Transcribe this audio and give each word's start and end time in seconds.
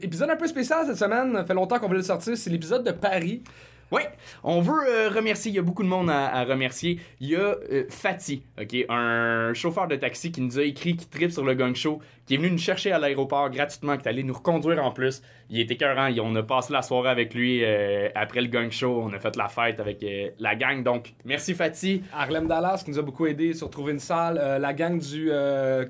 Épisode 0.00 0.30
un 0.30 0.36
peu 0.36 0.46
spécial 0.46 0.86
cette 0.86 0.96
semaine, 0.96 1.34
ça 1.34 1.44
fait 1.44 1.54
longtemps 1.54 1.80
qu'on 1.80 1.88
voulait 1.88 1.98
le 1.98 2.04
sortir, 2.04 2.36
c'est 2.36 2.50
l'épisode 2.50 2.84
de 2.86 2.92
Paris. 2.92 3.42
Oui, 3.90 4.02
on 4.44 4.60
veut 4.60 4.88
euh, 4.88 5.08
remercier, 5.08 5.50
il 5.50 5.56
y 5.56 5.58
a 5.58 5.62
beaucoup 5.62 5.82
de 5.82 5.88
monde 5.88 6.08
à, 6.08 6.28
à 6.28 6.44
remercier. 6.44 7.00
Il 7.18 7.30
y 7.30 7.34
a 7.34 7.56
euh, 7.72 7.84
Fatih, 7.90 8.44
ok, 8.60 8.76
un 8.90 9.52
chauffeur 9.54 9.88
de 9.88 9.96
taxi 9.96 10.30
qui 10.30 10.40
nous 10.40 10.56
a 10.56 10.62
écrit, 10.62 10.96
qui 10.96 11.08
tripe 11.08 11.32
sur 11.32 11.44
le 11.44 11.54
gang 11.54 11.74
show, 11.74 11.98
qui 12.26 12.34
est 12.34 12.36
venu 12.36 12.52
nous 12.52 12.58
chercher 12.58 12.92
à 12.92 13.00
l'aéroport 13.00 13.50
gratuitement, 13.50 13.96
qui 13.96 14.04
est 14.04 14.08
allé 14.08 14.22
nous 14.22 14.34
reconduire 14.34 14.84
en 14.84 14.92
plus. 14.92 15.20
Il 15.50 15.58
était 15.58 15.74
écœurant, 15.74 16.14
on 16.22 16.36
a 16.36 16.44
passé 16.44 16.72
la 16.72 16.82
soirée 16.82 17.08
avec 17.10 17.34
lui 17.34 17.64
euh, 17.64 18.08
après 18.14 18.40
le 18.40 18.46
gang 18.46 18.70
show, 18.70 19.02
on 19.02 19.12
a 19.12 19.18
fait 19.18 19.34
la 19.34 19.48
fête 19.48 19.80
avec 19.80 20.06
la 20.38 20.54
gang, 20.54 20.84
donc 20.84 21.12
merci 21.24 21.54
Fatih. 21.54 22.04
Harlem 22.14 22.46
Dallas 22.46 22.82
qui 22.84 22.92
nous 22.92 23.00
a 23.00 23.02
beaucoup 23.02 23.26
aidé 23.26 23.52
sur 23.52 23.68
trouver 23.68 23.94
une 23.94 23.98
salle, 23.98 24.60
la 24.60 24.72
gang 24.74 25.00
du 25.00 25.28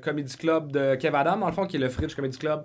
Comedy 0.01 0.35
Club 0.35 0.73
de 0.73 0.95
Kev 0.95 1.15
Adam, 1.15 1.37
dans 1.37 1.47
le 1.49 1.53
fond, 1.53 1.67
qui 1.67 1.77
est 1.77 1.81
le 1.81 1.91
Fridge 1.91 2.15
Comedy 2.15 2.39
Club. 2.39 2.65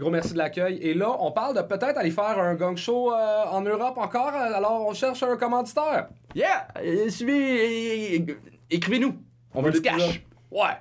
Gros 0.00 0.08
merci 0.08 0.32
de 0.32 0.38
l'accueil. 0.38 0.78
Et 0.80 0.94
là, 0.94 1.14
on 1.20 1.30
parle 1.30 1.54
de 1.54 1.60
peut-être 1.60 1.98
aller 1.98 2.10
faire 2.10 2.38
un 2.38 2.54
gang 2.54 2.74
show 2.74 3.12
euh, 3.12 3.44
en 3.50 3.60
Europe 3.60 3.98
encore, 3.98 4.32
alors 4.32 4.86
on 4.88 4.94
cherche 4.94 5.22
un 5.22 5.36
commanditaire. 5.36 6.08
Yeah, 6.34 6.68
euh, 6.82 7.10
suivez, 7.10 8.18
euh, 8.18 8.34
écrivez-nous, 8.70 9.14
on 9.52 9.60
veut 9.60 9.72
du 9.72 9.82
cash. 9.82 10.24
Ouais. 10.50 10.78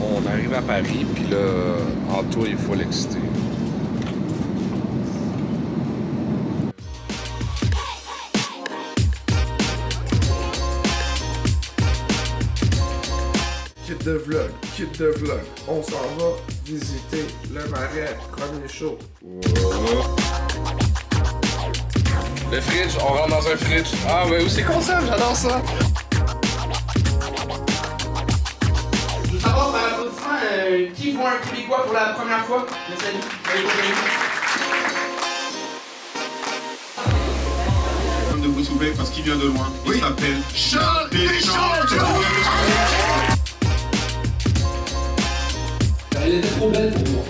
On 0.00 0.26
arrive 0.28 0.54
à 0.54 0.62
Paris, 0.62 1.04
puis 1.12 1.24
là, 1.24 1.38
Anto, 2.08 2.46
il 2.46 2.56
faut 2.56 2.76
l'exciter. 2.76 3.18
De 14.08 14.16
vlog, 14.24 14.50
kit 14.74 14.88
de 14.98 15.06
vlog. 15.18 15.40
On 15.66 15.82
s'en 15.82 16.08
va 16.18 16.30
visiter 16.64 17.26
le 17.52 17.68
marais, 17.68 18.16
premier 18.32 18.66
show. 18.66 18.98
Le 22.50 22.60
fridge, 22.60 22.96
on 22.98 23.12
rentre 23.12 23.28
dans 23.28 23.46
un 23.48 23.56
fridge. 23.56 23.88
Ah 24.08 24.26
ouais, 24.26 24.42
où 24.42 24.48
c'est 24.48 24.62
qu'on 24.62 24.80
ça? 24.80 25.00
J'adore 25.06 25.36
ça. 25.36 25.60
Je 29.24 29.30
veux 29.32 29.40
savoir 29.40 29.72
par 29.72 29.84
applaudissement 29.84 30.38
euh, 30.42 30.86
qui 30.96 31.12
voit 31.12 31.32
un 31.32 31.38
Québécois 31.46 31.84
pour 31.84 31.92
la 31.92 32.14
première 32.14 32.46
fois. 32.46 32.66
Le 32.88 32.96
salut. 32.96 33.20
Salut, 33.44 33.66
salut. 33.66 33.94
de 38.40 38.46
vous 38.46 38.64
soulever 38.64 38.92
parce 38.96 39.10
qu'il 39.10 39.24
vient 39.24 39.36
de 39.36 39.48
loin. 39.48 39.70
Il 39.86 40.00
s'appelle 40.00 40.40
Charles 40.54 41.10
Deschamps. 41.10 41.74
Elle 46.30 46.34
était 46.34 46.48
trop 46.48 46.68
belle 46.68 46.92
pour 46.92 47.08
moi. 47.08 47.24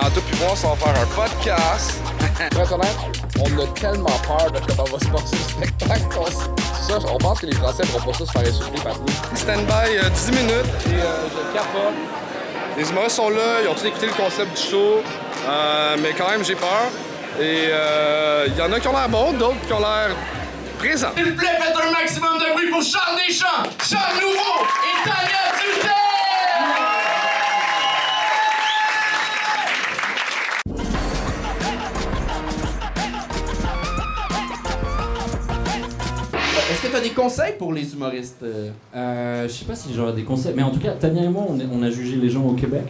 Anto 0.00 0.20
puis 0.22 0.38
moi, 0.38 0.48
on 0.52 0.56
s'en 0.56 0.74
va 0.74 0.76
faire 0.76 1.02
un 1.02 1.06
podcast. 1.06 2.00
Être 2.40 2.72
honnête, 2.72 2.88
on 3.38 3.58
a 3.58 3.66
tellement 3.78 4.06
peur 4.26 4.50
de 4.50 4.60
comment 4.66 4.84
va 4.84 4.98
se 4.98 5.08
passer 5.08 5.36
le 5.36 5.42
spectacle. 5.42 6.08
qu'on 6.08 6.24
ça, 6.24 6.98
on 7.06 7.18
pense 7.18 7.40
que 7.40 7.46
les 7.46 7.54
Français 7.54 7.82
ne 7.82 7.88
feront 7.88 8.12
pas 8.12 8.18
ça 8.18 8.24
se 8.24 8.32
faire 8.32 8.48
insulter 8.48 8.80
par 8.82 8.98
nous. 8.98 9.36
Stand-by 9.36 9.98
euh, 9.98 10.08
10 10.08 10.30
minutes 10.30 10.54
et 10.86 11.02
euh, 11.02 11.28
je 11.28 11.52
capote. 11.52 12.19
Les 12.80 12.88
humoristes 12.88 13.16
sont 13.16 13.28
là, 13.28 13.60
ils 13.62 13.68
ont 13.68 13.74
tous 13.74 13.84
écouté 13.84 14.06
le 14.06 14.12
concept 14.12 14.58
du 14.58 14.70
show, 14.70 15.02
euh, 15.46 15.96
mais 16.00 16.14
quand 16.16 16.30
même 16.30 16.42
j'ai 16.42 16.54
peur. 16.54 16.88
Et 17.38 17.68
euh, 17.68 18.46
il 18.48 18.56
y 18.56 18.62
en 18.62 18.72
a 18.72 18.80
qui 18.80 18.88
ont 18.88 18.92
l'air 18.92 19.06
bons, 19.06 19.32
d'autres 19.34 19.60
qui 19.66 19.72
ont 19.74 19.80
l'air 19.80 20.16
présents. 20.78 21.10
S'il 21.14 21.26
vous 21.26 21.36
plaît, 21.36 21.58
faites 21.60 21.76
un 21.76 21.90
maximum 21.90 22.38
de 22.38 22.54
bruit 22.54 22.70
pour 22.70 22.82
Charles 22.82 23.18
Deschamps, 23.28 23.68
Charles 23.86 24.14
Nouveau 24.22 24.64
et 24.64 25.06
Tania 25.06 25.52
Dutel! 25.60 25.99
Conseils 37.22 37.54
pour 37.58 37.72
les 37.72 37.92
humoristes? 37.92 38.42
euh? 38.42 39.46
Je 39.48 39.52
sais 39.52 39.64
pas 39.64 39.74
si 39.74 39.92
j'aurais 39.94 40.12
des 40.12 40.24
conseils, 40.24 40.52
mais 40.56 40.62
en 40.62 40.70
tout 40.70 40.80
cas, 40.80 40.92
Tania 40.92 41.22
et 41.24 41.28
moi, 41.28 41.44
on, 41.48 41.58
est- 41.58 41.66
on 41.72 41.82
a 41.82 41.90
jugé 41.90 42.16
les 42.16 42.30
gens 42.30 42.42
au 42.44 42.52
Québec. 42.54 42.84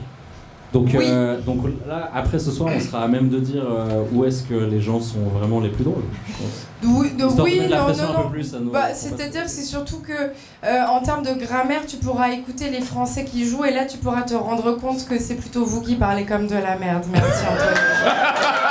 Donc, 0.72 0.94
euh, 0.94 1.40
donc 1.40 1.64
là, 1.88 2.12
après 2.14 2.38
ce 2.38 2.52
soir, 2.52 2.70
on 2.72 2.78
sera 2.78 3.02
à 3.02 3.08
même 3.08 3.28
de 3.28 3.40
dire 3.40 3.64
euh, 3.68 4.04
où 4.12 4.24
est-ce 4.24 4.44
que 4.44 4.54
les 4.54 4.80
gens 4.80 5.00
sont 5.00 5.18
vraiment 5.36 5.58
les 5.58 5.68
plus 5.68 5.82
drôles, 5.82 6.04
je 6.28 6.32
pense. 6.44 6.66
Oui, 7.00 7.10
de- 7.10 7.36
de 7.36 7.42
oui, 7.42 7.60
la 7.68 7.78
non, 7.80 7.86
non, 7.86 7.90
un 7.90 7.94
peu 7.94 8.22
non. 8.22 8.30
plus 8.30 8.54
à 8.54 8.60
nos 8.60 8.70
Bah. 8.70 8.94
C'est-à-dire, 8.94 9.48
c'est 9.48 9.64
surtout 9.64 9.98
que 9.98 10.12
euh, 10.12 10.82
en 10.88 11.02
termes 11.02 11.24
de 11.24 11.34
grammaire, 11.44 11.80
tu 11.88 11.96
pourras 11.96 12.30
écouter 12.30 12.70
les 12.70 12.82
Français 12.82 13.24
qui 13.24 13.44
jouent 13.46 13.64
et 13.64 13.72
là, 13.72 13.84
tu 13.84 13.98
pourras 13.98 14.22
te 14.22 14.34
rendre 14.34 14.76
compte 14.76 15.04
que 15.08 15.18
c'est 15.18 15.34
plutôt 15.34 15.64
vous 15.64 15.80
qui 15.80 15.96
parlez 15.96 16.24
comme 16.24 16.46
de 16.46 16.54
la 16.54 16.76
merde. 16.78 17.02
Merci 17.12 17.42
Antoine. 17.50 17.74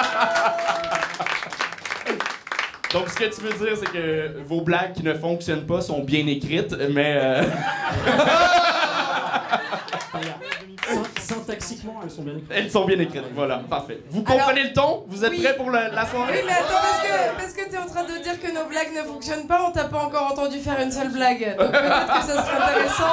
Donc, 2.93 3.07
ce 3.09 3.15
que 3.15 3.25
tu 3.25 3.41
veux 3.41 3.53
dire, 3.65 3.77
c'est 3.77 3.91
que 3.91 4.41
vos 4.47 4.61
blagues 4.61 4.93
qui 4.93 5.03
ne 5.03 5.13
fonctionnent 5.13 5.65
pas 5.67 5.81
sont 5.81 5.99
bien 6.03 6.25
écrites, 6.27 6.75
mais. 6.91 7.13
euh, 7.17 7.43
Syn- 10.87 11.03
Syntaxiquement, 11.19 11.99
elles 12.03 12.09
sont 12.09 12.23
bien 12.23 12.33
écrites. 12.33 12.51
Elles 12.51 12.71
sont 12.71 12.85
bien 12.85 12.99
écrites, 12.99 13.23
voilà, 13.35 13.57
parfait. 13.69 13.99
Vous 14.09 14.23
Alors- 14.25 14.37
comprenez 14.39 14.63
le 14.63 14.73
ton? 14.73 15.03
Vous 15.07 15.23
êtes 15.23 15.31
Oui. 15.31 15.41
prêts 15.43 15.55
pour 15.55 15.69
la, 15.69 15.89
la 15.89 16.03
Oui, 16.03 16.09
soirée? 16.09 16.43
mais 16.45 16.51
attends, 16.51 16.81
parce 16.81 17.01
que, 17.03 17.35
parce 17.37 17.53
que 17.53 17.69
t'es 17.69 17.77
en 17.77 17.85
train 17.85 18.03
de 18.03 18.23
dire 18.23 18.41
que 18.41 18.47
nos 18.47 18.65
blagues 18.67 18.91
ne 18.95 19.03
fonctionnent 19.03 19.45
pas, 19.45 19.63
on 19.67 19.71
t'a 19.71 19.83
pas 19.83 19.99
encore 19.99 20.31
entendu 20.31 20.57
faire 20.57 20.79
une 20.81 20.91
seule 20.91 21.11
blague. 21.11 21.55
Donc 21.59 21.71
peut-être 21.71 22.07
que 22.21 22.25
ça 22.25 22.43
serait 22.43 22.57
intéressant 22.71 23.03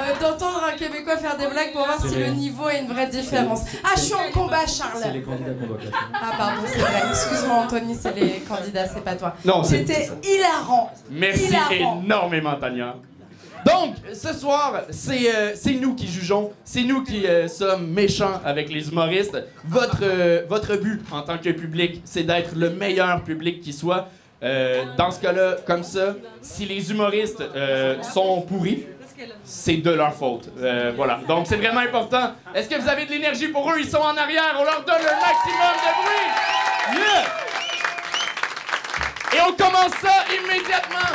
euh, 0.00 0.20
d'entendre 0.20 0.62
un 0.72 0.76
Québécois 0.76 1.16
faire 1.16 1.36
des 1.36 1.46
blagues 1.46 1.72
pour 1.72 1.84
voir 1.84 1.98
C'est 2.00 2.08
si 2.08 2.14
les- 2.16 2.26
le 2.26 2.30
niveau 2.32 2.66
a 2.66 2.74
une 2.74 2.86
vraie 2.88 3.06
différence. 3.08 3.60
c'est- 3.62 3.78
Ah, 3.84 3.90
je 3.96 4.00
suis 4.00 4.14
en 4.14 4.30
combat, 4.32 4.66
C'est 4.66 4.78
Charles 4.82 5.12
les 5.12 5.22
candidats 5.22 5.50
qu'on. 5.52 5.76
Ah, 6.12 6.32
pardon, 6.36 6.62
c'est 6.66 6.78
vrai. 6.78 7.02
Excuse-moi, 7.10 7.56
Anthony, 7.64 7.94
c'est 8.00 8.14
les 8.16 8.30
candidats, 8.48 8.86
c'est 8.86 9.04
pas 9.04 9.14
toi. 9.14 9.34
Non, 9.44 9.62
c'est- 9.62 9.78
C'était 9.86 10.10
hilarant. 10.22 10.92
Merci 11.10 11.46
Hilarant. 11.48 12.02
énormément, 12.04 12.54
Tania. 12.56 12.96
Donc, 13.64 13.94
ce 14.12 14.34
soir, 14.34 14.82
c'est 14.90 15.34
euh, 15.34 15.52
c'est 15.54 15.72
nous 15.72 15.94
qui 15.94 16.06
jugeons, 16.06 16.52
c'est 16.64 16.82
nous 16.82 17.02
qui 17.02 17.26
euh, 17.26 17.48
sommes 17.48 17.86
méchants 17.86 18.40
avec 18.44 18.70
les 18.70 18.88
humoristes. 18.90 19.38
Votre, 19.66 20.00
euh, 20.02 20.42
votre 20.50 20.76
but 20.76 21.00
en 21.10 21.22
tant 21.22 21.38
que 21.38 21.48
public, 21.50 22.02
c'est 22.04 22.24
d'être 22.24 22.54
le 22.54 22.68
meilleur 22.70 23.22
public 23.22 23.62
qui 23.62 23.72
soit. 23.72 24.08
Euh, 24.42 24.84
dans 24.98 25.10
ce 25.10 25.18
cas-là, 25.20 25.56
comme 25.66 25.82
ça, 25.82 26.14
si 26.42 26.66
les 26.66 26.90
humoristes 26.90 27.40
euh, 27.56 28.02
sont 28.02 28.42
pourris, 28.42 28.84
c'est 29.44 29.76
de 29.76 29.90
leur 29.90 30.14
faute. 30.14 30.48
Euh, 30.58 30.92
voilà. 30.96 31.20
Donc, 31.28 31.46
c'est 31.46 31.56
vraiment 31.56 31.80
important. 31.80 32.32
Est-ce 32.54 32.68
que 32.68 32.80
vous 32.80 32.88
avez 32.88 33.06
de 33.06 33.10
l'énergie 33.10 33.48
pour 33.48 33.70
eux? 33.70 33.76
Ils 33.78 33.88
sont 33.88 33.98
en 33.98 34.16
arrière. 34.16 34.56
On 34.58 34.64
leur 34.64 34.84
donne 34.84 35.02
le 35.02 35.04
maximum 35.04 35.74
de 35.84 35.90
bruit. 36.02 37.34
Et 39.34 39.40
on 39.40 39.52
commence 39.52 39.92
ça 40.00 40.24
immédiatement. 40.32 41.10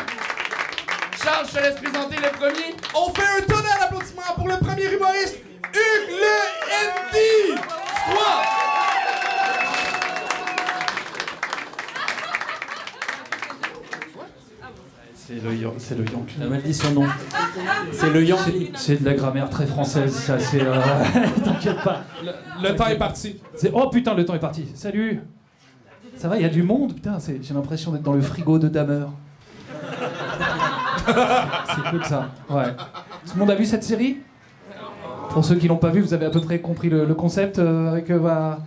Charles, 1.24 1.46
je 1.48 1.58
te 1.58 1.64
laisse 1.64 1.76
présenter 1.76 2.16
le 2.18 2.30
premier. 2.38 2.76
On 2.94 3.14
fait 3.14 3.28
un 3.38 3.42
tonnerre 3.42 3.80
d'applaudissements 3.80 4.34
pour 4.36 4.48
le 4.48 4.58
premier 4.58 4.92
humoriste, 4.94 5.38
Hugues 5.74 6.10
le 6.10 7.56
ND! 7.56 7.60
3! 8.12 8.60
C'est 15.30 15.36
le, 15.36 15.70
c'est 15.78 15.96
le 15.96 16.06
Yankee. 16.12 16.38
Elle 16.42 16.50
m'a 16.50 16.58
dit 16.58 16.74
son 16.74 16.92
nom. 16.92 17.06
C'est 17.92 18.10
le 18.10 18.26
Yankee. 18.26 18.72
C'est 18.74 19.00
de 19.00 19.06
la 19.06 19.14
grammaire 19.14 19.48
très 19.52 19.68
française, 19.68 20.12
ça, 20.12 20.40
c'est... 20.40 20.60
euh, 20.64 20.74
T'inquiète 21.46 21.84
pas. 21.84 22.02
Le 22.64 22.76
temps 22.76 22.88
est 22.88 22.98
parti. 22.98 23.36
C'est- 23.54 23.70
Oh 23.72 23.90
putain, 23.92 24.16
le 24.16 24.26
temps 24.26 24.34
est 24.34 24.40
parti. 24.40 24.66
Salut 24.74 25.22
Ça 26.18 26.30
va, 26.30 26.38
il 26.38 26.42
y 26.42 26.46
a 26.46 26.50
du 26.50 26.64
monde 26.64 26.96
Putain, 26.96 27.20
c'est- 27.20 27.38
j'ai 27.44 27.54
l'impression 27.54 27.92
d'être 27.92 28.02
dans 28.02 28.14
le 28.14 28.22
frigo 28.22 28.58
de 28.58 28.70
Damer. 28.70 29.06
c'est 31.06 31.90
cool 31.92 32.04
ça. 32.06 32.30
Ouais. 32.50 32.74
Tout 33.26 33.34
le 33.36 33.40
monde 33.40 33.52
a 33.52 33.56
vu 33.56 33.66
cette 33.66 33.84
série? 33.84 34.18
Pour 35.30 35.46
ceux 35.46 35.56
qui 35.56 35.68
l'ont 35.68 35.78
pas 35.78 35.90
vu, 35.90 36.02
vous 36.02 36.14
avez 36.14 36.26
à 36.26 36.30
peu 36.30 36.42
près 36.42 36.60
compris 36.60 36.90
le, 36.90 37.06
le 37.06 37.14
concept 37.14 37.60
euh, 37.60 37.92
avec... 37.92 38.10
euh, 38.10 38.20
bah... 38.20 38.60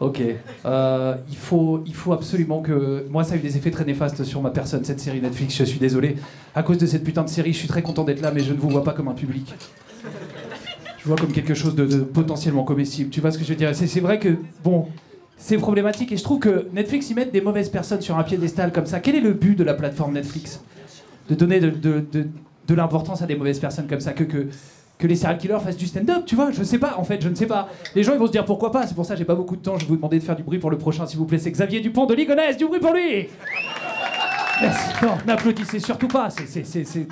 Ok. 0.00 0.20
Euh, 0.64 1.14
il, 1.28 1.36
faut, 1.36 1.82
il 1.86 1.94
faut 1.94 2.12
absolument 2.12 2.60
que... 2.62 3.06
Moi, 3.10 3.24
ça 3.24 3.34
a 3.34 3.36
eu 3.36 3.40
des 3.40 3.56
effets 3.56 3.70
très 3.70 3.84
néfastes 3.84 4.24
sur 4.24 4.40
ma 4.40 4.50
personne, 4.50 4.84
cette 4.84 5.00
série 5.00 5.20
Netflix, 5.20 5.56
je 5.56 5.64
suis 5.64 5.78
désolé. 5.78 6.16
À 6.54 6.62
cause 6.62 6.78
de 6.78 6.86
cette 6.86 7.04
putain 7.04 7.22
de 7.24 7.28
série, 7.28 7.52
je 7.52 7.58
suis 7.58 7.68
très 7.68 7.82
content 7.82 8.04
d'être 8.04 8.20
là, 8.20 8.30
mais 8.32 8.40
je 8.40 8.52
ne 8.52 8.58
vous 8.58 8.68
vois 8.70 8.84
pas 8.84 8.92
comme 8.92 9.08
un 9.08 9.14
public. 9.14 9.54
Je 10.98 11.04
vous 11.04 11.08
vois 11.10 11.16
comme 11.16 11.32
quelque 11.32 11.54
chose 11.54 11.74
de, 11.74 11.84
de 11.84 11.98
potentiellement 12.00 12.64
comestible. 12.64 13.10
Tu 13.10 13.20
vois 13.20 13.30
ce 13.30 13.38
que 13.38 13.44
je 13.44 13.50
veux 13.50 13.56
dire? 13.56 13.74
C'est 13.74 14.00
vrai 14.00 14.18
que, 14.18 14.36
bon, 14.62 14.88
c'est 15.36 15.58
problématique 15.58 16.10
et 16.12 16.16
je 16.16 16.22
trouve 16.24 16.38
que 16.38 16.66
Netflix, 16.72 17.10
ils 17.10 17.14
mettent 17.16 17.32
des 17.32 17.40
mauvaises 17.40 17.68
personnes 17.68 18.00
sur 18.00 18.18
un 18.18 18.22
piédestal 18.24 18.72
comme 18.72 18.86
ça. 18.86 19.00
Quel 19.00 19.14
est 19.16 19.20
le 19.20 19.32
but 19.32 19.56
de 19.56 19.64
la 19.64 19.74
plateforme 19.74 20.14
Netflix? 20.14 20.60
De 21.28 21.34
donner 21.34 21.60
de- 21.60 21.70
de 22.66 22.74
l'importance 22.74 23.20
à 23.22 23.26
des 23.26 23.36
mauvaises 23.36 23.58
personnes 23.58 23.86
comme 23.86 24.00
ça 24.00 24.12
que, 24.12 24.24
que 24.24 24.48
que 24.98 25.06
les 25.06 25.16
serial 25.16 25.38
killers 25.38 25.58
fassent 25.62 25.76
du 25.76 25.86
stand-up, 25.86 26.24
tu 26.24 26.36
vois. 26.36 26.50
Je 26.52 26.62
sais 26.62 26.78
pas, 26.78 26.94
en 26.98 27.04
fait, 27.04 27.20
je 27.20 27.28
ne 27.28 27.34
sais 27.34 27.46
pas. 27.46 27.68
Les 27.94 28.02
gens, 28.02 28.12
ils 28.12 28.18
vont 28.18 28.26
se 28.26 28.32
dire 28.32 28.44
pourquoi 28.44 28.70
pas. 28.70 28.86
C'est 28.86 28.94
pour 28.94 29.04
ça 29.04 29.14
que 29.14 29.18
j'ai 29.18 29.24
pas 29.24 29.34
beaucoup 29.34 29.56
de 29.56 29.62
temps. 29.62 29.76
Je 29.76 29.84
vais 29.84 29.88
vous 29.88 29.96
demander 29.96 30.18
de 30.18 30.24
faire 30.24 30.36
du 30.36 30.42
bruit 30.44 30.58
pour 30.58 30.70
le 30.70 30.78
prochain, 30.78 31.06
s'il 31.06 31.18
vous 31.18 31.26
plaît. 31.26 31.38
C'est 31.38 31.50
Xavier 31.50 31.80
Dupont 31.80 32.06
de 32.06 32.14
Ligonnès. 32.14 32.56
Du 32.56 32.66
bruit 32.66 32.80
pour 32.80 32.92
lui 32.94 33.28
Merci. 34.62 35.04
Non, 35.04 35.14
n'applaudissez 35.26 35.80
surtout 35.80 36.06
pas. 36.08 36.30
C'est, 36.30 36.64
c'est, 36.64 36.84
c'est, 36.84 37.06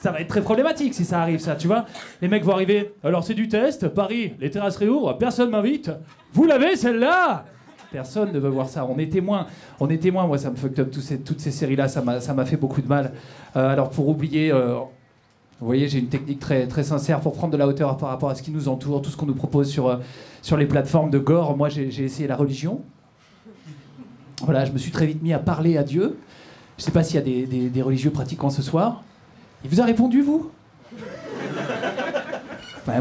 ça 0.00 0.10
va 0.10 0.20
être 0.20 0.28
très 0.28 0.40
problématique 0.40 0.94
si 0.94 1.04
ça 1.04 1.20
arrive, 1.20 1.38
ça, 1.38 1.54
tu 1.54 1.66
vois. 1.66 1.84
Les 2.22 2.28
mecs 2.28 2.44
vont 2.44 2.52
arriver. 2.54 2.94
Alors, 3.04 3.22
c'est 3.24 3.34
du 3.34 3.46
test. 3.48 3.88
Paris, 3.88 4.32
les 4.40 4.50
terrasses 4.50 4.76
réouvrent. 4.76 5.18
Personne 5.18 5.50
m'invite. 5.50 5.90
Vous 6.32 6.46
l'avez, 6.46 6.76
celle-là? 6.76 7.44
Personne 7.92 8.32
ne 8.32 8.38
veut 8.38 8.48
voir 8.48 8.68
ça. 8.68 8.86
On 8.86 8.98
est 8.98 9.10
témoin. 9.12 9.46
On 9.80 9.88
est 9.90 9.98
témoin. 9.98 10.26
Moi, 10.26 10.38
ça 10.38 10.50
me 10.50 10.56
fucked 10.56 10.80
up. 10.80 10.90
Tous 10.90 11.00
ces- 11.00 11.20
toutes 11.20 11.40
ces 11.40 11.50
séries-là, 11.50 11.88
ça 11.88 12.00
m'a, 12.00 12.20
ça 12.20 12.32
m'a 12.32 12.46
fait 12.46 12.56
beaucoup 12.56 12.80
de 12.80 12.88
mal. 12.88 13.12
Euh, 13.56 13.68
alors, 13.70 13.90
pour 13.90 14.08
oublier. 14.08 14.50
euh, 14.50 14.78
vous 15.60 15.66
voyez, 15.66 15.88
j'ai 15.88 15.98
une 15.98 16.08
technique 16.08 16.38
très, 16.38 16.66
très 16.68 16.84
sincère 16.84 17.20
pour 17.20 17.32
prendre 17.32 17.52
de 17.52 17.58
la 17.58 17.66
hauteur 17.66 17.96
par 17.96 18.10
rapport 18.10 18.30
à 18.30 18.34
ce 18.36 18.42
qui 18.42 18.50
nous 18.52 18.68
entoure, 18.68 19.02
tout 19.02 19.10
ce 19.10 19.16
qu'on 19.16 19.26
nous 19.26 19.34
propose 19.34 19.68
sur, 19.68 19.88
euh, 19.88 19.96
sur 20.40 20.56
les 20.56 20.66
plateformes 20.66 21.10
de 21.10 21.18
gore. 21.18 21.56
Moi, 21.56 21.68
j'ai 21.68 21.88
essayé 22.04 22.28
la 22.28 22.36
religion. 22.36 22.82
Voilà, 24.42 24.64
je 24.64 24.70
me 24.72 24.78
suis 24.78 24.92
très 24.92 25.06
vite 25.06 25.20
mis 25.22 25.32
à 25.32 25.40
parler 25.40 25.76
à 25.76 25.82
Dieu. 25.82 26.16
Je 26.78 26.84
sais 26.84 26.92
pas 26.92 27.02
s'il 27.02 27.16
y 27.16 27.18
a 27.18 27.22
des, 27.22 27.68
des- 27.70 27.82
religieux 27.82 28.10
pratiquants 28.10 28.50
ce 28.50 28.62
soir. 28.62 29.02
Il 29.64 29.70
vous 29.70 29.80
a 29.80 29.84
répondu, 29.84 30.22
vous? 30.22 30.50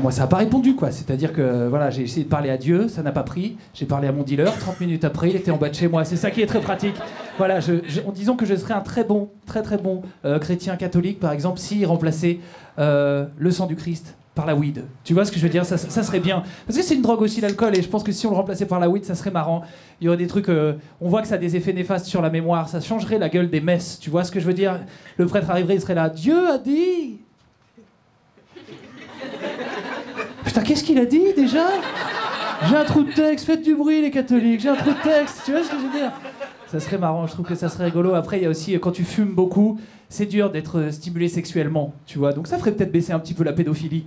Moi, 0.02 0.12
ça 0.12 0.22
n'a 0.22 0.28
pas 0.28 0.38
répondu, 0.38 0.76
quoi. 0.76 0.92
C'est-à-dire 0.92 1.32
que 1.32 1.68
voilà, 1.68 1.92
j'ai 1.92 2.02
essayé 2.02 2.24
de 2.26 2.30
parler 2.30 2.50
à 2.50 2.58
Dieu, 2.58 2.88
ça 2.90 3.04
n'a 3.04 3.12
pas 3.12 3.24
pris. 3.24 3.56
J'ai 3.74 3.86
parlé 3.86 4.08
à 4.08 4.12
mon 4.12 4.24
dealer, 4.24 4.52
30 4.58 4.82
minutes 4.82 5.06
après, 5.06 5.30
il 5.30 5.36
était 5.36 5.52
en 5.52 5.58
bas 5.58 5.70
de 5.70 5.76
chez 5.76 5.88
moi. 5.88 6.04
C'est 6.04 6.18
ça 6.18 6.30
qui 6.32 6.42
est 6.42 6.46
très 6.48 6.60
pratique. 6.60 6.96
Voilà, 7.38 7.60
je, 7.60 7.74
en 8.06 8.12
disant 8.12 8.36
que 8.36 8.46
je 8.46 8.56
serais 8.56 8.74
un 8.74 8.82
très 8.82 9.04
bon, 9.04 9.30
très 9.46 9.62
très 9.62 9.78
bon 9.78 10.02
euh, 10.26 10.40
chrétien 10.40 10.76
catholique, 10.76 11.20
par 11.20 11.32
exemple, 11.32 11.60
s'il 11.60 11.86
remplaçait 11.86 12.40
euh, 12.80 13.26
le 13.38 13.52
sang 13.52 13.68
du 13.68 13.76
Christ 13.76 14.16
par 14.34 14.46
la 14.46 14.56
weed. 14.56 14.84
Tu 15.04 15.14
vois 15.14 15.24
ce 15.24 15.32
que 15.32 15.38
je 15.38 15.44
veux 15.44 15.50
dire? 15.50 15.66
Ça, 15.66 15.78
ça 15.78 16.04
serait 16.04 16.20
bien. 16.20 16.44
Parce 16.66 16.78
que 16.78 16.84
c'est 16.84 16.96
une 16.96 17.02
drogue 17.02 17.22
aussi, 17.22 17.42
l'alcool, 17.42 17.78
et 17.78 17.82
je 17.82 17.90
pense 17.90 18.04
que 18.04 18.12
si 18.12 18.26
on 18.26 18.32
le 18.32 18.36
remplaçait 18.36 18.66
par 18.66 18.80
la 18.80 18.90
weed, 18.90 19.06
ça 19.06 19.16
serait 19.16 19.32
marrant. 19.32 19.62
Il 20.02 20.06
y 20.06 20.08
aurait 20.08 20.18
des 20.18 20.28
trucs. 20.28 20.50
euh, 20.50 20.74
on 21.00 21.10
voit 21.10 21.22
que 21.22 21.28
ça 21.28 21.36
a 21.36 21.38
des 21.38 21.56
effets 21.56 21.74
néfastes 21.74 22.08
sur 22.08 22.22
la 22.22 22.30
mémoire. 22.30 22.70
Ça 22.70 22.82
changerait 22.82 23.20
la 23.20 23.30
gueule 23.30 23.50
des 23.50 23.62
messes. 23.62 24.00
Tu 24.00 24.10
vois 24.10 24.24
ce 24.24 24.32
que 24.32 24.40
je 24.40 24.46
veux 24.46 24.54
dire? 24.54 24.80
Le 25.18 25.26
prêtre 25.28 25.50
arriverait, 25.50 25.76
il 25.76 25.82
serait 25.82 25.96
là. 25.96 26.10
Dieu 26.10 26.50
a 26.50 26.58
dit. 26.58 27.20
Putain, 30.44 30.62
qu'est-ce 30.62 30.84
qu'il 30.84 30.98
a 31.00 31.06
dit 31.06 31.34
déjà? 31.36 31.68
J'ai 32.68 32.76
un 32.76 32.84
trou 32.84 33.04
de 33.04 33.12
texte, 33.12 33.46
faites 33.46 33.62
du 33.62 33.76
bruit 33.76 34.02
les 34.02 34.10
catholiques, 34.10 34.62
j'ai 34.62 34.70
un 34.70 34.76
trou 34.76 34.90
de 34.90 35.04
texte, 35.04 35.44
tu 35.46 35.52
vois 35.52 35.64
ce 35.64 35.70
que 35.70 35.78
je 35.78 35.84
veux 35.84 35.92
dire? 35.92 36.12
Ça 36.68 36.80
serait 36.82 36.98
marrant, 36.98 37.26
je 37.28 37.32
trouve 37.32 37.46
que 37.46 37.56
ça 37.56 37.70
serait 37.70 37.86
rigolo. 37.86 38.14
Après, 38.14 38.38
il 38.38 38.44
y 38.44 38.46
a 38.46 38.50
aussi, 38.50 38.74
quand 38.80 38.92
tu 38.92 39.06
fumes 39.06 39.34
beaucoup, 39.34 39.80
c'est 40.10 40.26
dur 40.26 40.50
d'être 40.50 40.80
euh, 40.80 40.92
stimulé 40.92 41.30
sexuellement, 41.30 41.94
tu 42.06 42.18
vois. 42.18 42.34
Donc 42.34 42.48
ça 42.48 42.58
ferait 42.58 42.72
peut-être 42.72 42.92
baisser 42.92 43.14
un 43.14 43.20
petit 43.20 43.34
peu 43.34 43.44
la 43.44 43.54
pédophilie. 43.54 44.06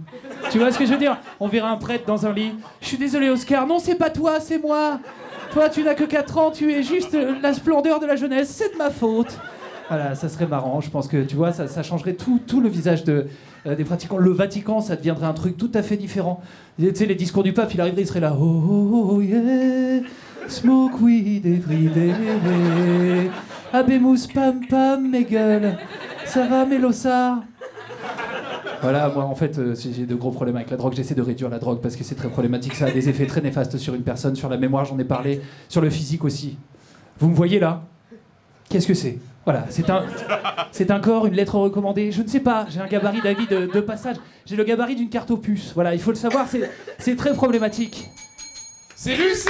Tu 0.51 0.59
vois 0.59 0.73
ce 0.73 0.79
que 0.79 0.87
je 0.87 0.93
veux 0.93 0.99
dire? 0.99 1.19
On 1.41 1.49
verra 1.49 1.71
un 1.71 1.77
prêtre 1.77 2.05
dans 2.07 2.27
un 2.27 2.33
lit. 2.33 2.53
Je 2.81 2.87
suis 2.87 2.99
désolé 2.99 3.31
Oscar, 3.31 3.67
non 3.67 3.79
c'est 3.79 3.95
pas 3.95 4.11
toi, 4.11 4.41
c'est 4.41 4.59
moi. 4.59 5.01
Toi 5.53 5.69
tu 5.69 5.83
n'as 5.83 5.95
que 5.95 6.05
4 6.05 6.39
ans, 6.39 6.51
tu 6.51 6.73
es 6.73 6.83
juste 6.83 7.15
euh, 7.15 7.35
la 7.43 7.53
splendeur 7.53 8.01
de 8.01 8.07
la 8.07 8.17
jeunesse, 8.17 8.49
c'est 8.49 8.73
de 8.73 8.79
ma 8.79 8.91
faute. 8.91 9.39
Voilà, 9.89 10.15
ça 10.15 10.29
serait 10.29 10.47
marrant. 10.47 10.81
Je 10.81 10.89
pense 10.89 11.09
que 11.09 11.23
tu 11.23 11.37
vois, 11.37 11.53
ça, 11.53 11.67
ça 11.67 11.83
changerait 11.83 12.15
tout, 12.15 12.41
tout 12.47 12.61
le 12.61 12.69
visage 12.69 13.05
de, 13.05 13.27
euh, 13.67 13.75
des 13.75 13.85
pratiquants. 13.85 14.19
Le 14.19 14.31
Vatican, 14.31 14.81
ça 14.81 14.97
deviendrait 14.97 15.27
un 15.27 15.33
truc 15.33 15.57
tout 15.57 15.71
à 15.75 15.83
fait 15.83 15.97
différent. 15.97 16.41
Tu 16.79 16.95
sais, 16.95 17.07
les 17.07 17.17
discours 17.17 17.43
du 17.43 17.53
pape, 17.53 17.75
il 17.75 17.81
arriverait, 17.81 18.03
il 18.03 18.07
serait 18.07 18.21
là. 18.21 18.35
Oh, 18.41 18.63
oh, 18.71 19.11
oh, 19.15 19.21
yeah, 19.21 20.01
smoke 20.51 21.01
weed 21.01 21.47
every 21.47 21.89
day. 21.89 23.31
Abemus 23.73 24.27
pam 24.27 24.67
pam, 24.67 25.11
mes 25.11 25.25
gueules. 25.25 25.77
Ça 26.27 26.47
va, 26.47 26.67
Mélossa? 26.67 27.43
Voilà, 28.83 29.11
moi 29.11 29.25
en 29.25 29.35
fait, 29.35 29.59
euh, 29.59 29.75
j'ai 29.75 30.07
de 30.07 30.15
gros 30.15 30.31
problèmes 30.31 30.57
avec 30.57 30.71
la 30.71 30.77
drogue. 30.77 30.95
J'essaie 30.95 31.15
de 31.15 31.23
réduire 31.23 31.51
la 31.51 31.59
drogue 31.59 31.81
parce 31.81 31.97
que 31.97 32.05
c'est 32.05 32.15
très 32.15 32.29
problématique. 32.29 32.75
Ça 32.75 32.87
a 32.87 32.91
des 32.91 33.09
effets 33.09 33.27
très 33.27 33.41
néfastes 33.41 33.77
sur 33.77 33.95
une 33.95 34.03
personne, 34.03 34.35
sur 34.35 34.49
la 34.49 34.57
mémoire, 34.57 34.85
j'en 34.85 34.99
ai 34.99 35.05
parlé, 35.05 35.41
sur 35.69 35.81
le 35.81 35.91
physique 35.91 36.25
aussi. 36.25 36.57
Vous 37.19 37.29
me 37.29 37.35
voyez 37.35 37.59
là? 37.59 37.83
Qu'est-ce 38.69 38.87
que 38.87 38.95
c'est? 38.95 39.19
Voilà, 39.45 39.67
c'est 39.69 39.91
un, 39.91 40.05
c'est 40.71 40.91
un 40.91 41.01
corps, 41.01 41.27
une 41.27 41.35
lettre 41.35 41.57
recommandée. 41.57 42.13
Je 42.13 42.23
ne 42.23 42.29
sais 42.29 42.41
pas, 42.41 42.67
j'ai 42.69 42.81
un 42.81 42.87
gabarit 42.87 43.21
d'avis 43.21 43.47
de, 43.47 43.81
passage. 43.81 44.17
J'ai 44.47 44.57
le 44.57 44.65
gabarit 44.65 44.97
d'une 44.97 45.09
carte 45.09 45.35
puces. 45.41 45.73
Voilà, 45.75 45.95
il 45.95 46.01
faut 46.01 46.11
le 46.11 46.17
savoir, 46.17 46.47
c'est, 46.49 46.71
c'est 46.99 47.17
très 47.17 47.35
problématique. 47.35 48.09
C'est 48.95 49.15
réussi! 49.15 49.49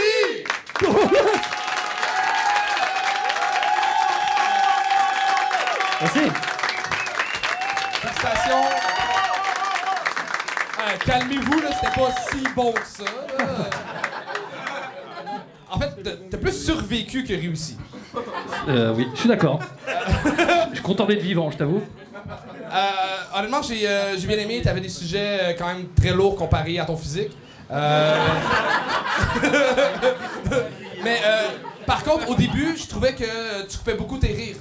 Merci. 6.00 6.21
Félicitations! 8.00 8.65
Calmez-vous, 11.06 11.61
là, 11.61 11.69
c'était 11.75 12.00
pas 12.00 12.11
si 12.31 12.43
bon 12.56 12.73
que 12.73 12.87
ça. 12.87 13.05
là. 13.05 13.71
En 15.71 15.79
fait, 15.79 15.91
t'as- 16.03 16.11
t'as 16.31 16.38
plus 16.38 16.65
survécu 16.65 17.25
que 17.25 17.35
réussi. 17.35 17.77
Euh, 18.69 18.93
oui, 18.97 19.06
je 19.15 19.21
suis 19.21 19.29
d'accord. 19.29 19.61
je 20.71 20.75
suis 20.75 20.82
content 20.82 21.05
d'être 21.06 21.23
vivant, 21.23 21.50
je 21.50 21.59
t'avoue. 21.59 21.82
Euh, 22.73 23.38
honnêtement, 23.38 23.62
j'ai 23.62 23.87
euh, 23.87 24.17
j'ai 24.19 24.27
bien 24.27 24.38
aimé. 24.38 24.61
T'avais 24.62 24.81
des 24.81 24.88
sujets 24.88 25.38
euh, 25.43 25.53
quand 25.59 25.67
même 25.67 25.88
très 25.94 26.11
lourds 26.11 26.37
comparés 26.37 26.79
à 26.79 26.85
ton 26.85 26.97
physique. 26.97 27.31
Euh, 27.72 28.17
Mais 31.05 31.19
euh, 31.25 31.49
par 31.87 32.02
contre, 32.05 32.28
au 32.28 32.34
début, 32.34 32.76
je 32.76 32.87
trouvais 32.87 33.14
que 33.14 33.67
tu 33.69 33.78
coupais 33.78 33.94
beaucoup 33.94 34.19
tes 34.19 34.32
rires. 34.32 34.56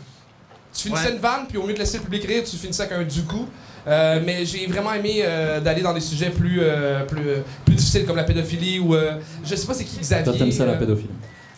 Tu 0.74 0.84
finissais 0.84 1.08
Ouais. 1.08 1.12
une 1.14 1.20
vanne, 1.20 1.46
puis 1.48 1.58
au 1.58 1.66
mieux 1.66 1.74
de 1.74 1.80
laisser 1.80 1.98
le 1.98 2.04
public 2.04 2.24
rire, 2.26 2.44
tu 2.44 2.56
finissais 2.56 2.84
avec 2.84 2.98
un 2.98 3.04
du 3.04 3.24
coup. 3.24 3.48
Euh, 3.88 4.22
mais 4.24 4.46
j'ai 4.46 4.68
vraiment 4.68 4.94
aimé 4.94 5.22
euh, 5.24 5.60
d'aller 5.60 5.82
dans 5.82 5.94
des 5.94 6.02
sujets 6.02 6.30
plus, 6.30 6.60
euh, 6.62 7.04
plus, 7.06 7.22
plus 7.66 7.76
difficiles 7.76 8.06
comme 8.06 8.18
la 8.18 8.24
pédophilie 8.24 8.80
ou 8.80 8.94
euh, 8.94 9.14
je 9.44 9.56
sais 9.56 9.66
pas 9.66 9.74
c'est 9.74 9.86
qui 9.86 9.98
Xavier. 10.00 10.26
Toi, 10.26 10.34
t'aimes 10.38 10.52
ça 10.52 10.66
la 10.66 10.76
pédophilie? 10.76 11.10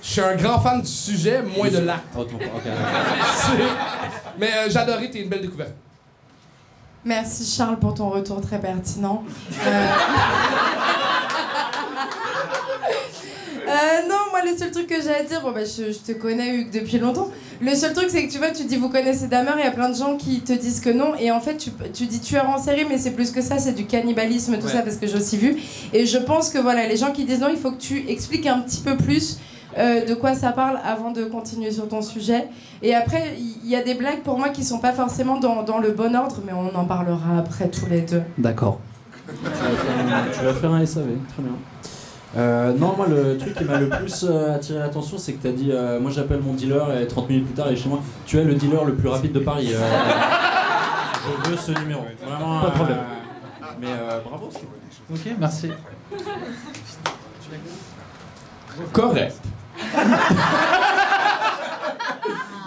Je 0.02 0.08
suis 0.08 0.22
un 0.22 0.36
grand 0.36 0.60
fan 0.60 0.82
du 0.82 0.88
sujet, 0.88 1.42
moins 1.42 1.70
de 1.70 1.80
l'acte. 1.80 2.06
Oh, 2.18 2.26
Mais 4.40 4.50
euh, 4.56 4.76
adoré, 4.78 5.10
t'es 5.12 5.20
une 5.22 5.30
belle 5.30 5.42
découverte. 5.42 5.74
Merci 7.04 7.52
Charles 7.58 7.80
pour 7.80 7.96
ton 7.96 8.10
retour 8.10 8.40
très 8.42 8.60
pertinent. 8.60 9.24
Euh... 13.72 14.08
Non, 14.10 14.16
moi 14.32 14.42
le 14.50 14.58
seul 14.58 14.72
truc 14.72 14.88
que 14.88 15.02
j'ai 15.02 15.14
à 15.14 15.24
dire, 15.24 15.42
bon 15.42 15.52
bah 15.52 15.62
je, 15.64 15.92
je 15.92 16.00
te 16.00 16.12
connais 16.12 16.56
Hugues 16.56 16.72
depuis 16.72 17.00
longtemps. 17.00 17.30
Le 17.62 17.74
seul 17.76 17.94
truc 17.94 18.08
c'est 18.10 18.26
que 18.28 18.32
tu 18.32 18.38
vois, 18.38 18.50
tu 18.52 18.64
dis 18.66 18.76
vous 18.78 18.90
connaissez 18.90 19.28
Dahmer, 19.28 19.52
il 19.58 19.64
y 19.64 19.68
a 19.68 19.72
plein 19.72 19.90
de 19.90 19.96
gens 19.96 20.16
qui 20.18 20.42
te 20.42 20.54
disent 20.54 20.80
que 20.82 20.90
non, 20.90 21.14
et 21.20 21.32
en 21.32 21.40
fait 21.40 21.58
tu, 21.58 21.72
tu 21.94 22.06
dis 22.08 22.20
tueur 22.20 22.50
en 22.50 22.58
série, 22.58 22.86
mais 22.90 22.98
c'est 22.98 23.12
plus 23.12 23.32
que 23.32 23.42
ça, 23.42 23.58
c'est 23.60 23.74
du 23.74 23.86
cannibalisme, 23.86 24.58
tout 24.58 24.66
Ouais. 24.66 24.72
ça 24.72 24.82
parce 24.82 24.98
que 24.98 25.08
j'ai 25.08 25.16
aussi 25.18 25.38
vu. 25.38 25.56
Et 25.94 26.06
je 26.06 26.18
pense 26.18 26.50
que 26.50 26.58
voilà, 26.58 26.88
les 26.88 26.98
gens 26.98 27.12
qui 27.12 27.26
disent 27.26 27.40
non, 27.40 27.50
il 27.50 27.58
faut 27.58 27.72
que 27.72 27.80
tu 27.82 28.06
expliques 28.10 28.48
un 28.48 28.60
petit 28.60 28.82
peu 28.82 28.98
plus 28.98 29.38
euh, 29.78 30.04
de 30.06 30.14
quoi 30.16 30.34
ça 30.36 30.52
parle 30.52 30.80
avant 30.84 31.12
de 31.12 31.24
continuer 31.24 31.72
sur 31.72 31.88
ton 31.88 32.02
sujet. 32.02 32.48
Et 32.84 32.94
après, 32.94 33.36
il 33.38 33.68
y, 33.70 33.72
y 33.72 33.76
a 33.78 33.82
des 33.84 33.94
blagues 33.94 34.22
pour 34.22 34.38
moi 34.38 34.50
qui 34.50 34.66
sont 34.66 34.80
pas 34.80 34.92
forcément 34.92 35.40
dans, 35.40 35.64
dans 35.64 35.78
le 35.78 35.92
bon 35.92 36.14
ordre, 36.16 36.42
mais 36.46 36.52
on 36.52 36.76
en 36.78 36.84
parlera 36.86 37.38
après 37.40 37.70
tous 37.70 37.86
les 37.90 38.02
deux. 38.02 38.22
D'accord. 38.38 38.80
Tu 39.28 39.34
vas 39.46 39.52
faire 39.52 40.18
un- 40.18 40.32
tu 40.38 40.44
vas 40.46 40.54
faire 40.56 40.72
un 40.74 40.86
SAV, 40.86 41.06
très 41.34 41.42
bien. 41.44 41.54
Euh, 42.38 42.72
non, 42.74 42.94
moi, 42.96 43.08
le 43.10 43.38
truc 43.38 43.54
qui 43.56 43.66
m'a 43.66 43.78
le 43.78 43.90
plus 43.90 44.24
euh, 44.30 44.56
attiré 44.56 44.80
l'attention, 44.80 45.18
c'est 45.18 45.34
que 45.34 45.44
t'as 45.44 45.52
dit 45.52 45.72
euh, 45.72 46.00
Moi, 46.00 46.12
j'appelle 46.12 46.40
mon 46.40 46.54
dealer 46.54 47.02
et 47.02 47.08
30 47.08 47.28
minutes 47.30 47.46
plus 47.48 47.54
tard, 47.56 47.68
il 47.70 47.74
est 47.74 47.76
chez 47.82 47.90
moi. 47.90 48.00
Tu 48.26 48.38
es 48.40 48.44
le 48.46 48.54
dealer 48.56 48.86
le 48.86 48.96
plus 48.96 49.10
rapide 49.10 49.34
de 49.34 49.40
Paris. 49.40 49.72
euh, 49.74 49.80
je 51.44 51.50
veux 51.50 51.58
ce 51.58 51.72
numéro. 51.80 52.06
Vraiment. 52.26 52.62
Pas 52.62 52.68
de 52.68 52.72
problème. 52.74 52.98
euh, 53.00 53.66
mais 53.82 53.88
euh, 53.88 54.20
bravo, 54.24 54.50
c'est. 54.52 54.60
Ok, 55.14 55.36
merci. 55.40 55.72
Correct. 58.94 59.36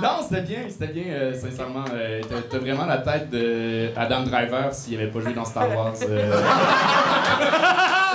non, 0.03 0.09
c'était 0.29 0.43
bien, 0.43 0.59
c'était 0.69 0.89
bien, 0.93 1.05
euh, 1.09 1.33
sincèrement. 1.33 1.85
Euh, 1.93 2.21
t'as- 2.29 2.43
T'as 2.51 2.59
vraiment 2.59 2.85
la 2.85 2.99
tête 2.99 3.31
de 3.31 3.89
Adam 3.97 4.23
Driver 4.25 4.75
s'il 4.75 4.97
avait 5.01 5.11
pas 5.11 5.21
joué 5.21 5.33
dans 5.33 5.45
Star 5.47 5.75
Wars. 5.75 5.95
euh. 6.09 6.41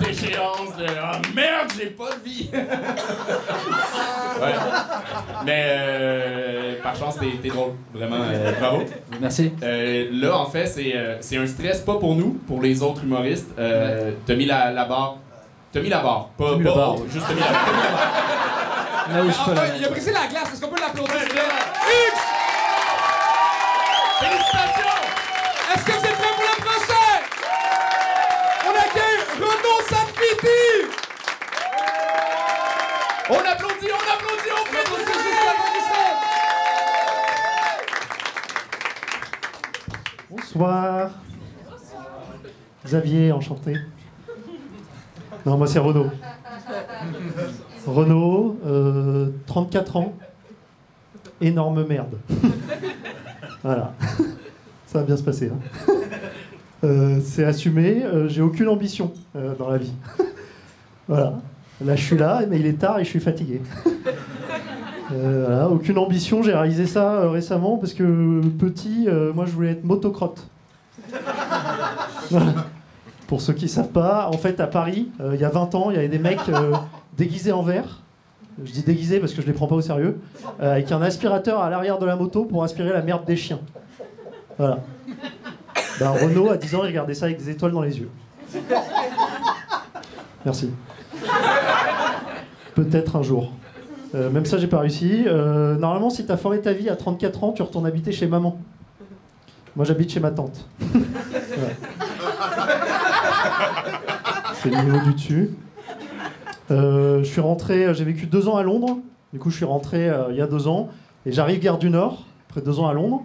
La 0.00 0.06
déchéance 0.06 0.76
de 0.78 0.86
Ah 1.00 1.20
merde, 1.34 1.72
j'ai 1.78 1.86
pas 1.86 2.10
de 2.16 2.20
vie! 2.28 2.50
ouais. 4.40 4.54
Mais 5.44 5.62
euh, 5.66 6.74
par 6.82 6.94
chance, 6.96 7.16
t'es 7.18 7.38
t'es 7.42 7.48
drôle. 7.48 7.72
Vraiment, 7.94 8.16
euh, 8.22 8.52
bravo. 8.60 8.82
Merci. 9.20 9.52
Euh, 9.62 10.08
là, 10.12 10.36
en 10.38 10.46
fait, 10.46 10.66
c'est 10.66 10.92
euh, 10.94 11.16
c'est 11.20 11.36
un 11.36 11.46
stress, 11.46 11.80
pas 11.80 11.94
pour 11.98 12.14
nous, 12.14 12.38
pour 12.46 12.60
les 12.62 12.82
autres 12.82 13.04
humoristes. 13.04 13.50
Euh, 13.58 14.12
T'as 14.26 14.34
mis 14.34 14.44
la, 14.46 14.70
la 14.72 14.84
barre. 14.84 15.16
T'as 15.72 15.80
mis 15.80 15.88
la 15.88 16.00
barre. 16.00 16.28
Pas, 16.36 16.56
mis 16.56 16.64
pas 16.64 16.70
la 16.70 16.76
barre. 16.76 16.96
juste 17.12 17.26
t'as 17.28 17.34
mis 17.34 17.40
la, 17.40 17.46
t'as 17.46 17.52
mis 17.72 17.82
la 17.82 17.88
barre. 17.90 18.12
Là 19.14 19.22
où 19.22 19.30
je 19.30 19.36
peux 19.44 19.52
Enfin, 19.52 19.54
la 19.54 19.76
il 19.76 19.84
a 19.84 19.88
brisé 19.88 20.12
la 20.12 20.26
glace, 20.26 20.52
est-ce 20.52 20.60
qu'on 20.60 20.68
peut 20.68 20.80
l'applaudir? 20.80 21.14
Félicitations! 24.18 24.65
Applaudit, 33.76 33.92
on 33.92 34.12
applaudit, 34.12 34.50
on 34.52 34.64
fait. 34.72 34.86
Bonsoir. 40.30 41.10
Xavier, 42.84 43.32
enchanté. 43.32 43.74
Non, 45.44 45.56
moi 45.58 45.66
c'est 45.66 45.78
Renaud. 45.78 46.06
Renaud, 47.86 48.58
euh, 48.66 49.28
34 49.46 49.96
ans. 49.96 50.14
Énorme 51.40 51.84
merde. 51.86 52.16
voilà. 53.62 53.92
Ça 54.86 55.00
va 55.00 55.04
bien 55.04 55.16
se 55.16 55.22
passer. 55.22 55.50
hein. 55.50 55.58
Euh, 56.84 57.20
c'est 57.24 57.44
assumé. 57.44 58.02
euh, 58.04 58.28
J'ai 58.28 58.42
aucune 58.42 58.68
ambition 58.68 59.12
euh, 59.34 59.54
dans 59.54 59.68
la 59.70 59.78
vie. 59.78 59.92
voilà. 61.08 61.34
Là, 61.84 61.94
je 61.94 62.02
suis 62.02 62.16
là, 62.16 62.42
mais 62.48 62.58
il 62.58 62.66
est 62.66 62.78
tard 62.78 62.98
et 62.98 63.04
je 63.04 63.10
suis 63.10 63.20
fatigué. 63.20 63.60
Euh, 65.12 65.44
voilà, 65.46 65.68
aucune 65.68 65.98
ambition. 65.98 66.42
J'ai 66.42 66.52
réalisé 66.52 66.84
ça 66.84 67.12
euh, 67.12 67.30
récemment 67.30 67.76
parce 67.76 67.94
que 67.94 68.40
petit, 68.58 69.04
euh, 69.06 69.32
moi, 69.32 69.46
je 69.46 69.52
voulais 69.52 69.70
être 69.70 69.84
motocrotte. 69.84 70.48
Voilà. 72.30 72.54
Pour 73.28 73.40
ceux 73.40 73.52
qui 73.52 73.68
savent 73.68 73.90
pas, 73.90 74.28
en 74.28 74.36
fait, 74.36 74.58
à 74.58 74.66
Paris, 74.66 75.12
il 75.32 75.40
y 75.40 75.44
a 75.44 75.48
20 75.48 75.76
ans, 75.76 75.90
il 75.90 75.94
y 75.94 75.98
avait 75.98 76.08
des 76.08 76.18
mecs 76.18 76.40
déguisés 77.16 77.52
en 77.52 77.62
vert. 77.62 78.02
Je 78.64 78.72
dis 78.72 78.82
déguisés 78.82 79.20
parce 79.20 79.32
que 79.32 79.42
je 79.42 79.46
les 79.46 79.52
prends 79.52 79.68
pas 79.68 79.76
au 79.76 79.80
sérieux. 79.80 80.18
avec 80.58 80.90
un 80.90 81.00
aspirateur 81.02 81.62
à 81.62 81.70
l'arrière 81.70 82.00
de 82.00 82.06
la 82.06 82.16
moto 82.16 82.44
pour 82.44 82.64
aspirer 82.64 82.92
la 82.92 83.02
merde 83.02 83.24
des 83.24 83.36
chiens. 83.36 83.60
Voilà. 84.58 84.80
Ben, 86.00 86.10
Renault, 86.10 86.50
à 86.50 86.56
10 86.56 86.74
ans, 86.74 86.80
il 86.82 86.88
regardait 86.88 87.14
ça 87.14 87.26
avec 87.26 87.38
des 87.38 87.48
étoiles 87.48 87.70
dans 87.70 87.82
les 87.82 87.96
yeux. 87.96 88.10
Merci. 90.44 90.70
Peut-être 92.74 93.16
un 93.16 93.22
jour. 93.22 93.52
Euh, 94.14 94.30
même 94.30 94.46
ça, 94.46 94.58
j'ai 94.58 94.66
pas 94.66 94.78
réussi. 94.80 95.24
Euh, 95.26 95.76
normalement, 95.76 96.10
si 96.10 96.24
t'as 96.24 96.36
foiré 96.36 96.60
ta 96.60 96.72
vie 96.72 96.88
à 96.88 96.96
34 96.96 97.44
ans, 97.44 97.52
tu 97.52 97.62
retournes 97.62 97.86
habiter 97.86 98.12
chez 98.12 98.26
maman. 98.26 98.58
Moi, 99.74 99.84
j'habite 99.84 100.10
chez 100.10 100.20
ma 100.20 100.30
tante. 100.30 100.68
C'est 104.54 104.70
le 104.70 104.82
niveau 104.82 105.00
du 105.00 105.12
dessus. 105.14 105.50
Euh, 106.70 107.18
je 107.18 107.24
suis 107.24 107.40
rentré, 107.40 107.94
j'ai 107.94 108.04
vécu 108.04 108.26
deux 108.26 108.48
ans 108.48 108.56
à 108.56 108.62
Londres. 108.62 108.98
Du 109.32 109.38
coup, 109.38 109.50
je 109.50 109.56
suis 109.56 109.64
rentré 109.64 110.10
il 110.30 110.36
y 110.36 110.40
a 110.40 110.46
deux 110.46 110.66
ans. 110.66 110.88
Et 111.26 111.32
j'arrive 111.32 111.60
gare 111.60 111.78
du 111.78 111.90
Nord, 111.90 112.24
après 112.48 112.62
deux 112.62 112.80
ans 112.80 112.88
à 112.88 112.94
Londres. 112.94 113.22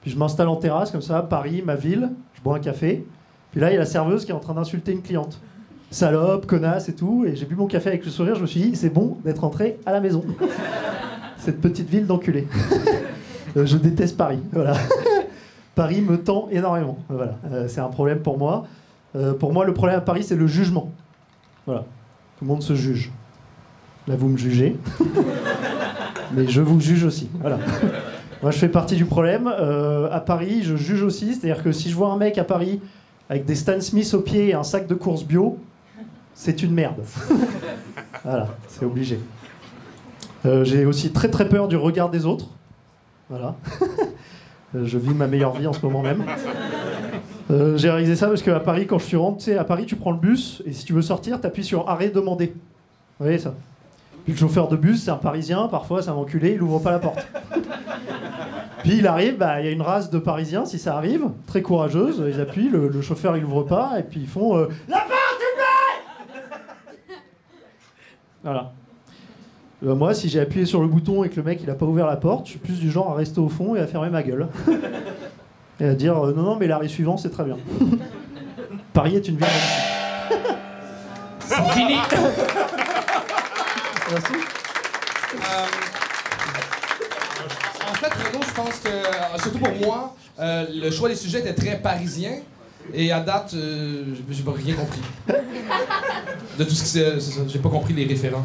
Puis 0.00 0.10
je 0.10 0.18
m'installe 0.18 0.48
en 0.48 0.56
terrasse, 0.56 0.90
comme 0.90 1.02
ça, 1.02 1.22
Paris, 1.22 1.62
ma 1.64 1.74
ville. 1.74 2.10
Je 2.34 2.42
bois 2.42 2.56
un 2.56 2.60
café. 2.60 3.06
Puis 3.50 3.60
là, 3.60 3.70
il 3.70 3.74
y 3.74 3.76
a 3.76 3.80
la 3.80 3.86
serveuse 3.86 4.24
qui 4.24 4.30
est 4.30 4.34
en 4.34 4.40
train 4.40 4.54
d'insulter 4.54 4.92
une 4.92 5.02
cliente. 5.02 5.38
Salope, 5.94 6.46
connasse 6.46 6.88
et 6.88 6.94
tout. 6.94 7.24
Et 7.24 7.36
j'ai 7.36 7.46
bu 7.46 7.54
mon 7.54 7.68
café 7.68 7.90
avec 7.90 8.04
le 8.04 8.10
sourire. 8.10 8.34
Je 8.34 8.42
me 8.42 8.46
suis 8.46 8.60
dit, 8.60 8.76
c'est 8.76 8.90
bon 8.90 9.16
d'être 9.24 9.38
rentré 9.38 9.78
à 9.86 9.92
la 9.92 10.00
maison. 10.00 10.24
Cette 11.38 11.60
petite 11.60 11.88
ville 11.88 12.06
d'enculés. 12.06 12.48
Euh, 13.56 13.66
je 13.66 13.76
déteste 13.76 14.16
Paris. 14.16 14.40
Voilà. 14.50 14.74
Paris 15.76 16.00
me 16.00 16.18
tend 16.18 16.48
énormément. 16.50 16.98
Voilà. 17.08 17.36
Euh, 17.52 17.68
c'est 17.68 17.78
un 17.78 17.86
problème 17.86 18.18
pour 18.18 18.36
moi. 18.36 18.66
Euh, 19.14 19.32
pour 19.32 19.52
moi, 19.52 19.64
le 19.64 19.72
problème 19.72 19.96
à 19.96 20.00
Paris, 20.00 20.24
c'est 20.24 20.34
le 20.34 20.48
jugement. 20.48 20.90
Voilà. 21.64 21.82
Tout 22.36 22.44
le 22.44 22.48
monde 22.48 22.64
se 22.64 22.74
juge. 22.74 23.12
Là, 24.08 24.16
vous 24.16 24.26
me 24.26 24.36
jugez. 24.36 24.76
Mais 26.34 26.48
je 26.48 26.60
vous 26.62 26.80
juge 26.80 27.04
aussi. 27.04 27.30
Voilà. 27.40 27.60
Moi, 28.42 28.50
je 28.50 28.58
fais 28.58 28.68
partie 28.68 28.96
du 28.96 29.04
problème. 29.04 29.46
Euh, 29.46 30.08
à 30.10 30.18
Paris, 30.18 30.64
je 30.64 30.74
juge 30.74 31.04
aussi. 31.04 31.32
C'est-à-dire 31.32 31.62
que 31.62 31.70
si 31.70 31.90
je 31.90 31.94
vois 31.94 32.10
un 32.10 32.16
mec 32.16 32.38
à 32.38 32.44
Paris 32.44 32.80
avec 33.30 33.44
des 33.44 33.54
Stan 33.54 33.80
Smith 33.80 34.12
au 34.14 34.20
pied 34.20 34.48
et 34.48 34.54
un 34.54 34.64
sac 34.64 34.88
de 34.88 34.94
course 34.96 35.22
bio, 35.22 35.60
c'est 36.34 36.62
une 36.62 36.72
merde. 36.72 37.02
voilà, 38.24 38.48
c'est 38.68 38.84
obligé. 38.84 39.18
Euh, 40.44 40.64
J'ai 40.64 40.84
aussi 40.84 41.12
très 41.12 41.30
très 41.30 41.48
peur 41.48 41.68
du 41.68 41.76
regard 41.76 42.10
des 42.10 42.26
autres. 42.26 42.46
Voilà. 43.28 43.56
Euh, 44.76 44.86
je 44.86 44.98
vis 44.98 45.14
ma 45.14 45.28
meilleure 45.28 45.52
vie 45.52 45.68
en 45.68 45.72
ce 45.72 45.80
moment 45.86 46.02
même. 46.02 46.24
Euh, 47.48 47.76
J'ai 47.76 47.90
réalisé 47.90 48.16
ça 48.16 48.26
parce 48.26 48.42
qu'à 48.42 48.58
Paris, 48.58 48.88
quand 48.88 48.98
je 48.98 49.04
suis 49.04 49.16
rentré, 49.16 49.52
tu 49.52 49.56
à 49.56 49.62
Paris, 49.62 49.86
tu 49.86 49.94
prends 49.94 50.10
le 50.10 50.18
bus 50.18 50.64
et 50.66 50.72
si 50.72 50.84
tu 50.84 50.92
veux 50.92 51.00
sortir, 51.00 51.40
tu 51.40 51.46
appuies 51.46 51.62
sur 51.62 51.88
arrêt 51.88 52.08
demander. 52.08 52.48
Vous 53.20 53.26
voyez 53.26 53.38
ça? 53.38 53.54
Puis 54.24 54.32
le 54.32 54.38
chauffeur 54.38 54.66
de 54.66 54.74
bus, 54.74 55.04
c'est 55.04 55.12
un 55.12 55.16
Parisien, 55.16 55.68
parfois 55.68 56.02
c'est 56.02 56.08
un 56.08 56.14
enculé, 56.14 56.54
il 56.54 56.62
ouvre 56.62 56.80
pas 56.80 56.90
la 56.90 56.98
porte. 56.98 57.24
Puis 58.82 58.98
il 58.98 59.06
arrive, 59.06 59.38
bah, 59.38 59.60
il 59.60 59.66
y 59.66 59.68
a 59.68 59.70
une 59.70 59.80
race 59.80 60.10
de 60.10 60.18
Parisiens, 60.18 60.64
si 60.64 60.80
ça 60.80 60.96
arrive, 60.96 61.28
très 61.46 61.62
courageuse, 61.62 62.22
ils 62.26 62.40
appuient, 62.40 62.68
le, 62.68 63.00
chauffeur 63.00 63.36
il 63.36 63.44
ouvre 63.44 63.62
pas, 63.62 63.98
et 63.98 64.02
puis 64.02 64.20
ils 64.20 64.26
font 64.26 64.58
euh, 64.58 64.68
porte, 64.88 64.98
s'il 66.88 66.92
vous 66.96 67.06
plaît 67.06 67.22
Voilà. 68.44 68.72
Euh, 69.84 69.94
moi, 69.94 70.14
si 70.14 70.28
j'ai 70.28 70.40
appuyé 70.40 70.66
sur 70.66 70.80
le 70.80 70.86
bouton 70.86 71.24
et 71.24 71.30
que 71.30 71.36
le 71.36 71.42
mec 71.42 71.60
il 71.62 71.70
a 71.70 71.74
pas 71.74 71.86
ouvert 71.86 72.06
la 72.06 72.16
porte, 72.16 72.46
je 72.46 72.50
suis 72.50 72.58
plus 72.58 72.78
du 72.78 72.90
genre 72.90 73.10
à 73.10 73.14
rester 73.14 73.40
au 73.40 73.48
fond 73.48 73.74
et 73.74 73.80
à 73.80 73.86
fermer 73.86 74.10
ma 74.10 74.22
gueule. 74.22 74.46
et 75.80 75.86
à 75.86 75.94
dire 75.94 76.16
euh, 76.18 76.32
Non, 76.32 76.42
non, 76.42 76.56
mais 76.56 76.66
l'arrêt 76.66 76.88
suivant 76.88 77.16
c'est 77.16 77.30
très 77.30 77.44
bien. 77.44 77.56
Paris 78.92 79.16
est 79.16 79.26
une 79.26 79.36
ville 79.36 79.46
magnifique. 79.46 80.54
C'est 81.40 81.62
fini. 81.72 81.96
Merci. 84.10 84.32
En 87.86 87.94
fait, 87.94 88.12
Renaud, 88.12 88.44
je 88.46 88.54
pense 88.54 88.78
que, 88.80 88.88
euh, 88.88 89.38
surtout 89.42 89.58
pour 89.58 89.86
moi, 89.86 90.16
euh, 90.40 90.66
le 90.72 90.90
choix 90.90 91.08
des 91.08 91.14
sujets 91.14 91.40
était 91.40 91.54
très 91.54 91.76
parisien. 91.76 92.38
Et 92.92 93.10
à 93.12 93.20
date, 93.20 93.52
euh, 93.54 94.04
j'ai- 94.30 94.42
pas 94.42 94.52
rien 94.52 94.74
compris. 94.74 95.00
De 96.58 96.64
tout 96.64 96.74
ce 96.74 96.82
qui 96.82 96.88
s'est. 96.90 97.14
c'est 97.20 97.30
ça, 97.32 97.40
J'ai 97.48 97.58
pas 97.58 97.68
compris 97.70 97.94
les 97.94 98.04
référents. 98.06 98.44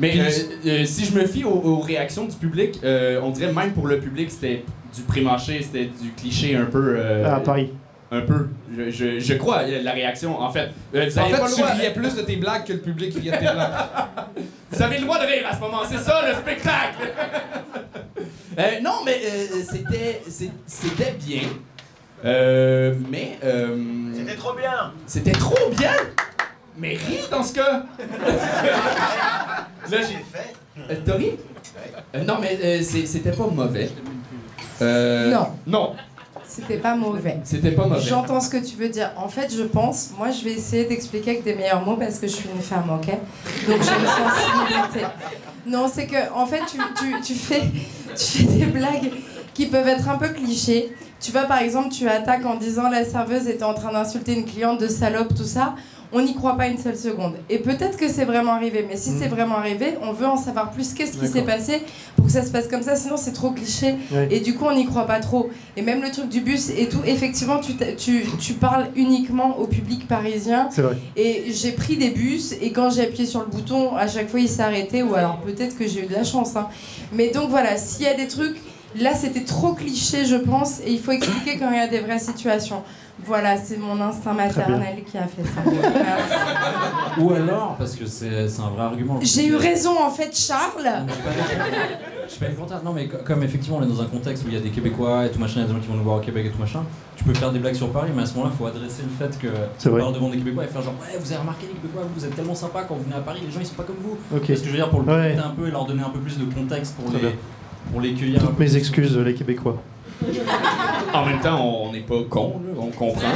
Mais 0.00 0.18
euh, 0.18 0.30
euh, 0.66 0.84
si 0.84 1.04
je 1.04 1.12
me 1.12 1.26
fie 1.26 1.44
aux, 1.44 1.50
aux 1.50 1.80
réactions 1.80 2.24
du 2.24 2.34
public, 2.36 2.78
euh, 2.82 3.20
on 3.22 3.30
dirait 3.30 3.52
même 3.52 3.72
pour 3.72 3.86
le 3.86 3.98
public, 4.00 4.30
c'était 4.30 4.64
du 4.94 5.02
prémarché, 5.02 5.60
c'était 5.62 5.84
du 5.86 6.10
cliché 6.12 6.56
un 6.56 6.64
peu. 6.64 6.94
euh, 6.98 7.24
Ah, 7.26 7.36
à 7.36 7.40
Paris. 7.40 7.72
Un 8.10 8.22
peu. 8.22 8.48
Je, 8.76 8.90
je, 8.90 9.18
je 9.20 9.34
crois, 9.34 9.62
la 9.66 9.92
réaction, 9.92 10.38
en 10.40 10.50
fait. 10.50 10.70
euh, 10.94 11.08
vous 11.10 11.18
En 11.18 11.24
fait, 11.26 11.38
pas 11.38 11.50
tu 11.50 11.62
riais 11.62 11.92
plus 11.92 12.14
de 12.14 12.22
tes 12.22 12.36
blagues 12.36 12.64
que 12.64 12.72
le 12.74 12.80
public 12.80 13.14
riait 13.14 13.32
de 13.32 13.36
tes 13.36 13.42
blagues. 13.52 13.72
Vous 14.70 14.82
avez 14.82 14.96
le 14.98 15.04
droit 15.04 15.18
de 15.18 15.26
rire 15.26 15.46
à 15.50 15.54
ce 15.54 15.60
moment, 15.60 15.82
c'est 15.88 15.98
ça 15.98 16.22
le 16.26 16.34
spectacle! 16.34 16.98
Euh, 18.58 18.80
non, 18.82 18.96
mais 19.06 19.14
euh, 19.24 19.62
c'était, 19.66 20.20
c'est- 20.28 20.50
c'était 20.66 21.14
bien. 21.26 21.40
Euh, 22.24 22.94
mais. 23.10 23.38
euh, 23.44 23.76
C'était 24.14 24.36
trop 24.36 24.54
bien 24.54 24.92
C'était 25.06 25.32
trop 25.32 25.70
bien! 25.70 25.92
Mais 26.76 26.90
ris 26.94 27.20
dans 27.30 27.42
ce 27.42 27.52
cas! 27.54 27.82
Là, 27.98 29.66
j'ai. 29.90 29.98
fait. 30.00 30.54
Euh, 30.90 30.96
T'as 31.04 31.14
ri? 31.14 31.32
Euh, 32.14 32.24
non, 32.24 32.36
mais 32.40 32.58
euh, 32.62 32.82
c'était 32.82 33.32
pas 33.32 33.46
mauvais. 33.46 33.90
Euh, 34.80 35.30
Non. 35.30 35.48
Non, 35.66 35.94
C'était 36.46 36.78
pas 36.78 36.94
mauvais. 36.94 37.38
c'était 37.44 37.72
pas 37.72 37.86
mauvais. 37.86 38.00
J'entends 38.00 38.40
ce 38.40 38.48
que 38.50 38.56
tu 38.64 38.76
veux 38.76 38.88
dire. 38.88 39.10
En 39.16 39.28
fait, 39.28 39.54
je 39.54 39.62
pense, 39.64 40.10
moi, 40.16 40.30
je 40.30 40.42
vais 40.44 40.52
essayer 40.52 40.84
d'expliquer 40.84 41.30
avec 41.32 41.44
des 41.44 41.54
meilleurs 41.54 41.82
mots 41.84 41.96
parce 41.96 42.18
que 42.18 42.26
je 42.26 42.32
suis 42.32 42.48
une 42.54 42.62
femme, 42.62 42.88
ok? 42.90 43.06
Donc 43.68 43.82
j'ai 43.82 43.90
une 43.90 44.06
sensibilité. 44.06 45.06
Non, 45.66 45.88
c'est 45.92 46.06
que, 46.06 46.32
en 46.34 46.46
fait, 46.46 46.62
tu, 46.70 46.78
tu, 46.98 47.20
tu 47.22 47.34
fais, 47.34 47.62
tu 48.16 48.24
fais 48.24 48.44
des 48.44 48.66
blagues 48.66 49.10
qui 49.54 49.66
peuvent 49.66 49.88
être 49.88 50.08
un 50.08 50.16
peu 50.18 50.28
clichés. 50.28 50.92
Tu 51.20 51.30
vois, 51.30 51.42
par 51.42 51.58
exemple, 51.58 51.90
tu 51.90 52.08
attaques 52.08 52.44
en 52.44 52.56
disant 52.56 52.88
la 52.88 53.04
serveuse 53.04 53.46
était 53.46 53.62
en 53.62 53.74
train 53.74 53.92
d'insulter 53.92 54.34
une 54.34 54.44
cliente 54.44 54.80
de 54.80 54.88
salope, 54.88 55.34
tout 55.34 55.44
ça. 55.44 55.74
On 56.14 56.20
n'y 56.20 56.34
croit 56.34 56.58
pas 56.58 56.66
une 56.66 56.76
seule 56.76 56.96
seconde. 56.96 57.36
Et 57.48 57.56
peut-être 57.58 57.96
que 57.96 58.06
c'est 58.06 58.26
vraiment 58.26 58.52
arrivé, 58.52 58.84
mais 58.86 58.96
si 58.98 59.10
c'est 59.18 59.28
vraiment 59.28 59.56
arrivé, 59.56 59.94
on 60.02 60.12
veut 60.12 60.26
en 60.26 60.36
savoir 60.36 60.70
plus. 60.70 60.92
Qu'est-ce 60.92 61.16
qui 61.16 61.26
s'est 61.26 61.40
passé 61.40 61.80
pour 62.16 62.26
que 62.26 62.32
ça 62.32 62.44
se 62.44 62.50
passe 62.50 62.68
comme 62.68 62.82
ça? 62.82 62.96
Sinon, 62.96 63.16
c'est 63.16 63.32
trop 63.32 63.50
cliché. 63.50 63.94
Et 64.30 64.40
du 64.40 64.54
coup, 64.54 64.66
on 64.66 64.74
n'y 64.74 64.84
croit 64.84 65.06
pas 65.06 65.20
trop. 65.20 65.48
Et 65.74 65.80
même 65.80 66.02
le 66.02 66.10
truc 66.10 66.28
du 66.28 66.42
bus 66.42 66.68
et 66.68 66.86
tout, 66.90 67.00
effectivement, 67.06 67.60
tu, 67.60 67.72
tu, 67.96 68.26
tu 68.38 68.52
parles 68.54 68.88
uniquement 68.94 69.58
au 69.58 69.66
public 69.66 70.06
parisien. 70.06 70.68
C'est 70.70 70.82
vrai. 70.82 70.98
Et 71.16 71.44
j'ai 71.50 71.72
pris 71.72 71.96
des 71.96 72.10
bus, 72.10 72.52
et 72.60 72.72
quand 72.72 72.90
j'ai 72.90 73.04
appuyé 73.04 73.24
sur 73.24 73.40
le 73.40 73.46
bouton, 73.46 73.96
à 73.96 74.06
chaque 74.06 74.28
fois, 74.28 74.40
il 74.40 74.50
s'est 74.50 74.62
arrêté, 74.62 75.02
ou 75.02 75.14
alors 75.14 75.38
peut-être 75.38 75.78
que 75.78 75.86
j'ai 75.86 76.02
eu 76.02 76.06
de 76.06 76.12
la 76.12 76.24
chance. 76.24 76.56
hein. 76.56 76.68
Mais 77.14 77.30
donc 77.30 77.48
voilà, 77.48 77.78
s'il 77.78 78.04
y 78.04 78.08
a 78.08 78.14
des 78.14 78.28
trucs, 78.28 78.56
là, 79.00 79.14
c'était 79.14 79.44
trop 79.44 79.72
cliché, 79.72 80.24
je 80.24 80.36
pense, 80.36 80.80
et 80.80 80.90
il 80.92 80.98
faut 81.00 81.12
expliquer 81.12 81.58
quand 81.58 81.70
il 81.70 81.76
y 81.78 81.80
a 81.80 81.88
des 81.88 82.00
vraies 82.00 82.18
situations. 82.18 82.82
Voilà, 83.24 83.56
c'est 83.56 83.76
mon 83.76 84.00
instinct 84.00 84.32
maternel 84.32 85.04
qui 85.04 85.16
a 85.18 85.26
fait 85.28 85.44
ça. 85.44 85.60
Merci. 85.64 87.20
Ou 87.20 87.32
alors, 87.32 87.76
parce 87.78 87.94
que 87.94 88.06
c'est 88.06 88.26
un 88.60 88.70
vrai 88.70 88.82
argument. 88.84 89.18
J'ai 89.22 89.46
eu 89.46 89.54
raison, 89.54 89.92
en 90.02 90.10
fait, 90.10 90.34
Charles. 90.36 90.90
Je 92.26 92.30
suis 92.30 92.40
pas 92.40 92.46
une 92.50 92.56
contrainte. 92.56 92.82
Non, 92.82 92.92
mais 92.92 93.06
co- 93.08 93.18
comme 93.24 93.42
effectivement 93.42 93.78
on 93.78 93.82
est 93.82 93.86
dans 93.86 94.00
un 94.00 94.06
contexte 94.06 94.44
où 94.44 94.48
il 94.48 94.54
y 94.54 94.56
a 94.56 94.60
des 94.60 94.70
Québécois 94.70 95.26
et 95.26 95.30
tout 95.30 95.38
machin, 95.38 95.56
il 95.56 95.60
y 95.60 95.64
a 95.64 95.66
des 95.68 95.74
gens 95.74 95.80
qui 95.80 95.88
vont 95.88 95.94
nous 95.96 96.02
voir 96.02 96.16
au 96.16 96.20
Québec 96.20 96.46
et 96.46 96.50
tout 96.50 96.58
machin, 96.58 96.82
tu 97.14 97.24
peux 97.24 97.34
faire 97.34 97.52
des 97.52 97.58
blagues 97.58 97.74
sur 97.74 97.90
Paris, 97.92 98.10
mais 98.16 98.22
à 98.22 98.26
ce 98.26 98.32
moment-là, 98.34 98.52
il 98.54 98.58
faut 98.58 98.66
adresser 98.66 99.02
le 99.02 99.10
fait 99.10 99.38
que 99.38 99.48
tu 99.78 99.90
parles 99.90 100.14
devant 100.14 100.30
des 100.30 100.38
Québécois 100.38 100.64
et 100.64 100.68
faire 100.68 100.80
genre 100.82 100.94
ouais, 101.02 101.18
vous 101.20 101.30
avez 101.30 101.40
remarqué 101.40 101.66
les 101.66 101.74
Québécois, 101.74 102.02
vous 102.16 102.24
êtes 102.24 102.34
tellement 102.34 102.54
sympas 102.54 102.84
quand 102.84 102.94
vous 102.94 103.02
venez 103.04 103.16
à 103.16 103.20
Paris, 103.20 103.40
les 103.44 103.50
gens 103.52 103.60
ils 103.60 103.66
sont 103.66 103.74
pas 103.74 103.82
comme 103.82 103.96
vous. 104.02 104.16
Ok. 104.34 104.44
C'est 104.46 104.56
ce 104.56 104.60
que 104.62 104.66
je 104.68 104.70
veux 104.72 104.78
dire 104.78 104.88
pour 104.88 105.02
le 105.02 105.12
Ouais. 105.12 105.36
un 105.36 105.50
peu 105.50 105.68
et 105.68 105.70
leur 105.70 105.84
donner 105.84 106.02
un 106.02 106.08
peu 106.10 106.20
plus 106.20 106.38
de 106.38 106.44
contexte 106.52 106.94
pour 106.96 107.04
Très 107.12 107.20
les 107.20 107.28
bien. 107.28 107.36
Pour 107.90 108.00
les 108.00 108.14
cueillir. 108.14 108.40
Toutes 108.40 108.58
mes 108.58 108.76
excuses, 108.76 109.16
les 109.16 109.34
Québécois. 109.34 109.82
En 111.12 111.26
même 111.26 111.40
temps, 111.40 111.60
on 111.64 111.92
n'est 111.92 112.00
pas 112.00 112.22
con, 112.28 112.60
on 112.78 112.86
comprend. 112.86 113.28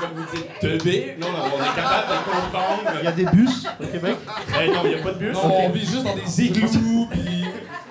Comme 0.00 0.10
vous 0.16 0.36
dites, 0.36 0.46
teubé, 0.60 1.16
non, 1.20 1.28
non, 1.28 1.38
on 1.56 1.62
est 1.62 1.74
capable 1.74 2.08
de 2.08 2.14
comprendre. 2.30 2.92
Il 3.00 3.04
y 3.04 3.08
a 3.08 3.12
des 3.12 3.24
bus 3.24 3.66
au 3.80 3.84
Québec? 3.84 4.16
Eh 4.48 4.68
non, 4.68 4.80
il 4.84 4.88
n'y 4.90 4.94
a 4.94 5.02
pas 5.02 5.12
de 5.12 5.18
bus. 5.18 5.34
Non, 5.34 5.52
on 5.64 5.68
vit 5.70 5.80
juste 5.80 6.04
dans 6.04 6.14
des 6.14 6.42
égouts, 6.42 7.08
puis 7.10 7.44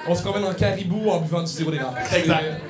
on 0.08 0.16
se 0.16 0.24
promène 0.24 0.46
en 0.46 0.54
caribou 0.54 1.10
en 1.10 1.20
buvant 1.20 1.42
du 1.42 1.48
sirop 1.48 1.72
d'érable. 1.72 1.98
Exact. 2.16 2.62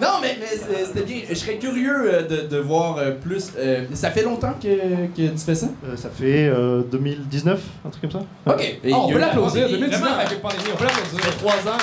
Non, 0.00 0.18
mais, 0.20 0.36
mais 0.40 0.46
c'est- 0.46 0.86
c'était 0.86 1.02
bien. 1.02 1.20
Je 1.28 1.34
serais 1.34 1.56
curieux 1.58 2.14
euh, 2.14 2.22
de, 2.22 2.46
de 2.48 2.56
voir 2.58 2.96
euh, 2.98 3.12
plus. 3.12 3.52
euh, 3.58 3.84
ça 3.94 4.10
fait 4.10 4.22
longtemps 4.22 4.54
que, 4.60 4.68
que 5.14 5.28
tu 5.32 5.38
fais 5.38 5.54
ça? 5.54 5.66
Euh, 5.86 5.96
ça 5.96 6.08
fait 6.10 6.48
euh, 6.48 6.82
2019, 6.90 7.60
un 7.84 7.90
truc 7.90 8.02
comme 8.02 8.10
ça. 8.22 8.26
Ok. 8.46 8.60
Et 8.62 8.92
Ah, 8.92 8.96
on 8.98 9.08
il 9.08 9.10
y 9.10 9.10
a 9.10 9.12
peut 9.12 9.18
eu 9.18 9.20
la 9.20 9.26
l'applaudir. 9.26 9.62
pandémie, 9.64 9.72
2019 9.80 10.00
vraiment. 10.00 10.18
avec 10.26 10.40
pandémie, 10.42 10.62
on 10.72 10.76
peut 10.76 10.86
Ça 10.86 10.90
l'applaudir. 10.96 11.20
fait 11.20 11.38
trois 11.38 11.72
ans. 11.72 11.78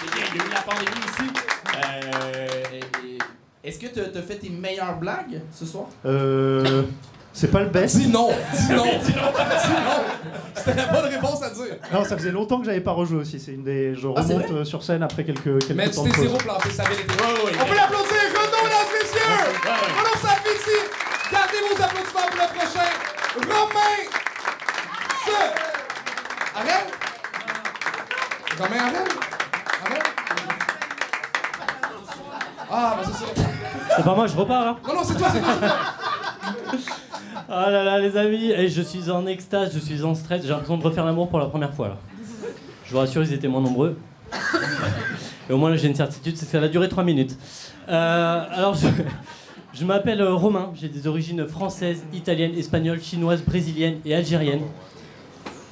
C'est 0.00 0.14
bien, 0.16 0.26
il 0.32 0.36
y 0.36 0.40
a 0.40 0.44
eu 0.44 0.50
la 0.52 0.62
pandémie 0.62 1.04
ici. 1.06 1.30
Euh, 1.76 3.18
Est-ce 3.64 3.78
que 3.78 3.86
tu 3.86 4.00
as 4.00 4.22
fait 4.22 4.36
tes 4.36 4.50
meilleures 4.50 4.96
blagues 4.98 5.40
ce 5.52 5.64
soir? 5.66 5.86
Euh, 6.06 6.82
c'est 7.34 7.50
pas 7.50 7.60
le 7.60 7.66
best? 7.68 7.96
Dis 7.98 8.08
non, 8.08 8.30
dis 8.54 8.72
non, 8.72 8.84
dis 9.04 9.12
non. 9.12 9.32
C'était 10.56 10.74
la 10.74 10.86
bonne 10.86 11.04
réponse 11.10 11.42
à 11.42 11.50
dire. 11.50 11.76
Non, 11.92 12.04
ça 12.04 12.16
faisait 12.16 12.30
longtemps 12.30 12.58
que 12.60 12.64
j'avais 12.64 12.80
pas 12.80 12.92
rejoué 12.92 13.18
aussi. 13.18 13.38
C'est 13.38 13.52
une 13.52 13.64
des. 13.64 13.94
Je 13.94 14.06
Ah, 14.16 14.20
remonte 14.22 14.50
euh, 14.50 14.64
sur 14.64 14.82
scène 14.82 15.02
après 15.02 15.24
quelques 15.24 15.42
quelques 15.60 15.70
Mais 15.72 15.90
tu 15.90 15.96
temps 15.96 16.04
t'es 16.04 16.20
zéro 16.20 16.38
planté, 16.38 16.70
ça 16.70 16.84
avait 16.84 16.94
été. 16.94 17.02
ouais. 17.12 17.52
On 17.60 17.64
peut 17.66 17.74
l'applaudir, 17.74 18.22
Renaud, 18.32 18.64
mesdames 18.64 18.88
et 18.88 19.02
messieurs! 19.02 19.44
Renaud 19.98 20.18
Salvici, 20.22 20.78
gardez 21.30 21.56
vos 21.68 21.82
applaudissements 21.82 22.28
pour 22.30 22.40
le 22.40 22.58
prochain. 22.58 22.88
Romain 23.34 23.66
Se. 25.26 25.36
Arrête! 26.56 26.88
Romain, 28.58 28.80
arrête! 28.80 29.12
Arrête! 29.84 30.04
Ah, 32.70 32.96
bah 32.96 33.02
c'est 33.04 33.12
ça. 33.12 33.42
C'est 33.96 34.04
pas 34.04 34.14
moi, 34.14 34.26
je 34.26 34.36
repars 34.36 34.64
là. 34.64 34.76
Non, 34.86 34.94
non, 34.94 35.04
c'est 35.04 35.14
toi, 35.14 35.28
c'est 35.32 35.40
toi, 35.40 35.52
Ah 37.48 37.70
là 37.70 37.84
là, 37.84 37.98
les 37.98 38.16
amis, 38.16 38.52
et 38.52 38.68
je 38.68 38.80
suis 38.80 39.10
en 39.10 39.26
extase, 39.26 39.74
je 39.74 39.78
suis 39.78 40.02
en 40.02 40.14
stress, 40.14 40.42
j'ai 40.42 40.48
l'impression 40.48 40.78
de 40.78 40.82
refaire 40.82 41.04
l'amour 41.04 41.28
pour 41.28 41.38
la 41.38 41.44
première 41.44 41.74
fois. 41.74 41.98
Je 42.86 42.92
vous 42.92 42.98
rassure, 42.98 43.22
ils 43.22 43.34
étaient 43.34 43.48
moins 43.48 43.60
nombreux. 43.60 43.98
Et 45.50 45.52
au 45.52 45.58
moins 45.58 45.68
là, 45.68 45.76
j'ai 45.76 45.88
une 45.88 45.94
certitude, 45.94 46.38
c'est 46.38 46.46
que 46.46 46.52
ça 46.52 46.58
va 46.58 46.68
durer 46.68 46.88
3 46.88 47.04
minutes. 47.04 47.36
Euh, 47.90 48.44
alors, 48.50 48.74
je, 49.74 49.84
m'appelle 49.84 50.22
Romain, 50.22 50.72
j'ai 50.74 50.88
des 50.88 51.06
origines 51.06 51.46
françaises, 51.46 52.02
italiennes, 52.14 52.56
espagnoles, 52.56 53.02
chinoises, 53.02 53.42
brésiliennes 53.42 53.98
et 54.06 54.14
algériennes. 54.14 54.62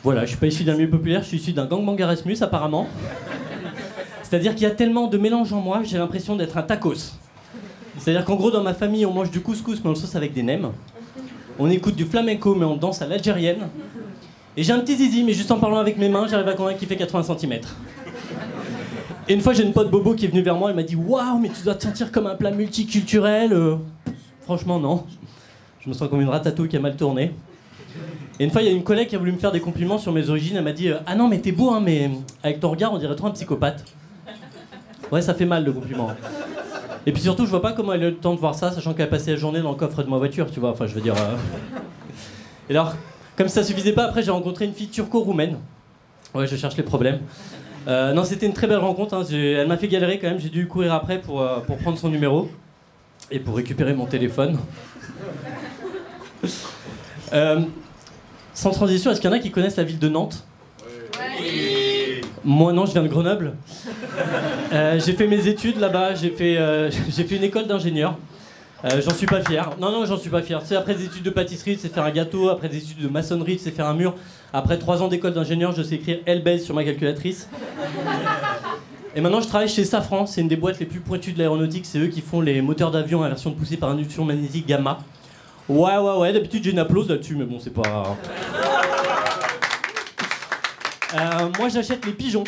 Voilà, 0.04 0.22
je 0.26 0.30
suis 0.30 0.36
pas 0.36 0.48
issu 0.48 0.64
d'un 0.64 0.74
milieu 0.74 0.90
populaire, 0.90 1.22
je 1.22 1.28
suis 1.28 1.38
issu 1.38 1.52
d'un 1.54 1.64
gangbang 1.64 1.98
Erasmus 1.98 2.36
apparemment. 2.42 2.86
C'est-à-dire 4.22 4.54
qu'il 4.54 4.64
y 4.64 4.70
a 4.70 4.72
tellement 4.72 5.06
de 5.06 5.16
mélange 5.16 5.54
en 5.54 5.60
moi, 5.62 5.80
j'ai 5.84 5.96
l'impression 5.96 6.36
d'être 6.36 6.58
un 6.58 6.62
tacos. 6.62 7.14
C'est-à-dire 7.96 8.26
qu'en 8.26 8.34
gros, 8.34 8.50
dans 8.50 8.62
ma 8.62 8.74
famille, 8.74 9.06
on 9.06 9.12
mange 9.12 9.30
du 9.30 9.40
couscous 9.40 9.80
mais 9.82 9.86
on 9.86 9.90
le 9.90 9.98
sauce 9.98 10.16
avec 10.16 10.34
des 10.34 10.42
nems. 10.42 10.72
On 11.62 11.70
écoute 11.70 11.94
du 11.94 12.04
flamenco, 12.04 12.56
mais 12.56 12.64
on 12.64 12.74
danse 12.74 13.02
à 13.02 13.06
l'algérienne. 13.06 13.68
Et 14.56 14.64
j'ai 14.64 14.72
un 14.72 14.80
petit 14.80 14.96
zizi, 14.96 15.22
mais 15.22 15.32
juste 15.32 15.48
en 15.52 15.60
parlant 15.60 15.76
avec 15.76 15.96
mes 15.96 16.08
mains, 16.08 16.26
j'arrive 16.26 16.48
à 16.48 16.54
convaincre 16.54 16.80
qu'il 16.80 16.88
fait 16.88 16.96
80 16.96 17.36
cm. 17.38 17.60
Et 19.28 19.34
une 19.34 19.40
fois, 19.40 19.52
j'ai 19.52 19.62
une 19.62 19.72
pote 19.72 19.88
Bobo 19.88 20.16
qui 20.16 20.24
est 20.24 20.28
venue 20.28 20.42
vers 20.42 20.56
moi, 20.56 20.70
elle 20.70 20.76
m'a 20.76 20.82
dit 20.82 20.96
Waouh, 20.96 21.38
mais 21.38 21.50
tu 21.50 21.62
dois 21.62 21.76
te 21.76 21.84
sentir 21.84 22.10
comme 22.10 22.26
un 22.26 22.34
plat 22.34 22.50
multiculturel. 22.50 23.52
Euh, 23.52 23.76
Franchement, 24.40 24.80
non. 24.80 25.04
Je 25.78 25.88
me 25.88 25.94
sens 25.94 26.08
comme 26.08 26.20
une 26.20 26.28
ratatouille 26.28 26.68
qui 26.68 26.76
a 26.76 26.80
mal 26.80 26.96
tourné. 26.96 27.32
Et 28.40 28.44
une 28.44 28.50
fois, 28.50 28.60
il 28.62 28.64
y 28.66 28.68
a 28.68 28.72
une 28.72 28.82
collègue 28.82 29.06
qui 29.06 29.14
a 29.14 29.20
voulu 29.20 29.30
me 29.30 29.38
faire 29.38 29.52
des 29.52 29.60
compliments 29.60 29.98
sur 29.98 30.10
mes 30.10 30.30
origines. 30.30 30.56
Elle 30.56 30.64
m'a 30.64 30.72
dit 30.72 30.88
euh, 30.88 30.98
Ah 31.06 31.14
non, 31.14 31.28
mais 31.28 31.38
t'es 31.38 31.52
beau, 31.52 31.70
hein, 31.70 31.80
mais 31.80 32.10
avec 32.42 32.58
ton 32.58 32.70
regard, 32.70 32.92
on 32.92 32.98
dirait 32.98 33.14
trop 33.14 33.28
un 33.28 33.30
psychopathe. 33.30 33.84
Ouais, 35.12 35.22
ça 35.22 35.32
fait 35.32 35.46
mal 35.46 35.64
le 35.64 35.72
compliment. 35.72 36.10
Et 37.06 37.12
puis 37.12 37.20
surtout, 37.22 37.44
je 37.44 37.50
vois 37.50 37.62
pas 37.62 37.72
comment 37.72 37.92
elle 37.92 38.02
a 38.04 38.06
eu 38.08 38.10
le 38.10 38.16
temps 38.16 38.34
de 38.34 38.38
voir 38.38 38.54
ça, 38.54 38.70
sachant 38.70 38.94
qu'elle 38.94 39.06
a 39.06 39.10
passé 39.10 39.32
la 39.32 39.36
journée 39.36 39.60
dans 39.60 39.70
le 39.70 39.76
coffre 39.76 40.02
de 40.02 40.08
ma 40.08 40.18
voiture, 40.18 40.50
tu 40.50 40.60
vois. 40.60 40.70
Enfin, 40.70 40.86
je 40.86 40.94
veux 40.94 41.00
dire. 41.00 41.14
euh. 41.16 41.36
Et 42.70 42.72
alors, 42.76 42.94
comme 43.36 43.48
ça 43.48 43.64
suffisait 43.64 43.92
pas, 43.92 44.04
après 44.04 44.22
j'ai 44.22 44.30
rencontré 44.30 44.64
une 44.66 44.72
fille 44.72 44.88
turco-roumaine. 44.88 45.58
Ouais, 46.34 46.46
je 46.46 46.54
cherche 46.56 46.76
les 46.76 46.82
problèmes. 46.84 47.20
Euh, 47.88 48.12
non, 48.12 48.22
c'était 48.22 48.46
une 48.46 48.52
très 48.52 48.68
belle 48.68 48.78
rencontre. 48.78 49.14
hein. 49.14 49.24
Elle 49.30 49.66
m'a 49.66 49.76
fait 49.76 49.88
galérer 49.88 50.18
quand 50.20 50.28
même. 50.28 50.38
J'ai 50.38 50.48
dû 50.48 50.68
courir 50.68 50.94
après 50.94 51.18
pour, 51.20 51.42
euh, 51.42 51.58
pour 51.60 51.76
prendre 51.78 51.98
son 51.98 52.08
numéro 52.08 52.48
et 53.30 53.40
pour 53.40 53.56
récupérer 53.56 53.94
mon 53.94 54.06
téléphone. 54.06 54.58
Sans 58.54 58.70
transition, 58.70 59.10
est-ce 59.10 59.20
qu'il 59.20 59.28
y 59.28 59.32
en 59.32 59.36
a 59.36 59.40
qui 59.40 59.50
connaissent 59.50 59.76
la 59.76 59.84
ville 59.84 59.98
de 59.98 60.08
Nantes? 60.08 60.44
Moi 62.44 62.72
non, 62.72 62.86
je 62.86 62.92
viens 62.92 63.02
de 63.02 63.08
Grenoble. 63.08 63.54
Euh, 64.72 64.98
j'ai 65.04 65.12
fait 65.12 65.26
mes 65.26 65.46
études 65.46 65.78
là-bas, 65.78 66.14
j'ai 66.14 66.30
fait, 66.30 66.56
euh, 66.58 66.90
fait 67.10 67.36
une 67.36 67.44
école 67.44 67.66
d'ingénieur. 67.66 68.16
Euh, 68.84 69.00
j'en 69.00 69.14
suis 69.14 69.26
pas 69.26 69.42
fier. 69.42 69.70
Non, 69.80 69.92
non, 69.92 70.04
j'en 70.06 70.16
suis 70.16 70.30
pas 70.30 70.42
fier. 70.42 70.60
Tu 70.60 70.68
sais, 70.68 70.76
après 70.76 70.94
des 70.94 71.04
études 71.04 71.22
de 71.22 71.30
pâtisserie, 71.30 71.78
c'est 71.80 71.92
faire 71.92 72.02
un 72.02 72.10
gâteau. 72.10 72.48
Après 72.48 72.68
des 72.68 72.78
études 72.78 73.00
de 73.00 73.08
maçonnerie, 73.08 73.60
c'est 73.62 73.70
faire 73.70 73.86
un 73.86 73.94
mur. 73.94 74.14
Après 74.52 74.76
trois 74.76 75.02
ans 75.02 75.08
d'école 75.08 75.34
d'ingénieur, 75.34 75.72
je 75.72 75.82
sais 75.82 75.94
écrire 75.94 76.18
L-Base 76.26 76.62
sur 76.62 76.74
ma 76.74 76.82
calculatrice. 76.82 77.48
Et 79.14 79.20
maintenant, 79.20 79.40
je 79.40 79.46
travaille 79.46 79.68
chez 79.68 79.84
Safran. 79.84 80.26
C'est 80.26 80.40
une 80.40 80.48
des 80.48 80.56
boîtes 80.56 80.80
les 80.80 80.86
plus 80.86 80.98
pointues 80.98 81.32
de 81.32 81.38
l'aéronautique. 81.38 81.86
C'est 81.86 81.98
eux 81.98 82.08
qui 82.08 82.22
font 82.22 82.40
les 82.40 82.60
moteurs 82.60 82.90
d'avion 82.90 83.22
à 83.22 83.28
version 83.28 83.52
poussée 83.52 83.76
par 83.76 83.90
induction 83.90 84.24
magnétique 84.24 84.66
gamma. 84.66 84.98
Ouais, 85.68 85.96
ouais, 85.98 86.16
ouais. 86.18 86.32
D'habitude, 86.32 86.64
j'ai 86.64 86.72
une 86.72 86.80
applause 86.80 87.08
là-dessus, 87.08 87.36
mais 87.36 87.44
bon, 87.44 87.58
c'est 87.60 87.72
pas. 87.72 88.16
Euh, 91.14 91.48
moi, 91.58 91.68
j'achète 91.68 92.04
les 92.06 92.12
pigeons. 92.12 92.44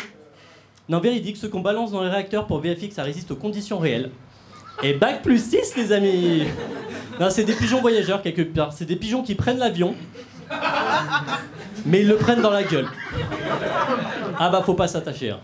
Non, 0.87 0.99
véridique, 0.99 1.37
ceux 1.37 1.49
qu'on 1.49 1.61
balance 1.61 1.91
dans 1.91 2.03
les 2.03 2.09
réacteurs 2.09 2.45
pour 2.45 2.59
vérifier 2.59 2.91
ça 2.91 3.03
résiste 3.03 3.31
aux 3.31 3.35
conditions 3.35 3.79
réelles. 3.79 4.11
Et 4.83 4.93
bac 4.93 5.21
plus 5.23 5.43
6, 5.43 5.75
les 5.77 5.91
amis 5.91 6.43
Non, 7.19 7.29
c'est 7.29 7.43
des 7.43 7.53
pigeons 7.53 7.81
voyageurs 7.81 8.21
quelque 8.21 8.41
part. 8.41 8.73
C'est 8.73 8.85
des 8.85 8.95
pigeons 8.95 9.23
qui 9.23 9.35
prennent 9.35 9.57
l'avion, 9.57 9.95
mais 11.85 12.01
ils 12.01 12.07
le 12.07 12.17
prennent 12.17 12.41
dans 12.41 12.51
la 12.51 12.63
gueule. 12.63 12.87
Ah 14.37 14.49
bah, 14.49 14.61
faut 14.65 14.73
pas 14.73 14.87
s'attacher. 14.87 15.31
Hein. 15.31 15.39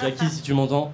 Jackie, 0.00 0.28
si 0.30 0.40
tu 0.40 0.54
m'entends. 0.54 0.92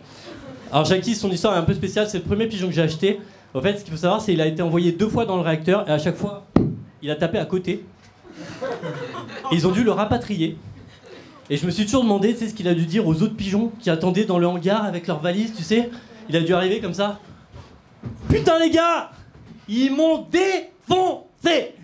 Alors, 0.73 0.85
Jackie, 0.85 1.15
son 1.15 1.31
histoire 1.31 1.55
est 1.55 1.59
un 1.59 1.63
peu 1.63 1.75
spéciale. 1.75 2.09
C'est 2.09 2.19
le 2.19 2.25
premier 2.25 2.47
pigeon 2.47 2.69
que 2.69 2.75
j'ai 2.75 2.83
acheté. 2.83 3.21
En 3.55 3.61
fait, 3.61 3.79
ce 3.79 3.85
qu'il 3.85 3.93
faut 3.93 4.01
savoir, 4.01 4.21
c'est 4.21 4.33
qu'il 4.33 4.41
a 4.41 4.47
été 4.47 4.63
envoyé 4.63 4.93
deux 4.93 5.09
fois 5.09 5.27
dans 5.27 5.37
le 5.37 5.43
réacteur 5.43 5.89
et 5.89 5.93
à 5.93 5.99
chaque 5.99 6.17
fois, 6.17 6.47
il 7.03 7.11
a 7.11 7.15
tapé 7.15 7.39
à 7.39 7.45
côté. 7.45 7.85
Ils 9.53 9.67
ont 9.67 9.71
dû 9.71 9.85
le 9.85 9.93
rapatrier. 9.93 10.57
Et 11.49 11.57
je 11.57 11.65
me 11.65 11.71
suis 11.71 11.85
toujours 11.85 12.03
demandé, 12.03 12.33
tu 12.35 12.41
sais, 12.41 12.49
ce 12.49 12.55
qu'il 12.55 12.67
a 12.67 12.75
dû 12.75 12.87
dire 12.87 13.07
aux 13.07 13.23
autres 13.23 13.37
pigeons 13.37 13.73
qui 13.79 13.89
attendaient 13.89 14.25
dans 14.25 14.39
le 14.39 14.49
hangar 14.49 14.85
avec 14.85 15.07
leurs 15.07 15.21
valises, 15.21 15.55
tu 15.55 15.63
sais. 15.63 15.91
Il 16.29 16.37
a 16.37 16.41
dû 16.41 16.53
arriver 16.53 16.81
comme 16.81 16.95
ça. 16.95 17.21
Putain, 18.29 18.59
les 18.59 18.71
gars 18.71 19.11
Ils 19.69 19.95
m'ont 19.95 20.27
défoncé. 20.31 21.75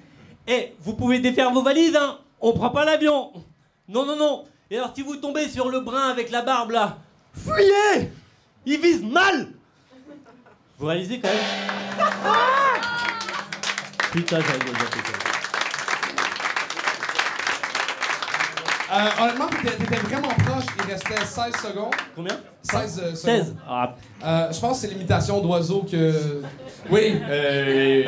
Eh, 0.48 0.74
vous 0.80 0.94
pouvez 0.94 1.20
défaire 1.20 1.52
vos 1.52 1.62
valises, 1.62 1.94
hein. 1.94 2.18
On 2.40 2.52
prend 2.52 2.70
pas 2.70 2.84
l'avion. 2.84 3.32
Non, 3.88 4.04
non, 4.04 4.16
non. 4.16 4.44
Et 4.68 4.78
alors, 4.78 4.92
si 4.94 5.02
vous 5.02 5.16
tombez 5.16 5.48
sur 5.48 5.68
le 5.68 5.80
brun 5.80 6.08
avec 6.08 6.30
la 6.32 6.42
barbe 6.42 6.72
là, 6.72 6.98
fuyez. 7.32 8.10
Ils 8.66 8.80
visent 8.80 9.04
mal. 9.04 9.48
Vous 10.78 10.86
réalisez 10.86 11.20
quand 11.20 11.28
même. 11.28 12.08
Putain, 14.10 14.40
j'avais 14.40 14.58
déjà 14.58 14.86
fait 14.86 15.12
ça. 15.12 15.32
Euh, 18.92 19.22
honnêtement, 19.22 19.46
t'étais 19.46 19.94
vraiment 20.02 20.28
proche. 20.28 20.64
Il 20.84 20.92
restait 20.92 21.24
16 21.24 21.52
secondes. 21.70 21.94
Combien? 22.14 22.34
16 22.62 23.02
euh, 23.02 23.14
secondes. 23.14 23.36
16 23.44 23.54
Ah, 23.68 23.94
Euh, 24.24 24.52
je 24.52 24.60
pense 24.60 24.80
que 24.80 24.86
c'est 24.86 24.92
l'imitation 24.92 25.40
d'oiseau 25.40 25.84
que. 25.90 26.42
Oui. 26.90 27.14
Euh, 27.28 28.04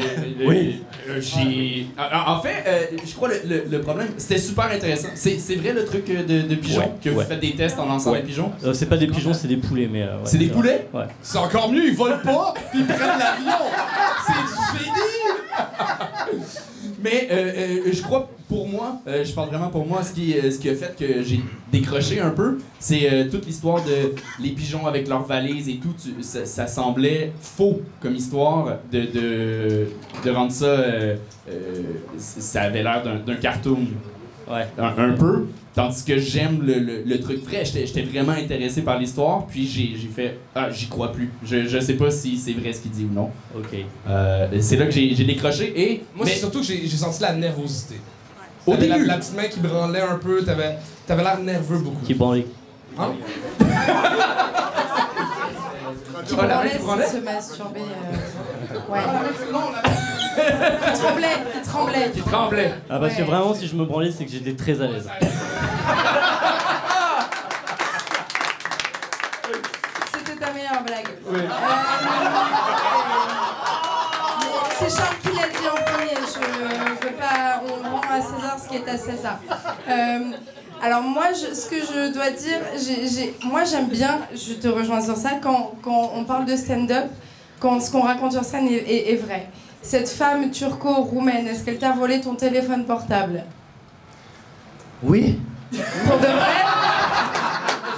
Oui. 0.47 0.83
euh, 1.09 1.21
j'ai- 1.21 1.87
En 1.99 2.33
en 2.35 2.41
fait, 2.43 2.65
euh, 2.67 2.87
je 3.05 3.15
crois 3.15 3.29
le, 3.29 3.41
le, 3.47 3.65
le 3.71 3.81
problème, 3.81 4.09
c'était 4.19 4.39
super 4.39 4.67
intéressant. 4.67 5.09
C'est 5.15 5.39
c'est 5.39 5.55
vrai 5.57 5.73
le 5.73 5.85
truc 5.87 6.05
de, 6.07 6.43
de 6.43 6.55
pigeons, 6.57 6.81
Ouais, 6.83 6.93
que 7.03 7.09
vous 7.11 7.19
ouais. 7.19 7.25
faites 7.25 7.41
des 7.41 7.55
tests 7.57 7.79
en 7.79 7.87
lançant 7.87 8.13
Ouais. 8.13 8.21
des 8.21 8.27
pigeons? 8.27 8.53
Euh, 8.65 8.75
c'est 8.75 8.87
pas 8.87 8.97
des 8.99 9.07
pigeons, 9.07 9.33
c'est 9.33 9.49
des 9.49 9.57
poulets, 9.57 9.89
mais. 9.91 10.03
euh, 10.03 10.17
ouais, 10.17 10.23
C'est 10.25 10.39
des 10.39 10.49
poulets? 10.49 10.87
Ouais. 10.93 11.07
C'est 11.23 11.39
encore 11.39 11.71
mieux, 11.73 11.87
ils 11.89 11.97
volent 11.97 12.19
pas, 12.23 12.53
puis 12.71 12.81
ils 12.81 12.87
prennent 12.87 13.19
l'avion. 13.19 13.59
C'est 14.27 14.79
du 14.79 14.85
génie. 14.85 16.45
Mais 17.05 17.29
euh, 17.31 17.35
euh, 17.87 17.93
je 17.93 18.03
crois, 18.03 18.31
pour 18.49 18.67
moi, 18.67 19.03
euh, 19.07 19.23
je 19.23 19.35
parle 19.35 19.51
vraiment 19.51 19.69
pour 19.69 19.87
moi, 19.87 20.03
ce 20.03 20.15
qui, 20.15 20.33
ce 20.33 20.59
qui 20.59 20.71
a 20.71 20.75
fait 20.75 20.97
que 20.99 21.23
j'ai 21.23 21.39
décroché 21.71 22.19
un 22.19 22.31
peu, 22.31 22.57
c'est 22.79 23.29
toute 23.31 23.45
l'histoire 23.45 23.85
de 23.85 24.15
les 24.43 24.51
pigeons 24.51 24.87
avec 24.87 25.07
leurs 25.07 25.25
valises 25.25 25.69
et 25.69 25.77
tout. 25.77 25.95
ça, 26.23 26.67
semblait 26.67 27.33
faux 27.43 27.83
comme 28.01 28.15
histoire 28.15 28.79
de, 28.91 29.01
de, 29.01 29.87
de 30.25 30.31
rendre 30.31 30.51
ça. 30.51 30.83
ça 32.17 32.63
avait 32.63 32.83
l'air 32.83 33.03
d'un 33.03 33.37
cartoon. 33.37 33.87
Ouais. 34.51 34.67
Un, 34.79 35.11
un 35.11 35.13
peu. 35.13 35.47
Tandis 35.75 36.05
que 36.05 36.19
j'aime 36.19 36.61
le, 36.63 36.75
le, 36.79 37.03
le 37.05 37.21
truc 37.21 37.43
vrai. 37.45 37.65
J'étais 37.65 37.87
j'étais 37.87 38.03
vraiment 38.03 38.33
intéressé 38.33 38.83
par 38.83 38.99
l'histoire, 38.99 39.47
puis 39.47 39.67
j'ai 39.67 39.97
j'ai 40.01 40.09
fait 40.09 40.39
Ah, 40.55 40.71
j'y 40.71 40.87
crois 40.89 41.11
plus. 41.13 41.31
Je, 41.45 41.67
je 41.67 41.79
sais 41.81 41.95
pas 41.95 42.11
si 42.11 42.37
c'est 42.37 42.53
vrai 42.53 42.73
ce 42.73 42.81
qu'il 42.81 42.91
dit 42.93 43.05
ou 43.11 43.13
non. 43.15 43.31
Ok. 43.57 43.77
Euh, 44.09 44.49
c'est 44.61 44.77
là 44.77 44.85
que 44.87 44.93
j'ai 44.93 45.25
décroché 45.25 45.73
et. 45.77 46.03
Moi, 46.15 46.25
mais- 46.27 46.31
c'est 46.33 46.39
surtout 46.41 46.61
que 46.61 46.67
j'ai 46.67 46.87
j'ai 46.87 46.97
senti 46.97 47.23
la 47.23 47.33
nervosité. 47.35 47.97
Au 48.67 48.73
T'avais 48.73 48.87
la, 48.89 48.95
début. 48.97 49.07
la 49.09 49.19
petite 49.19 49.37
main 49.37 49.49
qui 49.49 49.61
branlait 49.61 50.01
un 50.01 50.17
peu, 50.17 50.43
t'avais 50.43 50.77
avais, 51.09 51.23
l'air 51.23 51.39
nerveux 51.41 51.79
beaucoup. 51.79 52.05
Qui 52.07 52.15
branlait. 52.15 52.47
Hein? 52.99 53.13
Qui 56.27 56.37
main 56.37 56.43
branlait, 56.47 57.07
se 57.07 57.17
masturber. 57.19 57.81
euh, 57.81 58.79
Ouais. 58.91 59.01
Il 60.37 60.99
tremblait, 60.99 61.27
il 61.55 61.63
tremblait. 61.63 62.11
qui 62.13 62.21
tremblait. 62.23 62.75
Ah, 62.91 62.99
parce 62.99 63.15
que 63.15 63.23
vraiment, 63.23 63.55
si 63.55 63.67
je 63.69 63.77
me 63.77 63.85
branlais, 63.85 64.11
c'est 64.11 64.25
que 64.25 64.31
j'étais 64.31 64.55
très 64.55 64.81
à 64.81 64.87
l'aise. 64.89 65.09
C'était 70.13 70.37
ta 70.37 70.53
meilleure 70.53 70.83
blague. 70.85 71.05
plaît. 71.05 71.49
C'est 74.79 74.91
Charles 74.97 75.17
qui 75.23 75.29
l'a 75.37 75.49
dit 75.49 75.69
en 75.69 75.93
premier. 75.93 76.15
Je 76.17 77.07
veux 77.07 77.15
pas. 77.15 77.63
On 77.67 77.91
rend 77.91 78.01
à 78.11 78.21
César 78.21 78.57
ce 78.63 78.69
qui 78.69 78.77
est 78.77 78.89
à 78.89 78.97
César. 78.99 79.39
Euh, 79.89 79.93
alors 80.85 81.03
moi, 81.03 81.29
je- 81.33 81.55
ce 81.55 81.67
que 81.71 81.77
je 81.81 82.13
dois 82.13 82.31
dire, 82.31 82.61
j'ai- 82.77 83.09
j'ai- 83.09 83.35
moi 83.45 83.65
j'aime 83.65 83.89
bien. 83.89 84.21
Je 84.35 84.55
te 84.55 84.69
rejoins 84.69 85.01
sur 85.01 85.17
ça 85.17 85.31
quand, 85.43 85.73
quand 85.83 86.13
on 86.15 86.25
parle 86.25 86.45
de 86.45 86.57
stand-up, 86.57 87.07
quand 87.59 87.81
ce 87.81 87.91
qu'on 87.91 88.03
raconte 88.03 88.33
sur 88.33 88.45
scène 88.45 88.67
est, 88.69 88.73
est- 88.95 89.13
est 89.13 89.17
vrai. 89.17 89.49
Cette 89.83 90.09
femme 90.09 90.51
turco-roumaine, 90.51 91.47
est-ce 91.47 91.65
qu'elle 91.65 91.79
t'a 91.79 91.93
volé 91.93 92.21
ton 92.21 92.35
téléphone 92.35 92.85
portable? 92.85 93.45
Oui. 95.03 95.39
Pour 96.07 96.19
de 96.19 96.27
vrai? 96.27 96.63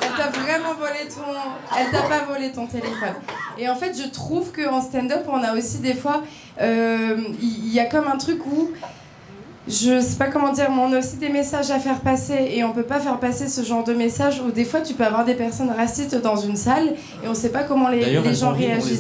Elle 0.03 0.17
t'a 0.17 0.31
vraiment 0.41 0.75
volé 0.75 1.09
ton. 1.09 1.23
Elle 1.79 1.91
t'a 1.91 2.03
pas 2.03 2.25
volé 2.25 2.51
ton 2.53 2.67
téléphone. 2.67 3.15
Et 3.59 3.69
en 3.69 3.77
fait, 3.77 3.93
je 4.01 4.09
trouve 4.09 4.51
qu'en 4.53 4.81
stand-up, 4.81 5.25
on 5.29 5.43
a 5.43 5.53
aussi 5.55 5.79
des 5.79 5.95
fois. 5.95 6.23
euh, 6.61 7.17
Il 7.41 7.69
y, 7.73 7.81
a 7.81 7.85
comme 7.85 8.07
un 8.09 8.17
truc 8.17 8.45
où. 8.47 8.71
Je 9.69 10.01
sais 10.01 10.15
pas 10.17 10.27
comment 10.29 10.53
dire, 10.53 10.71
mais 10.71 10.81
on 10.81 10.93
a 10.93 10.99
aussi 11.01 11.17
des 11.17 11.29
messages 11.29 11.73
à 11.73 11.81
faire 11.81 11.99
passer 11.99 12.53
et 12.55 12.63
on 12.63 12.73
peut 12.73 12.85
pas 12.85 13.01
faire 13.01 13.19
passer 13.19 13.49
ce 13.49 13.63
genre 13.65 13.83
de 13.83 13.95
message 13.95 14.41
où 14.47 14.53
des 14.53 14.65
fois 14.65 14.81
tu 14.81 14.95
peux 14.95 15.05
avoir 15.05 15.25
des 15.25 15.35
personnes 15.35 15.71
racistes 15.77 16.15
dans 16.23 16.37
une 16.37 16.55
salle 16.55 16.95
et 17.25 17.29
on 17.29 17.35
sait 17.35 17.49
pas 17.49 17.65
comment 17.65 17.89
les, 17.89 18.01
gens 18.35 18.51
on 18.51 18.53
les 18.53 18.67
réagissent. 18.67 18.93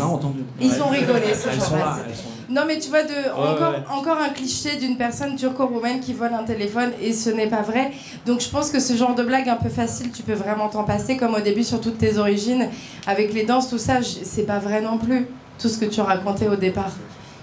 Ils 0.60 0.82
ont 0.82 0.88
rigolé 0.88 1.20
ce 1.34 1.48
Elles 1.48 1.60
c'était- 1.60 1.74
elles 2.08 2.16
sont- 2.16 2.22
non 2.48 2.62
mais 2.66 2.78
tu 2.80 2.88
vois, 2.88 3.02
de, 3.04 3.30
encore, 3.36 3.70
ouais. 3.72 3.82
encore 3.96 4.18
un 4.18 4.28
cliché 4.30 4.76
d'une 4.76 4.96
personne 4.96 5.36
turco-roumaine 5.36 6.00
qui 6.00 6.12
vole 6.12 6.32
un 6.34 6.42
téléphone 6.44 6.90
et 7.00 7.12
ce 7.12 7.30
n'est 7.30 7.48
pas 7.48 7.62
vrai. 7.62 7.92
Donc 8.24 8.40
je 8.40 8.48
pense 8.48 8.70
que 8.70 8.80
ce 8.80 8.94
genre 8.94 9.14
de 9.14 9.22
blague 9.22 9.48
un 9.48 9.56
peu 9.56 9.68
facile, 9.68 10.10
tu 10.10 10.22
peux 10.22 10.32
vraiment 10.34 10.68
t'en 10.68 10.82
passer, 10.84 11.16
comme 11.16 11.34
au 11.34 11.40
début 11.40 11.62
sur 11.64 11.80
toutes 11.80 11.98
tes 11.98 12.18
origines, 12.18 12.68
avec 13.06 13.32
les 13.32 13.44
danses, 13.44 13.68
tout 13.70 13.78
ça, 13.78 13.98
c'est 14.02 14.42
pas 14.46 14.58
vrai 14.58 14.80
non 14.80 14.98
plus, 14.98 15.26
tout 15.60 15.68
ce 15.68 15.78
que 15.78 15.84
tu 15.86 16.00
racontais 16.00 16.48
au 16.48 16.56
départ. 16.56 16.90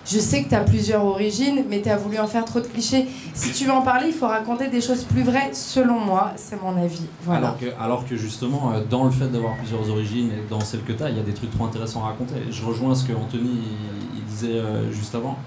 Je 0.06 0.20
sais 0.20 0.44
que 0.44 0.50
tu 0.50 0.56
as 0.56 0.60
plusieurs 0.62 1.04
origines, 1.06 1.64
mais 1.70 1.82
tu 1.82 1.90
as 1.90 1.96
voulu 1.98 2.20
en 2.20 2.28
faire 2.28 2.44
trop 2.44 2.60
de 2.60 2.68
clichés. 2.68 3.08
Si 3.34 3.52
tu 3.54 3.66
veux 3.66 3.72
en 3.72 3.82
parler, 3.82 4.08
il 4.08 4.14
faut 4.14 4.28
raconter 4.28 4.68
des 4.68 4.82
choses 4.82 5.04
plus 5.06 5.24
vraies, 5.24 5.52
selon 5.54 5.98
moi, 6.00 6.34
c'est 6.36 6.62
mon 6.62 6.76
avis. 6.82 7.06
Voilà. 7.24 7.48
Alors, 7.48 7.58
que, 7.60 7.66
alors 7.82 8.06
que 8.08 8.16
justement, 8.18 8.74
euh, 8.74 8.82
dans 8.90 9.06
le 9.06 9.12
fait 9.12 9.28
d'avoir 9.28 9.56
plusieurs 9.58 9.90
origines 9.90 10.30
et 10.32 10.50
dans 10.50 10.60
celle 10.60 10.84
que 10.84 10.92
tu 10.92 11.02
as, 11.04 11.10
il 11.10 11.16
y 11.18 11.20
a 11.20 11.24
des 11.24 11.34
trucs 11.34 11.52
trop 11.52 11.66
intéressants 11.66 12.02
à 12.04 12.08
raconter. 12.08 12.36
Je 12.52 12.66
rejoins 12.66 12.94
ce 12.96 13.06
que 13.06 13.14
Anthony 13.14 13.50
il, 13.50 14.18
il 14.20 14.24
disait 14.26 14.60
euh, 14.60 14.92
juste 14.92 15.16
avant. 15.16 15.38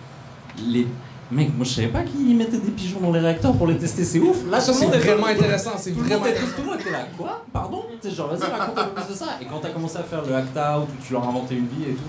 Les... 0.66 0.86
Mec, 1.30 1.48
moi 1.56 1.66
je 1.66 1.70
savais 1.74 1.88
pas 1.88 2.04
qu'ils 2.04 2.36
mettaient 2.36 2.56
des 2.58 2.70
pigeons 2.70 3.00
dans 3.00 3.10
les 3.12 3.18
réacteurs 3.18 3.52
pour 3.52 3.66
les 3.66 3.76
tester, 3.76 4.04
c'est 4.04 4.20
ouf. 4.20 4.38
Là, 4.48 4.60
Ça, 4.60 4.72
tout 4.72 4.78
le 4.78 4.84
monde 4.84 4.92
c'est 4.94 4.98
était- 5.00 5.08
vraiment 5.12 5.26
intéressant, 5.26 5.70
c'est 5.76 5.90
tout 5.90 5.98
le 6.00 6.06
vraiment 6.06 6.24
intéressant. 6.24 6.46
Tout 6.56 6.62
le 6.62 6.66
monde 6.70 6.80
était 6.80 6.90
là. 6.92 6.98
Quoi? 7.18 7.44
Pardon? 7.52 7.82
Tu 8.00 8.08
sais, 8.08 8.14
genre, 8.14 8.28
vas-y, 8.28 8.48
raconte 8.48 8.78
un 8.78 8.84
peu 8.84 9.00
plus 9.02 9.12
de 9.12 9.18
ça. 9.18 9.26
Et 9.42 9.44
quand 9.44 9.58
t'as 9.60 9.70
commencé 9.70 9.96
à 9.98 10.02
faire 10.04 10.22
le 10.24 10.34
act 10.34 10.56
out 10.56 10.88
où 10.88 11.04
tu 11.04 11.12
leur 11.12 11.28
inventais 11.28 11.56
une 11.56 11.66
vie 11.66 11.90
et 11.90 11.94
tout, 11.94 12.02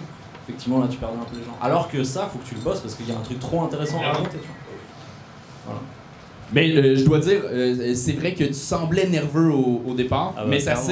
effectivement, 0.47 0.79
là 0.79 0.87
tu 0.89 0.97
perdais 0.97 1.15
un 1.19 1.25
peu 1.25 1.37
les 1.37 1.43
gens. 1.43 1.57
Alors 1.61 1.89
que 1.89 2.03
ça, 2.03 2.29
faut 2.31 2.39
que 2.39 2.47
tu 2.47 2.55
le 2.55 2.61
bosses 2.61 2.79
parce 2.79 2.95
qu'il 2.95 3.07
y 3.07 3.11
a 3.11 3.15
un 3.17 3.21
truc 3.21 3.39
trop 3.39 3.61
intéressant 3.63 4.01
à 4.01 4.11
raconter, 4.11 4.37
tu 4.41 4.47
vois. 4.47 4.55
Voilà. 5.65 5.79
Mais 6.53 6.71
euh, 6.77 6.95
je 6.95 7.03
dois 7.03 7.19
dire, 7.19 7.41
euh, 7.45 7.93
c'est 7.93 8.13
vrai 8.13 8.33
que 8.33 8.45
tu 8.45 8.53
semblais 8.53 9.07
nerveux 9.07 9.51
au, 9.51 9.81
au 9.85 9.93
départ, 9.93 10.33
Ah 10.37 10.43
ouais, 10.43 10.49
mais 10.51 10.59
ça 10.59 10.73
clairement. 10.73 10.89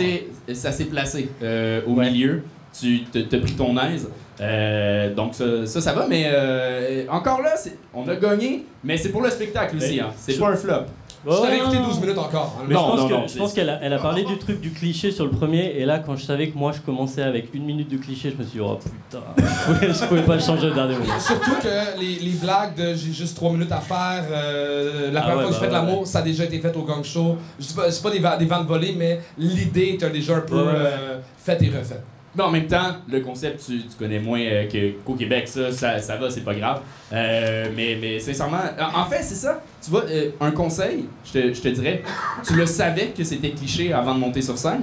s'est 0.47 0.53
ça 0.53 0.71
s'est 0.73 0.85
placé 0.85 1.29
euh, 1.41 1.81
au 1.87 1.95
milieu. 1.95 2.43
Tu 2.77 3.05
t'as 3.05 3.39
pris 3.39 3.53
ton 3.53 3.77
aise. 3.77 4.09
Euh, 4.41 5.13
donc 5.13 5.33
ça, 5.33 5.65
ça, 5.65 5.79
ça 5.79 5.93
va, 5.93 6.07
mais 6.09 6.23
euh, 6.27 7.05
encore 7.09 7.41
là, 7.41 7.53
on 7.93 8.05
a 8.09 8.17
gagné, 8.17 8.65
mais 8.83 8.97
c'est 8.97 9.07
pour 9.09 9.21
le 9.21 9.29
spectacle 9.29 9.77
aussi. 9.77 9.97
Hein. 10.01 10.09
C'est 10.17 10.37
pas 10.37 10.49
un 10.49 10.55
flop. 10.57 10.83
Je 11.25 11.31
t'avais 11.31 11.47
Ouais, 11.53 11.57
écouté 11.57 11.77
non, 11.79 11.85
12 11.87 11.95
non. 11.95 12.01
minutes 12.01 12.17
encore. 12.19 12.55
hein. 12.59 12.65
Mais 12.67 12.75
Non, 12.75 12.81
je 12.81 12.85
pense 12.91 12.99
non, 12.99 13.07
que- 13.07 13.13
non, 13.13 13.23
je 13.23 13.27
c'est- 13.33 13.39
pense 13.39 13.53
qu'elle 13.53 13.69
a, 13.69 13.79
elle 13.81 13.93
a 13.93 13.97
parlé 13.99 14.23
du 14.23 14.37
truc 14.37 14.61
du 14.61 14.71
cliché 14.71 15.11
sur 15.11 15.25
le 15.25 15.31
premier, 15.31 15.73
et 15.77 15.85
là, 15.85 15.99
quand 15.99 16.15
je 16.15 16.23
savais 16.23 16.49
que 16.49 16.57
moi 16.57 16.71
je 16.71 16.81
commençais 16.81 17.23
avec 17.23 17.53
une 17.53 17.65
minute 17.65 17.89
de 17.89 17.97
cliché, 17.97 18.29
je 18.31 18.35
me 18.37 18.43
suis 18.47 18.59
dit, 18.59 18.65
oh 18.65 18.77
putain, 18.77 19.23
je 19.81 20.05
pouvais 20.05 20.21
pas 20.21 20.35
le 20.35 20.41
changer 20.41 20.67
au 20.67 20.73
dernier 20.73 20.93
moment. 20.97 21.19
Surtout 21.19 21.55
que 21.61 21.99
les, 21.99 22.19
les 22.19 22.31
blagues 22.37 22.75
de 22.75 22.93
j'ai 22.93 23.11
juste 23.11 23.35
3 23.35 23.51
minutes 23.53 23.71
à 23.71 23.79
faire, 23.81 24.23
euh, 24.31 25.11
la 25.11 25.19
Ah 25.19 25.23
première 25.23 25.37
ouais, 25.37 25.43
fois 25.43 25.49
que 25.51 25.55
je 25.55 25.59
bah 25.61 25.65
fais 25.65 25.71
de 25.71 25.79
ouais, 25.79 25.85
l'amour, 25.87 26.07
ça 26.07 26.19
a 26.19 26.21
déjà 26.21 26.43
été 26.43 26.59
fait 26.59 26.75
au 26.75 26.83
gang 26.83 27.03
show. 27.03 27.37
Je 27.59 27.63
sais 27.65 27.75
pas, 27.75 27.89
c'est 27.91 28.03
pas 28.03 28.11
des, 28.11 28.45
des 28.45 28.49
ventes 28.49 28.67
volées, 28.67 28.93
mais 28.97 29.19
l'idée 29.37 29.97
est 30.01 30.09
déjà 30.11 30.35
un 30.37 30.41
peu 30.41 30.55
Ouais, 30.57 30.63
ouais. 30.63 30.73
euh, 30.75 31.17
faite 31.37 31.61
et 31.63 31.69
refaite. 31.69 32.03
Mais 32.37 32.43
en 32.43 32.51
même 32.51 32.67
temps, 32.67 32.95
le 33.09 33.19
concept, 33.21 33.63
tu, 33.65 33.79
tu 33.83 33.95
connais 33.97 34.19
moins 34.19 34.39
euh, 34.41 34.67
que- 34.67 34.91
qu'au 35.03 35.13
Québec, 35.15 35.47
ça, 35.47 35.71
ça, 35.71 35.99
ça 35.99 36.17
va, 36.17 36.29
c'est 36.29 36.41
pas 36.43 36.53
grave. 36.55 36.81
Euh, 37.13 37.67
mais, 37.75 37.97
mais 38.01 38.19
sincèrement, 38.19 38.57
en 38.79 38.99
en 39.01 39.05
fait, 39.05 39.21
c'est 39.23 39.35
ça. 39.35 39.61
Tu 39.83 39.89
vois, 39.91 40.03
euh, 40.09 40.31
un 40.41 40.51
conseil, 40.51 41.05
je 41.25 41.31
te, 41.31 41.53
je 41.53 41.61
te 41.61 41.67
dirais, 41.69 42.03
tu 42.45 42.53
le 42.55 42.65
savais 42.65 43.13
que 43.17 43.23
c'était 43.23 43.51
cliché 43.51 43.93
avant 43.93 44.13
de 44.15 44.19
monter 44.19 44.41
sur 44.41 44.57
scène? 44.57 44.81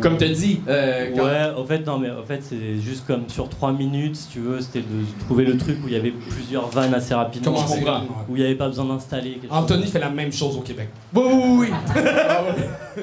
Comme 0.00 0.16
tu 0.18 0.28
dit, 0.30 0.60
euh, 0.66 1.10
quand- 1.16 1.24
Ouais, 1.24 1.50
en 1.56 1.64
fait, 1.64 1.86
non, 1.86 1.96
mais 1.98 2.10
en 2.10 2.24
fait, 2.24 2.40
c'est 2.42 2.76
juste 2.80 3.06
comme 3.06 3.28
sur 3.28 3.48
3 3.48 3.70
minutes, 3.72 4.16
si 4.16 4.28
tu 4.28 4.40
veux, 4.40 4.60
c'était 4.60 4.80
de 4.80 5.04
trouver 5.26 5.44
le 5.44 5.56
truc 5.56 5.76
où 5.84 5.86
il 5.86 5.94
y 5.94 5.96
avait 5.96 6.10
plusieurs 6.10 6.66
vannes 6.70 6.92
assez 6.92 7.14
rapidement. 7.14 7.52
Comment 7.54 7.66
je 7.66 7.74
comprends. 7.74 8.00
Où 8.28 8.34
il 8.36 8.40
n'y 8.40 8.46
avait 8.46 8.56
pas 8.56 8.66
besoin 8.66 8.84
d'installer. 8.86 9.34
quelque 9.34 9.48
chose. 9.48 9.56
Anthony 9.56 9.86
fait 9.86 10.00
la 10.00 10.10
même 10.10 10.32
chose 10.32 10.56
au 10.56 10.60
Québec. 10.60 10.88
Oui, 11.14 11.22
oui, 11.24 11.68
oui. 11.68 11.68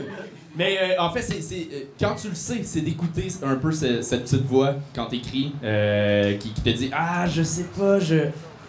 Mais 0.55 0.77
euh, 0.81 1.01
en 1.01 1.11
fait, 1.11 1.21
c'est, 1.21 1.41
c'est, 1.41 1.67
euh, 1.73 1.79
quand 1.99 2.15
tu 2.15 2.27
le 2.29 2.35
sais, 2.35 2.61
c'est 2.63 2.81
d'écouter 2.81 3.27
un 3.43 3.55
peu 3.55 3.71
ce- 3.71 4.01
cette 4.01 4.23
petite 4.23 4.45
voix 4.45 4.75
quand 4.93 5.05
t'écris 5.05 5.53
euh, 5.63 6.35
qui, 6.37 6.51
qui 6.53 6.61
te 6.61 6.69
dit 6.69 6.89
Ah, 6.93 7.25
je 7.27 7.41
sais 7.43 7.65
pas, 7.77 7.99
je. 7.99 8.25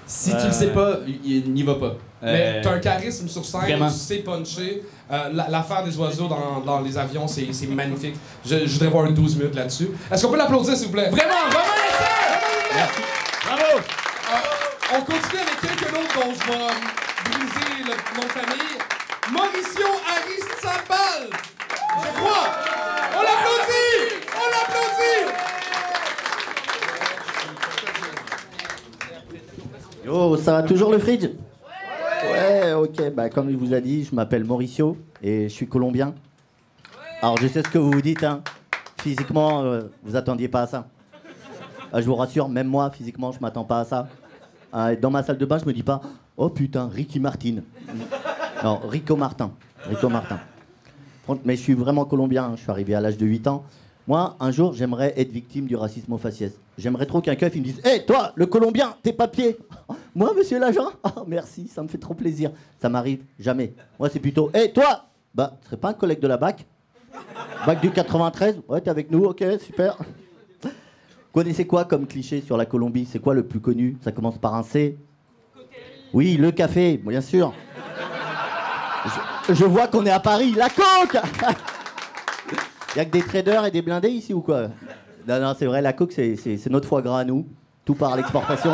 Si 0.06 0.30
tu 0.30 0.46
le 0.46 0.52
sais 0.52 0.66
ouais. 0.66 0.72
pas, 0.72 0.98
il- 1.24 1.50
n'y 1.52 1.62
va 1.62 1.74
pas. 1.76 1.96
Mais 2.22 2.54
Euh, 2.56 2.60
t'as 2.62 2.72
un 2.74 2.78
charisme 2.78 3.26
sur 3.28 3.44
scène, 3.44 3.60
vraiment. 3.62 3.88
tu 3.90 3.96
sais 3.96 4.18
puncher. 4.18 4.82
Euh, 5.10 5.28
la- 5.32 5.48
L'affaire 5.48 5.82
des 5.84 5.96
oiseaux 5.98 6.28
dans, 6.28 6.60
dans 6.64 6.80
les 6.80 6.96
avions, 6.96 7.26
c'est 7.26 7.52
c'est 7.52 7.66
magnifique. 7.66 8.14
Je, 8.46 8.58
je 8.66 8.72
voudrais 8.74 8.88
voir 8.88 9.06
une 9.06 9.14
12 9.14 9.36
minutes 9.36 9.54
là-dessus. 9.56 9.88
Est-ce 10.10 10.24
qu'on 10.24 10.30
peut 10.32 10.38
l'applaudir, 10.38 10.76
s'il 10.76 10.86
vous 10.86 10.92
plaît? 10.92 11.10
Vraiment, 11.10 11.48
vraiment, 11.50 11.74
merci! 12.74 13.00
Bravo! 13.44 13.78
Euh, 13.78 14.94
on 14.94 15.00
continue 15.00 15.42
avec 15.42 15.60
quelqu'un 15.60 15.98
d'autre 15.98 16.14
dont 16.14 16.32
je 16.32 16.52
vais 16.52 17.30
briser 17.30 17.82
le 17.84 18.16
nom 18.16 18.22
de 18.22 18.28
famille. 18.28 18.78
Mauricio 19.32 19.86
Aristizabal! 20.14 21.30
Je 22.00 22.08
crois! 22.18 22.46
On 23.16 23.22
l'applaudit! 23.22 23.96
On 24.34 24.46
l'applaudit! 24.50 25.22
Yo, 30.04 30.36
ça 30.36 30.52
va 30.52 30.62
toujours 30.62 30.90
le 30.90 30.98
fridge? 30.98 31.28
Ouais, 32.30 32.72
ok. 32.72 33.10
Bah, 33.14 33.28
comme 33.28 33.50
il 33.50 33.56
vous 33.56 33.74
a 33.74 33.80
dit, 33.80 34.04
je 34.04 34.14
m'appelle 34.14 34.44
Mauricio 34.44 34.96
et 35.22 35.48
je 35.48 35.54
suis 35.54 35.68
colombien. 35.68 36.14
Alors, 37.20 37.36
je 37.36 37.46
sais 37.46 37.62
ce 37.62 37.68
que 37.68 37.78
vous 37.78 37.90
vous 37.90 38.02
dites, 38.02 38.24
hein. 38.24 38.42
Physiquement, 39.00 39.62
euh, 39.62 39.82
vous 40.02 40.16
attendiez 40.16 40.48
pas 40.48 40.62
à 40.62 40.66
ça. 40.66 40.86
Ah, 41.92 42.00
je 42.00 42.06
vous 42.06 42.14
rassure, 42.14 42.48
même 42.48 42.68
moi, 42.68 42.90
physiquement, 42.90 43.32
je 43.32 43.40
m'attends 43.40 43.64
pas 43.64 43.80
à 43.80 43.84
ça. 43.84 44.08
Ah, 44.72 44.94
dans 44.96 45.10
ma 45.10 45.22
salle 45.22 45.36
de 45.38 45.44
bain, 45.44 45.58
je 45.58 45.66
me 45.66 45.72
dis 45.72 45.82
pas, 45.82 46.00
oh 46.36 46.48
putain, 46.48 46.88
Ricky 46.88 47.20
Martin. 47.20 47.56
Non, 48.64 48.80
Rico 48.88 49.14
Martin. 49.16 49.50
Rico 49.88 50.08
Martin. 50.08 50.38
Mais 51.44 51.56
je 51.56 51.62
suis 51.62 51.74
vraiment 51.74 52.04
colombien. 52.04 52.44
hein. 52.44 52.52
Je 52.56 52.62
suis 52.62 52.70
arrivé 52.70 52.94
à 52.94 53.00
l'âge 53.00 53.16
de 53.16 53.26
8 53.26 53.46
ans. 53.46 53.64
Moi, 54.08 54.36
un 54.40 54.50
jour, 54.50 54.72
j'aimerais 54.74 55.14
être 55.16 55.30
victime 55.30 55.66
du 55.66 55.76
racisme 55.76 56.12
au 56.12 56.18
faciès. 56.18 56.52
J'aimerais 56.76 57.06
trop 57.06 57.20
qu'un 57.20 57.36
keuf 57.36 57.54
me 57.54 57.60
dise 57.60 57.80
Hé, 57.84 58.04
toi, 58.04 58.32
le 58.34 58.46
colombien, 58.46 58.96
tes 59.02 59.12
papiers 59.12 59.56
Moi, 60.14 60.32
monsieur 60.36 60.58
l'agent 60.58 60.88
Ah, 61.04 61.14
merci, 61.28 61.68
ça 61.68 61.82
me 61.82 61.88
fait 61.88 61.98
trop 61.98 62.14
plaisir. 62.14 62.50
Ça 62.80 62.88
m'arrive 62.88 63.22
jamais. 63.38 63.72
Moi, 64.00 64.08
c'est 64.08 64.18
plutôt 64.18 64.50
Hé, 64.54 64.72
toi 64.72 65.04
Bah, 65.34 65.56
ce 65.60 65.66
serait 65.68 65.76
pas 65.76 65.90
un 65.90 65.94
collègue 65.94 66.18
de 66.20 66.26
la 66.26 66.36
BAC? 66.36 66.66
BAC 67.64 67.80
du 67.80 67.90
93 67.92 68.62
Ouais, 68.68 68.80
t'es 68.80 68.90
avec 68.90 69.08
nous, 69.10 69.24
ok, 69.24 69.44
super. 69.64 69.96
Connaissez 71.32 71.66
quoi 71.66 71.84
comme 71.84 72.06
cliché 72.06 72.40
sur 72.40 72.56
la 72.56 72.66
Colombie? 72.66 73.06
C'est 73.10 73.20
quoi 73.20 73.32
le 73.34 73.44
plus 73.44 73.60
connu? 73.60 73.96
Ça 74.02 74.10
commence 74.12 74.36
par 74.38 74.54
un 74.54 74.62
C 74.64 74.98
Oui, 76.12 76.36
le 76.36 76.50
café, 76.50 76.96
bien 76.98 77.20
sûr. 77.20 77.54
Je, 79.48 79.64
vois 79.64 79.88
qu'on 79.88 80.04
est 80.06 80.10
à 80.10 80.20
Paris, 80.20 80.52
la 80.56 80.68
coque 80.68 81.18
Il 82.94 83.00
a 83.00 83.04
que 83.04 83.10
des 83.10 83.22
traders 83.22 83.64
et 83.66 83.70
des 83.70 83.82
blindés 83.82 84.08
ici 84.10 84.32
ou 84.32 84.40
quoi 84.40 84.68
Non, 85.26 85.40
non, 85.40 85.54
c'est 85.58 85.66
vrai, 85.66 85.82
la 85.82 85.92
coque, 85.92 86.12
c'est- 86.12 86.70
notre 86.70 86.88
foie 86.88 87.02
gras 87.02 87.20
à 87.20 87.24
nous. 87.24 87.46
Tout 87.84 87.94
part 87.94 88.12
à 88.12 88.16
l'exportation. 88.16 88.70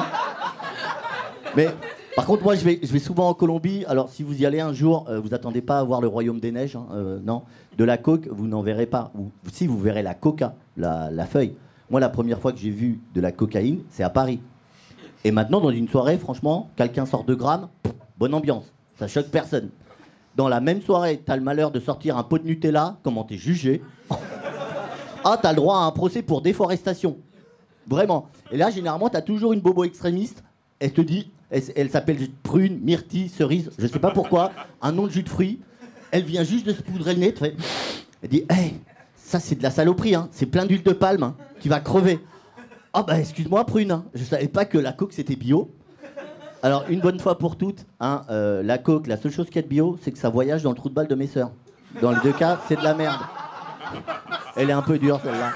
Mais 1.56 1.68
par 2.14 2.26
contre, 2.26 2.42
moi, 2.42 2.54
je 2.54 2.64
vais, 2.64 2.98
souvent 2.98 3.28
en 3.28 3.34
Colombie. 3.34 3.84
Alors, 3.88 4.10
si 4.10 4.22
vous 4.22 4.38
y 4.42 4.44
allez 4.44 4.60
un 4.60 4.74
jour, 4.74 5.06
euh, 5.08 5.18
vous 5.18 5.32
attendez 5.32 5.62
pas 5.62 5.78
à 5.78 5.84
voir 5.84 6.02
le 6.02 6.08
royaume 6.08 6.40
des 6.40 6.52
neiges. 6.52 6.76
hein, 6.76 6.86
euh, 6.92 7.18
non. 7.24 7.42
De 7.78 7.84
la 7.84 7.96
coque, 7.96 8.28
vous 8.28 8.46
n'en 8.46 8.60
verrez 8.60 8.86
pas. 8.86 9.10
Ou 9.18 9.30
si, 9.50 9.66
vous 9.66 9.78
verrez 9.78 10.02
la 10.02 10.12
coca, 10.14 10.54
la, 10.76 11.10
la 11.10 11.24
feuille. 11.24 11.54
Moi, 11.88 12.00
la 12.00 12.10
première 12.10 12.38
fois 12.40 12.52
que 12.52 12.58
j'ai 12.58 12.70
vu 12.70 13.00
de 13.14 13.20
la 13.22 13.32
cocaïne, 13.32 13.80
c'est 13.88 14.02
à 14.02 14.10
Paris. 14.10 14.40
Et 15.24 15.30
maintenant, 15.30 15.60
dans 15.60 15.70
une 15.70 15.88
soirée, 15.88 16.18
franchement, 16.18 16.68
quelqu'un 16.76 17.06
sort 17.06 17.24
de 17.24 17.34
grammes, 17.34 17.68
bonne 18.18 18.34
ambiance. 18.34 18.64
Ça 18.98 19.08
choque 19.08 19.28
personne. 19.28 19.70
Dans 20.38 20.48
la 20.48 20.60
même 20.60 20.80
soirée, 20.80 21.20
t'as 21.26 21.34
le 21.34 21.42
malheur 21.42 21.72
de 21.72 21.80
sortir 21.80 22.16
un 22.16 22.22
pot 22.22 22.38
de 22.38 22.44
Nutella, 22.44 22.96
comment 23.02 23.24
t'es 23.24 23.36
jugé 23.36 23.82
Ah, 25.24 25.36
t'as 25.42 25.50
le 25.50 25.56
droit 25.56 25.78
à 25.78 25.80
un 25.80 25.90
procès 25.90 26.22
pour 26.22 26.42
déforestation. 26.42 27.18
Vraiment. 27.88 28.28
Et 28.52 28.56
là, 28.56 28.70
généralement, 28.70 29.08
t'as 29.08 29.20
toujours 29.20 29.52
une 29.52 29.60
bobo 29.60 29.82
extrémiste. 29.82 30.44
Elle 30.78 30.92
te 30.92 31.00
dit, 31.00 31.32
elle, 31.50 31.64
elle 31.74 31.90
s'appelle 31.90 32.18
prune, 32.44 32.78
myrtille, 32.80 33.28
cerise, 33.28 33.72
je 33.78 33.88
sais 33.88 33.98
pas 33.98 34.12
pourquoi, 34.12 34.52
un 34.80 34.92
nom 34.92 35.08
de 35.08 35.10
jus 35.10 35.24
de 35.24 35.28
fruits. 35.28 35.58
Elle 36.12 36.22
vient 36.22 36.44
juste 36.44 36.64
de 36.66 36.72
se 36.72 36.82
poudrer 36.82 37.14
le 37.14 37.20
nez. 37.20 37.32
tu 37.34 37.40
fais- 37.40 37.56
Elle 38.22 38.28
dit, 38.28 38.44
hey, 38.48 38.74
ça 39.16 39.40
c'est 39.40 39.56
de 39.56 39.62
la 39.64 39.72
saloperie, 39.72 40.14
hein. 40.14 40.28
c'est 40.30 40.46
plein 40.46 40.66
d'huile 40.66 40.84
de 40.84 40.92
palme, 40.92 41.24
hein. 41.24 41.34
tu 41.60 41.68
vas 41.68 41.80
crever. 41.80 42.20
Ah 42.92 43.02
bah 43.02 43.18
excuse-moi 43.18 43.64
prune, 43.66 43.90
hein. 43.90 44.04
je 44.14 44.22
savais 44.22 44.46
pas 44.46 44.64
que 44.64 44.78
la 44.78 44.92
coke 44.92 45.12
c'était 45.12 45.36
bio. 45.36 45.74
Alors 46.62 46.84
une 46.88 47.00
bonne 47.00 47.20
fois 47.20 47.38
pour 47.38 47.56
toutes, 47.56 47.86
hein, 48.00 48.22
euh, 48.30 48.62
la 48.62 48.78
coke, 48.78 49.06
la 49.06 49.16
seule 49.16 49.30
chose 49.30 49.46
qu'il 49.46 49.56
y 49.56 49.58
a 49.60 49.62
de 49.62 49.68
bio, 49.68 49.96
c'est 50.02 50.10
que 50.10 50.18
ça 50.18 50.28
voyage 50.28 50.62
dans 50.62 50.70
le 50.70 50.76
trou 50.76 50.88
de 50.88 50.94
balle 50.94 51.06
de 51.06 51.14
mes 51.14 51.28
sœurs. 51.28 51.50
Dans 52.02 52.10
les 52.10 52.20
deux 52.22 52.32
cas, 52.32 52.58
c'est 52.66 52.76
de 52.76 52.82
la 52.82 52.94
merde. 52.94 53.20
Elle 54.56 54.70
est 54.70 54.74
un 54.74 54.82
peu 54.82 54.98
dure 54.98 55.20
celle-là. 55.22 55.52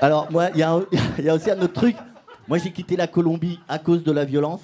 Alors 0.00 0.28
moi, 0.30 0.50
il 0.54 0.60
y, 0.60 0.62
a 0.62 1.34
aussi 1.34 1.50
un 1.50 1.60
autre 1.60 1.72
truc. 1.72 1.96
Moi 2.46 2.58
j'ai 2.58 2.70
quitté 2.70 2.96
la 2.96 3.08
Colombie 3.08 3.58
à 3.68 3.78
cause 3.78 4.04
de 4.04 4.12
la 4.12 4.24
violence. 4.24 4.60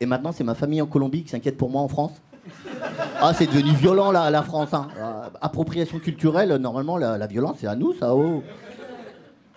Et 0.00 0.06
maintenant 0.06 0.32
c'est 0.32 0.44
ma 0.44 0.54
famille 0.54 0.80
en 0.80 0.86
Colombie 0.86 1.22
qui 1.24 1.28
s'inquiète 1.28 1.58
pour 1.58 1.70
moi 1.70 1.82
en 1.82 1.88
France. 1.88 2.12
Ah 3.20 3.32
c'est 3.34 3.46
devenu 3.46 3.72
violent 3.72 4.10
là, 4.10 4.30
la 4.30 4.42
France. 4.42 4.72
hein. 4.72 4.88
Euh, 4.98 5.28
appropriation 5.42 5.98
culturelle, 5.98 6.54
normalement 6.54 6.96
la, 6.96 7.26
violence 7.26 7.56
c'est 7.60 7.66
à 7.66 7.76
nous 7.76 7.92
ça. 7.92 8.14
Oh. 8.14 8.42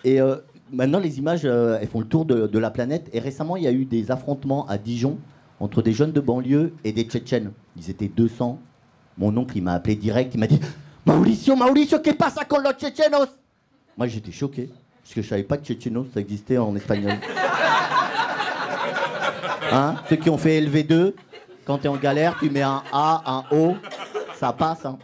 Et 0.04 0.20
euh, 0.20 0.36
maintenant 0.72 0.98
les 0.98 1.18
images 1.18 1.42
euh, 1.44 1.78
elles 1.80 1.88
font 1.88 2.00
le 2.00 2.06
tour 2.06 2.24
de, 2.24 2.46
de 2.46 2.58
la 2.58 2.70
planète. 2.70 3.08
Et 3.12 3.20
récemment 3.20 3.56
il 3.56 3.62
y 3.64 3.66
a 3.66 3.72
eu 3.72 3.84
des 3.84 4.10
affrontements 4.10 4.66
à 4.66 4.78
Dijon 4.78 5.18
entre 5.60 5.82
des 5.82 5.92
jeunes 5.92 6.12
de 6.12 6.20
banlieue 6.20 6.74
et 6.84 6.92
des 6.92 7.04
Tchétchènes. 7.04 7.52
Ils 7.76 7.90
étaient 7.90 8.08
200. 8.08 8.58
Mon 9.18 9.36
oncle 9.36 9.56
il 9.56 9.62
m'a 9.62 9.74
appelé 9.74 9.94
direct, 9.94 10.34
il 10.34 10.40
m'a 10.40 10.46
dit 10.46 10.60
Mauricio, 11.04 11.54
Mauricio, 11.54 11.98
que 12.00 12.12
pasa 12.12 12.44
con 12.44 12.62
los 12.62 12.72
tchétchenos 12.72 13.28
Moi 13.96 14.06
j'étais 14.08 14.32
choqué. 14.32 14.70
Parce 15.02 15.14
que 15.14 15.22
je 15.22 15.28
savais 15.28 15.42
pas 15.42 15.58
que 15.58 15.64
tchétchénos 15.64 16.06
ça 16.12 16.20
existait 16.20 16.58
en 16.58 16.74
espagnol. 16.74 17.14
Hein 19.74 19.94
Ceux 20.10 20.16
qui 20.16 20.28
ont 20.28 20.36
fait 20.36 20.60
LV2, 20.60 21.14
quand 21.64 21.78
t'es 21.78 21.88
en 21.88 21.96
galère, 21.96 22.36
tu 22.38 22.50
mets 22.50 22.60
un 22.60 22.82
A, 22.92 23.22
un 23.24 23.56
O, 23.56 23.74
ça 24.34 24.52
passe. 24.52 24.84
Hein. 24.84 24.98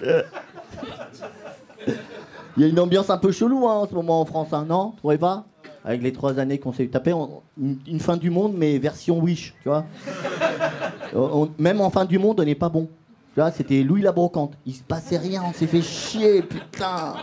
Il 2.56 2.62
y 2.62 2.66
a 2.66 2.68
une 2.68 2.80
ambiance 2.80 3.10
un 3.10 3.18
peu 3.18 3.32
chelou 3.32 3.66
hein, 3.68 3.74
en 3.74 3.86
ce 3.88 3.94
moment 3.94 4.20
en 4.20 4.24
France, 4.24 4.48
hein, 4.52 4.64
non? 4.68 4.90
Vous 4.90 4.96
trouvez 4.98 5.18
pas? 5.18 5.44
Avec 5.84 6.02
les 6.02 6.12
trois 6.12 6.38
années 6.38 6.58
qu'on 6.58 6.72
s'est 6.72 6.88
tapé, 6.88 7.12
on- 7.12 7.42
une, 7.60 7.78
une 7.86 8.00
fin 8.00 8.16
du 8.16 8.28
monde, 8.30 8.54
mais 8.56 8.78
version 8.78 9.18
Wish, 9.18 9.54
tu 9.62 9.68
vois. 9.68 9.84
On- 11.14 11.42
on- 11.42 11.50
Même 11.58 11.80
en 11.80 11.90
fin 11.90 12.04
du 12.04 12.18
monde, 12.18 12.38
on 12.40 12.44
n'est 12.44 12.54
pas 12.54 12.68
bon. 12.68 12.88
Tu 13.34 13.40
vois, 13.40 13.50
c'était 13.50 13.82
Louis 13.82 14.02
la 14.02 14.12
brocante. 14.12 14.52
Il 14.66 14.74
se 14.74 14.82
passait 14.82 15.16
rien, 15.18 15.42
on 15.48 15.52
s'est 15.52 15.66
fait 15.66 15.82
chier, 15.82 16.42
putain. 16.42 17.14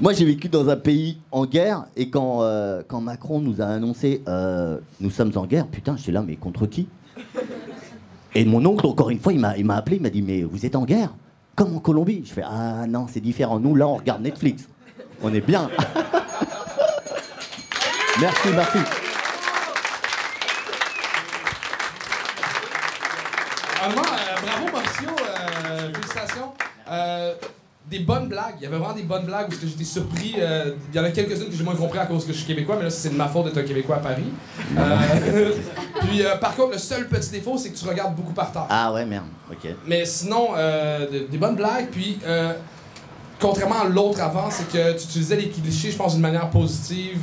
Moi, 0.00 0.12
j'ai 0.12 0.24
vécu 0.24 0.48
dans 0.48 0.68
un 0.68 0.76
pays 0.76 1.18
en 1.32 1.46
guerre 1.46 1.86
et 1.96 2.10
quand, 2.10 2.42
euh, 2.42 2.82
quand 2.86 3.00
Macron 3.00 3.40
nous 3.40 3.60
a 3.62 3.66
annoncé 3.66 4.22
euh, 4.28 4.78
nous 5.00 5.10
sommes 5.10 5.32
en 5.36 5.46
guerre, 5.46 5.66
putain, 5.66 5.96
j'étais 5.96 6.12
là, 6.12 6.22
mais 6.26 6.36
contre 6.36 6.66
qui? 6.66 6.86
Et 8.34 8.44
mon 8.44 8.64
oncle, 8.66 8.86
encore 8.86 9.08
une 9.10 9.18
fois, 9.18 9.32
il 9.32 9.40
m'a 9.40 9.56
il 9.56 9.64
m'a 9.64 9.76
appelé, 9.76 9.96
il 9.96 10.02
m'a 10.02 10.10
dit 10.10 10.20
mais 10.22 10.42
vous 10.42 10.66
êtes 10.66 10.76
en 10.76 10.84
guerre? 10.84 11.14
Comme 11.56 11.76
en 11.76 11.80
Colombie. 11.80 12.22
Je 12.26 12.32
fais 12.34 12.42
ah 12.44 12.86
non, 12.86 13.06
c'est 13.12 13.20
différent. 13.20 13.58
Nous, 13.58 13.74
là, 13.74 13.86
on 13.88 13.94
regarde 13.96 14.22
Netflix. 14.22 14.64
On 15.22 15.32
est 15.32 15.40
bien. 15.40 15.70
merci, 18.20 18.48
merci. 18.54 18.78
Vraiment, 23.80 24.02
euh, 24.02 24.36
bravo 24.44 24.66
Mauricio, 24.72 25.08
euh, 25.08 25.92
félicitations. 25.94 26.52
Euh, 26.90 27.34
des 27.88 28.00
bonnes 28.00 28.26
blagues, 28.28 28.54
il 28.58 28.64
y 28.64 28.66
avait 28.66 28.76
vraiment 28.78 28.94
des 28.94 29.04
bonnes 29.04 29.24
blagues 29.26 29.46
parce 29.48 29.60
que 29.60 29.66
j'étais 29.68 29.84
surpris. 29.84 30.34
euh, 30.38 30.72
Il 30.92 30.96
y 30.96 31.00
en 31.00 31.04
a 31.04 31.10
quelques-unes 31.10 31.48
que 31.48 31.56
j'ai 31.56 31.62
moins 31.64 31.76
compris 31.76 31.98
à 32.00 32.06
cause 32.06 32.26
que 32.26 32.32
je 32.32 32.38
suis 32.38 32.46
québécois, 32.46 32.74
mais 32.76 32.82
là 32.84 32.90
c'est 32.90 33.10
de 33.10 33.16
ma 33.16 33.28
faute 33.28 33.44
d'être 33.46 33.58
un 33.58 33.62
québécois 33.62 33.96
à 33.96 34.00
Paris. 34.00 34.24
Puis 36.08 36.22
euh, 36.24 36.36
par 36.36 36.54
contre, 36.54 36.72
le 36.72 36.78
seul 36.78 37.08
petit 37.08 37.30
défaut, 37.30 37.56
c'est 37.58 37.70
que 37.70 37.78
tu 37.78 37.86
regardes 37.86 38.14
beaucoup 38.14 38.32
par 38.32 38.52
terre. 38.52 38.66
Ah 38.68 38.92
ouais, 38.92 39.04
merde. 39.04 39.26
Ok. 39.50 39.70
Mais 39.86 40.04
sinon, 40.04 40.48
euh, 40.56 41.10
de- 41.10 41.26
des 41.30 41.38
bonnes 41.38 41.56
blagues. 41.56 41.88
Puis, 41.90 42.18
euh, 42.26 42.52
contrairement 43.40 43.80
à 43.80 43.84
l'autre 43.88 44.20
avant, 44.20 44.48
c'est 44.50 44.68
que 44.70 44.92
tu 44.98 45.04
utilisais 45.04 45.36
les 45.36 45.48
clichés, 45.48 45.90
je 45.90 45.96
pense, 45.96 46.12
d'une 46.14 46.22
manière 46.22 46.48
positive, 46.50 47.18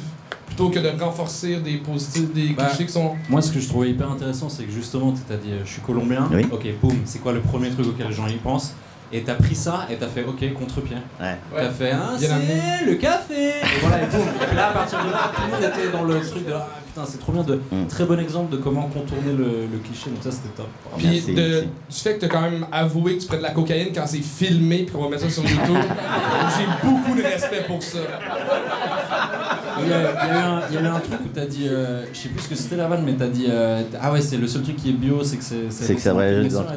plutôt 0.48 0.70
que 0.70 0.80
de 0.80 0.90
renforcer 1.02 1.58
des, 1.58 1.78
positifs, 1.78 2.32
des 2.34 2.50
Bah, 2.50 2.66
clichés 2.66 2.86
qui 2.86 2.92
sont. 2.92 3.14
Moi, 3.30 3.42
ce 3.42 3.52
que 3.52 3.60
je 3.60 3.68
trouvais 3.68 3.90
hyper 3.92 4.12
intéressant, 4.12 4.50
c'est 4.50 4.64
que 4.64 4.72
justement, 4.72 5.12
tu 5.12 5.22
t'as 5.28 5.38
dit, 5.38 5.52
euh, 5.52 5.62
je 5.66 5.72
suis 5.72 5.82
colombien. 5.82 6.30
Oui. 6.32 6.46
Ok, 6.52 6.66
boum, 6.82 6.98
c'est 7.06 7.20
quoi 7.20 7.34
le 7.34 7.40
premier 7.42 7.70
truc 7.72 7.88
auquel 7.88 8.08
les 8.08 8.14
gens 8.14 8.28
y 8.28 8.36
pensent? 8.36 8.74
Et 9.16 9.22
t'as 9.22 9.36
pris 9.36 9.54
ça 9.54 9.86
et 9.92 9.96
t'as 9.96 10.08
fait, 10.08 10.24
ok, 10.24 10.54
contre-pied. 10.54 10.98
Ouais. 11.22 11.38
T'as 11.56 11.70
fait, 11.70 11.92
Bien 11.92 12.32
amené. 12.32 12.62
c'est 12.80 12.86
le 12.86 12.96
café 12.96 13.50
Et 13.50 13.80
voilà, 13.82 14.04
et 14.04 14.08
boum. 14.08 14.22
Et 14.52 14.56
là, 14.56 14.70
à 14.70 14.72
partir 14.74 15.00
de 15.06 15.12
là, 15.12 15.32
tout 15.36 15.42
le 15.46 15.52
monde 15.52 15.64
était 15.72 15.92
dans 15.96 16.04
le 16.04 16.20
truc 16.20 16.48
de, 16.48 16.52
ah 16.54 16.68
putain, 16.88 17.06
c'est 17.08 17.20
trop 17.20 17.32
bien. 17.32 17.44
De, 17.44 17.54
Mm. 17.72 17.88
Très 17.88 18.06
bon 18.06 18.20
exemple 18.20 18.52
de 18.52 18.58
comment 18.58 18.84
contourner 18.88 19.32
le, 19.38 19.68
le 19.72 19.78
cliché, 19.84 20.10
donc 20.10 20.24
ça, 20.24 20.32
c'était 20.32 20.50
top. 20.58 20.68
Puis 20.98 21.08
Merci, 21.08 21.34
de- 21.34 21.42
merci. 21.42 21.68
du 21.90 21.96
fait 22.00 22.14
que 22.16 22.20
tu 22.22 22.26
as 22.26 22.30
quand 22.30 22.42
même 22.42 22.66
avoué 22.72 23.18
que 23.18 23.22
tu 23.22 23.28
prends 23.28 23.38
de 23.38 23.44
la 23.44 23.52
cocaïne 23.52 23.90
quand 23.94 24.08
c'est 24.08 24.18
filmé 24.24 24.78
puis 24.84 24.96
qu'on 24.96 25.04
va 25.04 25.10
mettre 25.10 25.24
ça 25.24 25.30
sur 25.30 25.44
YouTube, 25.44 25.78
j'ai 26.58 26.88
beaucoup 26.88 27.16
de 27.16 27.22
respect 27.24 27.64
pour 27.68 27.82
ça. 27.84 28.00
Il 29.80 29.90
y, 29.90 29.94
a, 29.94 29.98
il 30.00 30.28
y 30.28 30.32
a 30.32 30.34
eu 30.34 30.38
un, 30.38 30.62
il 30.70 30.76
y 30.76 30.78
a 30.78 30.82
eu 30.82 30.86
un 30.88 31.00
truc 31.00 31.20
où 31.26 31.30
t'as 31.34 31.46
dit, 31.46 31.68
euh, 31.68 32.04
je 32.14 32.18
sais 32.18 32.30
plus 32.30 32.42
ce 32.42 32.50
que 32.50 32.56
c'était 32.56 32.76
la 32.78 32.88
vanne, 32.88 33.04
mais 33.06 33.14
t'as 33.14 33.28
dit, 33.28 33.46
euh, 33.50 33.82
ah 34.02 34.12
ouais, 34.12 34.22
c'est 34.22 34.38
le 34.38 34.48
seul 34.48 34.62
truc 34.64 34.76
qui 34.78 34.90
est 34.90 34.94
bio, 34.94 35.24
c'est 35.24 35.38
que 35.38 35.44
c'est. 35.44 35.72
C'est 35.72 35.96
que 35.96 36.02
ça 36.02 36.14
va 36.14 36.22
c'est 36.28 36.48
dans 36.50 36.62
le 36.62 36.68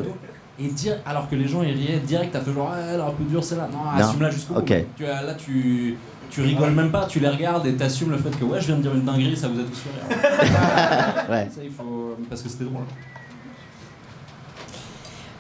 et 0.59 0.69
dire, 0.69 0.97
alors 1.05 1.29
que 1.29 1.35
les 1.37 1.47
gens 1.49 1.63
ils 1.63 1.73
riaient 1.75 1.99
direct, 1.99 2.33
t'as 2.33 2.41
fait 2.41 2.53
genre, 2.53 2.71
ah, 2.75 2.79
elle 2.93 3.01
est 3.01 3.03
un 3.03 3.11
peu 3.11 3.25
dure 3.25 3.43
celle-là. 3.45 3.69
Non, 3.73 3.79
Non. 3.85 3.91
assume-la 4.05 4.31
jusqu'au 4.31 4.55
bout. 4.55 4.63
Tu, 4.63 5.03
là, 5.05 5.35
tu, 5.35 5.97
tu 6.31 6.41
rigoles 6.43 6.73
même 6.73 6.91
pas, 6.91 7.07
tu 7.07 7.21
les 7.21 7.29
regardes 7.29 7.67
et 7.67 7.75
t'assumes 7.75 8.11
le 8.11 8.19
fait 8.19 8.31
que 8.39 8.45
ouais, 8.45 8.61
je 8.61 8.67
viens 8.69 8.77
de 8.77 8.83
dire 8.83 8.95
une 8.95 9.05
dinguerie, 9.05 9.37
ça 9.37 9.49
vous 9.49 9.61
a 9.61 9.65
tous 9.65 9.79
fait 9.79 9.91
rire. 10.15 11.27
Ouais. 11.31 11.49
Ça, 11.55 11.61
il 11.63 11.71
faut. 11.71 12.17
Parce 12.29 12.43
que 12.43 12.49
c'était 12.49 12.65
drôle. 12.65 12.85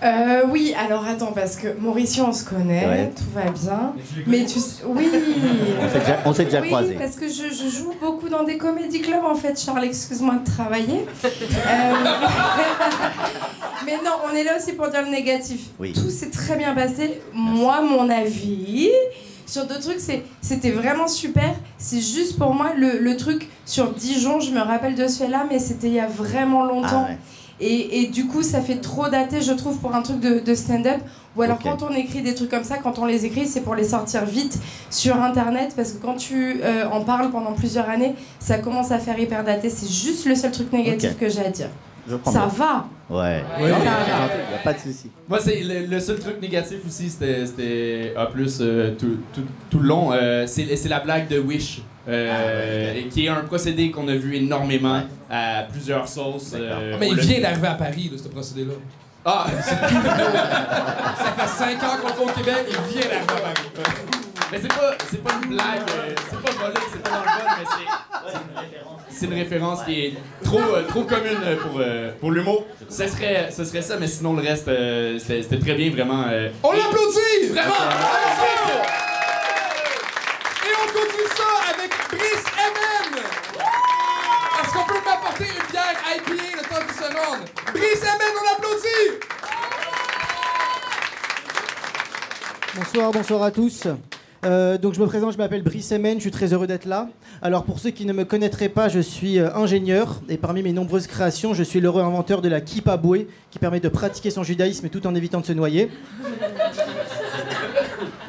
Euh, 0.02 0.42
oui, 0.50 0.74
alors 0.78 1.04
attends, 1.06 1.32
parce 1.32 1.56
que 1.56 1.68
Mauricio, 1.80 2.24
on 2.24 2.32
se 2.32 2.44
connaît, 2.44 2.86
Ouais. 2.86 3.12
tout 3.16 3.24
va 3.34 3.50
bien. 3.50 3.92
Mais 4.26 4.44
tu 4.44 4.58
sais, 4.60 4.82
oui. 4.86 5.08
On 6.26 6.32
s'est 6.34 6.44
déjà, 6.44 6.44
déjà 6.44 6.60
oui, 6.60 6.68
croisés. 6.68 6.96
parce 7.00 7.16
que 7.16 7.26
je, 7.28 7.44
je 7.54 7.68
joue 7.74 7.94
beaucoup 8.00 8.28
dans 8.28 8.42
des 8.44 8.58
comédie 8.58 9.00
clubs 9.00 9.24
en 9.24 9.34
fait, 9.34 9.58
Charles, 9.58 9.84
excuse-moi 9.84 10.34
de 10.44 10.50
travailler. 10.50 11.06
Euh, 11.24 11.94
Mais 13.86 13.96
non, 14.04 14.12
on 14.30 14.34
est 14.34 14.44
là 14.44 14.56
aussi 14.56 14.72
pour 14.72 14.88
dire 14.88 15.02
le 15.02 15.10
négatif. 15.10 15.60
Oui. 15.78 15.92
Tout 15.92 16.10
s'est 16.10 16.30
très 16.30 16.56
bien 16.56 16.74
passé. 16.74 17.20
Moi, 17.32 17.80
mon 17.82 18.08
avis 18.10 18.90
sur 19.46 19.64
deux 19.66 19.78
trucs, 19.78 20.00
c'était 20.40 20.70
vraiment 20.72 21.06
super. 21.08 21.54
C'est 21.78 22.00
juste 22.00 22.36
pour 22.38 22.52
moi 22.52 22.72
le, 22.76 22.98
le 22.98 23.16
truc 23.16 23.48
sur 23.64 23.92
Dijon, 23.92 24.40
je 24.40 24.50
me 24.50 24.60
rappelle 24.60 24.94
de 24.96 25.06
ce 25.06 25.18
fait-là, 25.24 25.46
mais 25.48 25.58
c'était 25.60 25.86
il 25.86 25.94
y 25.94 26.00
a 26.00 26.06
vraiment 26.08 26.64
longtemps. 26.64 27.06
Ah 27.06 27.10
ouais. 27.10 27.18
Et, 27.60 28.00
et 28.00 28.06
du 28.08 28.26
coup, 28.26 28.42
ça 28.42 28.60
fait 28.60 28.76
trop 28.76 29.08
daté, 29.08 29.40
je 29.40 29.52
trouve, 29.52 29.78
pour 29.78 29.94
un 29.94 30.02
truc 30.02 30.20
de, 30.20 30.40
de 30.40 30.54
stand-up. 30.54 31.00
Ou 31.36 31.42
alors, 31.42 31.58
quand 31.58 31.82
on 31.82 31.90
écrit 31.94 32.22
des 32.22 32.34
trucs 32.34 32.50
comme 32.50 32.64
ça, 32.64 32.78
quand 32.78 32.98
on 32.98 33.04
les 33.04 33.24
écrit, 33.24 33.46
c'est 33.46 33.60
pour 33.60 33.74
les 33.74 33.84
sortir 33.84 34.24
vite 34.24 34.58
sur 34.90 35.22
Internet. 35.22 35.72
Parce 35.76 35.92
que 35.92 36.02
quand 36.02 36.14
tu 36.14 36.60
euh, 36.62 36.88
en 36.90 37.02
parles 37.02 37.30
pendant 37.30 37.52
plusieurs 37.52 37.88
années, 37.88 38.14
ça 38.38 38.58
commence 38.58 38.90
à 38.90 38.98
faire 38.98 39.18
hyper 39.18 39.44
daté. 39.44 39.70
C'est 39.70 39.90
juste 39.90 40.26
le 40.26 40.34
seul 40.34 40.50
truc 40.50 40.72
négatif 40.72 41.16
que 41.18 41.28
j'ai 41.28 41.44
à 41.44 41.50
dire. 41.50 41.70
Je 42.08 42.16
Ça 42.24 42.30
bien. 42.30 42.46
va 42.48 42.86
Ouais. 43.08 43.44
Ça 43.48 43.56
c'est 43.58 43.62
va. 43.68 43.74
gentil, 43.78 44.38
y 44.52 44.54
a 44.54 44.58
pas 44.64 44.72
de 44.72 44.78
souci. 44.78 45.10
Moi, 45.28 45.38
c'est 45.40 45.62
le, 45.62 45.86
le 45.86 46.00
seul 46.00 46.18
truc 46.18 46.40
négatif 46.42 46.78
aussi, 46.86 47.08
c'était, 47.10 48.14
A 48.16 48.26
plus 48.26 48.58
euh, 48.60 48.94
tout, 48.98 49.18
tout, 49.32 49.44
tout 49.70 49.78
le 49.78 49.86
long. 49.88 50.12
euh, 50.12 50.44
c'est, 50.46 50.74
c'est 50.76 50.88
la 50.88 51.00
blague 51.00 51.28
de 51.28 51.38
Wish, 51.38 51.82
euh, 52.08 52.94
et 52.94 53.04
qui 53.08 53.26
est 53.26 53.28
un 53.28 53.42
procédé 53.42 53.90
qu'on 53.90 54.08
a 54.08 54.14
vu 54.14 54.34
énormément 54.36 55.02
à 55.30 55.62
plusieurs 55.70 56.08
sauces. 56.08 56.52
euh, 56.56 56.92
Ah, 56.94 56.96
mais 56.98 57.08
il 57.10 57.18
vient 57.18 57.40
d'arriver 57.40 57.68
à 57.68 57.74
Paris, 57.74 58.10
là, 58.12 58.18
ce 58.22 58.28
procédé-là. 58.28 58.74
Ah. 59.24 59.46
Ça 59.60 61.32
fait 61.36 61.48
5 61.48 61.82
ans 61.82 61.96
qu'on 62.00 62.08
le 62.08 62.12
fait 62.14 62.22
au 62.24 62.34
Québec, 62.44 62.66
il 62.68 62.92
vient 62.92 63.08
d'arriver 63.08 63.32
à 63.32 63.80
Paris. 63.80 63.96
mais 64.52 64.58
c'est 64.62 64.68
pas, 64.68 64.92
c'est 65.10 65.22
pas 65.22 65.30
une 65.42 65.48
blague, 65.50 65.82
c'est 66.30 66.40
pas 66.42 66.50
volé, 66.64 66.76
c'est 66.92 67.02
pas 67.02 67.10
dans 67.10 67.16
le 67.16 67.30
vol, 67.30 67.50
mais 67.58 67.64
c'est. 67.70 68.95
C'est 69.18 69.24
une 69.26 69.34
référence 69.34 69.82
qui 69.84 69.92
est 70.04 70.14
trop, 70.44 70.58
euh, 70.60 70.82
trop 70.86 71.02
commune 71.04 71.38
euh, 71.42 71.56
pour, 71.56 71.80
euh, 71.80 72.10
pour 72.20 72.30
l'humour. 72.32 72.66
Ce 72.90 73.06
serait, 73.08 73.48
ce 73.50 73.64
serait 73.64 73.80
ça, 73.80 73.96
mais 73.98 74.06
sinon 74.08 74.34
le 74.34 74.42
reste, 74.42 74.68
euh, 74.68 75.18
c'était, 75.18 75.42
c'était 75.42 75.58
très 75.58 75.72
bien, 75.74 75.90
vraiment. 75.90 76.24
euh, 76.30 76.50
On 76.62 76.72
l'applaudit! 76.72 77.48
Vraiment! 77.50 77.74
Et 80.66 80.72
on 80.82 80.86
continue 80.92 81.28
ça 81.34 81.44
avec 81.74 81.90
Brice 82.10 82.44
MM! 82.58 83.22
Est-ce 84.62 84.72
qu'on 84.74 84.84
peut 84.84 85.00
m'apporter 85.02 85.44
une 85.44 85.70
bière 85.70 85.96
IPA 86.14 86.34
le 86.56 86.62
temps 86.68 86.84
qu'il 86.86 86.94
se 86.94 87.04
rende? 87.04 87.44
Brice 87.72 88.02
MM, 88.02 88.34
on 88.38 88.44
l'applaudit! 88.44 89.24
Bonsoir, 92.74 93.10
bonsoir 93.12 93.42
à 93.44 93.50
tous. 93.50 93.86
Euh, 94.46 94.78
donc 94.78 94.94
je 94.94 95.00
me 95.00 95.06
présente, 95.06 95.32
je 95.32 95.38
m'appelle 95.38 95.62
Brice 95.62 95.90
Emen, 95.90 96.18
je 96.18 96.20
suis 96.20 96.30
très 96.30 96.52
heureux 96.52 96.68
d'être 96.68 96.84
là. 96.84 97.08
Alors 97.42 97.64
pour 97.64 97.80
ceux 97.80 97.90
qui 97.90 98.06
ne 98.06 98.12
me 98.12 98.24
connaîtraient 98.24 98.68
pas, 98.68 98.88
je 98.88 99.00
suis 99.00 99.40
euh, 99.40 99.52
ingénieur 99.54 100.20
et 100.28 100.36
parmi 100.36 100.62
mes 100.62 100.72
nombreuses 100.72 101.08
créations, 101.08 101.52
je 101.52 101.64
suis 101.64 101.80
l'heureux 101.80 102.02
inventeur 102.02 102.42
de 102.42 102.48
la 102.48 102.60
kippa 102.60 102.96
bouée 102.96 103.26
qui 103.50 103.58
permet 103.58 103.80
de 103.80 103.88
pratiquer 103.88 104.30
son 104.30 104.44
judaïsme 104.44 104.88
tout 104.88 105.04
en 105.06 105.16
évitant 105.16 105.40
de 105.40 105.46
se 105.46 105.52
noyer. 105.52 105.90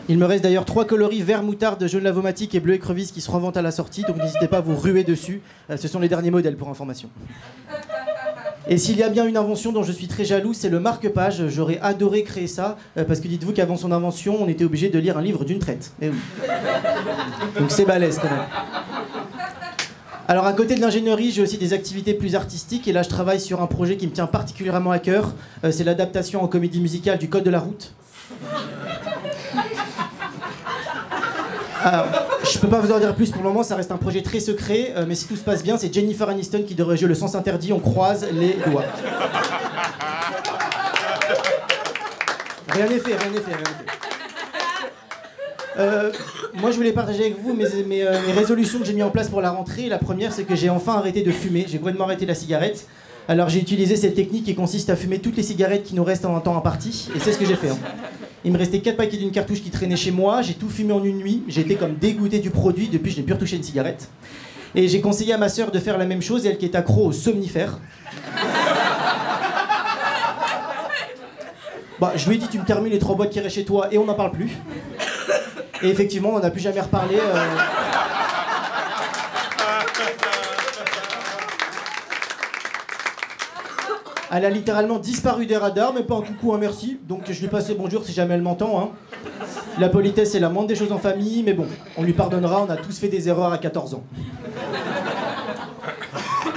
Il 0.10 0.18
me 0.18 0.26
reste 0.26 0.44
d'ailleurs 0.44 0.66
trois 0.66 0.86
coloris 0.86 1.22
vert 1.22 1.44
moutarde, 1.44 1.86
jaune 1.86 2.04
lavomatique 2.04 2.56
et 2.56 2.60
bleu 2.60 2.74
écrevisse 2.74 3.12
qui 3.12 3.22
seront 3.22 3.46
en 3.46 3.52
à 3.52 3.62
la 3.62 3.72
sortie, 3.72 4.04
donc 4.04 4.18
n'hésitez 4.18 4.48
pas 4.48 4.58
à 4.58 4.62
vous 4.62 4.76
ruer 4.76 5.04
dessus. 5.04 5.42
Euh, 5.70 5.78
ce 5.78 5.88
sont 5.88 6.00
les 6.00 6.10
derniers 6.10 6.32
modèles 6.32 6.56
pour 6.56 6.70
information. 6.70 7.10
Et 8.70 8.78
s'il 8.78 8.98
y 8.98 9.04
a 9.04 9.10
bien 9.10 9.26
une 9.26 9.38
invention 9.38 9.72
dont 9.72 9.84
je 9.84 9.94
suis 9.94 10.08
très 10.08 10.26
jaloux, 10.26 10.54
c'est 10.54 10.70
le 10.70 10.80
marque-page. 10.80 11.48
J'aurais 11.48 11.80
adoré 11.82 12.24
créer 12.24 12.48
ça, 12.48 12.78
euh, 12.98 13.06
parce 13.06 13.22
que 13.22 13.28
dites-vous 13.28 13.54
qu'avant 13.54 13.78
son 13.78 13.94
invention, 13.94 14.38
on 14.42 14.48
était 14.50 14.66
obligé 14.66 14.90
de 14.90 15.00
lire 15.00 15.18
un 15.18 15.22
livre 15.22 15.46
d'une 15.46 15.60
traite. 15.60 15.94
Eh 16.02 16.10
oui. 16.10 16.16
Donc 17.58 17.72
c'est 17.72 17.86
balèze 17.86 18.20
quand 18.20 18.30
même. 18.30 18.46
Alors 20.28 20.46
à 20.46 20.52
côté 20.52 20.76
de 20.76 20.82
l'ingénierie, 20.82 21.32
j'ai 21.32 21.42
aussi 21.42 21.58
des 21.58 21.72
activités 21.72 22.14
plus 22.14 22.36
artistiques 22.36 22.90
et 22.90 22.92
là 22.92 23.02
je 23.02 23.08
travaille 23.08 23.40
sur 23.40 23.62
un 23.62 23.68
projet 23.68 23.96
qui 23.96 24.08
me 24.08 24.12
tient 24.12 24.28
particulièrement 24.28 24.92
à 24.92 25.00
cœur. 25.00 25.34
Euh, 25.64 25.72
c'est 25.72 25.86
l'adaptation 25.86 26.44
en 26.44 26.48
comédie 26.48 26.82
musicale 26.82 27.18
du 27.18 27.30
Code 27.30 27.46
de 27.46 27.50
la 27.50 27.60
route. 27.62 27.94
Alors, 31.84 32.08
je 32.52 32.60
peux 32.60 32.68
pas 32.68 32.80
vous 32.80 32.92
en 32.92 33.00
dire 33.00 33.14
plus 33.16 33.32
pour 33.32 33.42
le 33.42 33.48
moment, 33.50 33.64
ça 33.64 33.76
reste 33.76 33.92
un 33.92 33.98
projet 33.98 34.22
très 34.22 34.40
secret, 34.40 34.94
euh, 34.96 35.06
mais 35.08 35.16
si 35.16 35.28
tout 35.28 35.36
se 35.36 35.44
passe 35.44 35.64
bien, 35.64 35.78
c'est 35.78 35.94
Jennifer 35.94 36.28
Aniston 36.30 36.64
qui 36.68 36.76
devrait 36.76 36.98
jouer 36.98 37.08
le 37.08 37.16
sens 37.16 37.36
interdit, 37.36 37.74
on 37.74 37.80
croise 37.80 38.26
les 38.32 38.58
doigts. 38.70 38.84
Rien 42.70 42.88
n'est 42.88 43.00
fait, 43.00 43.16
rien 43.16 43.32
n'est 43.32 43.40
fait, 43.40 43.52
rien 43.54 43.58
n'est 43.58 43.66
fait. 43.66 43.86
Euh, 45.80 46.12
moi, 46.56 46.72
je 46.72 46.78
voulais 46.78 46.92
partager 46.92 47.26
avec 47.26 47.40
vous 47.40 47.52
euh, 47.52 47.80
mes 47.86 48.34
résolutions 48.34 48.80
que 48.80 48.86
j'ai 48.86 48.94
mis 48.94 49.04
en 49.04 49.12
place 49.12 49.30
pour 49.30 49.42
la 49.42 49.52
rentrée. 49.52 49.90
La 49.90 50.00
première, 50.00 50.34
c'est 50.34 50.44
que 50.44 50.56
j'ai 50.56 50.70
enfin 50.70 50.94
arrêté 50.96 51.22
de 51.22 51.32
fumer. 51.32 51.66
J'ai 51.68 51.78
complètement 51.78 52.06
arrêté 52.06 52.26
la 52.26 52.34
cigarette. 52.34 52.88
Alors, 53.28 53.50
j'ai 53.50 53.60
utilisé 53.60 53.96
cette 53.96 54.16
technique 54.16 54.46
qui 54.46 54.56
consiste 54.56 54.90
à 54.90 54.96
fumer 54.96 55.20
toutes 55.20 55.38
les 55.38 55.44
cigarettes 55.44 55.84
qui 55.84 55.94
nous 55.94 56.04
restent 56.04 56.26
en 56.26 56.40
temps 56.40 56.58
imparti. 56.58 57.10
Et 57.16 57.20
c'est 57.20 57.32
ce 57.32 57.38
que 57.38 57.46
j'ai 57.46 57.56
fait. 57.56 57.70
hein. 57.70 57.78
Il 58.46 58.52
me 58.52 58.58
restait 58.58 58.80
4 58.80 58.96
paquets 58.98 59.18
d'une 59.18 59.32
cartouche 59.32 59.62
qui 59.62 59.70
traînait 59.72 59.96
chez 59.98 60.12
moi. 60.12 60.42
J'ai 60.42 60.54
tout 60.54 60.70
fumé 60.70 60.94
en 60.94 61.04
une 61.04 61.18
nuit. 61.18 61.44
J'ai 61.48 61.62
été 61.62 61.76
comme 61.76 61.96
dégoûté 61.96 62.40
du 62.40 62.50
produit. 62.50 62.88
Depuis, 62.88 63.12
je 63.12 63.18
n'ai 63.18 63.24
plus 63.24 63.34
retouché 63.34 63.56
une 63.58 63.64
cigarette. 63.64 64.10
Et 64.76 64.88
j'ai 64.88 65.02
conseillé 65.02 65.34
à 65.34 65.38
ma 65.38 65.50
sœur 65.50 65.72
de 65.72 65.80
faire 65.80 65.98
la 65.98 66.06
même 66.06 66.22
chose, 66.22 66.46
elle 66.46 66.58
qui 66.58 66.66
est 66.66 66.76
accro 66.76 67.08
aux 67.08 67.12
somnifères. 67.14 67.80
Bah, 72.00 72.14
je 72.16 72.30
lui 72.30 72.36
ai 72.36 72.38
dit, 72.38 72.48
tu 72.48 72.60
me 72.60 72.64
termines 72.64 72.92
les 72.94 73.00
trois 73.00 73.16
boîtes 73.16 73.32
qui 73.32 73.40
restent 73.40 73.56
chez 73.56 73.66
toi 73.66 73.88
et 73.92 73.98
on 73.98 74.06
n'en 74.06 74.14
parle 74.14 74.30
plus. 74.30 74.52
Et 75.82 75.90
effectivement, 75.90 76.30
on 76.36 76.40
n'a 76.40 76.52
plus 76.52 76.62
jamais 76.62 76.80
reparlé. 76.80 77.16
euh. 77.16 77.44
Elle 84.38 84.46
a 84.46 84.52
littéralement 84.52 85.00
disparu 85.00 85.48
des 85.48 85.58
radars, 85.58 85.94
mais 85.96 86.04
pas 86.04 86.14
un 86.18 86.22
coucou, 86.22 86.54
un 86.54 86.60
merci. 86.60 87.00
Donc 87.10 87.22
je 87.28 87.42
lui 87.42 87.48
passe 87.48 87.70
le 87.70 87.74
bonjour 87.74 88.04
si 88.06 88.12
jamais 88.14 88.36
elle 88.36 88.44
m'entend. 88.44 88.80
hein. 88.80 88.90
La 89.80 89.90
politesse, 89.90 90.34
c'est 90.34 90.40
la 90.40 90.50
moindre 90.50 90.68
des 90.68 90.76
choses 90.76 90.92
en 90.92 91.00
famille, 91.00 91.42
mais 91.44 91.54
bon, 91.54 91.66
on 91.98 92.04
lui 92.04 92.14
pardonnera, 92.14 92.64
on 92.64 92.70
a 92.70 92.78
tous 92.78 93.00
fait 93.00 93.08
des 93.08 93.28
erreurs 93.30 93.52
à 93.52 93.58
14 93.58 93.96
ans. 93.96 94.04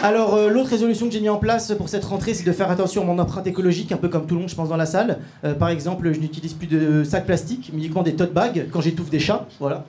Alors, 0.02 0.34
euh, 0.34 0.50
l'autre 0.50 0.68
résolution 0.68 1.06
que 1.06 1.12
j'ai 1.14 1.22
mis 1.22 1.30
en 1.30 1.38
place 1.38 1.72
pour 1.72 1.88
cette 1.88 2.04
rentrée, 2.04 2.34
c'est 2.34 2.44
de 2.44 2.52
faire 2.52 2.70
attention 2.70 3.00
à 3.00 3.04
mon 3.06 3.18
empreinte 3.18 3.46
écologique, 3.46 3.92
un 3.92 3.96
peu 3.96 4.08
comme 4.10 4.26
tout 4.26 4.34
le 4.34 4.40
monde, 4.40 4.50
je 4.50 4.54
pense, 4.54 4.68
dans 4.68 4.76
la 4.76 4.86
salle. 4.86 5.18
Euh, 5.44 5.54
par 5.54 5.70
exemple, 5.70 6.12
je 6.12 6.20
n'utilise 6.20 6.52
plus 6.52 6.66
de 6.66 7.02
sacs 7.02 7.24
plastiques, 7.24 7.70
uniquement 7.72 8.02
des 8.02 8.14
tote 8.14 8.34
bags 8.34 8.66
quand 8.70 8.82
j'étouffe 8.82 9.08
des 9.08 9.20
chats. 9.20 9.46
Voilà. 9.58 9.86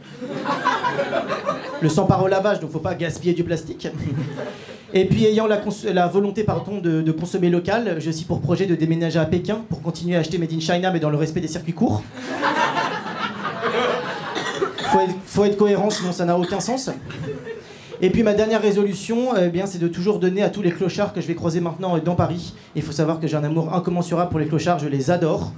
Le 1.82 1.90
sang 1.90 2.06
part 2.06 2.24
au 2.24 2.28
lavage, 2.30 2.62
donc 2.62 2.72
faut 2.72 2.80
pas 2.80 2.96
gaspiller 2.96 3.34
du 3.34 3.44
plastique. 3.44 3.90
Et 4.94 5.06
puis, 5.06 5.26
ayant 5.26 5.48
la, 5.48 5.62
la 5.94 6.08
volonté 6.08 6.44
pardon, 6.44 6.80
de, 6.80 7.12
consommer 7.12 7.50
local, 7.50 7.98
j'ai 8.00 8.10
aussi 8.10 8.26
pour 8.26 8.42
projet 8.42 8.66
de 8.66 8.76
déménager 8.76 9.20
à 9.20 9.26
Pékin 9.26 9.62
pour 9.70 9.82
continuer 9.82 10.16
à 10.16 10.20
acheter 10.20 10.38
Made 10.38 10.54
in 10.54 10.60
China, 10.60 10.92
mais 10.92 11.00
dans 11.00 11.10
le 11.10 11.18
respect 11.18 11.42
des 11.42 11.48
circuits 11.48 11.74
courts. 11.74 12.04
Faut 14.92 15.00
être, 15.00 15.16
faut 15.26 15.46
être 15.46 15.58
cohérent, 15.58 15.90
sinon 15.90 16.12
ça 16.12 16.26
n'a 16.26 16.38
aucun 16.38 16.60
sens. 16.60 16.90
Et 18.04 18.10
puis 18.10 18.24
ma 18.24 18.34
dernière 18.34 18.62
résolution, 18.62 19.36
eh 19.38 19.50
bien, 19.50 19.68
c'est 19.68 19.78
de 19.78 19.88
toujours 19.88 20.18
donner 20.18 20.42
à 20.42 20.50
tous 20.50 20.64
les 20.64 20.72
clochards 20.72 21.14
que 21.14 21.22
je 21.22 21.28
vais 21.28 21.36
croiser 21.36 21.60
maintenant 21.62 21.96
euh, 21.96 22.00
dans 22.00 22.16
Paris. 22.16 22.54
Il 22.76 22.82
faut 22.82 22.92
savoir 22.92 23.20
que 23.20 23.28
j'ai 23.28 23.38
un 23.38 23.44
amour 23.44 23.74
incommensurable 23.74 24.32
pour 24.32 24.40
les 24.40 24.48
clochards, 24.48 24.80
je 24.80 24.88
les 24.88 25.12
adore. 25.12 25.54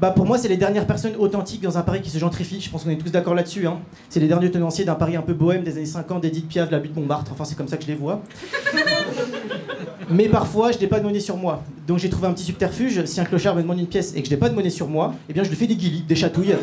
Bah 0.00 0.12
pour 0.12 0.26
moi, 0.26 0.38
c'est 0.38 0.46
les 0.48 0.56
dernières 0.56 0.86
personnes 0.86 1.16
authentiques 1.18 1.60
dans 1.60 1.76
un 1.76 1.82
Paris 1.82 2.00
qui 2.00 2.10
se 2.10 2.18
gentrifie. 2.18 2.60
Je 2.60 2.70
pense 2.70 2.84
qu'on 2.84 2.90
est 2.90 2.96
tous 2.96 3.10
d'accord 3.10 3.34
là-dessus. 3.34 3.66
hein. 3.66 3.78
C'est 4.08 4.20
les 4.20 4.28
derniers 4.28 4.50
tenanciers 4.50 4.84
d'un 4.84 4.94
Paris 4.94 5.16
un 5.16 5.22
peu 5.22 5.34
bohème 5.34 5.64
des 5.64 5.72
années 5.76 5.86
50, 5.86 6.20
d'Edith 6.22 6.46
Piaf, 6.48 6.68
de 6.68 6.72
la 6.72 6.78
butte 6.78 6.94
Montmartre. 6.94 7.32
Enfin, 7.32 7.44
c'est 7.44 7.56
comme 7.56 7.66
ça 7.66 7.76
que 7.76 7.82
je 7.82 7.88
les 7.88 7.96
vois. 7.96 8.20
Mais 10.08 10.28
parfois, 10.28 10.70
je 10.70 10.78
n'ai 10.78 10.86
pas 10.86 11.00
de 11.00 11.04
monnaie 11.04 11.18
sur 11.18 11.36
moi. 11.36 11.62
Donc 11.88 11.98
j'ai 11.98 12.08
trouvé 12.10 12.28
un 12.28 12.32
petit 12.32 12.44
subterfuge. 12.44 13.04
Si 13.06 13.20
un 13.20 13.24
clochard 13.24 13.56
me 13.56 13.62
demande 13.62 13.80
une 13.80 13.88
pièce 13.88 14.12
et 14.14 14.22
que 14.22 14.26
je 14.28 14.30
n'ai 14.30 14.38
pas 14.38 14.48
de 14.48 14.54
monnaie 14.54 14.70
sur 14.70 14.86
moi, 14.86 15.14
eh 15.28 15.32
bien, 15.32 15.42
je 15.42 15.48
lui 15.48 15.56
fais 15.56 15.66
des 15.66 15.76
guilis, 15.76 16.02
des 16.02 16.14
chatouilles. 16.14 16.54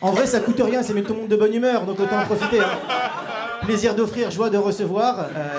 En 0.00 0.10
vrai, 0.12 0.26
ça 0.26 0.40
coûte 0.40 0.60
rien, 0.62 0.82
ça 0.82 0.92
met 0.92 1.02
tout 1.02 1.14
le 1.14 1.20
monde 1.20 1.28
de 1.28 1.36
bonne 1.36 1.54
humeur, 1.54 1.84
donc 1.86 1.98
autant 1.98 2.18
en 2.20 2.24
profiter. 2.24 2.60
hein. 2.60 3.23
Plaisir 3.66 3.94
d'offrir, 3.94 4.30
joie 4.30 4.50
de 4.50 4.58
recevoir. 4.58 5.26
Euh, 5.36 5.58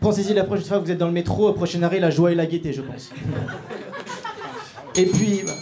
Pensez-y 0.00 0.32
la 0.32 0.44
prochaine 0.44 0.64
fois 0.64 0.78
que 0.78 0.84
vous 0.84 0.90
êtes 0.90 0.98
dans 0.98 1.06
le 1.08 1.12
métro, 1.12 1.48
au 1.48 1.52
prochain 1.52 1.82
arrêt, 1.82 2.00
la 2.00 2.10
joie 2.10 2.32
et 2.32 2.34
la 2.34 2.46
gaieté, 2.46 2.72
je 2.72 2.80
pense. 2.80 3.10
Et 4.94 5.04
puis. 5.06 5.42
bah, 5.46 5.52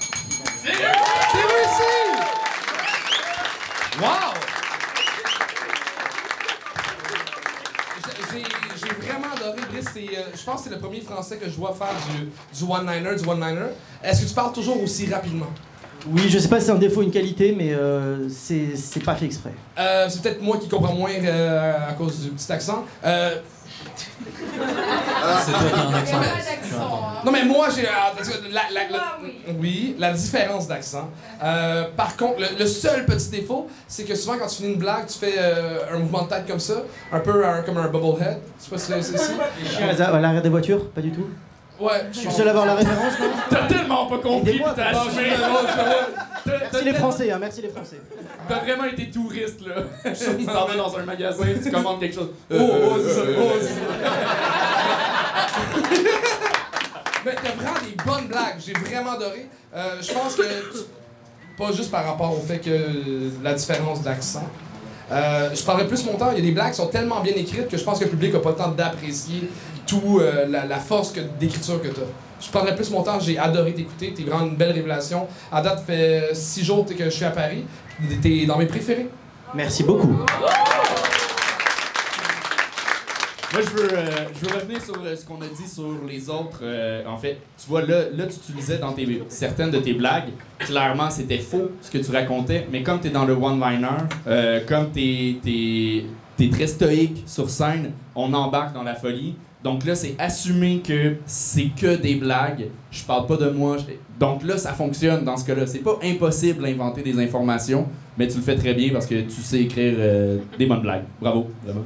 C'est 0.62 0.70
réussi! 1.42 2.22
Wow! 4.00 4.08
J'ai- 8.30 9.06
vraiment 9.06 9.26
adoré, 9.34 9.58
Brice. 9.72 9.86
Euh, 9.96 10.22
Je 10.36 10.44
pense 10.44 10.62
que 10.62 10.68
c'est 10.68 10.74
le 10.74 10.80
premier 10.80 11.00
français 11.00 11.36
que 11.38 11.46
je 11.50 11.56
vois 11.56 11.74
faire 11.74 11.88
du, 12.54 12.64
one-liner, 12.64 13.16
du 13.20 13.28
one-liner. 13.28 13.68
Est-ce 14.04 14.22
que 14.22 14.28
tu 14.28 14.34
parles 14.34 14.52
toujours 14.52 14.80
aussi 14.82 15.12
rapidement? 15.12 15.46
Oui, 16.06 16.28
je 16.28 16.38
sais 16.38 16.48
pas 16.48 16.60
si 16.60 16.66
c'est 16.66 16.72
un 16.72 16.76
défaut 16.76 17.00
ou 17.00 17.02
une 17.04 17.10
qualité, 17.10 17.54
mais 17.56 17.72
euh, 17.72 18.28
c'est 18.28 18.76
c'est 18.76 19.02
pas 19.02 19.14
fait 19.16 19.26
exprès. 19.26 19.52
Euh, 19.78 20.06
c'est 20.08 20.22
peut-être 20.22 20.40
moi 20.42 20.56
qui 20.58 20.68
comprends 20.68 20.94
moins 20.94 21.10
euh, 21.10 21.74
à 21.88 21.92
cause 21.94 22.20
du 22.20 22.30
petit 22.30 22.50
accent. 22.52 22.84
Euh, 23.04 23.36
C'est 25.44 25.52
toi 25.52 25.60
qui 25.72 25.80
as 25.80 25.82
un 25.82 25.94
accent. 25.94 26.16
Un- 26.16 27.24
Non, 27.24 27.32
mais 27.32 27.44
moi, 27.44 27.68
j'ai. 27.74 27.84
euh, 27.86 27.90
que 28.16 28.52
la, 28.52 28.62
la- 28.72 28.88
la- 28.90 29.18
oui, 29.60 29.96
la 29.98 30.12
différence 30.12 30.68
d'accent. 30.68 31.10
Euh, 31.42 31.84
par 31.96 32.16
contre, 32.16 32.40
le, 32.40 32.58
le 32.58 32.66
seul 32.66 33.04
petit 33.04 33.28
défaut, 33.30 33.68
c'est 33.86 34.04
que 34.04 34.14
souvent, 34.14 34.38
quand 34.38 34.46
tu 34.46 34.56
finis 34.56 34.72
une 34.74 34.78
blague, 34.78 35.06
tu 35.06 35.18
fais 35.18 35.34
euh, 35.38 35.80
un 35.92 35.98
mouvement 35.98 36.22
de 36.22 36.28
tête 36.28 36.46
comme 36.46 36.60
ça, 36.60 36.82
un 37.12 37.20
peu 37.20 37.44
un- 37.46 37.62
comme 37.62 37.76
un 37.78 37.88
bubblehead. 37.88 38.38
Je 38.58 38.64
sais 38.78 38.92
pas 38.94 39.02
si 39.02 39.12
c'est 39.16 40.02
à 40.02 40.20
l'arrière 40.20 40.42
des 40.42 40.48
voitures? 40.48 40.88
Pas 40.90 41.00
du 41.00 41.10
tout 41.10 41.26
Ouais. 41.80 42.06
Je 42.12 42.18
suis 42.18 42.28
le 42.28 42.32
seul 42.34 42.48
à 42.48 42.50
avoir 42.50 42.66
la 42.66 42.74
référence, 42.74 43.18
non 43.20 43.26
T'as 43.50 43.66
tellement 43.68 44.06
pas 44.06 44.18
compris, 44.18 44.50
Aidez-moi, 44.50 44.72
t'as 44.74 44.92
papa. 44.92 45.06
assumé. 45.08 45.30
Merci 46.46 46.84
les 46.84 46.92
Français, 46.94 47.30
hein, 47.30 47.38
merci 47.40 47.62
les 47.62 47.68
Français. 47.68 48.00
T'as 48.48 48.58
vraiment 48.60 48.84
été 48.84 49.10
touriste, 49.10 49.60
là. 49.66 49.74
Tu 50.12 50.44
t'en 50.46 50.66
vas 50.66 50.76
dans 50.76 50.96
un 50.98 51.04
magasin, 51.04 51.44
tu 51.62 51.70
commandes 51.70 52.00
quelque 52.00 52.14
chose. 52.14 52.30
Oh, 52.50 52.56
oh, 52.56 52.96
c'est 53.04 53.14
ça. 53.14 53.20
Oh, 53.38 53.52
c'est 53.60 53.68
ça. 53.68 53.80
Mais 57.24 57.34
t'as 57.34 57.50
vraiment 57.52 57.78
des 57.80 58.02
bonnes 58.04 58.28
blagues. 58.28 58.56
J'ai 58.64 58.72
vraiment 58.72 59.12
adoré. 59.12 59.48
Euh, 59.74 59.96
je 60.00 60.12
pense 60.12 60.34
que, 60.36 60.42
pas 61.56 61.72
juste 61.72 61.90
par 61.90 62.04
rapport 62.04 62.32
au 62.32 62.40
fait 62.40 62.58
que 62.58 62.70
la 63.42 63.54
différence 63.54 64.02
d'accent, 64.02 64.46
euh, 65.10 65.50
je 65.54 65.62
parlerais 65.62 65.86
plus 65.86 66.04
mon 66.06 66.14
temps. 66.14 66.30
Il 66.32 66.38
y 66.38 66.40
a 66.40 66.44
des 66.44 66.52
blagues 66.52 66.70
qui 66.70 66.76
sont 66.76 66.86
tellement 66.88 67.20
bien 67.20 67.34
écrites 67.34 67.68
que 67.68 67.76
je 67.76 67.84
pense 67.84 67.98
que 67.98 68.04
le 68.04 68.10
public 68.10 68.32
n'a 68.34 68.40
pas 68.40 68.50
le 68.50 68.56
temps 68.56 68.68
d'apprécier 68.68 69.48
tout 69.88 70.20
euh, 70.20 70.46
la, 70.48 70.64
la 70.66 70.78
force 70.78 71.10
que- 71.10 71.20
d'écriture 71.40 71.82
que 71.82 71.88
t'as. 71.88 72.02
Je 72.40 72.48
prendrais 72.50 72.76
plus 72.76 72.88
mon 72.92 73.02
temps. 73.02 73.18
J'ai 73.18 73.36
adoré 73.36 73.74
t'écouter. 73.74 74.14
T'es 74.14 74.22
vraiment 74.22 74.44
une 74.46 74.54
belle 74.56 74.70
révélation. 74.72 75.26
À 75.50 75.60
date, 75.60 75.78
ça 75.80 75.84
fait 75.84 76.30
six 76.34 76.64
jours 76.64 76.86
que 76.86 77.04
je 77.06 77.10
suis 77.10 77.24
à 77.24 77.30
Paris. 77.30 77.64
T'es 78.22 78.46
dans 78.46 78.56
mes 78.58 78.66
préférés. 78.66 79.08
Merci 79.54 79.82
beaucoup. 79.82 80.14
Moi, 83.50 83.62
je 83.64 83.70
veux, 83.70 83.88
euh, 83.94 84.06
je 84.34 84.46
veux 84.46 84.54
revenir 84.54 84.80
sur 84.82 84.94
euh, 85.02 85.16
ce 85.16 85.24
qu'on 85.24 85.40
a 85.40 85.46
dit 85.46 85.66
sur 85.66 85.86
les 86.06 86.28
autres. 86.28 86.60
euh, 86.62 87.02
en 87.06 87.16
fait, 87.16 87.38
tu 87.56 87.66
vois, 87.66 87.80
là, 87.80 88.02
là 88.14 88.26
tu 88.26 88.34
utilisais 88.50 88.76
dans 88.76 88.92
tes, 88.92 89.22
certaines 89.30 89.70
de 89.70 89.78
tes 89.78 89.94
blagues, 89.94 90.28
clairement, 90.58 91.08
c'était 91.08 91.38
faux 91.38 91.70
ce 91.80 91.90
que 91.90 91.96
tu 91.96 92.12
racontais, 92.12 92.68
mais 92.70 92.82
comme 92.82 93.00
tu 93.00 93.06
es 93.06 93.10
dans 93.10 93.24
le 93.24 93.32
one-liner, 93.32 93.88
euh, 94.26 94.60
comme 94.68 94.92
tu 94.92 95.38
es, 95.46 96.50
très 96.50 96.66
stoïque 96.66 97.24
sur 97.26 97.48
scène, 97.48 97.92
on 98.14 98.34
embarque 98.34 98.74
dans 98.74 98.82
la 98.82 98.94
folie. 98.94 99.34
Donc 99.64 99.84
là, 99.84 99.94
c'est 99.96 100.14
assumer 100.18 100.80
que 100.86 101.16
c'est 101.26 101.70
que 101.76 101.96
des 101.96 102.14
blagues. 102.14 102.68
Je 102.92 103.02
parle 103.02 103.26
pas 103.26 103.36
de 103.36 103.50
moi. 103.50 103.76
Donc 104.18 104.44
là, 104.44 104.56
ça 104.56 104.72
fonctionne 104.72 105.24
dans 105.24 105.36
ce 105.36 105.44
cas-là. 105.46 105.66
C'est 105.66 105.80
pas 105.80 105.98
impossible 106.02 106.62
d'inventer 106.62 107.02
des 107.02 107.18
informations, 107.18 107.88
mais 108.16 108.28
tu 108.28 108.36
le 108.36 108.42
fais 108.42 108.56
très 108.56 108.74
bien 108.74 108.90
parce 108.92 109.06
que 109.06 109.20
tu 109.22 109.42
sais 109.42 109.62
écrire 109.62 109.94
euh, 109.98 110.38
des 110.58 110.66
bonnes 110.66 110.82
blagues. 110.82 111.04
Bravo, 111.20 111.48
vraiment. 111.64 111.82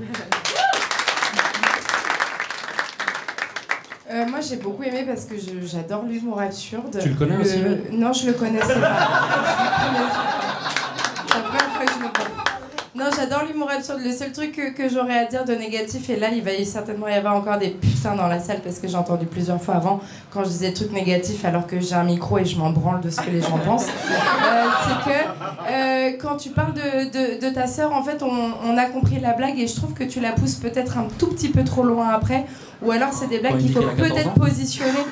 Euh, 4.11 4.27
moi, 4.29 4.41
j'ai 4.47 4.57
beaucoup 4.57 4.83
aimé 4.83 5.05
parce 5.07 5.25
que 5.25 5.35
j'adore 5.65 6.05
l'humour 6.05 6.39
absurde. 6.41 6.99
Tu 7.01 7.09
le 7.09 7.15
connais 7.15 7.39
aussi, 7.39 7.57
Non, 7.93 8.13
je 8.13 8.27
le 8.27 8.33
connaissais 8.35 8.75
pas. 8.79 8.99
Je 9.63 9.65
le 9.65 9.95
connaissais 9.95 10.15
pas. 10.15 10.43
C'est 11.27 11.35
la 11.35 11.43
première 11.45 11.73
fois 11.73 11.85
que 11.87 11.93
je 11.93 11.99
le 11.99 12.05
vois. 12.05 12.43
Non, 13.03 13.11
j'adore 13.17 13.43
l'humour 13.49 13.69
absurde. 13.69 14.01
Le 14.05 14.13
seul 14.13 14.31
truc 14.31 14.53
que, 14.53 14.71
que 14.71 14.89
j'aurais 14.89 15.19
à 15.19 15.25
dire 15.25 15.45
de 15.45 15.55
négatif, 15.55 16.09
et 16.09 16.15
là, 16.17 16.29
il 16.31 16.41
va 16.41 16.53
y 16.53 16.65
certainement 16.65 17.09
y 17.09 17.13
avoir 17.15 17.35
encore 17.35 17.59
des 17.59 17.71
putains 17.71 18.15
dans 18.15 18.29
la 18.29 18.39
salle 18.39 18.61
parce 18.63 18.79
que 18.79 18.87
j'ai 18.87 18.97
entendu 18.97 19.27
plusieurs 19.27 19.61
fois 19.61 19.75
avant 19.75 20.01
quand 20.31 20.45
je 20.45 20.51
disais 20.51 20.69
des 20.69 20.75
trucs 20.75 20.93
négatifs 20.93 21.45
alors 21.45 21.67
que 21.67 21.81
j'ai 21.81 21.97
un 21.97 22.05
micro 22.05 22.39
et 22.39 22.45
je 22.45 22.57
m'en 22.57 22.71
branle 22.71 23.01
de 23.01 23.11
ce 23.11 23.21
que 23.21 23.31
les 23.31 23.41
gens 23.41 23.59
pensent. 23.67 23.89
Euh, 23.89 24.65
c'est 24.87 25.11
que 25.11 25.19
euh, 25.73 26.11
quand 26.21 26.37
tu 26.37 26.51
parles 26.51 26.75
de, 26.75 27.41
de, 27.41 27.45
de 27.45 27.53
ta 27.53 27.67
sœur, 27.67 27.93
en 27.93 28.05
fait, 28.05 28.23
on, 28.23 28.53
on 28.65 28.79
a 28.79 28.85
compris 28.85 29.19
la 29.19 29.33
blague 29.33 29.59
et 29.59 29.67
je 29.67 29.75
trouve 29.75 29.95
que 29.95 30.05
tu 30.05 30.21
la 30.21 30.31
pousses 30.31 30.55
peut-être 30.57 30.97
un 30.97 31.09
tout 31.19 31.29
petit 31.29 31.49
peu 31.49 31.65
trop 31.65 31.83
loin 31.83 32.09
après. 32.11 32.47
Ou 32.83 32.93
alors, 32.93 33.13
c'est 33.13 33.27
des 33.27 33.41
blagues 33.41 33.59
qu'il 33.59 33.73
faut 33.73 33.81
qu'elle 33.81 33.89
a 33.89 33.95
14 33.95 34.13
peut-être 34.13 34.35
positionner. 34.35 35.05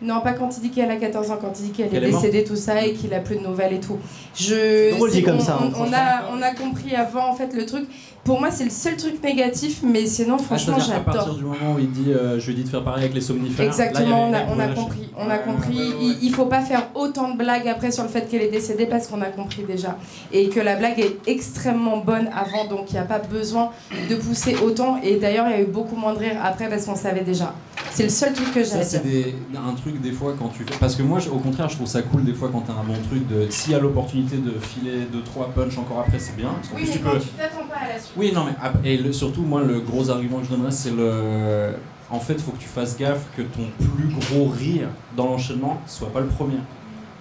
Non, 0.00 0.20
pas 0.20 0.32
quand 0.32 0.56
il 0.56 0.60
dit 0.62 0.70
qu'elle 0.70 0.90
a 0.90 0.96
14 0.96 1.30
ans, 1.32 1.38
quand 1.40 1.52
il 1.58 1.66
dit 1.66 1.70
qu'elle 1.72 1.92
est 1.92 2.00
décédée, 2.00 2.44
tout 2.44 2.54
ça, 2.56 2.84
et 2.84 2.92
qu'il 2.92 3.12
a 3.14 3.18
plus 3.18 3.36
de 3.36 3.40
nouvelles 3.42 3.72
et 3.72 3.80
tout. 3.80 3.98
Je, 4.36 4.94
drôle 4.94 5.10
dit 5.10 5.22
comme 5.22 5.36
on- 5.36 5.40
ça, 5.40 5.58
hein, 5.60 5.70
on- 5.76 5.92
a, 5.92 6.30
on 6.32 6.40
a 6.40 6.54
compris 6.54 6.94
avant, 6.94 7.28
en 7.28 7.34
fait, 7.34 7.52
le 7.54 7.66
truc. 7.66 7.84
Pour 8.22 8.38
moi, 8.40 8.50
c'est 8.50 8.64
le 8.64 8.70
seul 8.70 8.96
truc 8.96 9.22
négatif, 9.24 9.80
mais 9.82 10.04
sinon, 10.06 10.36
Ah, 10.38 10.42
franchement, 10.42 10.74
c'est-à-dire 10.76 10.96
à 10.96 11.00
partir 11.00 11.22
j'adore. 11.22 11.36
du 11.36 11.44
moment 11.44 11.74
où 11.74 11.78
il 11.78 11.90
dit 11.90 12.12
euh, 12.12 12.38
je 12.38 12.46
lui 12.46 12.52
ai 12.52 12.56
dit 12.56 12.64
de 12.64 12.68
faire 12.68 12.84
pareil 12.84 13.04
avec 13.04 13.14
les 13.14 13.20
somnifères. 13.22 13.66
Exactement, 13.66 14.28
on 14.28 14.34
a, 14.34 14.68
on 14.70 14.74
compris. 14.74 15.08
On 15.16 15.24
a 15.30 15.34
Ouais, 15.36 15.40
compris. 15.44 15.78
ouais, 15.78 15.84
ouais, 15.86 15.94
Il, 16.00 16.18
il 16.24 16.32
faut 16.34 16.44
pas 16.46 16.60
faire 16.60 16.88
autant 16.94 17.30
de 17.32 17.38
blagues 17.38 17.66
après 17.66 17.90
sur 17.90 18.02
le 18.02 18.08
fait 18.10 18.28
qu'elle 18.28 18.42
est 18.42 18.50
décédée 18.50 18.84
parce 18.86 19.06
qu'on 19.06 19.22
a 19.22 19.26
compris 19.30 19.62
déjà. 19.66 19.96
Et 20.32 20.48
que 20.50 20.60
la 20.60 20.76
blague 20.76 21.00
est 21.00 21.16
extrêmement 21.26 21.96
bonne 21.96 22.28
avant, 22.36 22.66
donc 22.66 22.90
il 22.90 22.94
n'y 22.94 22.98
a 23.00 23.04
pas 23.04 23.18
besoin 23.18 23.70
de 24.10 24.14
pousser 24.16 24.56
autant. 24.62 25.00
Et 25.02 25.16
d'ailleurs, 25.16 25.46
il 25.48 25.52
y 25.52 25.54
a 25.54 25.60
eu 25.62 25.66
beaucoup 25.66 25.96
moins 25.96 26.12
de 26.12 26.18
rire 26.18 26.36
après 26.44 26.68
parce 26.68 26.84
qu'on 26.84 26.96
savait 26.96 27.22
déjà. 27.24 27.54
C'est 27.90 28.02
le 28.04 28.08
seul 28.10 28.32
truc 28.34 28.52
que 28.52 28.60
j'ai 28.60 28.66
Ça, 28.66 28.78
à 28.80 28.82
c'est 28.84 29.02
dire. 29.02 29.22
des- 29.52 29.56
un 29.58 29.72
truc 29.74 29.87
des 29.96 30.12
fois 30.12 30.34
quand 30.38 30.48
tu 30.48 30.64
fais. 30.64 30.78
Parce 30.78 30.94
que 30.96 31.02
moi, 31.02 31.18
au 31.32 31.38
contraire, 31.38 31.68
je 31.68 31.76
trouve 31.76 31.86
ça 31.88 32.02
cool 32.02 32.24
des 32.24 32.34
fois 32.34 32.50
quand 32.52 32.60
t'as 32.60 32.74
un 32.74 32.84
bon 32.84 32.94
truc 33.08 33.26
de. 33.26 33.46
S'il 33.50 33.72
y 33.72 33.74
a 33.74 33.78
l'opportunité 33.80 34.36
de 34.36 34.52
filer 34.60 35.06
2-3 35.12 35.52
punch 35.54 35.78
encore 35.78 36.00
après, 36.00 36.18
c'est 36.18 36.36
bien. 36.36 36.50
Parce 36.50 36.68
Oui, 36.74 36.82
plus, 36.82 36.86
mais 36.88 36.92
tu 36.92 36.98
quand 37.00 37.10
peux. 37.12 37.18
tu 37.20 37.28
t'attends 37.28 37.66
pas 37.68 37.84
à 37.84 37.88
la 37.88 37.98
suite. 37.98 38.12
Oui, 38.16 38.32
non, 38.34 38.44
mais. 38.44 38.90
Et 38.90 38.96
le- 38.98 39.12
surtout, 39.12 39.42
moi, 39.42 39.62
le 39.62 39.80
gros 39.80 40.10
argument 40.10 40.38
que 40.38 40.44
je 40.44 40.50
donnerais, 40.50 40.70
c'est 40.72 40.90
le. 40.92 41.72
En 42.10 42.20
fait, 42.20 42.40
faut 42.40 42.52
que 42.52 42.58
tu 42.58 42.68
fasses 42.68 42.96
gaffe 42.96 43.26
que 43.36 43.42
ton 43.42 43.64
plus 43.78 44.08
gros 44.08 44.46
rire 44.48 44.88
dans 45.16 45.26
l'enchaînement 45.26 45.80
soit 45.86 46.10
pas 46.12 46.20
le 46.20 46.26
premier. 46.26 46.56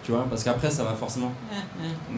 Tu 0.04 0.12
vois 0.14 0.26
Parce 0.30 0.46
qu'après, 0.46 0.70
ça 0.72 0.84
va 0.86 0.94
forcément. 0.94 1.32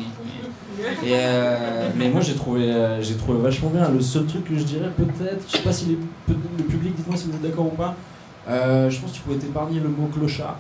Et 1.04 1.14
euh, 1.14 1.90
mais 1.96 2.10
moi, 2.10 2.22
j'ai 2.22 2.36
trouvé, 2.36 2.72
euh, 2.72 3.02
j'ai 3.02 3.16
trouvé 3.16 3.40
vachement 3.42 3.70
bien. 3.70 3.90
Le 3.90 4.00
seul 4.02 4.26
truc 4.26 4.46
que 4.46 4.56
je 4.56 4.64
dirais, 4.64 4.90
peut-être, 4.96 5.44
je 5.52 5.58
sais 5.58 5.64
pas 5.64 5.74
si 5.74 5.86
les- 5.86 5.98
le 6.30 6.64
public, 6.64 6.96
dites-moi 6.96 7.18
si 7.18 7.26
vous 7.28 7.34
êtes 7.34 7.42
d'accord 7.42 7.66
ou 7.66 7.76
pas. 7.76 7.96
Euh, 8.50 8.90
je 8.90 9.00
pense 9.00 9.12
que 9.12 9.16
tu 9.18 9.22
pouvais 9.22 9.38
t'épargner 9.38 9.80
le 9.80 9.90
mot 9.90 10.08
clochard 10.14 10.56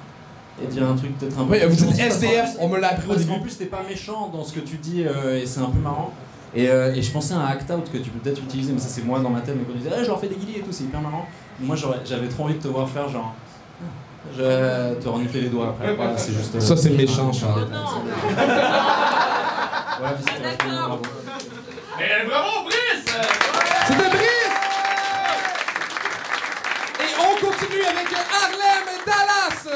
et 0.61 0.67
dire 0.67 0.87
un 0.87 0.95
truc 0.95 1.17
peut-être 1.17 1.39
un 1.39 1.45
peu. 1.45 1.53
Oui, 1.53 1.59
vous 1.67 1.83
êtes 1.85 1.99
SDF, 1.99 2.55
on 2.59 2.67
me 2.69 2.79
l'a 2.79 2.89
appris 2.89 3.05
au 3.05 3.09
parce 3.09 3.21
début. 3.21 3.31
qu'en 3.33 3.39
plus, 3.39 3.57
t'es 3.57 3.65
pas 3.65 3.81
méchant 3.87 4.29
dans 4.33 4.43
ce 4.43 4.53
que 4.53 4.59
tu 4.59 4.77
dis 4.77 5.05
euh, 5.05 5.41
et 5.41 5.45
c'est 5.45 5.61
un 5.61 5.69
peu 5.69 5.79
marrant. 5.79 6.11
Et, 6.55 6.67
euh, 6.69 6.93
et 6.95 7.01
je 7.01 7.11
pensais 7.11 7.33
à 7.35 7.37
un 7.37 7.45
act 7.45 7.69
out 7.71 7.89
que 7.91 7.97
tu 7.99 8.09
peux 8.09 8.19
peut-être 8.19 8.41
utiliser, 8.41 8.73
mais 8.73 8.79
ça 8.79 8.87
c'est 8.89 9.03
moi 9.05 9.19
dans 9.19 9.29
ma 9.29 9.41
tête, 9.41 9.55
mais 9.57 9.63
quand 9.63 9.73
tu 9.73 9.77
disais 9.79 9.91
Eh, 9.97 10.03
je 10.03 10.07
leur 10.09 10.19
fais 10.19 10.27
des 10.27 10.35
guillis 10.35 10.57
et 10.57 10.61
tout, 10.61 10.71
c'est 10.71 10.83
hyper 10.85 11.01
marrant. 11.01 11.25
Moi 11.59 11.75
j'avais 12.05 12.27
trop 12.27 12.43
envie 12.45 12.55
de 12.55 12.59
te 12.61 12.67
voir 12.67 12.87
faire 12.89 13.07
genre. 13.09 13.33
Je 14.37 14.93
te 14.95 15.07
renifler 15.07 15.41
les 15.41 15.49
doigts 15.49 15.69
après. 15.69 15.95
Voilà, 15.95 16.17
c'est 16.17 16.33
juste. 16.33 16.59
Ça, 16.59 16.75
c'est 16.75 16.89
méchant, 16.91 17.31
Charles. 17.31 17.65
détail, 17.65 17.79
c'est- 17.87 18.39
Ouais, 20.03 20.09
mais 20.11 20.31
c'était 20.31 20.43
vachement 20.43 20.71
bien, 20.71 20.87
bravo. 20.87 21.01
Bravo, 22.29 22.49
Brice! 22.65 23.05
C'était 23.87 24.09
continue 27.69 27.85
avec 27.85 28.07
Harlem 28.13 28.87
Dallas! 29.05 29.67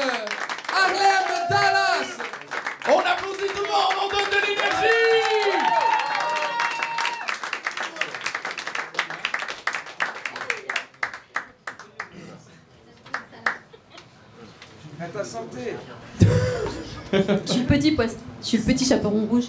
Harlem 0.72 1.28
Dallas! 1.50 2.10
On 2.88 2.98
applaudit 2.98 3.52
tout 3.54 3.62
le 3.62 3.68
monde, 3.68 3.94
on 4.02 4.08
donne 4.08 4.30
de 4.30 4.38
l'énergie! 4.46 4.88
À 15.00 15.06
ta 15.06 15.24
santé. 15.24 15.76
Je 17.12 17.52
suis 17.52 17.60
le 17.60 17.66
petit 17.66 17.92
poisson. 17.92 18.16
Je 18.40 18.46
suis 18.46 18.58
le 18.58 18.64
petit 18.64 18.84
chaperon 18.84 19.26
rouge. 19.26 19.48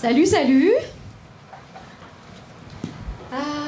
Salut, 0.00 0.26
salut. 0.26 0.72
Ah. 3.32 3.63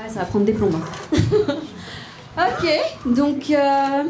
Ouais, 0.00 0.08
ça 0.08 0.20
va 0.20 0.26
prendre 0.26 0.44
des 0.44 0.52
plombs. 0.52 0.70
hein. 0.74 1.56
ok, 2.62 2.68
donc 3.06 3.50
euh, 3.50 4.04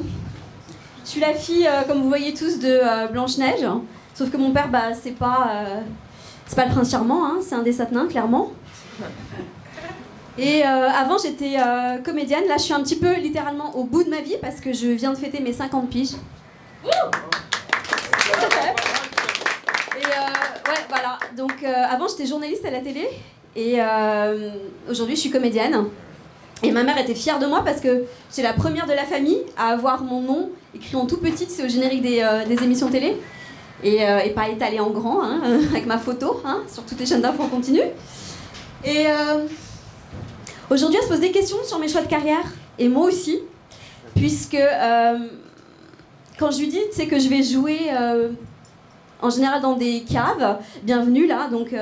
je 1.05 1.09
suis 1.09 1.21
la 1.21 1.33
fille, 1.33 1.67
euh, 1.67 1.83
comme 1.89 2.03
vous 2.03 2.09
voyez 2.09 2.35
tous, 2.35 2.59
de 2.59 2.69
euh, 2.69 3.07
Blanche-Neige. 3.07 3.67
Sauf 4.15 4.31
que 4.31 4.37
mon 4.37 4.51
père, 4.51 4.69
bah, 4.69 4.93
c'est 5.01 5.13
pas, 5.13 5.67
c'est 6.45 6.57
pas 6.57 6.67
le 6.67 6.73
prince 6.73 6.91
charmant, 6.91 7.25
hein, 7.25 7.39
c'est 7.41 7.55
un 7.55 7.63
des 7.63 7.73
satin, 7.73 8.07
clairement. 8.09 8.51
Et 10.37 10.65
avant, 10.65 11.19
j'étais 11.19 11.57
comédienne. 12.05 12.43
Là, 12.49 12.57
je 12.57 12.63
suis 12.65 12.75
un 12.75 12.83
petit 12.83 12.97
peu 12.97 13.15
littéralement 13.15 13.77
au 13.77 13.85
bout 13.85 14.03
de 14.03 14.11
ma 14.11 14.21
vie 14.21 14.35
parce 14.41 14.59
que 14.61 14.73
je 14.73 14.89
viens 14.89 15.13
de 15.13 15.17
fêter 15.19 15.39
mes 15.39 15.53
50 15.53 15.89
piges. 15.89 16.15
Et 19.97 20.05
ouais, 20.05 20.85
voilà. 20.89 21.21
Donc 21.37 21.63
avant, 21.63 22.09
j'étais 22.09 22.27
journaliste 22.27 22.65
à 22.65 22.71
la 22.73 22.81
télé 22.81 23.09
et 23.59 23.81
euh, 23.81 24.51
aujourd'hui, 24.89 25.17
je 25.17 25.23
suis 25.23 25.31
comédienne. 25.31 25.87
Et 26.63 26.71
ma 26.71 26.85
mère 26.85 26.97
était 26.97 27.17
fière 27.17 27.41
de 27.41 27.47
moi 27.47 27.63
parce 27.65 27.81
que 27.81 28.05
j'étais 28.31 28.43
la 28.43 28.53
première 28.53 28.87
de 28.87 28.93
la 28.93 29.03
famille 29.05 29.41
à 29.57 29.71
avoir 29.71 30.05
mon 30.05 30.21
nom 30.21 30.51
écrit 30.77 30.95
en 30.95 31.07
tout 31.07 31.17
petit, 31.17 31.47
c'est 31.49 31.65
au 31.65 31.69
générique 31.69 32.03
des, 32.03 32.21
euh, 32.21 32.45
émissions 32.63 32.89
télé. 32.89 33.17
Et, 33.83 34.09
euh, 34.09 34.21
et 34.21 34.31
pas 34.31 34.49
étalé 34.49 34.79
en 34.79 34.91
grand, 34.91 35.25
hein, 35.25 35.41
avec 35.71 35.87
ma 35.87 35.99
photo, 35.99 36.41
hein, 36.45 36.63
sur 36.73 36.85
toutes 36.85 37.01
les 37.01 37.07
chaînes 37.07 37.21
d'infos 37.21 37.43
en 37.43 37.49
continu. 37.49 37.81
Et 38.85 39.07
aujourd'hui, 40.71 40.99
elle 41.01 41.05
se 41.05 41.11
pose 41.11 41.21
des 41.21 41.33
questions 41.33 41.57
sur 41.65 41.81
mes 41.81 41.89
choix 41.89 42.03
de 42.03 42.07
carrière. 42.07 42.45
Et 42.79 42.89
moi 42.89 43.07
aussi, 43.07 43.41
puisque 44.15 44.57
quand 46.39 46.51
je 46.53 46.59
lui 46.61 46.69
dis 46.69 46.79
que 47.09 47.19
je 47.19 47.29
vais 47.29 47.43
jouer 47.43 47.91
en 49.21 49.31
général 49.31 49.61
dans 49.63 49.75
des 49.75 50.05
caves, 50.09 50.59
bienvenue 50.85 51.27
là, 51.27 51.49
donc 51.49 51.75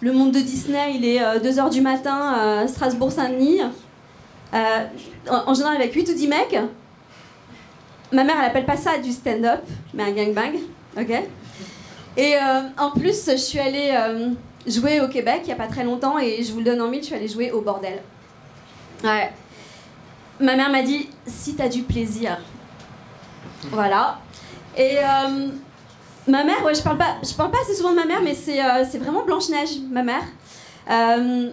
le 0.00 0.12
monde 0.12 0.32
de 0.32 0.40
Disney, 0.40 0.94
il 0.94 1.04
est 1.04 1.20
2h 1.38 1.70
du 1.70 1.80
matin 1.80 2.34
à 2.62 2.68
Strasbourg-Saint-Denis, 2.68 3.62
Euh, 4.54 4.86
en, 5.28 5.54
général 5.54 5.76
avec 5.76 5.92
8 5.92 6.08
ou 6.08 6.14
10 6.14 6.28
mecs. 6.28 6.56
Ma 8.12 8.24
mère, 8.24 8.36
elle 8.38 8.46
appelle 8.46 8.64
pas 8.64 8.76
ça 8.76 8.98
du 8.98 9.10
stand-up, 9.10 9.62
mais 9.92 10.04
un 10.04 10.12
gangbang, 10.12 10.54
ok? 10.96 11.22
Et 12.16 12.36
euh, 12.36 12.60
en 12.78 12.90
plus, 12.92 13.28
je 13.30 13.36
suis 13.36 13.58
allée 13.58 13.90
euh, 13.92 14.30
jouer 14.66 15.00
au 15.00 15.08
Québec 15.08 15.40
il 15.44 15.48
y 15.48 15.52
a 15.52 15.56
pas 15.56 15.66
très 15.66 15.84
longtemps, 15.84 16.18
et 16.18 16.42
je 16.42 16.52
vous 16.52 16.58
le 16.58 16.64
donne 16.64 16.80
en 16.80 16.88
mille, 16.88 17.00
je 17.00 17.06
suis 17.06 17.14
allée 17.14 17.28
jouer 17.28 17.50
au 17.50 17.60
bordel. 17.60 18.00
Ouais. 19.02 19.32
Ma 20.38 20.54
mère 20.54 20.70
m'a 20.70 20.82
dit, 20.82 21.10
si 21.26 21.56
t'as 21.56 21.68
du 21.68 21.82
plaisir, 21.82 22.38
voilà. 23.70 24.20
Et 24.76 24.98
euh, 24.98 25.48
ma 26.28 26.44
mère, 26.44 26.62
ouais, 26.64 26.74
je 26.74 26.82
parle 26.82 26.98
pas, 26.98 27.16
je 27.22 27.32
parle 27.34 27.50
pas 27.50 27.58
assez 27.62 27.74
souvent 27.74 27.90
de 27.90 27.96
ma 27.96 28.04
mère, 28.04 28.20
mais 28.22 28.34
c'est 28.34 28.62
euh, 28.62 28.84
vraiment 28.98 29.24
Blanche 29.24 29.48
Neige, 29.48 29.78
ma 29.90 30.02
mère. 30.02 30.22
Euh, 30.90 31.50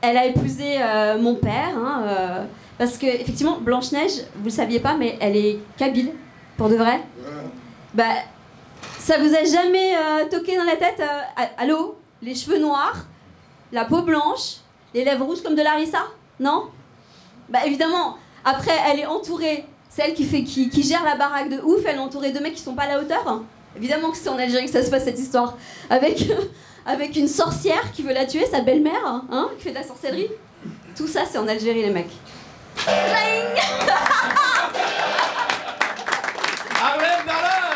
elle 0.00 0.16
a 0.16 0.26
épousé 0.26 0.76
euh, 0.78 1.18
mon 1.18 1.34
père, 1.34 1.76
hein, 1.76 2.46
parce 2.78 2.98
que 2.98 3.06
effectivement 3.06 3.58
Blanche 3.60 3.92
Neige, 3.92 4.24
vous 4.36 4.44
le 4.44 4.50
saviez 4.50 4.80
pas, 4.80 4.94
mais 4.94 5.16
elle 5.20 5.36
est 5.36 5.58
kabyle, 5.76 6.12
pour 6.56 6.68
de 6.68 6.76
vrai. 6.76 7.00
Bah, 7.94 8.04
ça 8.98 9.18
vous 9.18 9.34
a 9.34 9.44
jamais 9.44 9.94
toqué 10.30 10.56
dans 10.56 10.64
la 10.64 10.76
tête 10.76 11.02
Allô, 11.56 11.96
les 12.22 12.34
cheveux 12.34 12.58
noirs, 12.58 13.06
la 13.72 13.84
peau 13.84 14.02
blanche, 14.02 14.56
les 14.92 15.04
lèvres 15.04 15.24
rouges 15.24 15.42
comme 15.42 15.54
de 15.54 15.62
Larissa? 15.62 16.02
Non? 16.38 16.64
Bah 17.48 17.60
évidemment. 17.66 18.16
Après, 18.44 18.72
elle 18.90 19.00
est 19.00 19.06
entourée, 19.06 19.64
celle 19.88 20.12
qui 20.12 20.24
fait 20.24 20.42
qui, 20.42 20.68
qui 20.68 20.82
gère 20.82 21.04
la 21.04 21.16
baraque 21.16 21.48
de 21.48 21.60
ouf, 21.62 21.80
elle 21.86 21.96
est 21.96 22.00
entourée 22.00 22.30
de 22.30 22.40
mecs 22.40 22.54
qui 22.54 22.62
sont 22.62 22.74
pas 22.74 22.82
à 22.82 22.88
la 22.88 23.00
hauteur. 23.00 23.42
Évidemment 23.76 24.10
que 24.10 24.16
c'est 24.16 24.28
en 24.28 24.38
Algérie 24.38 24.66
que 24.66 24.70
ça 24.70 24.82
se 24.82 24.90
passe 24.90 25.04
cette 25.04 25.18
histoire. 25.18 25.56
Avec, 26.86 27.16
une 27.16 27.28
sorcière 27.28 27.92
qui 27.92 28.02
veut 28.02 28.12
la 28.12 28.26
tuer, 28.26 28.44
sa 28.46 28.60
belle-mère, 28.60 29.22
hein, 29.30 29.48
qui 29.56 29.64
fait 29.64 29.70
de 29.70 29.76
la 29.76 29.82
sorcellerie. 29.82 30.28
Tout 30.96 31.06
ça, 31.06 31.22
c'est 31.30 31.38
en 31.38 31.48
Algérie, 31.48 31.82
les 31.82 31.90
mecs. 31.90 32.10
Harlem 36.82 37.24
Dallas! 37.26 37.74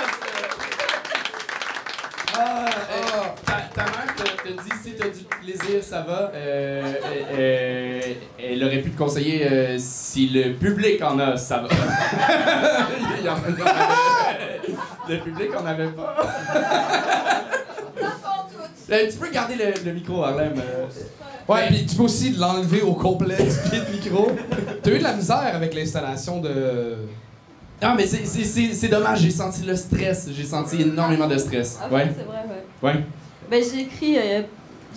Ah, 2.35 2.67
euh, 2.93 3.25
ta, 3.47 3.55
ta 3.75 4.28
mère 4.45 4.57
te, 4.57 4.63
dit 4.63 4.71
si 4.83 4.93
t'as 4.93 5.09
du 5.09 5.25
plaisir, 5.25 5.83
ça 5.83 6.03
va. 6.03 6.31
Euh, 6.35 6.83
euh, 6.83 7.23
euh, 7.39 8.01
elle 8.43 8.65
aurait 8.65 8.79
pu 8.79 8.91
te 8.91 8.99
conseiller 8.99 9.47
euh, 9.51 9.77
si 9.79 10.29
le 10.29 10.55
public 10.55 11.03
en 11.03 11.19
a, 11.19 11.37
ça 11.37 11.59
va. 11.59 11.69
Il 13.19 13.25
y 13.25 13.29
en 13.29 13.35
avait- 13.35 14.69
le 15.09 15.19
public 15.21 15.49
en 15.61 15.67
avait 15.67 15.89
pas. 15.89 16.17
Euh, 18.91 19.07
tu 19.11 19.19
peux 19.19 19.31
garder 19.31 19.55
le, 19.55 19.85
le 19.85 19.93
micro, 19.93 20.23
Harlem. 20.25 20.55
euh. 20.59 20.87
Ouais, 21.53 21.67
puis 21.69 21.85
tu 21.87 21.95
peux 21.97 22.05
aussi 22.05 22.31
l'enlever 22.31 22.83
au 22.83 22.95
complet 22.95 23.37
du 23.37 23.71
pied 23.71 23.81
de 23.81 23.91
micro. 23.93 24.31
T'as 24.83 24.91
eu 24.91 24.99
de 24.99 25.03
la 25.03 25.15
misère 25.15 25.51
avec 25.55 25.75
l'installation 25.75 26.41
de. 26.41 26.97
Ah, 27.81 27.95
mais 27.97 28.07
c'est- 28.07 28.25
c'est 28.25 28.45
c'est- 28.45 28.73
c'est 28.75 28.89
dommage, 28.89 29.21
j'ai 29.21 29.31
senti 29.31 29.63
le 29.63 29.77
stress. 29.77 30.29
J'ai 30.33 30.45
senti 30.45 30.83
énormément 30.83 31.27
de 31.27 31.37
stress. 31.39 31.79
Ah, 31.83 31.89
Ouais. 31.93 32.09
C'est 32.17 32.25
vrai, 32.25 32.39
ouais. 32.49 32.89
Ouais. 32.95 33.05
Ben, 33.51 33.63
j'ai 33.63 33.81
écrit, 33.81 34.19
euh, 34.19 34.43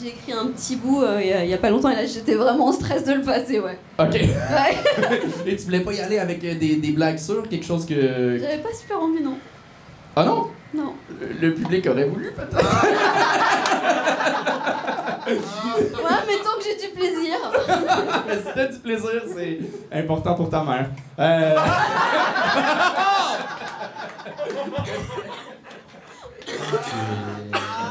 j'ai 0.01 0.09
écrit 0.09 0.33
un 0.33 0.47
petit 0.47 0.75
bout 0.75 1.01
euh, 1.03 1.19
il 1.21 1.27
y 1.29 1.33
a- 1.33 1.43
il 1.43 1.49
y, 1.49 1.53
a 1.53 1.57
pas 1.57 1.69
longtemps 1.69 1.89
et 1.89 1.95
là 1.95 2.05
j'étais 2.05 2.35
vraiment 2.35 2.67
en 2.67 2.71
stress 2.71 3.03
de 3.05 3.13
le 3.13 3.21
passer, 3.21 3.59
ouais. 3.59 3.77
Ok. 3.99 4.13
Ouais. 4.13 5.19
Et 5.45 5.55
tu 5.55 5.63
voulais 5.65 5.79
pas 5.81 5.93
y 5.93 6.01
aller 6.01 6.19
avec 6.19 6.43
euh, 6.43 6.55
des, 6.55 6.75
des 6.75 6.91
blagues 6.91 7.17
sûres, 7.19 7.47
quelque 7.49 7.65
chose 7.65 7.85
que. 7.85 8.37
J'avais 8.39 8.57
pas 8.59 8.73
super 8.73 8.99
envie, 9.01 9.21
non. 9.23 9.35
Ah 10.15 10.25
non? 10.25 10.47
Non. 10.73 10.93
Le, 11.19 11.47
le 11.47 11.53
public 11.53 11.87
aurait 11.87 12.05
voulu, 12.05 12.31
peut-être. 12.31 12.57
Ouais, 15.31 16.17
mais 16.27 16.37
tant 16.43 16.57
que 16.57 16.63
j'ai 16.65 16.87
du 16.87 16.93
plaisir. 16.93 17.37
si 18.45 18.53
t'as 18.53 18.65
du 18.65 18.79
plaisir, 18.79 19.21
c'est 19.33 19.59
important 19.97 20.33
pour 20.35 20.49
ta 20.49 20.61
mère. 20.63 20.89
Euh... 21.19 21.55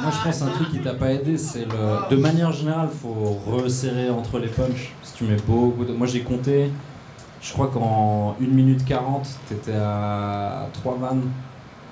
Moi, 0.01 0.11
je 0.11 0.25
pense 0.25 0.43
un 0.43 0.49
truc 0.51 0.71
qui 0.71 0.81
t'a 0.81 0.95
pas 0.95 1.11
aidé, 1.13 1.37
c'est 1.37 1.67
le. 1.67 2.09
De 2.11 2.17
manière 2.17 2.53
générale, 2.53 2.89
faut 2.89 3.39
resserrer 3.47 4.11
entre 4.11 4.39
les 4.39 4.49
punchs. 4.49 4.93
Si 5.03 5.15
tu 5.15 5.25
mets 5.25 5.37
beaucoup. 5.47 5.85
Moi, 5.93 6.07
j'ai 6.07 6.21
compté. 6.23 6.71
Je 7.43 7.53
crois 7.53 7.69
qu'en 7.69 8.37
1 8.41 8.45
minute 8.47 8.85
40, 8.85 9.27
t'étais 9.49 9.73
à 9.75 10.67
3 10.75 10.99
vannes, 10.99 11.23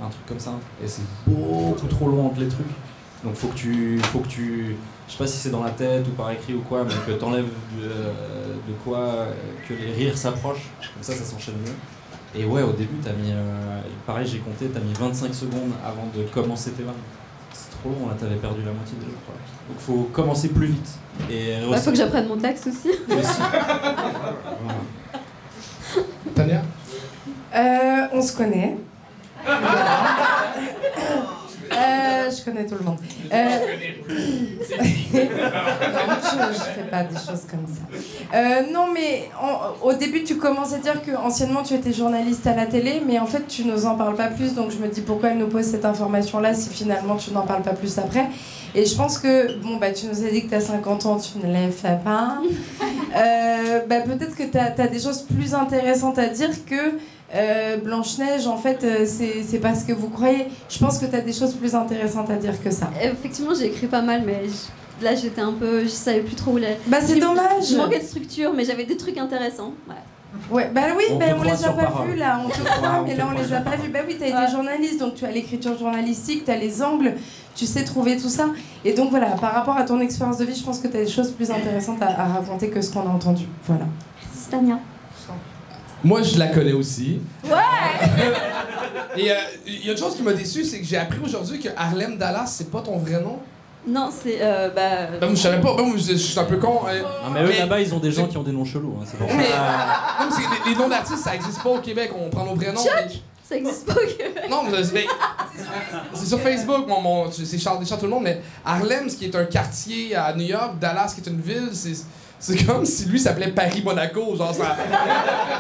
un 0.02 0.09
truc 0.09 0.26
comme 0.26 0.38
ça. 0.38 0.52
Et 0.84 0.88
c'est 0.88 1.02
beaucoup 1.26 1.86
trop 1.86 2.09
long 2.09 2.26
entre 2.26 2.40
les 2.40 2.48
trucs. 2.48 2.66
Donc, 3.24 3.34
faut 3.34 3.48
que 3.48 3.56
tu. 3.56 3.98
Faut 4.04 4.20
que 4.20 4.28
tu 4.28 4.76
je 5.06 5.12
sais 5.14 5.18
pas 5.18 5.26
si 5.26 5.38
c'est 5.38 5.50
dans 5.50 5.64
la 5.64 5.70
tête 5.70 6.06
ou 6.06 6.11
par 6.11 6.30
écrit 6.30 6.52
ou 6.52 6.61
quoi, 6.61 6.84
mais 6.84 6.92
que 7.06 7.18
t'enlèves 7.18 7.48
de, 7.80 7.88
de 7.88 8.76
quoi 8.84 9.26
que 9.66 9.72
les 9.72 9.90
rires 9.92 10.18
s'approchent. 10.18 10.68
Comme 10.94 11.02
ça, 11.02 11.14
ça 11.14 11.24
s'enchaîne 11.24 11.54
mieux. 11.54 12.38
Et 12.38 12.44
ouais, 12.44 12.62
au 12.62 12.72
début, 12.72 12.96
t'as 13.02 13.12
mis. 13.12 13.30
euh, 13.32 13.80
pareil, 14.06 14.26
j'ai 14.26 14.38
compté, 14.38 14.66
t'as 14.66 14.80
mis 14.80 14.92
25 14.92 15.32
secondes 15.34 15.72
avant 15.82 16.06
de 16.14 16.24
commencer 16.24 16.72
tes 16.72 16.82
vannes. 16.82 16.94
Trop 17.81 17.91
long, 17.91 18.09
là, 18.09 18.14
t'avais 18.18 18.35
perdu 18.37 18.62
la 18.64 18.72
moitié 18.72 18.97
déjà. 18.99 19.12
quoi. 19.24 19.35
Donc 19.68 19.79
faut 19.79 20.09
commencer 20.12 20.49
plus 20.49 20.66
vite. 20.68 20.89
Et 21.31 21.55
Bah, 21.70 21.76
faut 21.76 21.91
que 21.91 21.97
j'apprenne 21.97 22.26
mon 22.29 22.37
texte 22.37 22.66
aussi. 22.68 22.91
Tania? 26.35 26.62
Euh, 27.55 28.07
on 28.12 28.20
se 28.22 28.37
connaît. 28.37 28.76
Euh, 31.73 32.31
je 32.31 32.45
connais 32.45 32.66
tout 32.66 32.75
le 32.75 32.85
monde. 32.85 32.99
Euh, 33.33 33.59
non, 35.14 36.16
je, 36.23 36.55
je 36.55 36.62
fais 36.75 36.91
pas 36.91 37.05
des 37.05 37.16
choses 37.16 37.47
comme 37.51 37.66
ça. 37.66 37.83
Euh, 38.35 38.62
non, 38.73 38.87
mais 38.93 39.31
au 39.83 39.93
début, 39.93 40.25
tu 40.25 40.37
commences 40.37 40.73
à 40.73 40.79
dire 40.79 41.03
que 41.03 41.16
anciennement 41.16 41.62
tu 41.62 41.75
étais 41.75 41.93
journaliste 41.93 42.47
à 42.47 42.55
la 42.55 42.66
télé, 42.66 43.03
mais 43.07 43.19
en 43.19 43.27
fait, 43.27 43.47
tu 43.47 43.64
nous 43.64 43.87
en 43.87 43.97
parles 43.97 44.16
pas 44.16 44.29
plus. 44.29 44.55
Donc, 44.55 44.71
je 44.71 44.79
me 44.79 44.89
dis 44.89 45.01
pourquoi 45.01 45.31
elle 45.31 45.39
nous 45.39 45.49
pose 45.49 45.64
cette 45.64 45.85
information-là 45.85 46.55
si 46.55 46.71
finalement 46.71 47.16
tu 47.16 47.33
n'en 47.33 47.47
parles 47.47 47.62
pas 47.62 47.75
plus 47.75 47.99
après? 47.99 48.27
Et 48.75 48.85
je 48.85 48.95
pense 48.95 49.19
que, 49.19 49.59
bon, 49.62 49.77
bah, 49.77 49.93
tu 49.93 50.07
nous 50.07 50.25
as 50.25 50.31
dit 50.31 50.45
que 50.45 50.49
tu 50.49 50.55
as 50.55 50.61
50 50.61 51.07
ans, 51.07 51.19
tu 51.19 51.39
ne 51.47 51.53
les 51.53 51.71
fais 51.71 51.99
pas. 52.05 52.39
Euh, 53.16 53.81
bah, 53.89 54.03
peut-être 54.03 54.37
que 54.37 54.43
tu 54.43 54.59
as, 54.59 54.87
des 54.87 55.01
choses 55.01 55.23
plus 55.23 55.55
intéressantes 55.55 56.19
à 56.19 56.29
dire 56.29 56.51
que. 56.66 56.99
Euh, 57.35 57.76
Blanche-Neige, 57.79 58.47
en 58.47 58.57
fait, 58.57 58.83
euh, 58.85 59.05
c'est 59.07 59.43
c'est 59.47 59.59
pas 59.59 59.74
ce 59.74 59.85
que 59.85 59.93
vous 59.93 60.09
croyez. 60.09 60.47
Je 60.68 60.79
pense 60.79 60.99
que 60.99 61.07
tu 61.07 61.14
as 61.14 61.20
des 61.20 61.33
choses 61.33 61.55
plus 61.55 61.74
intéressantes 61.74 62.31
à 62.31 62.37
dire 62.37 62.61
que 62.62 62.70
ça. 62.70 62.91
Effectivement, 63.03 63.53
j'ai 63.59 63.66
écrit 63.66 63.87
pas 63.87 64.03
mal, 64.03 64.22
mais 64.24 64.43
je- 64.47 65.05
là 65.05 65.14
j'étais 65.14 65.41
un 65.43 65.53
peu. 65.53 65.83
Je 65.83 65.89
savais 65.89 66.20
plus 66.20 66.35
trop 66.37 66.53
où 66.53 66.57
aller. 66.57 66.76
Bah, 66.87 66.99
c'est 67.03 67.18
dommage. 67.20 67.70
Je 67.70 67.76
manquais 67.76 68.01
de 68.01 68.05
structure, 68.05 68.53
mais 68.55 68.64
j'avais 68.64 68.85
des 68.85 68.97
trucs 68.97 69.18
intéressants. 69.18 69.72
Ouais. 69.89 69.95
Ouais, 70.51 70.70
bah 70.74 70.83
oui, 70.97 71.05
On 71.11 71.16
bah, 71.16 71.24
on 71.39 71.43
les 71.43 71.64
a 71.64 71.70
pas 71.70 71.85
parole. 71.85 72.09
vus 72.11 72.16
là, 72.16 72.39
on 72.45 72.49
te 72.51 72.59
Ouais, 72.59 72.64
croit, 72.66 72.99
on 73.01 73.05
mais 73.07 73.14
te 73.14 73.18
là 73.18 73.29
on 73.35 73.39
les 73.39 73.53
a 73.53 73.61
pas 73.62 73.76
vus. 73.76 73.89
Bah 73.89 74.01
oui, 74.07 74.16
t'as 74.18 74.26
été 74.26 74.53
journaliste, 74.53 75.01
donc 75.01 75.14
tu 75.14 75.24
as 75.24 75.31
l'écriture 75.31 75.79
journalistique, 75.79 76.45
t'as 76.45 76.57
les 76.57 76.83
angles, 76.83 77.14
tu 77.55 77.64
sais 77.64 77.83
trouver 77.83 78.18
tout 78.18 78.29
ça. 78.29 78.47
Et 78.85 78.93
donc 78.93 79.09
voilà, 79.11 79.29
par 79.41 79.53
rapport 79.55 79.76
à 79.79 79.85
ton 79.85 80.01
expérience 80.01 80.37
de 80.37 80.45
vie, 80.45 80.55
je 80.55 80.62
pense 80.62 80.81
que 80.81 80.87
t'as 80.89 80.99
des 80.99 81.09
choses 81.09 81.31
plus 81.31 81.51
intéressantes 81.51 82.03
à, 82.03 82.09
à 82.09 82.24
raconter 82.26 82.68
que 82.68 82.83
ce 82.83 82.93
qu'on 82.93 83.01
a 83.09 83.11
entendu. 83.11 83.47
Voilà. 83.66 83.87
Merci 84.22 84.51
Tania. 84.51 84.79
Moi, 86.05 86.22
je 86.22 86.38
la 86.38 86.46
connais 86.49 86.72
aussi. 86.72 87.20
Ouais 87.44 87.51
Et 89.16 89.30
euh, 89.30 89.34
il 89.66 89.84
y 89.86 89.88
a 89.88 89.92
une 89.92 89.99
chose 89.99 90.14
qui 90.16 90.22
m'a 90.22 90.32
déçu, 90.32 90.64
c'est 90.64 90.78
que 90.80 90.86
j'ai 90.86 90.96
appris 90.96 91.18
aujourd'hui 91.24 91.59
que 91.59 91.68
Harlem 91.76 92.16
Dallas, 92.18 92.46
c'est 92.46 92.70
pas 92.70 92.80
ton 92.80 92.99
vrai 92.99 93.20
nom. 93.20 93.38
Non, 93.86 94.11
c'est. 94.12 94.38
Euh, 94.40 94.68
bah. 94.74 95.16
Ben, 95.20 95.30
je 95.30 95.34
savais 95.36 95.61
pas. 95.61 95.74
Ben, 95.76 95.84
moi, 95.84 95.96
je, 95.96 96.12
je 96.12 96.16
suis 96.16 96.38
un 96.38 96.44
peu 96.44 96.57
con. 96.59 96.80
hein. 96.86 96.92
Non, 97.24 97.30
mais 97.32 97.42
eux 97.44 97.59
là-bas, 97.59 97.80
ils 97.80 97.94
ont 97.94 97.99
des 98.01 98.12
gens 98.12 98.26
qui 98.26 98.36
ont 98.36 98.42
des 98.42 98.53
noms 98.53 98.64
chelous. 98.64 98.96
hein, 99.01 99.05
c'est 99.07 99.16
pour 99.16 99.28
ça. 99.28 99.34
Mais, 99.36 99.44
non, 99.49 100.26
mais 100.28 100.36
c'est- 100.36 100.64
les, 100.68 100.74
les 100.74 100.78
noms 100.78 100.88
d'artistes, 100.88 101.22
ça 101.24 101.34
existe 101.34 101.62
pas 101.62 101.70
au 101.70 101.78
Québec. 101.78 102.11
On 102.18 102.28
prend 102.28 102.44
nos 102.44 102.55
vrais 102.55 102.72
noms. 102.72 102.82
Chuck 102.82 102.92
mais- 103.09 103.14
Ça 103.49 103.57
existe 103.57 103.86
pas 103.86 103.94
au 103.94 104.07
Québec. 104.07 104.44
Non, 104.51 104.64
mais 104.70 104.84
c'est- 104.84 104.92
mais- 104.92 105.07
c'est 106.12 106.26
sur 106.26 106.38
Facebook, 106.40 106.86
mon, 106.86 107.01
mon- 107.01 107.30
c'est 107.32 107.59
Charles 107.59 107.78
Deschamps, 107.80 107.96
tout 107.96 108.05
le 108.05 108.11
monde, 108.11 108.24
mais 108.24 108.42
Harlem, 108.64 109.09
ce 109.09 109.16
qui 109.16 109.24
est 109.24 109.34
un 109.34 109.44
quartier 109.46 110.14
à 110.14 110.34
New 110.34 110.44
York, 110.46 110.78
Dallas, 110.78 111.14
qui 111.14 111.22
est 111.26 111.32
une 111.32 111.40
ville, 111.40 111.70
c'est, 111.72 111.94
c'est 112.39 112.64
comme 112.64 112.84
si 112.84 113.07
lui 113.07 113.18
s'appelait 113.18 113.49
Paris-Monaco, 113.49 114.36
genre 114.36 114.55
ça, 114.55 114.76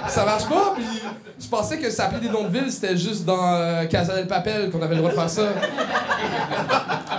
ça 0.06 0.24
marche 0.24 0.46
pas, 0.46 0.74
puis 0.76 1.02
je 1.40 1.46
pensais 1.48 1.78
que 1.78 1.90
s'appeler 1.90 2.20
des 2.20 2.28
noms 2.28 2.44
de 2.44 2.56
villes, 2.56 2.70
c'était 2.72 2.96
juste 2.96 3.24
dans 3.24 3.54
euh, 3.54 3.84
Casa 3.86 4.14
del 4.14 4.26
Papel 4.26 4.70
qu'on 4.70 4.80
avait 4.82 4.94
le 4.94 5.00
droit 5.00 5.10
de 5.10 5.16
faire 5.16 5.30
ça. 5.30 5.42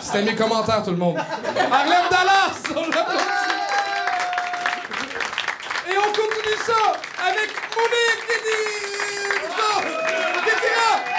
C'était 0.01 0.24
mes 0.24 0.36
commentaires, 0.36 0.84
tout 0.84 0.91
le 0.91 0.97
monde. 0.97 1.18
Harlem 1.18 2.03
Dallas! 2.10 2.64
On. 2.76 2.89
Et 5.91 5.97
on 5.97 6.12
continue 6.12 6.57
ça 6.66 6.93
avec 7.28 7.49
Monique! 7.76 8.24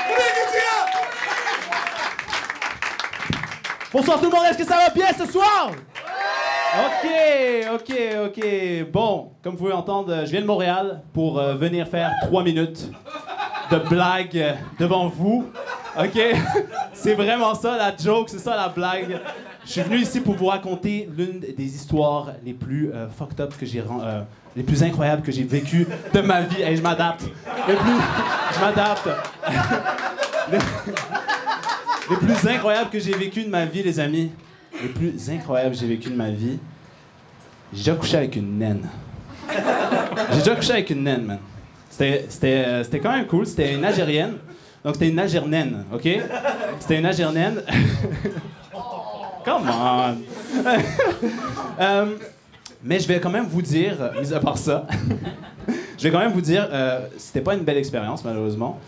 Monique 0.08 0.34
Kétira! 0.34 0.86
Bonsoir 3.92 4.18
tout 4.18 4.24
le 4.26 4.30
monde, 4.30 4.46
est-ce 4.50 4.58
que 4.58 4.64
ça 4.64 4.76
va 4.76 4.88
bien 4.90 5.08
ce 5.18 5.30
soir? 5.30 5.72
Ok, 6.72 7.10
ok, 7.74 7.92
ok. 8.26 8.90
Bon, 8.92 9.32
comme 9.42 9.54
vous 9.54 9.58
pouvez 9.58 9.72
entendre, 9.72 10.24
je 10.24 10.30
viens 10.30 10.40
de 10.40 10.46
Montréal 10.46 11.02
pour 11.12 11.40
euh, 11.40 11.54
venir 11.54 11.88
faire 11.88 12.12
trois 12.22 12.44
minutes 12.44 12.88
de 13.72 13.76
blague 13.88 14.38
euh, 14.38 14.52
devant 14.78 15.08
vous. 15.08 15.50
Ok? 15.98 16.16
C'est 16.92 17.14
vraiment 17.14 17.56
ça 17.56 17.76
la 17.76 17.96
joke, 17.96 18.28
c'est 18.28 18.38
ça 18.38 18.54
la 18.54 18.68
blague. 18.68 19.18
Je 19.64 19.70
suis 19.72 19.80
venu 19.80 19.96
ici 19.96 20.20
pour 20.20 20.34
vous 20.34 20.46
raconter 20.46 21.08
l'une 21.16 21.40
des 21.40 21.74
histoires 21.74 22.28
les 22.44 22.52
plus 22.52 22.92
euh, 22.92 23.08
fucked 23.08 23.40
up 23.40 23.52
que 23.58 23.66
j'ai 23.66 23.82
les 24.54 24.62
plus 24.62 24.82
incroyables 24.82 25.22
que 25.22 25.32
j'ai 25.32 25.44
vécues 25.44 25.88
de 26.12 26.20
ma 26.20 26.42
vie. 26.42 26.62
Et 26.62 26.76
je 26.76 26.82
m'adapte. 26.82 27.22
Les 27.66 27.74
plus, 27.74 28.00
je 28.54 28.60
m'adapte. 28.60 29.08
les 32.10 32.16
plus 32.16 32.48
incroyables 32.48 32.90
que 32.90 33.00
j'ai 33.00 33.16
vécu 33.16 33.42
de 33.42 33.48
ma 33.48 33.64
vie, 33.64 33.82
les 33.82 33.98
amis. 33.98 34.30
Les 34.82 34.88
plus 34.88 35.30
incroyables 35.30 35.74
que 35.74 35.80
j'ai 35.80 35.86
vécu 35.86 36.10
de 36.10 36.16
ma 36.16 36.30
vie. 36.30 36.58
J'ai 37.72 37.78
déjà 37.78 37.94
couché 37.94 38.16
avec 38.16 38.36
une 38.36 38.58
naine. 38.58 38.88
J'ai 40.32 40.38
déjà 40.38 40.56
couché 40.56 40.72
avec 40.72 40.90
une 40.90 41.04
naine, 41.04 41.24
man. 41.24 41.38
C'était, 41.88 42.64
euh, 42.66 42.84
quand 43.02 43.12
même 43.12 43.26
cool. 43.26 43.46
C'était 43.46 43.74
une 43.74 43.84
Algérienne. 43.84 44.34
Donc, 44.84 44.94
c'était 44.94 45.08
une 45.08 45.18
Algérienne, 45.18 45.84
OK? 45.92 46.08
C'était 46.80 46.98
une 46.98 47.06
Algérienne. 47.06 47.62
Come 49.44 49.68
on! 49.68 50.16
Euh, 51.80 52.16
mais 52.84 52.98
je 52.98 53.08
vais 53.08 53.20
quand 53.20 53.30
même 53.30 53.46
vous 53.46 53.62
dire, 53.62 53.96
mis 54.20 54.34
à 54.34 54.40
part 54.40 54.58
ça, 54.58 54.86
je 55.98 56.02
vais 56.02 56.10
quand 56.10 56.18
même 56.18 56.32
vous 56.32 56.42
dire, 56.42 56.68
euh, 56.70 57.06
c'était 57.16 57.40
pas 57.40 57.54
une 57.54 57.62
belle 57.62 57.78
expérience, 57.78 58.22
malheureusement. 58.22 58.78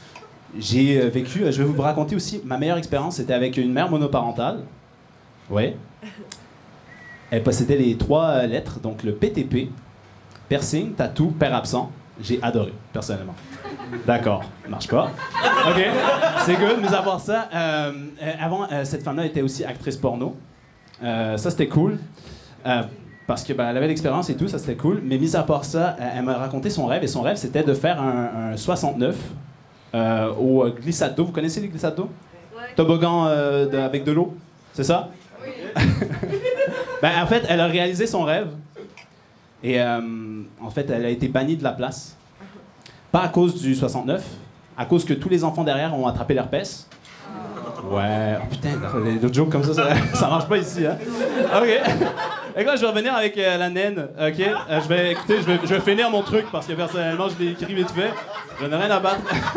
J'ai 0.58 1.00
euh, 1.00 1.08
vécu, 1.08 1.40
je 1.50 1.62
vais 1.62 1.64
vous 1.64 1.80
raconter 1.80 2.14
aussi, 2.14 2.42
ma 2.44 2.58
meilleure 2.58 2.76
expérience, 2.76 3.16
c'était 3.16 3.32
avec 3.32 3.56
une 3.56 3.72
mère 3.72 3.90
monoparentale. 3.90 4.60
Oui. 5.50 5.74
Elle 7.30 7.42
possédait 7.42 7.76
les 7.76 7.96
trois 7.96 8.26
euh, 8.26 8.46
lettres, 8.46 8.78
donc 8.80 9.02
le 9.02 9.12
PTP, 9.14 9.68
piercing, 10.48 10.92
tatou, 10.92 11.28
père 11.30 11.54
absent. 11.54 11.90
J'ai 12.20 12.38
adoré, 12.42 12.72
personnellement. 12.92 13.34
D'accord, 14.06 14.44
marche 14.68 14.86
pas. 14.88 15.10
Ok, 15.68 15.82
c'est 16.44 16.56
good. 16.56 16.76
Mais 16.82 16.92
à 16.94 17.02
part 17.02 17.20
ça, 17.20 17.48
euh, 17.54 17.92
avant, 18.38 18.64
euh, 18.70 18.84
cette 18.84 19.02
femme-là 19.02 19.24
était 19.24 19.40
aussi 19.40 19.64
actrice 19.64 19.96
porno. 19.96 20.36
Euh, 21.02 21.36
ça, 21.38 21.50
c'était 21.50 21.68
cool. 21.68 21.98
Parce 23.26 23.44
que 23.44 23.52
ben, 23.54 23.68
elle 23.70 23.76
avait 23.78 23.88
l'expérience 23.88 24.28
et 24.30 24.36
tout, 24.36 24.46
ça 24.46 24.58
c'était 24.58 24.76
cool. 24.76 25.00
Mais 25.02 25.16
mis 25.16 25.34
à 25.34 25.42
part 25.42 25.64
ça, 25.64 25.96
elle 25.98 26.22
m'a 26.24 26.34
raconté 26.36 26.68
son 26.70 26.86
rêve 26.86 27.02
et 27.02 27.06
son 27.08 27.22
rêve 27.22 27.36
c'était 27.36 27.62
de 27.62 27.72
faire 27.72 28.00
un, 28.00 28.52
un 28.52 28.56
69 28.56 29.16
euh, 29.94 30.32
au 30.34 30.68
glissade 30.68 31.14
d'eau. 31.14 31.24
Vous 31.24 31.32
connaissez 31.32 31.60
les 31.60 31.68
glissades 31.68 31.94
d'eau? 31.94 32.10
Toboggan 32.76 33.26
de- 33.26 33.76
avec 33.78 34.04
de 34.04 34.12
l'eau, 34.12 34.36
c'est 34.74 34.84
ça? 34.84 35.08
ben, 37.02 37.10
en 37.22 37.26
fait, 37.26 37.44
elle 37.48 37.60
a 37.60 37.66
réalisé 37.66 38.06
son 38.06 38.22
rêve 38.24 38.48
et 39.62 39.80
euh, 39.80 40.00
en 40.60 40.70
fait, 40.70 40.90
elle 40.90 41.04
a 41.04 41.08
été 41.08 41.28
bannie 41.28 41.56
de 41.56 41.64
la 41.64 41.72
place. 41.72 42.16
Pas 43.10 43.22
à 43.22 43.28
cause 43.28 43.60
du 43.60 43.74
69, 43.74 44.24
à 44.76 44.84
cause 44.86 45.04
que 45.04 45.12
tous 45.12 45.28
les 45.28 45.44
enfants 45.44 45.64
derrière 45.64 45.94
ont 45.96 46.06
attrapé 46.06 46.34
l'herpès. 46.34 46.88
Ouais, 47.84 48.38
oh 48.40 48.44
putain, 48.48 48.70
les 49.04 49.32
jokes 49.32 49.50
comme 49.50 49.64
ça, 49.64 49.74
ça, 49.74 49.88
ça 50.14 50.28
marche 50.28 50.48
pas 50.48 50.56
ici, 50.56 50.86
hein. 50.86 50.96
Ok. 51.56 51.68
Et 52.56 52.64
là, 52.64 52.76
je 52.76 52.80
vais 52.80 52.86
revenir 52.86 53.14
avec 53.14 53.36
euh, 53.38 53.56
la 53.56 53.70
naine, 53.70 54.08
ok? 54.18 54.40
Euh, 54.40 54.80
je 54.82 54.88
vais, 54.88 55.12
écoutez, 55.12 55.38
je 55.38 55.42
vais, 55.42 55.58
je 55.64 55.74
vais 55.74 55.80
finir 55.80 56.10
mon 56.10 56.22
truc 56.22 56.46
parce 56.52 56.66
que 56.66 56.74
personnellement, 56.74 57.28
je 57.28 57.42
l'ai 57.42 57.52
écrit 57.52 57.74
vite 57.74 57.90
fait. 57.90 58.12
Je 58.60 58.66
n'ai 58.66 58.76
rien 58.76 58.90
à 58.90 59.00
battre. 59.00 59.22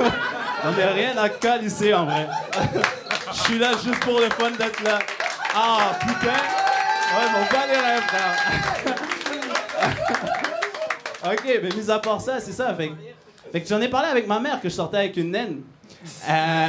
On 0.66 0.72
n'a 0.72 0.88
rien 0.93 1.16
à 1.18 1.30
calisser 1.30 1.93
en 1.93 2.05
vrai. 2.05 2.28
Je 3.32 3.39
suis 3.41 3.59
là 3.59 3.72
juste 3.74 3.99
pour 3.99 4.20
le 4.20 4.30
fun 4.30 4.51
d'être 4.51 4.82
là. 4.84 4.99
Ah 5.56 5.91
putain! 5.99 6.34
Ouais, 7.16 7.30
mon 7.32 7.45
pas 7.45 7.66
les 7.68 7.78
rêves, 7.80 8.03
frère. 8.08 8.36
ok, 11.32 11.60
mais 11.64 11.70
mis 11.82 11.89
à 11.89 11.99
part 11.99 12.20
ça, 12.22 12.39
c'est 12.39 12.51
ça. 12.51 12.74
Fait, 12.74 12.91
fait 13.51 13.62
que 13.62 13.68
j'en 13.68 13.80
ai 13.82 13.88
parlé 13.88 14.10
avec 14.10 14.28
ma 14.28 14.39
mère 14.39 14.60
que 14.60 14.68
je 14.70 14.74
sortais 14.74 14.97
avec 14.97 15.18
une 15.18 15.32
naine. 15.32 15.62
Euh, 16.30 16.68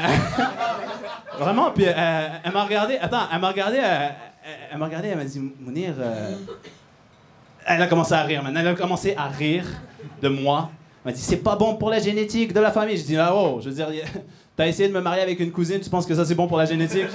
Vraiment, 1.38 1.70
puis 1.72 1.84
euh, 1.86 2.28
elle 2.44 2.52
m'a 2.52 2.64
regardé. 2.64 2.96
Attends, 2.98 3.26
elle 3.32 3.40
m'a 3.40 3.48
regardé. 3.48 3.78
euh, 3.82 4.08
elle, 4.70 4.78
m'a 4.78 4.84
regardé, 4.86 5.08
elle 5.08 5.18
m'a 5.18 5.24
dit 5.24 5.40
Mounir. 5.60 5.94
Elle 7.66 7.82
a 7.82 7.86
commencé 7.88 8.14
à 8.14 8.22
rire, 8.22 8.42
man. 8.42 8.56
Elle 8.56 8.68
a 8.68 8.74
commencé 8.74 9.14
à 9.16 9.26
rire 9.26 9.64
de 10.22 10.28
moi. 10.28 10.70
Elle 11.04 11.10
m'a 11.10 11.16
dit 11.16 11.22
C'est 11.22 11.38
pas 11.38 11.56
bon 11.56 11.74
pour 11.76 11.90
la 11.90 11.98
génétique 11.98 12.52
de 12.52 12.60
la 12.60 12.70
famille. 12.70 12.96
Je 12.96 13.04
dis 13.04 13.16
Ah, 13.16 13.34
oh, 13.34 13.58
je 13.60 13.68
veux 13.70 13.74
dire, 13.74 13.88
t'as 14.56 14.66
essayé 14.66 14.88
de 14.88 14.94
me 14.94 15.00
marier 15.00 15.22
avec 15.22 15.38
une 15.40 15.52
cousine, 15.52 15.80
tu 15.80 15.90
penses 15.90 16.06
que 16.06 16.14
ça 16.14 16.24
c'est 16.24 16.34
bon 16.34 16.46
pour 16.48 16.56
la 16.58 16.64
génétique? 16.64 17.06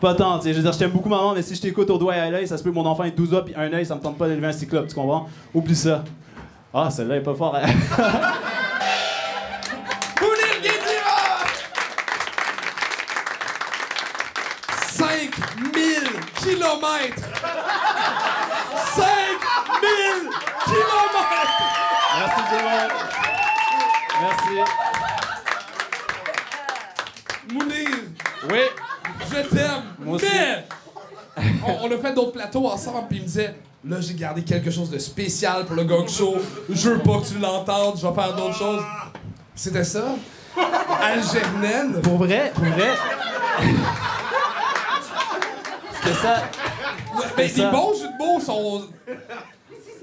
Pas 0.00 0.14
tant, 0.14 0.38
tu 0.38 0.44
sais. 0.44 0.50
Je 0.52 0.56
veux 0.58 0.62
dire, 0.62 0.72
je 0.72 0.78
t'aime 0.78 0.90
beaucoup, 0.90 1.08
maman, 1.08 1.32
mais 1.34 1.40
si 1.42 1.54
je 1.54 1.60
t'écoute 1.62 1.88
au 1.88 1.96
doigt 1.96 2.14
et 2.14 2.20
à 2.20 2.30
l'œil, 2.30 2.46
ça 2.46 2.58
se 2.58 2.62
peut 2.62 2.68
que 2.70 2.74
mon 2.74 2.84
enfant 2.84 3.04
ait 3.04 3.10
12 3.12 3.32
ans 3.34 3.40
puis 3.44 3.54
un 3.56 3.72
œil, 3.72 3.86
ça 3.86 3.94
me 3.94 4.00
tente 4.00 4.18
pas 4.18 4.28
d'élever 4.28 4.46
un 4.48 4.52
cyclope, 4.52 4.88
tu 4.88 4.94
comprends? 4.94 5.26
Oublie 5.54 5.74
ça. 5.74 6.04
Ah, 6.74 6.90
celle-là 6.90 7.16
est 7.16 7.20
pas 7.22 7.34
fort. 7.34 7.56
hein. 7.56 7.62
Mounir 10.20 10.60
Guédira! 10.62 11.46
5000 14.90 15.80
kilomètres! 16.42 17.25
Je 29.44 29.48
t'aime! 29.56 29.82
Moi 30.00 30.16
aussi. 30.16 30.26
Mais! 30.32 30.64
On, 31.66 31.86
on 31.86 31.92
a 31.92 31.98
fait 31.98 32.14
d'autres 32.14 32.32
plateaux 32.32 32.66
ensemble, 32.66 33.06
puis 33.08 33.18
il 33.18 33.22
me 33.22 33.26
disait 33.26 33.54
Là, 33.88 33.98
j'ai 34.00 34.14
gardé 34.14 34.42
quelque 34.42 34.70
chose 34.70 34.90
de 34.90 34.98
spécial 34.98 35.64
pour 35.64 35.76
le 35.76 35.84
Gong 35.84 36.08
Show. 36.08 36.34
Je 36.70 36.90
veux 36.90 36.98
pas 36.98 37.18
que 37.20 37.26
tu 37.26 37.38
l'entendes, 37.38 37.96
je 38.00 38.06
vais 38.06 38.14
faire 38.14 38.34
d'autres 38.34 38.56
choses. 38.56 38.82
C'était 39.54 39.84
ça? 39.84 40.04
Algernaine? 41.02 42.00
Pour 42.02 42.16
vrai, 42.16 42.50
pour 42.54 42.64
vrai. 42.64 42.90
C'était 46.02 46.16
ça. 46.16 46.42
Mais 47.36 47.46
les 47.48 47.66
bons 47.70 47.92
jeux 47.94 48.08
de 48.08 48.18
mots 48.24 48.40
sont. 48.40 48.82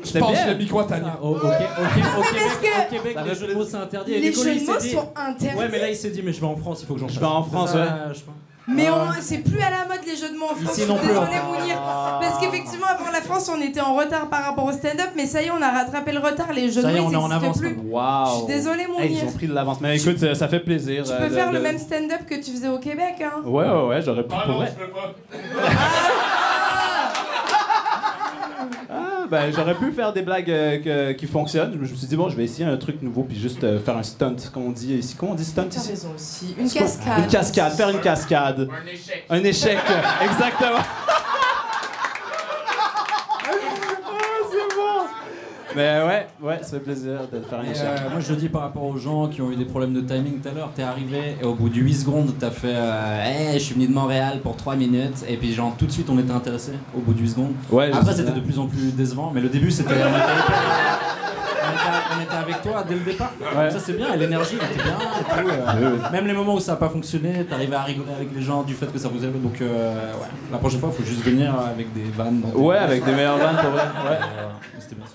Je 0.04 0.20
passe 0.20 0.32
bien. 0.32 0.48
le 0.48 0.56
micro 0.56 0.80
à 0.80 0.84
Tania. 0.86 1.18
Au, 1.22 1.30
au, 1.36 1.40
Qué- 1.40 1.46
au 1.46 1.50
parce 1.50 1.94
Québec, 1.94 2.52
que- 2.62 2.82
au 2.98 3.02
Québec, 3.02 3.18
les 3.26 3.36
jeux 3.36 3.48
de 3.48 3.54
mots 3.54 3.64
c'est 3.66 3.78
interdit. 3.78 4.14
Et 4.14 4.20
Les 4.20 4.34
jeux 4.34 4.54
il 4.54 4.66
de 4.66 4.72
mots 4.72 4.78
dit- 4.78 4.92
sont 4.92 5.12
interdits. 5.16 5.58
Ouais, 5.58 5.70
mais 5.72 5.80
là 5.80 5.90
il 5.90 5.96
s'est 5.96 6.10
dit, 6.10 6.22
mais 6.22 6.34
je 6.34 6.42
vais 6.42 6.48
en 6.48 6.56
France, 6.58 6.80
il 6.82 6.88
faut 6.88 6.94
que 6.96 7.00
j'en 7.00 7.08
fasse. 7.08 7.16
Je 7.16 7.20
vais 7.22 7.26
en 7.26 7.44
France, 7.44 7.74
ouais. 7.74 7.88
Je. 8.68 8.74
Mais 8.74 8.88
Ah. 8.90 8.96
on- 9.18 9.22
c'est 9.22 9.38
plus 9.40 9.60
à 9.62 9.70
la 9.70 9.86
mode 9.88 10.06
les 10.06 10.16
jeux 10.16 10.30
de 10.34 10.38
mots 10.38 10.46
en 10.46 10.56
France. 10.56 10.62
Ici 10.78 10.82
je 10.82 10.86
suis 10.86 10.92
non 10.92 10.98
plus. 10.98 11.08
désolée, 11.08 11.42
Mounir. 11.48 11.76
Parce 12.22 12.40
qu'effectivement, 12.40 12.88
avant 12.88 13.12
la 13.12 13.22
France, 13.22 13.50
on 13.54 13.62
était 13.62 13.82
en 13.82 13.94
retard 13.96 14.30
par 14.30 14.44
rapport 14.46 14.66
au 14.66 14.72
stand-up, 14.72 15.10
mais 15.16 15.26
ça 15.26 15.42
y 15.42 15.46
est, 15.48 15.52
on 15.52 15.62
a 15.62 15.70
rattrapé 15.72 16.12
le 16.12 16.20
retard. 16.20 16.52
Les 16.54 16.72
jeux 16.72 16.82
Ça 16.82 16.88
de 16.90 16.94
y 16.94 16.98
est, 16.98 17.02
mots, 17.02 17.08
on 17.08 17.10
ils 17.12 17.14
est 17.14 17.18
en 17.18 17.28
n'existent 17.30 17.46
avance. 17.46 17.60
plus. 17.60 17.78
Waouh. 17.90 18.26
Je 18.28 18.38
suis 18.38 18.46
désolée, 18.48 18.88
mon 18.88 19.00
Hey, 19.00 19.14
Ils 19.22 19.28
ont 19.28 19.32
pris 19.32 19.48
de 19.48 19.54
l'avance. 19.54 19.80
Mais 19.82 19.98
écoute, 19.98 20.18
ça, 20.34 20.48
fait 20.48 20.60
plaisir. 20.60 21.04
Tu 21.04 21.12
euh, 21.12 21.18
peux 21.18 21.30
de- 21.30 21.34
faire 21.36 21.52
le 21.52 21.60
même 21.60 21.78
stand-up 21.78 22.26
que 22.28 22.36
tu 22.36 22.52
faisais 22.52 22.70
au 22.70 22.80
Québec, 22.80 23.16
hein. 23.22 23.42
Ouais, 23.46 23.66
ouais, 23.68 23.88
ouais, 23.88 24.02
j'aurais 24.02 24.24
pu. 24.24 24.30
pour 24.30 24.56
vrai. 24.56 24.74
Ah, 24.76 25.70
ben, 29.34 29.52
j'aurais 29.52 29.74
pu 29.76 29.92
faire 29.92 30.14
des 30.14 30.22
blagues 30.22 30.50
euh, 30.50 30.78
que- 30.80 31.12
qui 31.14 31.26
fonctionnent. 31.28 31.74
Je 31.74 31.78
me 31.80 31.86
suis 31.86 32.08
dit, 32.08 32.16
bon, 32.16 32.30
je 32.30 32.36
vais 32.38 32.44
essayer 32.44 32.66
un 32.66 32.78
truc 32.78 33.02
nouveau, 33.02 33.24
puis 33.24 33.38
juste 33.38 33.64
euh, 33.64 33.80
faire 33.80 33.98
un 33.98 34.04
stunt, 34.04 34.36
comme 34.54 34.68
on 34.68 34.72
dit 34.72 34.94
ici. 34.94 35.16
Comment 35.18 35.32
on 35.32 35.36
dit 35.36 35.44
stunt 35.46 35.66
T'as 35.70 35.78
ici 35.80 35.90
raison 35.90 36.10
aussi. 36.16 36.56
Une 36.58 36.70
cascade. 36.70 37.20
Une 37.20 37.28
cascade, 37.28 37.74
faire 37.74 37.90
une 37.90 38.00
cascade. 38.00 38.70
Un 38.70 38.86
échec. 38.88 39.26
Un 39.30 39.44
échec, 39.44 39.78
exactement. 40.24 40.80
Mais 45.76 46.02
ouais, 46.06 46.28
ouais, 46.42 46.60
ça 46.62 46.70
fait 46.72 46.80
plaisir 46.80 47.14
de 47.32 47.40
faire 47.42 47.60
un 47.60 47.64
Et, 47.64 47.72
échec. 47.72 47.84
euh, 47.86 48.10
moi 48.12 48.20
je 48.20 48.30
le 48.32 48.36
dis 48.38 48.50
par 48.50 48.62
rapport 48.62 48.84
aux 48.84 48.98
gens 48.98 49.28
qui 49.28 49.42
ont 49.42 49.52
eu 49.52 49.56
des 49.56 49.66
problèmes 49.66 49.94
de 49.94 50.02
timing 50.02 50.40
tout 50.40 50.50
à 50.50 50.52
l'heure, 50.52 50.70
t'es 50.76 50.84
arrivé 50.84 51.36
et 51.42 51.46
au 51.46 51.54
bout 51.56 51.70
de 51.70 51.76
8 51.76 51.94
secondes 51.94 52.34
t'as 52.40 52.52
fait 52.52 52.68
euh, 52.76 53.24
Hey, 53.24 53.54
je 53.60 53.64
suis 53.64 53.74
venu 53.74 53.88
de 53.88 53.94
Montréal 53.94 54.40
pour 54.44 54.56
3 54.56 54.76
minutes 54.76 55.24
et 55.28 55.36
puis 55.38 55.52
genre 55.54 55.74
tout 55.78 55.86
de 55.88 55.92
suite 55.92 56.10
on 56.12 56.20
était 56.20 56.32
intéressé 56.32 56.74
au 56.96 57.00
bout 57.02 57.14
de 57.14 57.20
8 57.22 57.30
secondes. 57.30 57.54
Ouais, 57.72 57.92
Après 57.92 58.14
c'était 58.14 58.32
de 58.32 58.40
plus 58.40 58.60
en 58.60 58.68
plus 58.68 58.92
décevant 58.96 59.32
mais 59.34 59.42
le 59.42 59.50
début 59.50 59.72
c'était 59.72 59.94
on 62.16 62.22
était, 62.22 62.36
avec 62.36 62.62
toi 62.62 62.84
dès 62.88 62.94
le 62.96 63.00
départ. 63.02 63.32
Ouais. 63.56 63.72
Ça 63.72 63.80
c'est 63.80 63.94
bien 63.94 64.16
l'énergie 64.16 64.56
était 64.56 64.84
bien 64.84 64.98
et 64.98 65.24
tout. 65.24 65.50
euh, 65.50 65.74
Oui, 65.80 65.86
oui. 65.94 66.00
Même 66.12 66.28
les 66.28 66.34
moments 66.34 66.56
où 66.56 66.60
ça 66.60 66.74
n'a 66.74 66.78
pas 66.78 66.90
fonctionné, 66.90 67.46
t'arrivais 67.46 67.76
à 67.76 67.84
rigoler 67.84 68.12
avec 68.16 68.30
les 68.36 68.42
gens 68.42 68.64
du 68.64 68.74
fait 68.74 68.92
que 68.92 69.00
ça 69.00 69.08
vous 69.10 69.24
aide 69.24 69.42
donc 69.42 69.60
euh, 69.62 69.94
ouais. 70.14 70.28
La 70.52 70.58
prochaine 70.58 70.80
fois 70.80 70.92
faut 70.92 71.04
juste 71.04 71.24
venir 71.24 71.54
avec 71.60 71.92
des 71.94 72.04
vannes. 72.16 72.42
dans 72.42 72.60
Ouais, 72.60 72.78
avec 72.78 73.04
des 73.04 73.12
meilleures 73.12 73.38
vannes 73.38 73.56
pour 73.62 73.72
vrai. 73.72 73.82
Ouais. 74.10 74.18
Euh, 74.18 74.50
C'était 74.80 74.96
bien. 74.96 75.06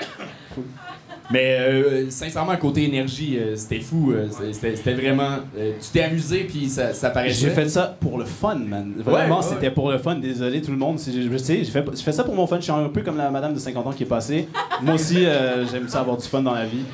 Mais 1.30 1.58
euh, 1.60 2.08
sincèrement, 2.10 2.56
côté 2.56 2.84
énergie, 2.84 3.36
euh, 3.38 3.54
c'était 3.54 3.80
fou. 3.80 4.12
euh, 4.12 4.28
c'était- 4.50 4.76
c'était 4.76 4.94
vraiment. 4.94 5.40
euh, 5.58 5.72
tu 5.78 5.90
t'es 5.92 6.02
amusé, 6.02 6.44
puis 6.44 6.70
ça, 6.70 6.94
ça 6.94 7.10
paraissait. 7.10 7.40
J'ai 7.48 7.50
fait 7.50 7.68
ça 7.68 7.94
pour 8.00 8.16
le 8.16 8.24
fun, 8.24 8.54
man. 8.54 8.94
Vraiment, 8.96 9.40
Ouais, 9.40 9.44
ouais. 9.44 9.48
c'était 9.50 9.70
pour 9.70 9.90
le 9.90 9.98
fun. 9.98 10.14
Désolé 10.14 10.62
tout 10.62 10.70
le 10.70 10.78
monde. 10.78 10.98
J'ai- 10.98 11.28
Je 11.30 11.36
sais, 11.36 11.56
j'ai 11.64 11.70
fait, 11.70 11.84
j'ai 11.94 12.02
fait 12.02 12.12
ça 12.12 12.24
pour 12.24 12.34
mon 12.34 12.46
fun. 12.46 12.56
Je 12.56 12.62
suis 12.62 12.72
un 12.72 12.88
peu 12.88 13.02
comme 13.02 13.18
la 13.18 13.30
madame 13.30 13.52
de 13.52 13.58
50 13.58 13.86
ans 13.86 13.92
qui 13.92 14.04
est 14.04 14.06
passée. 14.06 14.48
Moi 14.80 14.94
aussi, 14.94 15.26
euh, 15.26 15.66
j'aime 15.70 15.86
ça 15.88 16.00
avoir 16.00 16.16
du 16.16 16.26
fun 16.26 16.40
dans 16.40 16.54
la 16.54 16.64
vie. 16.64 16.84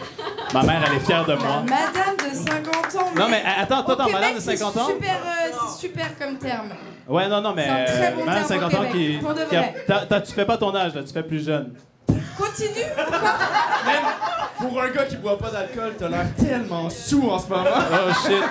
Ma 0.53 0.65
mère, 0.65 0.83
elle 0.91 0.97
est 0.97 1.01
fière 1.01 1.25
de 1.25 1.35
moi. 1.35 1.63
Madame 1.63 2.17
de 2.17 2.37
50 2.37 2.97
ans. 3.03 3.11
Non, 3.17 3.27
mais 3.31 3.41
attends, 3.61 3.81
attends, 3.87 4.11
madame 4.11 4.35
de 4.35 4.41
50 4.41 4.77
ans? 4.77 4.87
C'est 4.89 4.95
super, 4.95 5.15
euh, 5.15 5.53
c'est 5.77 5.87
super 5.87 6.19
comme 6.19 6.37
terme. 6.39 6.71
Ouais, 7.09 7.29
non, 7.29 7.41
non, 7.41 7.53
mais 7.55 7.65
C'est 7.67 7.71
un 7.71 7.85
très 7.85 8.13
euh, 8.13 8.17
bon 8.17 8.25
madame 8.25 8.43
de 8.43 8.49
terme 8.49 8.65
au 8.65 8.71
50 8.71 8.75
ans 8.85 8.91
qui. 8.93 9.19
Qui 9.49 9.57
a- 9.57 9.61
vrai. 9.61 9.75
t'as- 9.87 10.07
t'as- 10.09 10.21
tu 10.23 10.33
fais 10.33 10.45
pas 10.45 10.57
ton 10.57 10.75
âge, 10.75 10.93
là, 10.95 11.03
tu 11.05 11.13
fais 11.13 11.23
plus 11.23 11.45
jeune. 11.45 11.73
Continue. 12.37 12.85
Pour 14.59 14.81
un 14.83 14.91
gars 14.91 15.05
qui 15.05 15.17
boit 15.17 15.39
pas 15.39 15.51
d'alcool, 15.51 15.95
t'as 15.99 16.09
l'air 16.09 16.27
tellement 16.37 16.89
sous 16.91 17.29
en 17.29 17.39
ce 17.39 17.49
moment. 17.49 17.65
Oh 17.69 18.13
shit. 18.27 18.43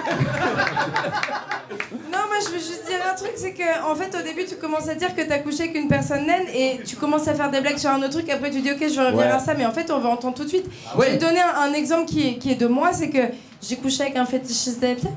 Non, 2.12 2.20
moi 2.28 2.38
je 2.46 2.50
veux 2.52 2.60
juste 2.60 2.86
dire 2.88 3.00
un 3.12 3.16
truc, 3.16 3.32
c'est 3.36 3.54
que 3.54 3.84
en 3.90 3.96
fait 3.96 4.16
au 4.18 4.22
début 4.22 4.46
tu 4.46 4.56
commences 4.56 4.88
à 4.88 4.96
dire 4.96 5.16
que 5.16 5.22
t'as 5.22 5.40
couché 5.40 5.64
avec 5.64 5.76
une 5.76 5.88
personne 5.88 6.26
naine 6.28 6.48
et 6.54 6.80
tu 6.86 6.96
commences 6.96 7.28
à 7.28 7.34
faire 7.34 7.50
des 7.50 7.62
blagues 7.62 7.78
sur 7.78 7.90
un 7.90 7.98
autre 8.00 8.10
truc, 8.12 8.30
après 8.30 8.52
tu 8.52 8.62
dis 8.62 8.72
ok 8.72 8.78
je 8.82 8.94
vais 9.00 9.06
revenir 9.08 9.26
Ouais. 9.26 9.32
à 9.32 9.40
ça, 9.40 9.54
mais 9.54 9.66
en 9.66 9.72
fait 9.72 9.90
on 9.92 10.00
va 10.00 10.10
entendre 10.10 10.36
tout 10.36 10.44
de 10.44 10.50
suite. 10.50 10.66
ouais. 10.96 11.08
Je 11.08 11.12
vais 11.14 11.18
te 11.18 11.26
donner 11.26 11.42
un, 11.42 11.62
un 11.70 11.74
exemple 11.74 12.06
qui 12.06 12.28
est, 12.30 12.38
qui 12.38 12.52
est 12.52 12.56
de 12.56 12.68
moi, 12.68 12.94
c'est 12.94 13.10
que 13.10 13.20
j'ai 13.62 13.76
couché 13.78 14.04
avec 14.04 14.16
un 14.18 14.26
fétichiste 14.26 14.80
des 14.80 14.96
pieds. 14.96 15.10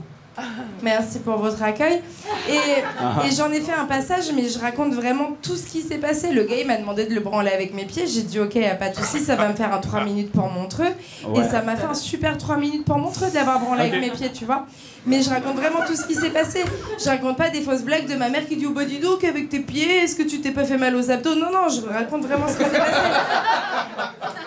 Merci 0.82 1.20
pour 1.20 1.36
votre 1.36 1.62
accueil. 1.62 2.02
Et, 2.48 2.58
Ah. 3.00 3.22
et 3.26 3.30
j'en 3.34 3.50
ai 3.50 3.60
fait 3.60 3.72
un 3.72 3.86
passage, 3.86 4.24
mais 4.34 4.48
je 4.48 4.58
raconte 4.58 4.92
vraiment 4.92 5.36
tout 5.42 5.56
ce 5.56 5.66
qui 5.66 5.80
s'est 5.80 5.96
passé. 5.98 6.30
Le 6.32 6.44
gars, 6.44 6.56
il 6.60 6.66
m'a 6.66 6.76
demandé 6.76 7.06
de 7.06 7.14
le 7.14 7.20
branler 7.20 7.50
avec 7.50 7.72
mes 7.74 7.84
pieds. 7.84 8.06
J'ai 8.06 8.22
dit, 8.22 8.38
ok, 8.38 8.54
y 8.56 8.64
a 8.66 8.74
pas 8.74 8.90
de 8.90 8.96
souci, 8.96 9.20
ça 9.20 9.34
va 9.36 9.48
me 9.48 9.54
faire 9.54 9.72
un 9.72 9.78
3 9.78 10.04
minutes 10.04 10.32
pour 10.32 10.48
Montreux. 10.48 10.84
Ouais. 11.28 11.40
Et 11.40 11.48
ça 11.48 11.62
m'a 11.62 11.76
fait 11.76 11.86
un 11.86 11.94
super 11.94 12.36
3 12.36 12.56
minutes 12.58 12.84
pour 12.84 12.98
Montreux 12.98 13.30
d'avoir 13.32 13.60
branlé 13.60 13.82
avec 13.88 14.00
mes 14.00 14.10
pieds, 14.10 14.30
tu 14.32 14.44
vois. 14.44 14.66
Mais 15.06 15.22
je 15.22 15.30
raconte 15.30 15.56
vraiment 15.56 15.84
tout 15.86 15.94
ce 15.94 16.04
qui 16.06 16.14
s'est 16.14 16.30
passé. 16.30 16.64
Je 17.02 17.08
raconte 17.08 17.36
pas 17.36 17.48
des 17.48 17.60
fausses 17.62 17.82
blagues 17.82 18.06
de 18.08 18.16
ma 18.16 18.28
mère 18.28 18.46
qui 18.46 18.56
dit, 18.56 18.66
oh 18.66 18.72
bah 18.72 18.84
dis 18.84 18.98
donc, 18.98 19.24
avec 19.24 19.48
tes 19.48 19.60
pieds, 19.60 20.02
est-ce 20.04 20.16
que 20.16 20.22
tu 20.24 20.40
t'es 20.40 20.50
pas 20.50 20.64
fait 20.64 20.76
mal 20.78 20.94
aux 20.96 21.10
abdos? 21.10 21.34
Non, 21.34 21.50
non, 21.52 21.68
je 21.68 21.80
raconte 21.88 22.22
vraiment 22.26 22.48
ce 22.48 22.56
qui 22.58 22.64
s'est 22.64 22.78
passé. 22.78 23.00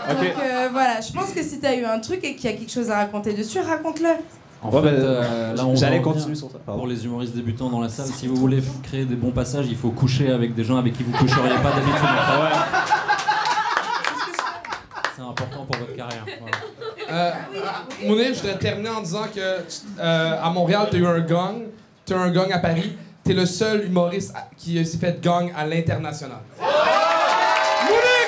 Donc 0.09 0.33
euh, 0.43 0.69
voilà, 0.71 1.01
je 1.01 1.11
pense 1.13 1.31
que 1.31 1.41
si 1.43 1.59
t'as 1.59 1.75
eu 1.75 1.85
un 1.85 1.99
truc 1.99 2.23
et 2.23 2.35
qu'il 2.35 2.49
y 2.49 2.53
a 2.53 2.57
quelque 2.57 2.71
chose 2.71 2.89
à 2.91 2.97
raconter 2.97 3.33
dessus, 3.33 3.59
raconte-le. 3.59 4.09
En 4.61 4.69
Ouais, 4.71 4.81
fait, 4.81 4.97
bah, 4.97 5.03
euh, 5.03 5.55
là, 5.55 5.65
on 5.65 5.75
j'allais 5.75 6.01
continuer 6.01 6.35
sur 6.35 6.51
ça, 6.51 6.57
pardon. 6.65 6.81
Pour 6.81 6.87
les 6.89 7.05
humoristes 7.05 7.33
débutants 7.33 7.69
dans 7.69 7.79
la 7.79 7.87
salle, 7.87 8.07
si 8.07 8.27
vous 8.27 8.35
voulez 8.35 8.61
créer 8.83 9.05
des 9.05 9.15
bons 9.15 9.31
passages, 9.31 9.67
il 9.69 9.77
faut 9.77 9.91
coucher 9.91 10.31
avec 10.31 10.53
des 10.53 10.63
gens 10.65 10.75
avec 10.77 10.93
qui 10.97 11.03
vous 11.03 11.13
coucheriez 11.17 11.55
pas 11.63 11.71
d'habitude. 11.71 11.95
Enfin, 11.95 12.49
C'est 15.15 15.21
important 15.21 15.65
pour 15.65 15.77
votre 15.79 15.95
carrière. 15.95 16.25
voilà. 16.39 16.57
Euh, 17.11 17.31
Mounir, 18.05 18.33
je 18.33 18.41
voudrais 18.41 18.57
terminer 18.59 18.89
en 18.89 19.01
disant 19.01 19.23
que 19.33 19.39
euh, 19.39 20.43
à 20.43 20.49
Montréal, 20.49 20.87
t'as 20.91 20.97
eu 20.97 21.05
un 21.07 21.19
gang, 21.21 21.61
t'as 22.05 22.15
eu 22.15 22.19
un 22.19 22.29
gang 22.31 22.51
à 22.51 22.59
Paris. 22.59 22.97
T'es 23.23 23.33
le 23.33 23.45
seul 23.45 23.85
humoriste 23.85 24.33
à- 24.35 24.47
qui 24.57 24.83
s'est 24.85 24.97
fait 24.97 25.21
gang 25.21 25.51
à 25.57 25.65
l'international. 25.65 26.39
Mounir 26.59 26.69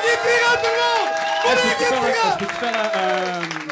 Guédira, 0.03 0.57
tout 0.61 0.69
le 0.69 0.79
monde! 0.79 1.09
Est-ce 1.45 1.93
Mounir 1.93 2.37
que 2.37 2.39
tu 2.39 2.45
peux 2.59 3.70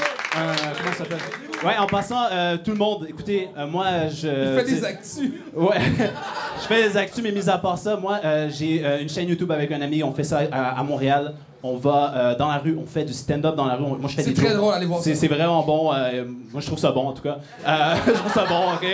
s'appelle 1.04 1.20
Ouais, 1.66 1.78
en 1.78 1.88
passant, 1.88 2.26
euh, 2.32 2.56
tout 2.64 2.72
le 2.72 2.78
monde, 2.78 3.06
écoutez, 3.10 3.50
euh, 3.58 3.68
moi, 3.68 3.86
je. 4.10 4.28
Il 4.28 4.60
fait 4.60 4.66
tu 4.66 4.76
des 4.76 4.86
actus. 4.86 5.32
Ouais, 5.54 5.76
je 6.62 6.68
fais 6.68 6.88
des 6.90 6.96
actus, 6.98 7.22
mais 7.24 7.32
mis 7.34 7.50
à 7.50 7.58
part 7.58 7.78
ça, 7.78 7.98
moi, 7.98 8.20
euh, 8.24 8.50
j'ai 8.50 8.82
une 9.02 9.10
chaîne 9.10 9.28
YouTube 9.28 9.52
avec 9.52 9.70
un 9.72 9.82
ami, 9.82 10.02
on 10.04 10.14
fait 10.14 10.24
ça 10.24 10.40
à, 10.52 10.80
à 10.80 10.84
Montréal. 10.84 11.34
On 11.62 11.76
va 11.76 12.36
dans 12.40 12.48
la 12.48 12.58
rue, 12.58 12.78
on 12.82 12.86
fait 12.86 13.04
du 13.04 13.12
stand-up 13.12 13.54
dans 13.54 13.66
la 13.66 13.76
rue. 13.76 13.84
On- 13.84 13.98
moi, 13.98 14.08
je 14.08 14.16
fais 14.16 14.24
C'est 14.24 14.34
très 14.34 14.54
drôle, 14.54 14.74
allez 14.74 14.86
voir 14.86 15.02
C'est 15.02 15.14
ça. 15.14 15.20
c'est 15.20 15.28
vraiment 15.28 15.62
bon. 15.62 15.92
moi, 15.92 16.62
je 16.62 16.66
trouve 16.66 16.80
ça 16.80 16.94
bon, 16.94 17.08
en 17.10 17.12
tout 17.12 17.22
cas. 17.24 17.38
Je 18.08 18.14
trouve 18.14 18.32
ça 18.32 18.46
bon, 18.46 18.76
OK? 18.76 18.88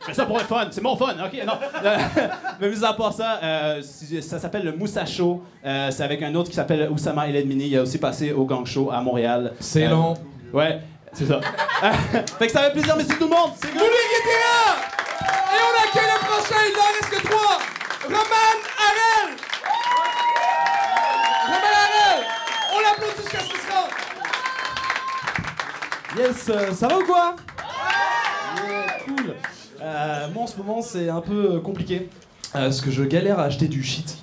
Je 0.00 0.06
fais 0.06 0.14
ça 0.14 0.26
pour 0.26 0.36
le 0.38 0.42
fun. 0.42 0.66
C'est 0.72 0.82
mon 0.82 0.96
fun, 0.96 1.12
OK? 1.24 1.40
Non. 1.46 1.52
Mais 2.60 2.68
mis 2.70 2.84
à 2.84 2.92
part 2.94 3.12
ça, 3.12 3.38
ça 4.20 4.38
s'appelle 4.40 4.64
le 4.64 4.72
Moussa 4.72 5.06
Show. 5.06 5.44
C'est 5.62 6.02
avec 6.02 6.20
un 6.24 6.34
autre 6.34 6.48
qui 6.50 6.56
s'appelle 6.56 6.88
Oussama 6.90 7.28
El 7.28 7.36
Edmini. 7.36 7.68
Il 7.68 7.76
a 7.78 7.82
aussi 7.82 7.98
passé 7.98 8.32
au 8.32 8.44
Gang 8.44 8.66
Show 8.66 8.90
à 8.92 9.00
Montréal. 9.00 9.52
C'est 9.60 9.86
long. 9.86 10.14
Ouais. 10.52 10.80
C'est 11.12 11.26
ça. 11.26 11.40
fait 12.38 12.46
que 12.46 12.52
ça 12.52 12.62
fait 12.64 12.72
plaisir, 12.72 12.94
mais 12.96 13.04
c'est 13.04 13.16
tout 13.16 13.24
le 13.24 13.30
monde. 13.30 13.52
C'est 13.60 13.68
Vous 13.68 13.74
l'écoutez 13.78 14.38
là 14.44 14.76
Et 15.52 15.60
on 15.64 15.74
accueille 15.88 16.10
le 16.12 16.18
prochain, 16.26 16.60
il 16.68 16.72
n'en 16.76 16.84
reste 16.94 17.10
que 17.10 17.26
trois. 17.28 17.58
Roman 18.04 18.58
Harel. 18.78 19.36
Roman 21.46 21.74
Harel. 21.82 22.20
On 22.74 22.80
l'applaudit 22.80 23.22
jusqu'à 23.22 23.38
ce 23.40 23.44
qu'il 23.44 23.60
se 23.60 23.70
rende. 23.72 23.90
Yes, 26.18 26.48
euh, 26.48 26.72
ça 26.74 26.88
va 26.88 26.98
ou 26.98 27.04
quoi? 27.04 27.36
Yeah, 28.66 28.98
Cool. 29.04 29.34
Euh, 29.80 30.28
moi 30.34 30.42
en 30.42 30.46
ce 30.46 30.56
moment 30.56 30.82
c'est 30.82 31.08
un 31.08 31.20
peu 31.20 31.54
euh, 31.56 31.60
compliqué 31.60 32.08
euh, 32.56 32.64
parce 32.64 32.80
que 32.80 32.90
je 32.90 33.04
galère 33.04 33.38
à 33.38 33.44
acheter 33.44 33.68
du 33.68 33.82
shit. 33.84 34.18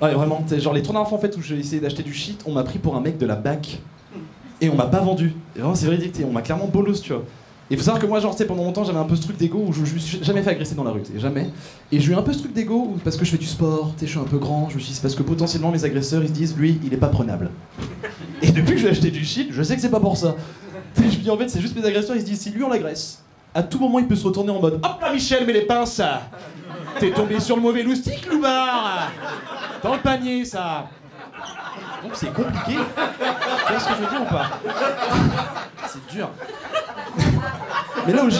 Ouais 0.00 0.12
vraiment, 0.14 0.44
genre 0.58 0.72
les 0.72 0.82
tournées 0.82 1.00
enfants 1.00 1.16
en 1.16 1.20
fait 1.20 1.36
où 1.36 1.42
j'ai 1.42 1.58
essayé 1.58 1.80
d'acheter 1.80 2.02
du 2.04 2.14
shit, 2.14 2.40
on 2.46 2.52
m'a 2.52 2.62
pris 2.62 2.78
pour 2.78 2.94
un 2.96 3.00
mec 3.00 3.18
de 3.18 3.26
la 3.26 3.34
BAC 3.36 3.80
et 4.62 4.70
on 4.70 4.76
m'a 4.76 4.86
pas 4.86 5.00
vendu. 5.00 5.34
Et 5.54 5.58
vraiment 5.58 5.74
c'est 5.74 5.86
véridique, 5.86 6.16
on 6.26 6.32
m'a 6.32 6.40
clairement 6.40 6.68
bolos 6.68 7.02
tu 7.02 7.12
vois. 7.12 7.24
Il 7.68 7.76
faut 7.76 7.84
savoir 7.84 8.00
que 8.00 8.06
moi 8.06 8.20
genre 8.20 8.34
t'sais, 8.34 8.46
pendant 8.46 8.64
longtemps 8.64 8.84
j'avais 8.84 8.98
un 8.98 9.04
peu 9.04 9.16
ce 9.16 9.22
truc 9.22 9.36
d'ego 9.36 9.64
où 9.66 9.72
je, 9.72 9.80
me 9.80 9.98
suis 9.98 10.22
jamais 10.22 10.42
fait 10.42 10.50
agresser 10.50 10.74
dans 10.74 10.84
la 10.84 10.90
rue, 10.90 11.02
jamais. 11.16 11.50
Et 11.90 12.00
j'ai 12.00 12.12
eu 12.12 12.14
un 12.14 12.22
peu 12.22 12.32
ce 12.32 12.38
truc 12.38 12.52
d'ego 12.52 12.96
parce 13.02 13.16
que 13.16 13.24
je 13.24 13.30
fais 13.30 13.38
du 13.38 13.46
sport, 13.46 13.92
t'sais, 13.96 14.06
je 14.06 14.12
suis 14.12 14.20
un 14.20 14.24
peu 14.24 14.38
grand, 14.38 14.68
je 14.70 14.76
me 14.76 14.80
suis 14.80 14.92
dit 14.92 15.00
parce 15.02 15.14
que 15.14 15.22
potentiellement 15.22 15.70
mes 15.70 15.84
agresseurs 15.84 16.22
ils 16.22 16.28
se 16.28 16.32
disent 16.32 16.56
lui 16.56 16.78
il 16.84 16.94
est 16.94 16.98
pas 16.98 17.08
prenable. 17.08 17.50
Et 18.40 18.52
depuis 18.52 18.74
que 18.74 18.78
je 18.78 18.84
vais 18.84 18.90
acheter 18.90 19.10
du 19.10 19.24
shit, 19.24 19.48
je 19.50 19.62
sais 19.62 19.74
que 19.74 19.82
c'est 19.82 19.90
pas 19.90 20.00
pour 20.00 20.16
ça. 20.16 20.36
T'sais, 20.94 21.10
Je 21.10 21.18
me 21.18 21.22
dis 21.22 21.30
en 21.30 21.36
fait 21.36 21.48
c'est 21.48 21.60
juste 21.60 21.76
mes 21.76 21.84
agresseurs 21.84 22.14
ils 22.14 22.22
se 22.22 22.26
disent 22.26 22.40
si 22.40 22.50
lui 22.50 22.62
on 22.62 22.68
l'agresse, 22.68 23.22
à 23.54 23.62
tout 23.62 23.80
moment 23.80 23.98
il 23.98 24.06
peut 24.06 24.16
se 24.16 24.24
retourner 24.24 24.50
en 24.50 24.60
mode 24.60 24.74
hop 24.74 25.00
là 25.00 25.12
Michel 25.12 25.44
mets 25.44 25.52
les 25.52 25.62
pinces 25.62 26.00
T'es 27.00 27.10
tombé 27.10 27.40
sur 27.40 27.56
le 27.56 27.62
mauvais 27.62 27.82
loustic 27.82 28.26
loupard 28.30 29.10
Dans 29.82 29.94
le 29.94 30.00
panier 30.00 30.44
ça 30.44 30.88
Donc 32.02 32.12
c'est 32.14 32.32
compliqué. 32.32 32.76
Tu 32.76 33.72
vois 33.72 33.80
ce 33.80 33.88
que 33.88 33.94
je 33.94 34.02
veux 34.02 34.10
dire 34.10 34.22
ou 34.22 34.30
pas 34.30 34.50
C'est 35.86 36.14
dur. 36.14 36.30
Mais 38.06 38.12
là 38.12 38.24
où 38.24 38.30
j'ai 38.30 38.38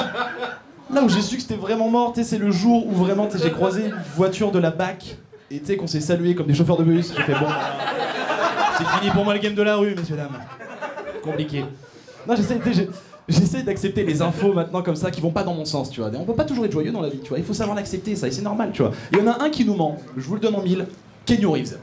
là 0.91 1.03
où 1.03 1.09
j'ai 1.09 1.23
su 1.23 1.37
que 1.37 1.43
c'était 1.43 1.57
vraiment 1.57 1.89
mort, 1.89 2.13
c'est 2.15 2.39
le 2.39 2.51
jour 2.51 2.87
où 2.87 2.93
vraiment 2.93 3.29
j'ai 3.35 3.51
croisé 3.51 3.87
une 3.87 3.97
voiture 4.15 4.51
de 4.51 4.59
la 4.59 4.71
BAC 4.71 5.17
et 5.51 5.61
tu 5.61 5.67
sais 5.67 5.77
qu'on 5.77 5.87
s'est 5.87 6.01
salué 6.01 6.35
comme 6.35 6.47
des 6.47 6.55
chauffeurs 6.55 6.77
de 6.77 6.85
bus. 6.85 7.15
J'ai 7.17 7.23
fait 7.23 7.33
bon. 7.33 7.47
C'est 8.79 8.87
fini 8.99 9.11
pour 9.11 9.25
moi 9.25 9.35
le 9.35 9.41
game 9.41 9.55
de 9.55 9.63
la 9.63 9.77
rue, 9.77 9.95
messieurs 9.95 10.17
dames. 10.17 10.39
Compliqué. 11.23 11.65
Non, 12.27 12.35
j'essaie 13.29 13.63
d'accepter 13.63 14.05
les 14.05 14.23
infos 14.23 14.53
maintenant 14.53 14.83
comme 14.83 14.97
ça 14.97 15.11
qui 15.11 15.21
vont 15.21 15.31
pas 15.31 15.45
dans 15.45 15.55
mon 15.55 15.65
sens, 15.65 15.91
tu 15.91 16.01
vois. 16.01 16.11
On 16.15 16.25
peut 16.25 16.35
pas 16.35 16.45
toujours 16.45 16.65
être 16.65 16.73
joyeux 16.73 16.91
dans 16.93 17.01
la 17.01 17.09
vie, 17.09 17.21
tu 17.21 17.29
vois. 17.29 17.39
Il 17.39 17.45
faut 17.45 17.55
savoir 17.55 17.77
l'accepter, 17.77 18.17
ça, 18.17 18.29
et 18.29 18.31
c'est 18.31 18.43
normal, 18.43 18.71
tu 18.73 18.83
vois. 18.83 18.93
Il 19.13 19.19
y 19.19 19.23
en 19.23 19.27
a 19.29 19.43
un 19.43 19.51
qui 19.51 19.65
nous 19.65 19.75
ment, 19.75 19.99
je 20.17 20.23
vous 20.23 20.35
le 20.35 20.41
donne 20.41 20.55
en 20.55 20.63
mille, 20.63 20.87
Kenny 21.25 21.45
Reeves. 21.45 21.79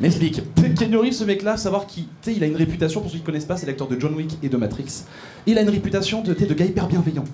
M'explique. 0.00 0.42
Kenny 0.76 0.96
Reeves, 0.96 1.12
ce 1.12 1.24
mec-là, 1.24 1.56
savoir 1.56 1.86
qui, 1.86 2.08
tu 2.22 2.32
il 2.32 2.42
a 2.42 2.46
une 2.46 2.56
réputation, 2.56 3.00
pour 3.00 3.10
ceux 3.10 3.18
qui 3.18 3.24
connaissent 3.24 3.44
pas, 3.44 3.56
c'est 3.56 3.66
l'acteur 3.66 3.88
de 3.88 3.98
John 3.98 4.14
Wick 4.14 4.38
et 4.42 4.48
de 4.48 4.56
Matrix. 4.56 5.04
Il 5.46 5.58
a 5.58 5.62
une 5.62 5.68
réputation 5.68 6.22
de, 6.22 6.32
de 6.32 6.54
gars 6.54 6.64
hyper 6.64 6.88
bienveillant. 6.88 7.24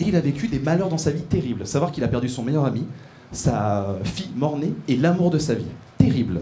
Et 0.00 0.04
il 0.04 0.16
a 0.16 0.20
vécu 0.20 0.48
des 0.48 0.58
malheurs 0.58 0.88
dans 0.88 0.98
sa 0.98 1.10
vie 1.10 1.22
terribles. 1.22 1.66
Savoir 1.66 1.92
qu'il 1.92 2.02
a 2.04 2.08
perdu 2.08 2.28
son 2.28 2.42
meilleur 2.42 2.64
ami, 2.64 2.84
sa 3.32 3.98
fille 4.04 4.30
mort-née 4.34 4.72
et 4.88 4.96
l'amour 4.96 5.30
de 5.30 5.38
sa 5.38 5.54
vie. 5.54 5.66
Terrible. 5.98 6.40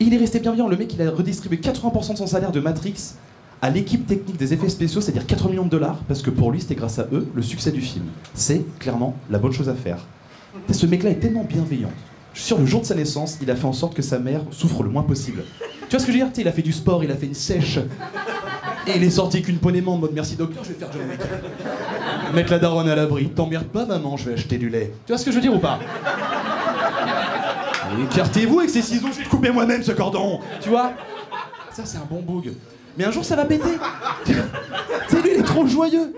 Et 0.00 0.04
il 0.04 0.14
est 0.14 0.18
resté 0.18 0.40
bienveillant. 0.40 0.68
Le 0.68 0.76
mec, 0.76 0.92
il 0.94 1.02
a 1.02 1.10
redistribué 1.10 1.58
80% 1.58 2.12
de 2.12 2.18
son 2.18 2.26
salaire 2.26 2.52
de 2.52 2.60
Matrix 2.60 3.14
à 3.62 3.70
l'équipe 3.70 4.06
technique 4.06 4.36
des 4.36 4.52
effets 4.52 4.68
spéciaux, 4.68 5.00
c'est-à-dire 5.00 5.26
80 5.26 5.50
millions 5.50 5.64
de 5.64 5.70
dollars, 5.70 5.98
parce 6.08 6.20
que 6.20 6.30
pour 6.30 6.52
lui, 6.52 6.60
c'était 6.60 6.74
grâce 6.74 6.98
à 6.98 7.06
eux 7.12 7.26
le 7.34 7.42
succès 7.42 7.72
du 7.72 7.80
film. 7.80 8.04
C'est 8.34 8.64
clairement 8.78 9.16
la 9.30 9.38
bonne 9.38 9.52
chose 9.52 9.68
à 9.68 9.74
faire. 9.74 10.06
Ce 10.70 10.86
mec-là 10.86 11.10
est 11.10 11.20
tellement 11.20 11.44
bienveillant. 11.44 11.90
Sûr, 12.36 12.58
le 12.58 12.66
jour 12.66 12.82
de 12.82 12.86
sa 12.86 12.94
naissance, 12.94 13.38
il 13.40 13.50
a 13.50 13.56
fait 13.56 13.64
en 13.64 13.72
sorte 13.72 13.94
que 13.94 14.02
sa 14.02 14.18
mère 14.18 14.42
souffre 14.50 14.82
le 14.82 14.90
moins 14.90 15.02
possible. 15.02 15.42
Tu 15.88 15.90
vois 15.90 15.98
ce 15.98 16.06
que 16.06 16.12
je 16.12 16.18
veux 16.18 16.24
dire? 16.24 16.32
Il 16.36 16.46
a 16.46 16.52
fait 16.52 16.62
du 16.62 16.72
sport, 16.72 17.02
il 17.02 17.10
a 17.10 17.16
fait 17.16 17.26
une 17.26 17.34
sèche. 17.34 17.78
Et 18.86 18.96
il 18.96 19.02
est 19.02 19.10
sorti 19.10 19.42
qu'une 19.42 19.58
main 19.62 19.92
en 19.92 19.96
mode 19.96 20.12
merci 20.12 20.36
docteur, 20.36 20.62
je 20.62 20.68
vais 20.68 20.78
faire 20.78 20.88
John 20.92 21.08
Wick. 21.08 21.18
Mettre 22.34 22.52
la 22.52 22.58
daronne 22.58 22.88
à 22.88 22.94
l'abri. 22.94 23.30
T'emmerdes 23.30 23.66
pas, 23.66 23.86
maman, 23.86 24.16
je 24.18 24.28
vais 24.28 24.34
acheter 24.34 24.58
du 24.58 24.68
lait. 24.68 24.92
Tu 25.06 25.12
vois 25.12 25.18
ce 25.18 25.24
que 25.24 25.30
je 25.30 25.36
veux 25.36 25.42
dire 25.42 25.54
ou 25.54 25.58
pas? 25.58 25.80
Écartez-vous 28.12 28.58
avec 28.58 28.70
ces 28.70 28.82
ciseaux, 28.82 29.08
je 29.10 29.18
vais 29.18 29.24
te 29.24 29.30
couper 29.30 29.50
moi-même 29.50 29.82
ce 29.82 29.92
cordon. 29.92 30.40
Tu 30.60 30.68
vois? 30.68 30.92
Ça, 31.72 31.82
c'est 31.86 31.96
un 31.96 32.06
bon 32.08 32.20
boug. 32.20 32.52
Mais 32.98 33.06
un 33.06 33.10
jour, 33.10 33.24
ça 33.24 33.34
va 33.34 33.46
péter. 33.46 33.78
tu 34.26 34.34
sais, 35.08 35.22
lui, 35.22 35.30
il 35.34 35.40
est 35.40 35.42
trop 35.42 35.66
joyeux. 35.66 36.14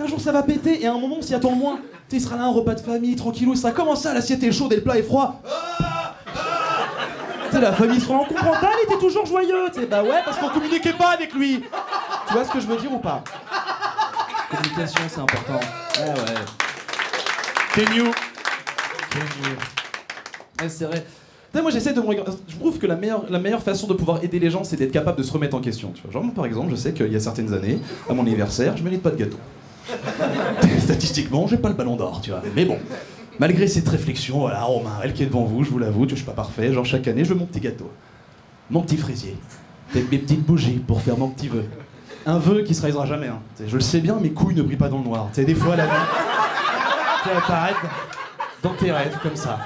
Un 0.00 0.06
jour, 0.06 0.20
ça 0.20 0.30
va 0.30 0.44
péter, 0.44 0.82
et 0.82 0.86
à 0.86 0.94
un 0.94 0.98
moment, 0.98 1.16
on 1.18 1.22
s'y 1.22 1.34
attend 1.34 1.50
le 1.50 1.56
moins. 1.56 1.80
Tu 2.08 2.16
sais, 2.16 2.22
il 2.22 2.24
sera 2.24 2.36
là, 2.36 2.44
un 2.44 2.52
repas 2.52 2.74
de 2.74 2.80
famille, 2.80 3.14
tranquillou, 3.16 3.54
ça 3.54 3.70
comment 3.70 3.94
ça, 3.94 4.14
l'assiette 4.14 4.42
est 4.42 4.50
chaude 4.50 4.72
et 4.72 4.76
le 4.76 4.82
plat 4.82 4.96
est 4.96 5.02
froid 5.02 5.42
Tu 7.50 7.52
sais, 7.52 7.60
la 7.60 7.72
famille 7.74 8.00
sera 8.00 8.14
là, 8.14 8.20
on 8.22 8.26
comprend 8.26 8.52
pas, 8.52 8.70
il 8.80 8.86
était 8.90 8.98
toujours 8.98 9.26
joyeux. 9.26 9.66
Bah 9.90 10.02
ouais, 10.02 10.22
parce 10.24 10.38
qu'on 10.38 10.48
communiquait 10.48 10.94
pas 10.94 11.10
avec 11.10 11.34
lui. 11.34 11.62
Tu 12.26 12.32
vois 12.32 12.44
ce 12.44 12.50
que 12.50 12.60
je 12.60 12.66
veux 12.66 12.78
dire 12.78 12.90
ou 12.90 12.98
pas? 12.98 13.22
Communication, 14.50 15.02
c'est 15.06 15.20
important. 15.20 15.60
Ouais, 15.98 16.08
ouais. 16.08 16.44
Can 17.74 17.94
you? 17.94 18.04
Can 19.10 19.18
you? 19.44 19.56
Ouais, 20.62 20.68
c'est 20.70 20.86
vrai. 20.86 21.04
Moi 21.60 21.70
j'essaie 21.70 21.92
de 21.92 22.00
me 22.00 22.06
regarder. 22.06 22.32
Je 22.48 22.56
trouve 22.56 22.78
que 22.78 22.86
la 22.86 22.96
meilleure, 22.96 23.24
la 23.28 23.38
meilleure 23.38 23.62
façon 23.62 23.86
de 23.86 23.92
pouvoir 23.92 24.24
aider 24.24 24.38
les 24.38 24.48
gens, 24.48 24.64
c'est 24.64 24.76
d'être 24.76 24.92
capable 24.92 25.18
de 25.18 25.22
se 25.22 25.32
remettre 25.32 25.56
en 25.56 25.60
question. 25.60 25.92
Tu 25.94 26.02
vois. 26.02 26.12
Genre, 26.12 26.24
moi, 26.24 26.32
par 26.34 26.46
exemple, 26.46 26.70
je 26.70 26.76
sais 26.76 26.92
qu'il 26.94 27.12
y 27.12 27.16
a 27.16 27.20
certaines 27.20 27.52
années, 27.52 27.80
à 28.08 28.14
mon 28.14 28.22
anniversaire, 28.22 28.76
je 28.76 28.82
mérite 28.82 29.02
pas 29.02 29.10
de 29.10 29.16
gâteau. 29.16 29.36
Statistiquement, 30.80 31.46
j'ai 31.46 31.56
pas 31.56 31.68
le 31.68 31.74
ballon 31.74 31.96
d'or, 31.96 32.20
tu 32.20 32.30
vois. 32.30 32.42
Mais 32.54 32.64
bon, 32.64 32.78
malgré 33.38 33.66
cette 33.66 33.88
réflexion, 33.88 34.40
voilà, 34.40 34.62
Romain, 34.62 34.98
elle 35.02 35.12
qui 35.12 35.22
est 35.22 35.26
devant 35.26 35.44
vous, 35.44 35.64
je 35.64 35.70
vous 35.70 35.78
l'avoue, 35.78 36.08
je 36.08 36.14
suis 36.14 36.24
pas 36.24 36.32
parfait. 36.32 36.72
Genre, 36.72 36.84
chaque 36.84 37.08
année, 37.08 37.24
je 37.24 37.30
veux 37.30 37.38
mon 37.38 37.46
petit 37.46 37.60
gâteau. 37.60 37.90
Mon 38.70 38.82
petit 38.82 38.96
fraisier. 38.96 39.36
Avec 39.92 40.10
mes 40.10 40.18
petites 40.18 40.44
bougies 40.44 40.80
pour 40.86 41.00
faire 41.00 41.16
mon 41.16 41.28
petit 41.28 41.48
vœu. 41.48 41.64
Un 42.26 42.38
vœu 42.38 42.62
qui 42.62 42.74
se 42.74 42.82
réalisera 42.82 43.06
jamais. 43.06 43.28
Hein. 43.28 43.40
Je 43.66 43.74
le 43.74 43.80
sais 43.80 44.00
bien, 44.00 44.18
mes 44.20 44.30
couilles 44.30 44.54
ne 44.54 44.62
brillent 44.62 44.76
pas 44.76 44.88
dans 44.88 44.98
le 44.98 45.04
noir. 45.04 45.28
Tu 45.32 45.40
sais, 45.40 45.46
des 45.46 45.54
fois, 45.54 45.76
la 45.76 45.86
vie. 45.86 45.92
tu 47.22 47.28
sais, 47.28 47.34
elle 47.34 47.42
t'arrête 47.46 47.76
dans 48.62 48.74
tes 48.74 48.92
rêves, 48.92 49.16
comme 49.22 49.36
ça. 49.36 49.58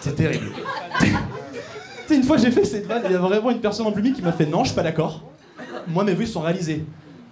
C'est 0.00 0.14
terrible. 0.14 0.46
Une 2.10 2.22
fois 2.22 2.36
j'ai 2.36 2.50
fait 2.50 2.64
cette 2.64 2.86
vanne, 2.86 3.02
il 3.06 3.12
y 3.12 3.14
a 3.14 3.18
vraiment 3.18 3.50
une 3.50 3.60
personne 3.60 3.86
en 3.86 3.92
public 3.92 4.14
qui 4.14 4.22
m'a 4.22 4.32
fait 4.32 4.46
non, 4.46 4.60
je 4.62 4.68
suis 4.68 4.76
pas 4.76 4.82
d'accord. 4.82 5.22
Moi, 5.88 6.04
mes 6.04 6.14
vues 6.14 6.26
sont 6.26 6.40
réalisées. 6.40 6.84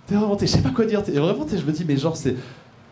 T'es 0.07 0.15
vraiment, 0.15 0.37
je 0.39 0.47
sais 0.47 0.59
pas 0.63 0.71
quoi 0.71 0.85
dire. 0.85 1.03
t'es- 1.03 1.13
vraiment, 1.13 1.47
je 1.51 1.63
me 1.65 1.73
dis, 1.73 1.85
mais 1.87 1.97
genre, 1.97 2.17
c'est. 2.17 2.37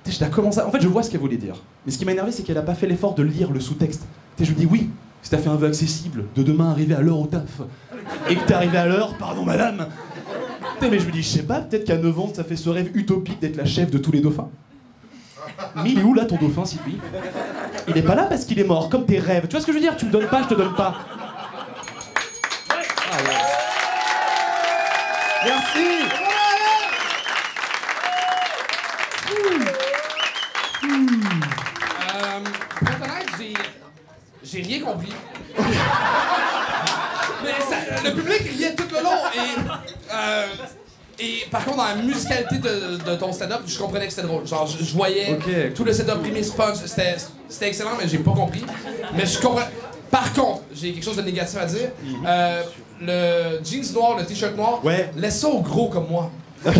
t'es- 0.03 0.25
à... 0.25 0.29
En 0.67 0.71
fait, 0.71 0.81
je 0.81 0.89
vois 0.89 1.03
ce 1.03 1.11
qu'elle 1.11 1.21
voulait 1.21 1.37
dire. 1.37 1.57
Mais 1.85 1.93
ce 1.93 1.99
qui 1.99 2.05
m'a 2.05 2.13
énervé, 2.13 2.33
c'est 2.33 2.43
qu'elle 2.43 2.59
a 2.59 2.63
pas 2.63 2.75
fait 2.75 2.87
l'effort 2.87 3.15
de 3.15 3.23
lire 3.23 3.51
le 3.51 3.61
sous-texte. 3.61 4.03
T'es, 4.37 4.45
je 4.45 4.53
me 4.53 4.57
dis, 4.57 4.67
oui, 4.67 4.89
si 5.23 5.31
t'as 5.31 5.39
fait 5.39 5.51
un 5.51 5.57
vœu 5.57 5.69
accessible, 5.69 6.25
de 6.35 6.43
demain 6.43 6.71
arriver 6.71 6.95
à 6.95 7.01
l'heure 7.01 7.19
au 7.19 7.27
taf, 7.27 7.61
et 8.29 8.37
que 8.37 8.45
t'es 8.47 8.55
arrivé 8.55 8.79
à 8.79 8.87
l'heure, 8.87 9.15
pardon 9.19 9.45
madame. 9.45 9.87
Mais 10.81 10.99
je 10.99 11.07
me 11.07 11.13
dis, 11.13 11.23
je 11.23 11.29
sais 11.29 11.45
pas, 11.45 11.61
peut-être 11.61 11.85
qu'à 11.85 11.97
9 11.97 12.19
ans, 12.19 12.31
ça 12.35 12.43
fait 12.43 12.57
ce 12.57 12.69
rêve 12.69 12.91
utopique 12.95 13.41
d'être 13.41 13.57
la 13.57 13.65
chef 13.65 13.89
de 13.91 13.99
tous 13.99 14.11
les 14.11 14.21
dauphins. 14.21 14.49
Mais 15.77 15.91
il 15.93 15.99
est 16.01 16.03
où 16.03 16.13
là 16.13 16.25
ton 16.25 16.37
dauphin, 16.37 16.65
Sylvie? 16.65 16.97
Il 17.87 17.97
est 17.97 18.03
pas 18.03 18.17
là 18.17 18.25
parce 18.25 18.45
qu'il 18.45 18.59
est 18.59 18.65
mort, 18.65 18.89
comme 18.89 19.07
tes 19.07 19.21
rêves. 19.21 19.45
Tu 19.47 19.51
vois 19.53 19.61
ce 19.61 19.67
que 19.67 19.73
je 19.73 19.77
veux 19.77 19.83
dire? 19.83 19.97
Tu 19.97 20.07
me 20.07 20.11
donnes 20.11 20.27
pas, 20.27 20.43
je 20.43 20.49
te 20.49 20.55
donne 20.55 20.75
pas. 20.75 20.97
Merci 25.45 26.22
par 41.53 41.65
contre, 41.67 41.77
dans 41.77 41.85
la 41.85 41.97
musicalité 41.97 42.57
de, 42.57 42.97
de 43.05 43.15
ton 43.17 43.31
stand-up, 43.31 43.61
je 43.67 43.79
comprenais 43.79 44.07
que 44.07 44.13
c'était 44.13 44.27
drôle. 44.27 44.47
Genre, 44.47 44.67
je, 44.67 44.83
je 44.83 44.95
voyais 44.95 45.39
tout 45.75 45.85
le 45.85 45.93
setup, 45.93 46.25
les 46.25 46.43
punch, 46.57 46.77
c'était 46.87 47.17
c'était 47.47 47.69
excellent, 47.69 47.91
mais 48.01 48.09
j'ai 48.09 48.19
pas 48.19 48.33
compris. 48.33 48.65
Mais 49.15 49.27
je 49.27 49.39
comprends. 49.39 49.67
Par 50.11 50.33
contre, 50.33 50.63
j'ai 50.75 50.93
quelque 50.95 51.05
chose 51.05 51.17
de 51.17 51.23
négatif 51.23 51.59
à 51.59 51.67
dire. 51.67 51.91
Euh, 52.27 52.63
le 53.01 53.61
jeans 53.63 53.93
noir, 53.93 54.17
le 54.17 54.25
t-shirt 54.25 54.57
noir, 54.57 54.81
laisse 55.15 55.41
ça 55.41 55.49
au 55.49 55.61
gros 55.61 55.89
comme 55.89 56.09
moi. 56.09 56.31
S'il 56.65 56.73
te 56.73 56.79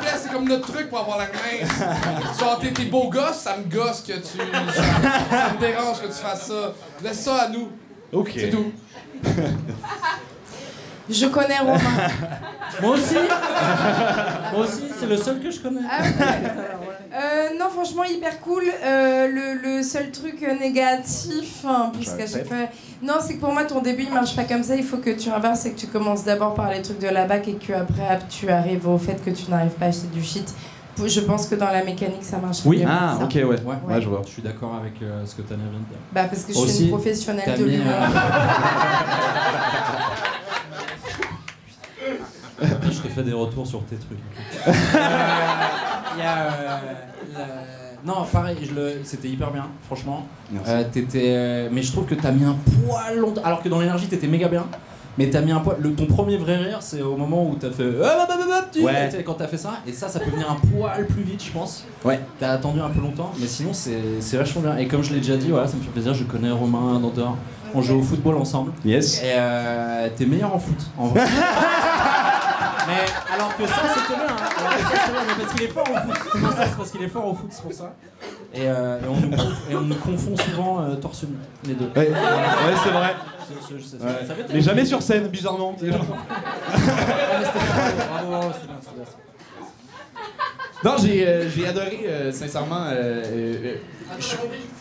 plaît, 0.00 0.18
c'est 0.20 0.32
comme 0.32 0.48
notre 0.48 0.72
truc 0.72 0.88
pour 0.88 0.98
avoir 0.98 1.18
la 1.18 1.26
mince. 1.26 2.38
Genre, 2.40 2.58
t'es, 2.58 2.72
t'es 2.72 2.84
beau 2.86 3.08
gosse, 3.08 3.36
ça 3.36 3.56
me 3.56 3.64
gosse 3.64 4.00
que 4.00 4.14
tu. 4.14 4.38
Ça, 4.38 4.82
ça 5.30 5.52
me 5.54 5.60
dérange 5.60 6.00
que 6.00 6.06
tu 6.06 6.12
fasses 6.12 6.48
ça. 6.48 6.72
Laisse 7.04 7.20
ça 7.20 7.42
à 7.42 7.48
nous. 7.48 7.68
Ok. 8.12 8.32
C'est 8.34 8.50
tout. 8.50 8.72
Je 11.12 11.26
connais 11.26 11.58
Romain. 11.58 11.78
Moi 12.82 12.94
aussi 12.94 13.14
Moi 14.52 14.64
aussi, 14.64 14.82
c'est 14.98 15.06
le 15.06 15.16
seul 15.16 15.40
que 15.40 15.50
je 15.50 15.60
connais. 15.60 15.80
Ah 15.88 16.02
Euh, 17.14 17.50
non, 17.58 17.68
franchement, 17.68 18.04
hyper 18.04 18.40
cool. 18.40 18.64
Euh, 18.82 19.28
le, 19.28 19.60
le 19.76 19.82
seul 19.82 20.10
truc 20.10 20.40
négatif, 20.58 21.62
hein, 21.68 21.92
fois. 21.94 22.56
Non, 23.02 23.14
c'est 23.20 23.34
que 23.34 23.40
pour 23.40 23.52
moi, 23.52 23.64
ton 23.64 23.82
début, 23.82 24.04
il 24.04 24.12
marche 24.14 24.34
pas 24.34 24.44
comme 24.44 24.62
ça. 24.62 24.76
Il 24.76 24.84
faut 24.84 24.96
que 24.96 25.10
tu 25.10 25.28
inverses 25.28 25.66
et 25.66 25.72
que 25.72 25.78
tu 25.78 25.88
commences 25.88 26.24
d'abord 26.24 26.54
par 26.54 26.70
les 26.70 26.80
trucs 26.80 27.00
de 27.00 27.08
la 27.08 27.26
bac 27.26 27.46
et 27.48 27.54
que 27.56 27.74
après, 27.74 28.18
tu 28.30 28.48
arrives 28.48 28.88
au 28.88 28.96
fait 28.96 29.22
que 29.22 29.28
tu 29.28 29.50
n'arrives 29.50 29.72
pas 29.72 29.86
à 29.86 29.88
acheter 29.88 30.06
du 30.06 30.22
shit. 30.22 30.54
Je 31.04 31.20
pense 31.20 31.46
que 31.46 31.54
dans 31.54 31.70
la 31.70 31.82
mécanique, 31.84 32.22
ça 32.22 32.38
marche 32.38 32.58
Oui, 32.64 32.84
Ah, 32.86 33.16
ça. 33.18 33.24
ok, 33.24 33.34
ouais. 33.34 33.44
Ouais, 33.44 34.00
je 34.00 34.08
vois. 34.08 34.22
Je 34.26 34.30
suis 34.30 34.42
d'accord 34.42 34.74
avec 34.74 34.94
euh, 35.02 35.24
ce 35.26 35.34
que 35.34 35.42
Tania 35.42 35.64
vient 35.70 35.80
de 35.80 35.84
dire. 35.86 35.98
Bah, 36.12 36.24
parce 36.24 36.42
que 36.44 36.52
je 36.52 36.58
suis 36.66 36.84
une 36.84 36.90
professionnelle 36.90 37.58
de 37.58 37.64
l'humour. 37.64 37.92
euh, 42.62 42.66
je 42.90 43.00
te 43.00 43.08
fais 43.08 43.22
des 43.22 43.32
retours 43.32 43.66
sur 43.66 43.82
tes 43.84 43.96
trucs. 43.96 44.18
Euh, 44.68 44.72
il 46.16 46.20
y 46.20 46.26
a, 46.26 46.36
euh, 46.38 46.78
le- 47.34 48.06
Non, 48.06 48.24
pareil, 48.30 48.56
c'était 49.04 49.28
hyper 49.28 49.50
bien, 49.50 49.66
franchement. 49.86 50.26
Merci. 50.50 50.70
Euh, 50.70 50.84
t'étais, 50.92 51.22
euh, 51.34 51.68
Mais 51.72 51.82
je 51.82 51.92
trouve 51.92 52.04
que 52.06 52.14
t'as 52.14 52.30
mis 52.32 52.44
un 52.44 52.56
poil 52.86 53.18
longtemps. 53.18 53.42
Alors 53.44 53.62
que 53.62 53.68
dans 53.68 53.80
l'énergie, 53.80 54.06
t'étais 54.08 54.26
méga 54.26 54.48
bien. 54.48 54.66
Mais 55.18 55.28
t'as 55.28 55.42
mis 55.42 55.52
un 55.52 55.60
poil. 55.60 55.76
Le... 55.80 55.92
Ton 55.94 56.06
premier 56.06 56.36
vrai 56.38 56.56
rire, 56.56 56.78
c'est 56.80 57.02
au 57.02 57.16
moment 57.16 57.46
où 57.46 57.54
t'as 57.56 57.70
fait. 57.70 57.84
Ah, 58.02 58.26
bah, 58.26 58.34
bah, 58.36 58.44
bah, 58.48 58.62
petit 58.70 58.82
Ouais. 58.82 59.08
Tu 59.10 59.16
sais, 59.16 59.22
Quand 59.24 59.34
t'as 59.34 59.46
fait 59.46 59.58
ça. 59.58 59.74
Et 59.86 59.92
ça, 59.92 60.08
ça 60.08 60.18
peut 60.20 60.30
venir 60.30 60.50
un 60.50 60.54
poil 60.68 61.06
plus 61.06 61.22
vite, 61.22 61.44
je 61.44 61.50
pense. 61.50 61.84
Ouais. 62.04 62.18
T'as 62.40 62.52
attendu 62.52 62.80
un 62.80 62.88
peu 62.88 63.00
longtemps. 63.00 63.30
Mais 63.38 63.46
sinon, 63.46 63.72
c'est 63.74 63.98
c'est 64.20 64.38
vachement 64.38 64.62
bien. 64.62 64.76
Et 64.78 64.86
comme 64.88 65.02
je 65.02 65.12
l'ai 65.12 65.20
déjà 65.20 65.36
dit, 65.36 65.48
voilà, 65.50 65.66
ça 65.68 65.76
me 65.76 65.82
fait 65.82 65.90
plaisir. 65.90 66.14
Je 66.14 66.24
connais 66.24 66.50
Romain 66.50 66.98
Dantor. 66.98 67.36
On 67.74 67.82
joue 67.82 67.98
au 67.98 68.02
football 68.02 68.36
ensemble. 68.36 68.72
Yes. 68.84 69.22
Et 69.22 69.32
euh, 69.34 70.08
t'es 70.16 70.24
meilleur 70.26 70.54
en 70.54 70.58
foot, 70.58 70.76
en 70.98 71.06
vrai. 71.08 71.20
mais 72.86 73.34
alors 73.34 73.56
que 73.56 73.66
ça, 73.66 73.74
c'était 73.94 74.14
bien. 74.14 74.26
hein. 74.28 74.48
Alors 74.58 74.76
que 74.76 74.82
ça, 74.82 75.02
c'est 75.06 75.12
bien, 75.12 75.20
mais 75.26 75.42
parce 75.42 75.54
qu'il 75.54 75.62
est 75.64 75.68
fort 75.68 75.84
au 75.90 75.94
foot. 75.94 76.20
C'est 76.32 76.38
pour 76.40 76.50
ça, 76.52 76.66
c'est 76.66 76.76
parce 76.76 76.90
qu'il 76.90 77.02
est 77.02 77.08
fort 77.08 77.26
au 77.28 77.34
foot, 77.34 77.48
c'est 77.50 77.62
pour 77.62 77.72
ça. 77.72 77.94
Et, 78.54 78.60
euh, 78.68 78.98
et 79.00 79.06
on, 79.08 79.16
nous 79.16 79.28
conf- 79.36 79.56
et 79.70 79.74
on 79.76 79.80
nous 79.82 79.94
confond 79.94 80.36
souvent 80.36 80.82
euh, 80.82 80.94
torse 80.96 81.22
nu, 81.24 81.36
les 81.66 81.74
deux. 81.74 81.86
Ouais, 81.96 82.08
ouais, 82.10 82.76
c'est 82.84 82.90
vrai. 82.90 83.14
Ouais. 84.00 84.26
ça 84.26 84.34
Mais 84.52 84.60
jamais 84.60 84.84
sur 84.84 85.02
scène, 85.02 85.28
bizarrement. 85.28 85.74
Genre-. 85.82 86.16
Non, 90.84 90.96
j'ai 91.00 91.24
euh, 91.26 91.48
j'ai 91.48 91.66
adoré, 91.68 92.00
euh, 92.06 92.32
sincèrement. 92.32 92.86
euh, 92.88 93.76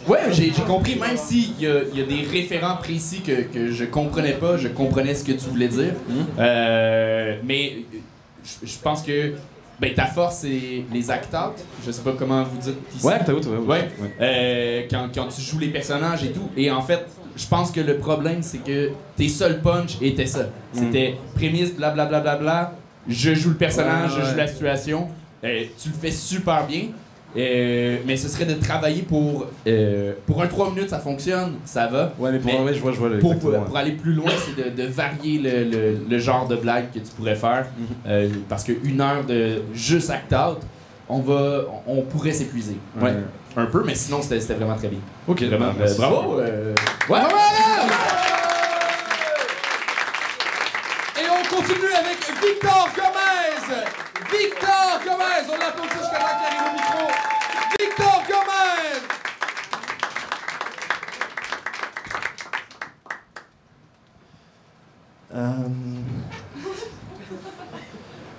ouais, 0.07 0.19
j'ai 0.31 0.51
j'ai 0.51 0.63
compris, 0.63 0.95
même 0.95 1.15
s'il 1.15 1.51
y, 1.59 1.65
y 1.65 1.67
a 1.67 2.05
des 2.05 2.25
référents 2.29 2.77
précis 2.77 3.21
que, 3.21 3.41
que 3.43 3.71
je 3.71 3.85
comprenais 3.85 4.33
pas, 4.33 4.57
je 4.57 4.67
comprenais 4.69 5.13
ce 5.13 5.23
que 5.23 5.33
tu 5.33 5.47
voulais 5.49 5.67
dire. 5.67 5.93
Euh, 6.39 7.35
mais 7.43 7.85
je 8.63 8.77
pense 8.81 9.03
que 9.03 9.33
ben, 9.81 9.95
ta 9.95 10.05
force, 10.05 10.37
c'est 10.41 10.85
les 10.93 11.09
act-out. 11.09 11.55
Je 11.83 11.91
sais 11.91 12.03
pas 12.03 12.13
comment 12.17 12.43
vous 12.43 12.57
dites 12.57 12.77
ici. 12.95 13.03
Ouais, 13.03 13.15
act-out, 13.15 13.43
ouais, 13.47 13.57
ouais. 13.57 13.67
Ouais. 13.67 14.11
Euh, 14.21 14.81
quand, 14.89 15.09
quand 15.13 15.27
tu 15.27 15.41
joues 15.41 15.57
les 15.57 15.69
personnages 15.69 16.23
et 16.23 16.31
tout. 16.31 16.47
Et 16.55 16.69
en 16.69 16.83
fait, 16.83 17.07
je 17.35 17.47
pense 17.47 17.71
que 17.71 17.81
le 17.81 17.97
problème, 17.97 18.43
c'est 18.43 18.59
que 18.59 18.91
tes 19.15 19.27
seuls 19.27 19.59
punch 19.59 19.97
étaient 19.99 20.27
ça. 20.27 20.49
C'était 20.71 21.15
prémisse, 21.33 21.73
blablabla, 21.73 22.19
bla, 22.19 22.35
bla, 22.35 22.35
bla, 22.35 22.73
je 23.07 23.33
joue 23.33 23.49
le 23.49 23.55
personnage, 23.55 24.15
ouais. 24.15 24.21
je 24.23 24.29
joue 24.29 24.37
la 24.37 24.47
situation. 24.47 25.07
Euh, 25.43 25.63
tu 25.81 25.89
le 25.89 25.95
fais 25.95 26.11
super 26.11 26.67
bien. 26.67 26.89
Euh, 27.37 27.97
mais 28.05 28.17
ce 28.17 28.27
serait 28.27 28.45
de 28.45 28.55
travailler 28.55 29.03
pour. 29.03 29.47
euh, 29.67 30.13
pour 30.27 30.41
un 30.41 30.47
3 30.47 30.69
minutes, 30.71 30.89
ça 30.89 30.99
fonctionne, 30.99 31.53
ça 31.63 31.87
va. 31.87 32.11
Ouais, 32.19 32.31
mais 32.31 32.39
pour- 32.39 32.61
ouais, 32.61 32.73
je 32.73 32.79
vois- 32.81 32.91
je 32.91 32.97
vois 32.97 33.09
le- 33.09 33.19
pour, 33.19 33.39
pour, 33.39 33.51
pour 33.63 33.77
aller 33.77 33.93
plus 33.93 34.13
loin, 34.13 34.31
c'est 34.45 34.61
de, 34.75 34.83
de 34.83 34.87
varier 34.89 35.39
le, 35.39 35.63
le- 35.63 35.97
le 36.09 36.19
genre 36.19 36.47
de 36.47 36.57
blague 36.57 36.91
que 36.93 36.99
tu 36.99 37.11
pourrais 37.15 37.35
faire. 37.35 37.67
Mhm. 37.77 37.85
Euh, 38.07 38.29
parce 38.49 38.63
qu'une 38.65 38.99
heure 38.99 39.23
de 39.23 39.61
juste 39.73 40.09
act 40.09 40.33
out, 40.33 40.59
on, 41.07 41.19
va, 41.19 41.61
on 41.87 42.01
pourrait 42.01 42.31
s'épuiser. 42.33 42.75
Ouais. 43.01 43.13
Un 43.57 43.65
peu, 43.65 43.83
mais 43.85 43.95
sinon, 43.95 44.21
c'était 44.21 44.39
c'était 44.39 44.53
vraiment 44.55 44.75
très 44.77 44.87
bien. 44.87 44.99
Ok, 45.27 45.41
Vraiment, 45.43 45.67
bah, 45.67 45.75
merci. 45.79 45.97
bravo. 45.97 46.39
euh, 46.39 46.73
Ouais, 47.09 47.19
voilà! 47.19 47.27
Et 51.17 51.25
on 51.29 51.55
continue 51.55 51.93
avec 51.97 52.17
Victor 52.41 52.89
Gomez! 52.95 53.20
Victor 54.31 54.99
Gomez! 55.03 55.47
On 55.49 55.57
l'applaudit 55.57 55.89
jusqu'à 55.99 56.17
temps 56.19 56.37
qu'il 56.37 56.45
arrive 56.47 56.67
au 56.67 56.73
micro. 56.73 57.07
Victor 57.79 58.23
Gomez! 58.27 59.07
Euh, 65.33 65.51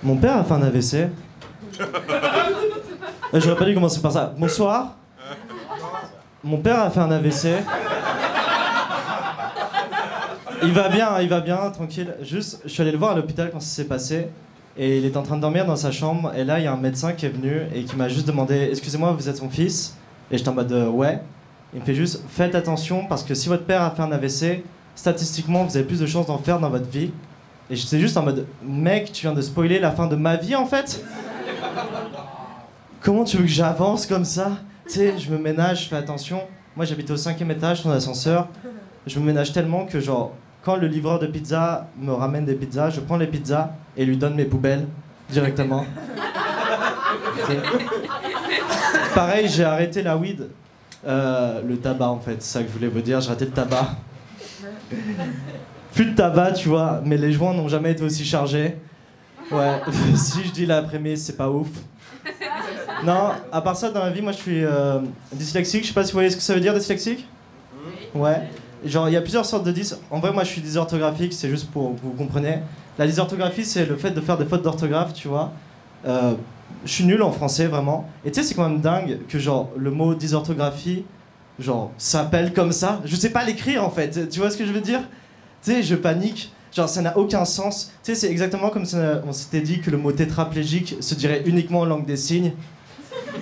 Mon 0.02 0.16
père 0.16 0.36
a 0.38 0.44
fait 0.44 0.52
un 0.54 0.62
AVC. 0.62 0.94
Euh, 1.80 3.40
J'aurais 3.40 3.56
pas 3.56 3.64
dû 3.64 3.74
commencer 3.74 4.00
par 4.02 4.12
ça. 4.12 4.34
Bonsoir. 4.36 4.96
Mon 6.44 6.58
père 6.58 6.80
a 6.80 6.90
fait 6.90 7.00
un 7.00 7.10
AVC. 7.10 7.48
Il 10.64 10.72
va 10.72 10.88
bien, 10.88 11.20
il 11.20 11.28
va 11.28 11.40
bien, 11.40 11.70
tranquille. 11.70 12.14
Juste, 12.22 12.60
je 12.64 12.68
suis 12.68 12.82
allé 12.82 12.92
le 12.92 12.98
voir 12.98 13.12
à 13.12 13.14
l'hôpital 13.16 13.50
quand 13.50 13.60
ça 13.60 13.74
s'est 13.76 13.84
passé. 13.88 14.28
Et 14.76 14.98
il 14.98 15.04
est 15.04 15.16
en 15.16 15.22
train 15.22 15.36
de 15.36 15.42
dormir 15.42 15.66
dans 15.66 15.76
sa 15.76 15.90
chambre. 15.90 16.32
Et 16.34 16.44
là, 16.44 16.58
il 16.58 16.64
y 16.64 16.66
a 16.66 16.72
un 16.72 16.78
médecin 16.78 17.12
qui 17.12 17.26
est 17.26 17.30
venu 17.30 17.62
et 17.74 17.84
qui 17.84 17.96
m'a 17.96 18.08
juste 18.08 18.26
demandé 18.26 18.68
Excusez-moi, 18.70 19.12
vous 19.12 19.28
êtes 19.28 19.36
son 19.36 19.50
fils? 19.50 19.96
Et 20.30 20.38
j'étais 20.38 20.48
en 20.48 20.54
mode 20.54 20.72
euh, 20.72 20.88
Ouais. 20.88 21.20
Il 21.74 21.80
me 21.80 21.84
fait 21.84 21.94
juste 21.94 22.22
Faites 22.28 22.54
attention 22.54 23.06
parce 23.06 23.22
que 23.22 23.34
si 23.34 23.48
votre 23.48 23.64
père 23.64 23.82
a 23.82 23.90
fait 23.90 24.02
un 24.02 24.12
AVC, 24.12 24.64
statistiquement, 24.94 25.64
vous 25.64 25.76
avez 25.76 25.86
plus 25.86 26.00
de 26.00 26.06
chances 26.06 26.26
d'en 26.26 26.38
faire 26.38 26.58
dans 26.58 26.70
votre 26.70 26.88
vie. 26.88 27.10
Et 27.68 27.76
j'étais 27.76 28.00
juste 28.00 28.16
en 28.16 28.22
mode 28.22 28.46
Mec, 28.62 29.12
tu 29.12 29.22
viens 29.22 29.34
de 29.34 29.42
spoiler 29.42 29.78
la 29.78 29.90
fin 29.90 30.06
de 30.06 30.16
ma 30.16 30.36
vie 30.36 30.54
en 30.54 30.66
fait 30.66 31.04
Comment 33.00 33.24
tu 33.24 33.36
veux 33.36 33.44
que 33.44 33.48
j'avance 33.48 34.06
comme 34.06 34.24
ça? 34.24 34.52
Tu 34.86 34.94
sais, 34.94 35.18
je 35.18 35.30
me 35.30 35.38
ménage, 35.38 35.84
je 35.84 35.88
fais 35.88 35.96
attention. 35.96 36.40
Moi, 36.76 36.86
j'habite 36.86 37.10
au 37.10 37.16
cinquième 37.16 37.50
étage, 37.50 37.82
son 37.82 37.90
ascenseur. 37.90 38.48
Je 39.06 39.18
me 39.18 39.26
ménage 39.26 39.52
tellement 39.52 39.84
que, 39.84 40.00
genre, 40.00 40.32
quand 40.62 40.76
le 40.76 40.86
livreur 40.86 41.18
de 41.18 41.26
pizza 41.26 41.88
me 41.98 42.12
ramène 42.12 42.44
des 42.44 42.54
pizzas, 42.54 42.90
je 42.90 43.00
prends 43.00 43.16
les 43.16 43.26
pizzas 43.26 43.72
et 43.96 44.04
lui 44.04 44.16
donne 44.16 44.34
mes 44.34 44.44
poubelles 44.44 44.86
directement. 45.30 45.86
Pareil, 49.14 49.48
j'ai 49.48 49.64
arrêté 49.64 50.02
la 50.02 50.16
weed. 50.16 50.48
Euh, 51.06 51.60
le 51.66 51.76
tabac, 51.78 52.08
en 52.08 52.20
fait, 52.20 52.36
c'est 52.42 52.58
ça 52.58 52.62
que 52.62 52.68
je 52.68 52.72
voulais 52.72 52.88
vous 52.88 53.00
dire. 53.00 53.20
J'ai 53.20 53.28
arrêté 53.28 53.46
le 53.46 53.50
tabac. 53.50 53.96
Plus 55.94 56.06
de 56.06 56.14
tabac, 56.14 56.52
tu 56.52 56.68
vois, 56.68 57.02
mais 57.04 57.16
les 57.16 57.32
joints 57.32 57.54
n'ont 57.54 57.68
jamais 57.68 57.92
été 57.92 58.02
aussi 58.02 58.24
chargés. 58.24 58.76
Ouais, 59.50 59.80
si 60.14 60.44
je 60.44 60.52
dis 60.52 60.66
la 60.66 60.82
prémisse, 60.82 61.24
c'est 61.24 61.36
pas 61.36 61.50
ouf. 61.50 61.68
Non, 63.04 63.32
à 63.50 63.60
part 63.60 63.76
ça, 63.76 63.90
dans 63.90 64.04
la 64.04 64.10
vie, 64.10 64.22
moi 64.22 64.32
je 64.32 64.38
suis 64.38 64.64
euh, 64.64 65.00
dyslexique. 65.32 65.82
Je 65.82 65.88
sais 65.88 65.94
pas 65.94 66.04
si 66.04 66.12
vous 66.12 66.16
voyez 66.16 66.30
ce 66.30 66.36
que 66.36 66.42
ça 66.42 66.54
veut 66.54 66.60
dire, 66.60 66.72
dyslexique? 66.72 67.26
Ouais. 68.14 68.48
Genre, 68.84 69.08
il 69.08 69.12
y 69.12 69.16
a 69.16 69.20
plusieurs 69.20 69.44
sortes 69.44 69.64
de 69.64 69.72
dys. 69.72 69.94
En 70.10 70.20
vrai, 70.20 70.32
moi 70.32 70.44
je 70.44 70.50
suis 70.50 70.60
dysorthographique, 70.60 71.32
c'est 71.32 71.48
juste 71.48 71.70
pour 71.70 71.94
que 71.94 72.00
vous 72.02 72.12
compreniez. 72.12 72.58
La 72.98 73.06
dysorthographie, 73.06 73.64
c'est 73.64 73.86
le 73.86 73.96
fait 73.96 74.10
de 74.10 74.20
faire 74.20 74.36
des 74.36 74.44
fautes 74.44 74.62
d'orthographe, 74.62 75.14
tu 75.14 75.28
vois. 75.28 75.52
Euh, 76.06 76.34
je 76.84 76.92
suis 76.92 77.04
nul 77.04 77.22
en 77.22 77.32
français, 77.32 77.66
vraiment. 77.66 78.08
Et 78.24 78.30
tu 78.30 78.40
sais, 78.40 78.46
c'est 78.46 78.54
quand 78.54 78.68
même 78.68 78.80
dingue 78.80 79.18
que, 79.28 79.38
genre, 79.38 79.70
le 79.76 79.90
mot 79.90 80.14
dysorthographie, 80.14 81.04
genre, 81.58 81.90
s'appelle 81.96 82.52
comme 82.52 82.72
ça. 82.72 83.00
Je 83.04 83.16
sais 83.16 83.30
pas 83.30 83.44
l'écrire 83.44 83.84
en 83.84 83.90
fait. 83.90 84.28
Tu 84.28 84.40
vois 84.40 84.50
ce 84.50 84.56
que 84.56 84.66
je 84.66 84.72
veux 84.72 84.80
dire? 84.80 85.00
Tu 85.62 85.72
sais, 85.72 85.82
je 85.82 85.94
panique. 85.94 86.52
Genre, 86.74 86.88
ça 86.88 87.02
n'a 87.02 87.16
aucun 87.18 87.44
sens. 87.44 87.92
Tu 88.02 88.12
sais, 88.12 88.14
c'est 88.14 88.30
exactement 88.30 88.70
comme 88.70 88.86
si 88.86 88.96
on 89.26 89.32
s'était 89.32 89.60
dit 89.60 89.80
que 89.80 89.90
le 89.90 89.98
mot 89.98 90.10
tétraplégique 90.12 90.96
se 91.00 91.14
dirait 91.14 91.42
uniquement 91.44 91.80
en 91.80 91.84
langue 91.84 92.06
des 92.06 92.16
signes. 92.16 92.52
tu 93.32 93.40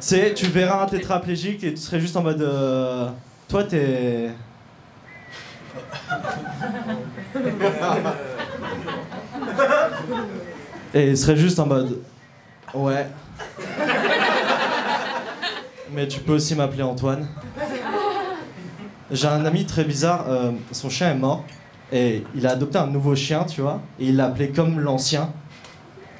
sais, 0.00 0.34
tu 0.34 0.46
verras 0.46 0.84
un 0.84 0.86
tétraplégique 0.86 1.64
et 1.64 1.72
tu 1.72 1.80
serais 1.80 2.00
juste 2.00 2.16
en 2.16 2.22
mode. 2.22 2.42
euh, 2.42 3.08
toi, 3.48 3.64
t'es. 3.64 4.30
Et 10.94 11.10
il 11.10 11.18
serait 11.18 11.36
juste 11.36 11.58
en 11.58 11.66
mode. 11.66 12.00
Ouais. 12.74 13.06
Mais 15.92 16.08
tu 16.08 16.20
peux 16.20 16.34
aussi 16.34 16.54
m'appeler 16.54 16.82
Antoine. 16.82 17.26
J'ai 19.10 19.26
un 19.26 19.44
ami 19.46 19.64
très 19.64 19.84
bizarre, 19.84 20.26
euh, 20.28 20.52
son 20.72 20.90
chien 20.90 21.10
est 21.10 21.16
mort. 21.18 21.44
Et 21.90 22.24
il 22.34 22.46
a 22.46 22.50
adopté 22.50 22.78
un 22.78 22.86
nouveau 22.86 23.14
chien, 23.16 23.44
tu 23.44 23.62
vois. 23.62 23.80
Et 23.98 24.08
il 24.08 24.16
l'a 24.16 24.26
appelé 24.26 24.50
comme 24.50 24.80
l'ancien. 24.80 25.32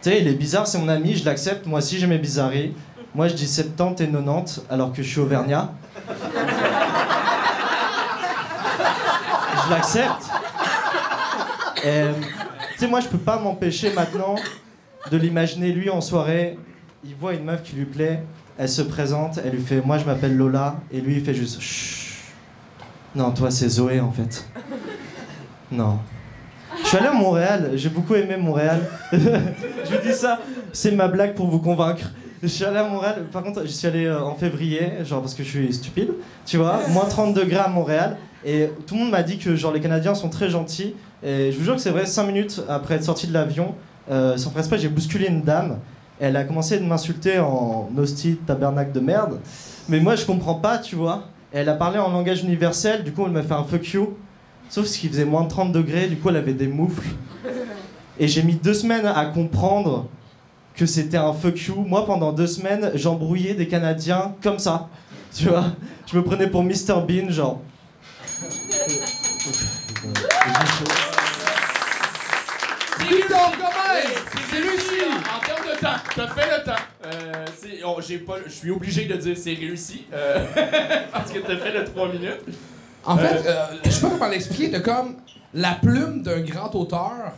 Tu 0.03 0.11
sais, 0.11 0.20
il 0.20 0.28
est 0.28 0.34
bizarre, 0.34 0.66
c'est 0.66 0.78
mon 0.78 0.88
ami, 0.88 1.14
je 1.14 1.24
l'accepte. 1.24 1.66
Moi 1.66 1.80
aussi, 1.80 1.99
j'ai 1.99 2.07
mes 2.07 2.18
bizarreries. 2.18 2.74
Moi, 3.14 3.28
je 3.28 3.34
dis 3.34 3.46
70 3.46 4.03
et 4.03 4.07
90 4.07 4.62
alors 4.70 4.92
que 4.92 5.03
je 5.03 5.09
suis 5.09 5.20
auvergnat. 5.20 5.72
Je 9.68 9.74
l'accepte. 9.74 10.30
Et, 11.84 12.04
Tu 12.72 12.78
sais, 12.78 12.86
moi, 12.86 13.00
je 13.00 13.08
peux 13.08 13.18
pas 13.18 13.38
m'empêcher 13.38 13.92
maintenant 13.92 14.36
de 15.10 15.16
l'imaginer 15.16 15.72
lui 15.72 15.90
en 15.90 16.00
soirée. 16.00 16.58
Il 17.04 17.14
voit 17.14 17.34
une 17.34 17.44
meuf 17.44 17.62
qui 17.62 17.76
lui 17.76 17.84
plaît, 17.84 18.22
elle 18.56 18.68
se 18.68 18.82
présente, 18.82 19.38
elle 19.44 19.52
lui 19.52 19.62
fait 19.62 19.80
Moi, 19.84 19.98
je 19.98 20.04
m'appelle 20.04 20.36
Lola. 20.36 20.76
Et 20.90 21.00
lui, 21.00 21.16
il 21.16 21.24
fait 21.24 21.34
juste 21.34 21.60
Chut. 21.60 22.08
Non, 23.14 23.30
toi, 23.30 23.50
c'est 23.50 23.68
Zoé 23.68 24.00
en 24.00 24.12
fait. 24.12 24.46
Non. 25.70 25.98
Je 26.82 26.86
suis 26.86 26.96
allé 26.96 27.08
à 27.08 27.12
Montréal, 27.12 27.72
j'ai 27.74 27.88
beaucoup 27.88 28.14
aimé 28.14 28.36
Montréal. 28.36 28.80
je 29.12 29.16
vous 29.18 30.02
dis 30.02 30.12
ça, 30.12 30.38
c'est 30.72 30.92
ma 30.92 31.08
blague 31.08 31.34
pour 31.34 31.48
vous 31.48 31.58
convaincre. 31.58 32.10
Je 32.42 32.46
suis 32.46 32.64
allé 32.64 32.78
à 32.78 32.84
Montréal, 32.84 33.26
par 33.32 33.42
contre, 33.42 33.62
je 33.62 33.70
suis 33.70 33.86
allé 33.86 34.04
euh, 34.04 34.22
en 34.22 34.34
février, 34.34 35.04
genre 35.04 35.20
parce 35.20 35.34
que 35.34 35.42
je 35.42 35.48
suis 35.48 35.72
stupide, 35.72 36.10
tu 36.46 36.56
vois, 36.56 36.80
moins 36.90 37.06
30 37.06 37.34
degrés 37.34 37.58
à 37.58 37.68
Montréal. 37.68 38.16
Et 38.45 38.70
tout 38.86 38.95
le 38.95 39.01
monde 39.01 39.11
m'a 39.11 39.22
dit 39.22 39.39
que 39.39 39.57
genre 39.57 39.72
les 39.72 39.80
Canadiens 39.80 40.14
sont 40.14 40.28
très 40.28 40.49
gentils. 40.49 40.95
Et 41.22 41.51
je 41.51 41.59
vous 41.59 41.64
jure 41.64 41.74
que 41.74 41.80
c'est 41.80 41.91
vrai, 41.91 42.07
5 42.07 42.24
minutes 42.24 42.62
après 42.68 42.95
être 42.95 43.05
sorti 43.05 43.26
de 43.26 43.32
l'avion, 43.32 43.74
euh, 44.11 44.36
sans 44.36 44.51
faire 44.51 44.78
j'ai 44.78 44.89
bousculé 44.89 45.26
une 45.26 45.43
dame. 45.43 45.78
Elle 46.20 46.36
a 46.36 46.45
commencé 46.45 46.78
de 46.78 46.84
m'insulter 46.84 47.39
en 47.39 47.89
hostie, 47.97 48.36
tabernacle 48.47 48.93
de 48.93 49.01
merde. 49.01 49.41
Mais 49.89 50.01
moi, 50.01 50.16
je 50.16 50.24
comprends 50.24 50.57
pas, 50.57 50.78
tu 50.78 50.97
vois. 50.97 51.24
Elle 51.53 51.68
a 51.68 51.74
parlé 51.74 51.99
en 51.99 52.11
langage 52.11 52.43
universel, 52.43 53.05
du 53.05 53.12
coup, 53.12 53.24
elle 53.24 53.32
m'a 53.32 53.43
fait 53.43 53.55
un 53.55 53.64
fuck 53.64 53.86
you. 53.93 54.16
Sauf 54.68 54.91
qu'il 54.91 55.11
faisait 55.11 55.24
moins 55.24 55.45
de 55.45 55.49
30 55.49 55.72
degrés, 55.72 56.09
du 56.09 56.16
coup, 56.16 56.28
elle 56.28 56.36
avait 56.36 56.53
des 56.53 56.66
moufles. 56.66 57.09
Et 58.20 58.28
j'ai 58.28 58.43
mis 58.43 58.55
deux 58.55 58.74
semaines 58.74 59.07
à 59.07 59.24
comprendre 59.26 60.09
que 60.74 60.86
c'était 60.86 61.16
un 61.16 61.32
fuck 61.32 61.59
you. 61.66 61.74
Moi, 61.86 62.05
pendant 62.05 62.32
deux 62.32 62.47
semaines, 62.47 62.91
j'embrouillais 62.95 63.55
des 63.55 63.68
Canadiens 63.68 64.34
comme 64.43 64.59
ça. 64.59 64.89
Tu 65.34 65.49
vois 65.49 65.66
Je 66.11 66.16
me 66.16 66.22
prenais 66.22 66.49
pour 66.49 66.62
Mr 66.62 67.03
Bean, 67.07 67.30
genre. 67.30 67.61
Victor 73.00 73.52
Gomez! 73.56 74.14
C'est 74.50 74.58
réussi! 74.60 75.02
En 75.34 75.40
termes 75.44 75.66
de 75.66 75.80
temps, 75.80 75.96
t'as 76.14 76.28
fait 76.28 76.58
le 76.58 76.64
temps. 76.64 76.82
Euh, 77.06 77.46
oh, 77.84 78.00
j'ai 78.06 78.18
pas, 78.18 78.34
je 78.46 78.50
suis 78.52 78.70
obligé 78.70 79.06
de 79.06 79.14
dire 79.16 79.36
c'est 79.36 79.54
réussi. 79.54 80.06
euh, 80.12 80.44
parce 81.12 81.32
que 81.32 81.38
t'as 81.40 81.56
fait 81.56 81.72
le 81.72 81.84
3 81.84 82.08
minutes. 82.08 82.42
En 83.04 83.16
fait, 83.16 83.42
euh, 83.46 83.66
je 83.84 83.90
sais 83.90 84.00
pas 84.02 84.10
comment 84.10 84.28
l'expliquer, 84.28 84.70
t'as 84.70 84.80
comme 84.80 85.16
la 85.54 85.72
plume 85.72 86.22
d'un 86.22 86.40
grand 86.40 86.74
auteur 86.74 87.32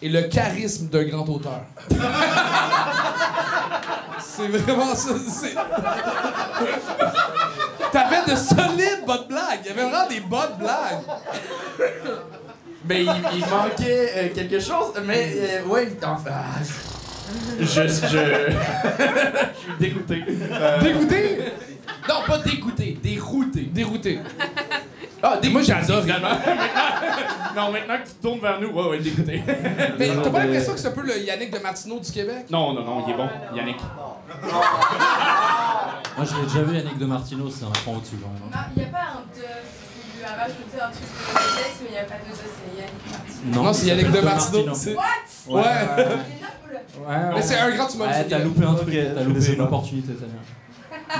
et 0.00 0.08
le 0.08 0.22
charisme 0.22 0.88
d'un 0.88 1.04
grand 1.04 1.28
auteur. 1.28 1.60
c'est 4.18 4.48
vraiment 4.48 4.94
ça. 4.94 5.10
T'avais 7.92 8.24
de 8.32 8.36
solides 8.36 9.04
bonnes 9.06 9.28
blagues. 9.28 9.60
Il 9.64 9.68
y 9.68 9.70
avait 9.70 9.82
vraiment 9.82 10.08
des 10.08 10.20
bonnes 10.20 10.56
blagues. 10.58 11.02
Mais 12.88 13.02
il, 13.04 13.10
il 13.34 13.40
manquait 13.46 14.12
euh, 14.16 14.28
quelque 14.34 14.58
chose. 14.60 14.92
Mais 15.06 15.32
euh, 15.36 15.64
ouais, 15.66 15.88
enfin. 16.04 16.30
ah, 16.32 16.60
je, 17.60 17.64
je, 17.64 17.86
je 17.86 17.88
suis 19.58 19.72
dégoûté. 19.78 20.24
Euh, 20.50 20.80
Dégoûté? 20.82 21.38
Non, 22.08 22.16
pas 22.26 22.38
dégoûté, 22.38 22.98
dérouté. 23.02 23.60
Dérouté. 23.72 24.18
Ah, 25.22 25.36
dégoûté. 25.40 25.48
Moi, 25.50 25.62
j'adore. 25.62 26.02
finalement. 26.02 26.28
Non, 27.54 27.70
maintenant 27.70 27.98
que 28.02 28.08
tu 28.08 28.14
te 28.14 28.22
tournes 28.22 28.40
vers 28.40 28.58
nous, 28.62 28.68
ouais, 28.68 28.88
ouais, 28.88 28.98
dégoûté. 28.98 29.42
Mais 29.98 30.08
t'as 30.08 30.30
pas 30.30 30.38
l'impression 30.38 30.72
que 30.72 30.78
c'est 30.80 30.88
un 30.88 30.92
peu 30.92 31.02
le 31.02 31.18
Yannick 31.18 31.50
de 31.52 31.58
Martineau 31.58 32.00
du 32.00 32.10
Québec? 32.10 32.46
Non, 32.48 32.72
non, 32.72 32.82
non, 32.82 33.04
il 33.06 33.12
est 33.12 33.16
bon, 33.16 33.28
Yannick. 33.54 33.76
Moi, 36.16 36.26
je 36.26 36.34
l'ai 36.36 36.42
déjà 36.46 36.62
vu, 36.62 36.76
Yannick 36.76 36.96
de 36.98 37.04
Martino, 37.06 37.50
c'est 37.50 37.64
un 37.66 37.70
cran 37.70 37.94
au-dessus 37.96 38.16
quand 38.22 38.28
même. 38.30 38.64
Il 38.76 38.82
n'y 38.82 38.88
a 38.88 38.90
pas 38.90 38.98
un 38.98 39.20
de. 39.38 39.44
Rajouté 40.24 40.80
un 40.80 40.90
truc 40.90 41.02
de 41.02 41.40
vitesse, 41.40 41.78
mais 41.82 41.88
il 41.88 41.92
n'y 41.92 41.98
a 41.98 42.04
pas 42.04 42.14
de 42.14 42.30
de, 42.30 42.36
c'est 42.36 42.78
Yannick 42.78 43.04
Martin. 43.10 43.32
Non, 43.52 43.62
Non, 43.64 43.72
c'est 43.72 43.86
Yannick 43.86 44.10
de. 44.10 44.20
Martino. 44.20 44.72
What? 44.72 45.54
Ouais. 45.54 45.62
Ouais, 45.62 47.16
Mais 47.30 47.34
ouais. 47.34 47.42
c'est 47.42 47.58
un 47.58 47.70
grand. 47.74 47.88
Ouais, 47.96 48.26
t'as 48.28 48.38
loupé 48.38 48.64
un 48.64 48.74
truc, 48.74 48.94
t'as 49.14 49.22
loupé 49.24 49.52
une 49.54 49.60
opportunité, 49.60 50.12
Tania. 50.14 50.32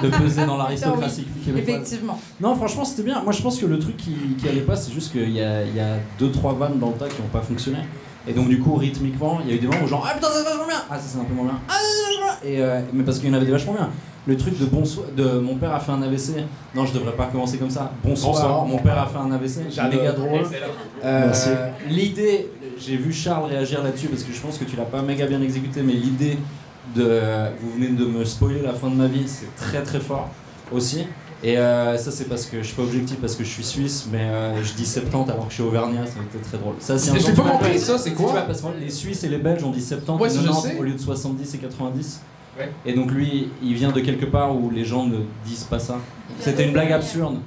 De 0.02 0.08
peser 0.08 0.46
dans 0.46 0.56
l'aristocratie 0.56 1.26
québécoise. 1.44 1.76
Effectivement. 1.76 2.20
Non, 2.40 2.54
franchement, 2.56 2.84
c'était 2.84 3.02
bien. 3.02 3.22
Moi, 3.22 3.32
je 3.32 3.42
pense 3.42 3.58
que 3.58 3.66
le 3.66 3.78
truc 3.78 3.96
qui, 3.96 4.14
qui 4.38 4.48
allait 4.48 4.60
pas, 4.62 4.76
c'est 4.76 4.92
juste 4.92 5.12
qu'il 5.12 5.30
y 5.30 5.42
a, 5.42 5.62
il 5.64 5.74
y 5.74 5.80
a 5.80 5.96
deux, 6.18 6.30
trois 6.30 6.54
vannes 6.54 6.78
dans 6.78 6.88
le 6.90 6.94
tas 6.94 7.08
qui 7.08 7.20
ont 7.20 7.28
pas 7.28 7.42
fonctionné. 7.42 7.78
Et 8.26 8.32
donc, 8.32 8.48
du 8.48 8.58
coup, 8.60 8.74
rythmiquement, 8.76 9.40
il 9.42 9.50
y 9.50 9.52
a 9.52 9.56
eu 9.56 9.58
des 9.58 9.66
moments 9.66 9.82
où 9.84 9.88
genre, 9.88 10.06
ah 10.08 10.14
putain, 10.14 10.28
ça 10.28 10.34
c'est 10.38 10.44
vachement 10.44 10.66
bien! 10.66 10.82
Ah, 10.88 10.96
ça 10.98 11.04
c'est 11.06 11.18
un 11.18 11.24
peu 11.24 11.34
moins 11.34 11.46
bien. 11.46 11.60
Ah, 11.68 11.72
ça 11.72 11.78
c'est 11.82 12.04
vachement 12.06 12.38
bien! 12.40 12.50
Et, 12.50 12.62
euh, 12.62 12.80
mais 12.92 13.02
parce 13.02 13.18
qu'il 13.18 13.28
y 13.28 13.32
en 13.32 13.34
avait 13.34 13.46
des 13.46 13.52
vachement 13.52 13.72
bien. 13.74 13.90
Le 14.24 14.36
truc 14.36 14.56
de 14.58 14.66
bonsoir, 14.66 15.06
de 15.16 15.40
mon 15.40 15.56
père 15.56 15.74
a 15.74 15.80
fait 15.80 15.90
un 15.90 16.00
AVC. 16.02 16.44
Non, 16.74 16.86
je 16.86 16.92
devrais 16.94 17.12
pas 17.12 17.26
commencer 17.26 17.58
comme 17.58 17.70
ça. 17.70 17.90
Bonsoir, 18.04 18.32
Bonsoir. 18.34 18.64
mon 18.66 18.78
père 18.78 18.98
a 18.98 19.06
fait 19.06 19.18
un 19.18 19.32
AVC. 19.32 19.62
Méga 19.90 20.12
drôle. 20.12 20.42
Euh. 21.04 21.32
L'idée, 21.88 22.48
j'ai 22.78 22.96
vu 22.96 23.12
Charles 23.12 23.50
réagir 23.50 23.82
là-dessus 23.82 24.06
parce 24.06 24.22
que 24.22 24.32
je 24.32 24.40
pense 24.40 24.58
que 24.58 24.64
tu 24.64 24.76
l'as 24.76 24.84
pas 24.84 25.02
méga 25.02 25.26
bien 25.26 25.42
exécuté, 25.42 25.82
mais 25.82 25.94
l'idée 25.94 26.38
de. 26.94 27.20
Vous 27.60 27.72
venez 27.72 27.88
de 27.88 28.04
me 28.04 28.24
spoiler 28.24 28.62
la 28.62 28.72
fin 28.74 28.88
de 28.90 28.94
ma 28.94 29.06
vie, 29.06 29.24
c'est 29.26 29.52
très 29.56 29.82
très 29.82 30.00
fort 30.00 30.28
aussi. 30.70 31.04
Et 31.44 31.58
euh, 31.58 31.96
ça, 31.98 32.12
c'est 32.12 32.28
parce 32.28 32.46
que 32.46 32.58
je 32.58 32.68
suis 32.68 32.76
pas 32.76 32.82
objectif, 32.82 33.16
parce 33.20 33.34
que 33.34 33.42
je 33.42 33.48
suis 33.50 33.64
suisse, 33.64 34.06
mais 34.12 34.20
euh, 34.20 34.62
je 34.62 34.74
dis 34.74 34.86
70 34.86 35.28
alors 35.28 35.46
que 35.46 35.50
je 35.50 35.54
suis 35.54 35.62
auvergnat, 35.64 36.06
ça 36.06 36.12
été 36.22 36.38
très 36.38 36.56
drôle. 36.56 36.74
Ça, 36.78 36.96
c'est 36.96 37.10
un 37.10 37.14
de 37.14 37.36
pas 37.36 37.50
compris, 37.50 37.78
ça, 37.80 37.98
c'est 37.98 38.10
Si 38.10 38.14
quoi 38.14 38.32
tu 38.40 38.46
Parce 38.46 38.60
que 38.60 38.66
les 38.80 38.90
Suisses 38.90 39.24
et 39.24 39.28
les 39.28 39.38
Belges, 39.38 39.64
on 39.64 39.70
dit 39.70 39.82
70 39.82 40.22
Ouais, 40.22 40.28
et 40.28 40.30
ça, 40.30 40.40
je 40.40 40.46
90 40.46 40.68
sais. 40.68 40.78
au 40.78 40.82
lieu 40.84 40.92
de 40.92 41.00
70 41.00 41.54
et 41.54 41.58
90. 41.58 42.20
Ouais. 42.58 42.70
Et 42.84 42.92
donc 42.92 43.10
lui, 43.10 43.48
il 43.62 43.74
vient 43.74 43.90
de 43.92 44.00
quelque 44.00 44.26
part 44.26 44.54
où 44.54 44.70
les 44.70 44.84
gens 44.84 45.06
ne 45.06 45.18
disent 45.44 45.64
pas 45.64 45.78
ça. 45.78 45.98
C'était 46.38 46.64
une 46.64 46.72
blague 46.72 46.92
absurde. 46.92 47.38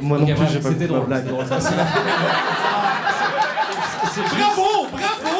Moi 0.00 0.18
non 0.18 0.26
plus, 0.26 0.46
j'ai 0.52 0.60
pas 0.60 0.68
C'était 0.70 0.86
drôle. 0.86 1.06
blague. 1.06 1.26
drôle. 1.28 1.44
Bravo! 4.18 4.86
Bravo! 4.90 5.38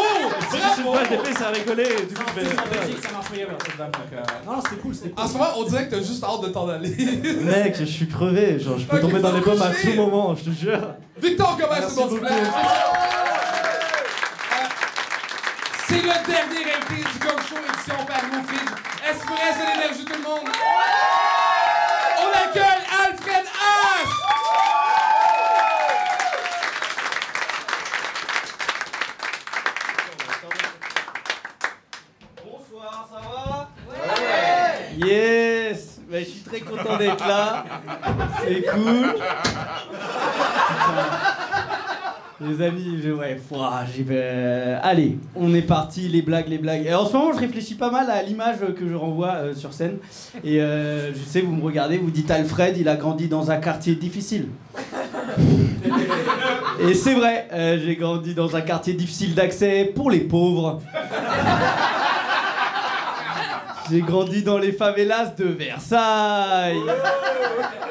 C'est 0.50 0.82
une 0.82 0.92
phrase 0.92 1.08
d'effet, 1.08 1.32
ça 1.34 1.48
a 1.48 1.50
rigolé. 1.50 1.84
Du 2.08 2.14
coup, 2.14 2.22
Belgique, 2.34 2.98
ça 3.02 3.12
marche 3.12 3.28
pas 3.28 3.34
cette 3.34 3.78
donc, 3.78 4.12
euh, 4.12 4.22
Non, 4.46 4.52
non, 4.56 4.62
c'était 4.62 4.76
cool, 4.80 4.94
c'était 4.94 5.10
cool. 5.10 5.24
En 5.24 5.28
ce 5.28 5.32
moment, 5.32 5.46
on 5.56 5.64
dirait 5.64 5.86
que 5.88 5.90
t'as 5.96 6.02
juste 6.02 6.24
hâte 6.24 6.42
de 6.42 6.48
t'en 6.48 6.68
aller. 6.68 6.90
Mec, 7.42 7.76
je 7.78 7.84
suis 7.84 8.08
crevé. 8.08 8.58
Genre, 8.58 8.78
je 8.78 8.86
peux 8.86 9.00
tomber 9.00 9.20
dans 9.20 9.32
les 9.32 9.40
pommes 9.40 9.62
à 9.62 9.70
tout 9.70 9.92
moment, 9.96 10.34
je 10.34 10.44
te 10.44 10.50
jure. 10.50 10.94
Victor 11.20 11.56
Gomez, 11.58 11.68
Merci 11.80 11.94
c'est 11.94 12.00
bon, 12.00 12.08
s'il 12.08 12.18
vous 12.18 12.24
plaît. 12.24 12.30
beaucoup. 12.30 12.58
C'est 15.88 16.02
le 16.02 16.02
dernier 16.02 16.64
invité 16.76 17.02
du 17.12 17.18
Gong 17.18 17.40
Show 17.48 17.56
édition 17.56 18.04
Pernod 18.06 18.44
Fridge. 18.46 18.72
Est-ce 19.08 19.20
que 19.22 19.27
vous 19.27 19.27
reste 19.44 19.58
de 19.60 19.64
l'énergie 19.72 20.04
tout 20.04 20.12
le 20.14 20.22
monde? 20.22 20.48
On 22.20 22.30
accueille 22.48 22.84
Alfred 23.04 23.44
H! 23.44 24.08
Bonsoir, 32.44 33.08
ça 33.12 33.20
va? 33.28 33.70
Yes 34.96 36.00
Bah, 36.10 36.18
Je 36.20 36.24
suis 36.24 36.40
très 36.42 36.60
content 36.60 36.96
d'être 36.96 37.26
là. 37.26 37.64
C'est 38.44 38.62
cool. 38.72 39.14
Les 42.40 42.64
amis, 42.64 43.00
je, 43.02 43.10
ouais, 43.10 43.36
j'ai- 43.96 44.06
euh, 44.10 44.78
allez, 44.82 45.18
on 45.34 45.52
est 45.54 45.62
parti, 45.62 46.02
les 46.08 46.22
blagues, 46.22 46.46
les 46.48 46.58
blagues. 46.58 46.86
Et 46.86 46.94
en 46.94 47.04
ce 47.04 47.12
moment, 47.14 47.32
je 47.32 47.40
réfléchis 47.40 47.74
pas 47.74 47.90
mal 47.90 48.08
à 48.08 48.22
l'image 48.22 48.58
que 48.78 48.88
je 48.88 48.94
renvoie 48.94 49.32
euh, 49.34 49.54
sur 49.56 49.72
scène. 49.72 49.96
Et 50.44 50.60
euh, 50.60 51.12
je 51.12 51.18
sais, 51.18 51.40
vous 51.40 51.50
me 51.52 51.64
regardez, 51.64 51.98
vous 51.98 52.12
dites 52.12 52.30
Alfred, 52.30 52.76
il 52.78 52.88
a 52.88 52.94
grandi 52.94 53.26
dans 53.26 53.50
un 53.50 53.56
quartier 53.56 53.96
difficile. 53.96 54.48
Et 56.80 56.94
c'est 56.94 57.14
vrai, 57.14 57.48
euh, 57.52 57.76
j'ai 57.84 57.96
grandi 57.96 58.34
dans 58.34 58.54
un 58.54 58.60
quartier 58.60 58.94
difficile 58.94 59.34
d'accès 59.34 59.90
pour 59.92 60.08
les 60.08 60.20
pauvres. 60.20 60.80
J'ai 63.90 64.00
grandi 64.00 64.42
dans 64.42 64.58
les 64.58 64.72
favelas 64.72 65.32
de 65.38 65.44
Versailles. 65.44 66.76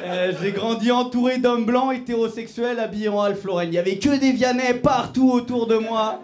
Euh, 0.04 0.32
j'ai 0.40 0.52
grandi 0.52 0.92
entouré 0.92 1.40
d'hommes 1.40 1.66
blancs 1.66 1.94
hétérosexuels 1.96 2.80
habillés 2.80 3.10
en 3.10 3.18
Ralph 3.18 3.44
Lauren. 3.44 3.64
Il 3.64 3.74
y 3.74 3.80
avait 3.80 3.98
que 3.98 4.16
des 4.20 4.32
Vianney 4.32 4.76
partout 4.76 5.32
autour 5.32 5.66
de 5.66 5.78
moi. 5.78 6.20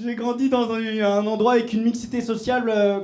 J'ai 0.00 0.14
grandi 0.14 0.48
dans 0.48 0.72
un, 0.72 1.02
un 1.02 1.26
endroit 1.26 1.54
avec 1.54 1.72
une 1.72 1.82
mixité 1.82 2.20
sociale, 2.20 2.64
euh, 2.68 3.00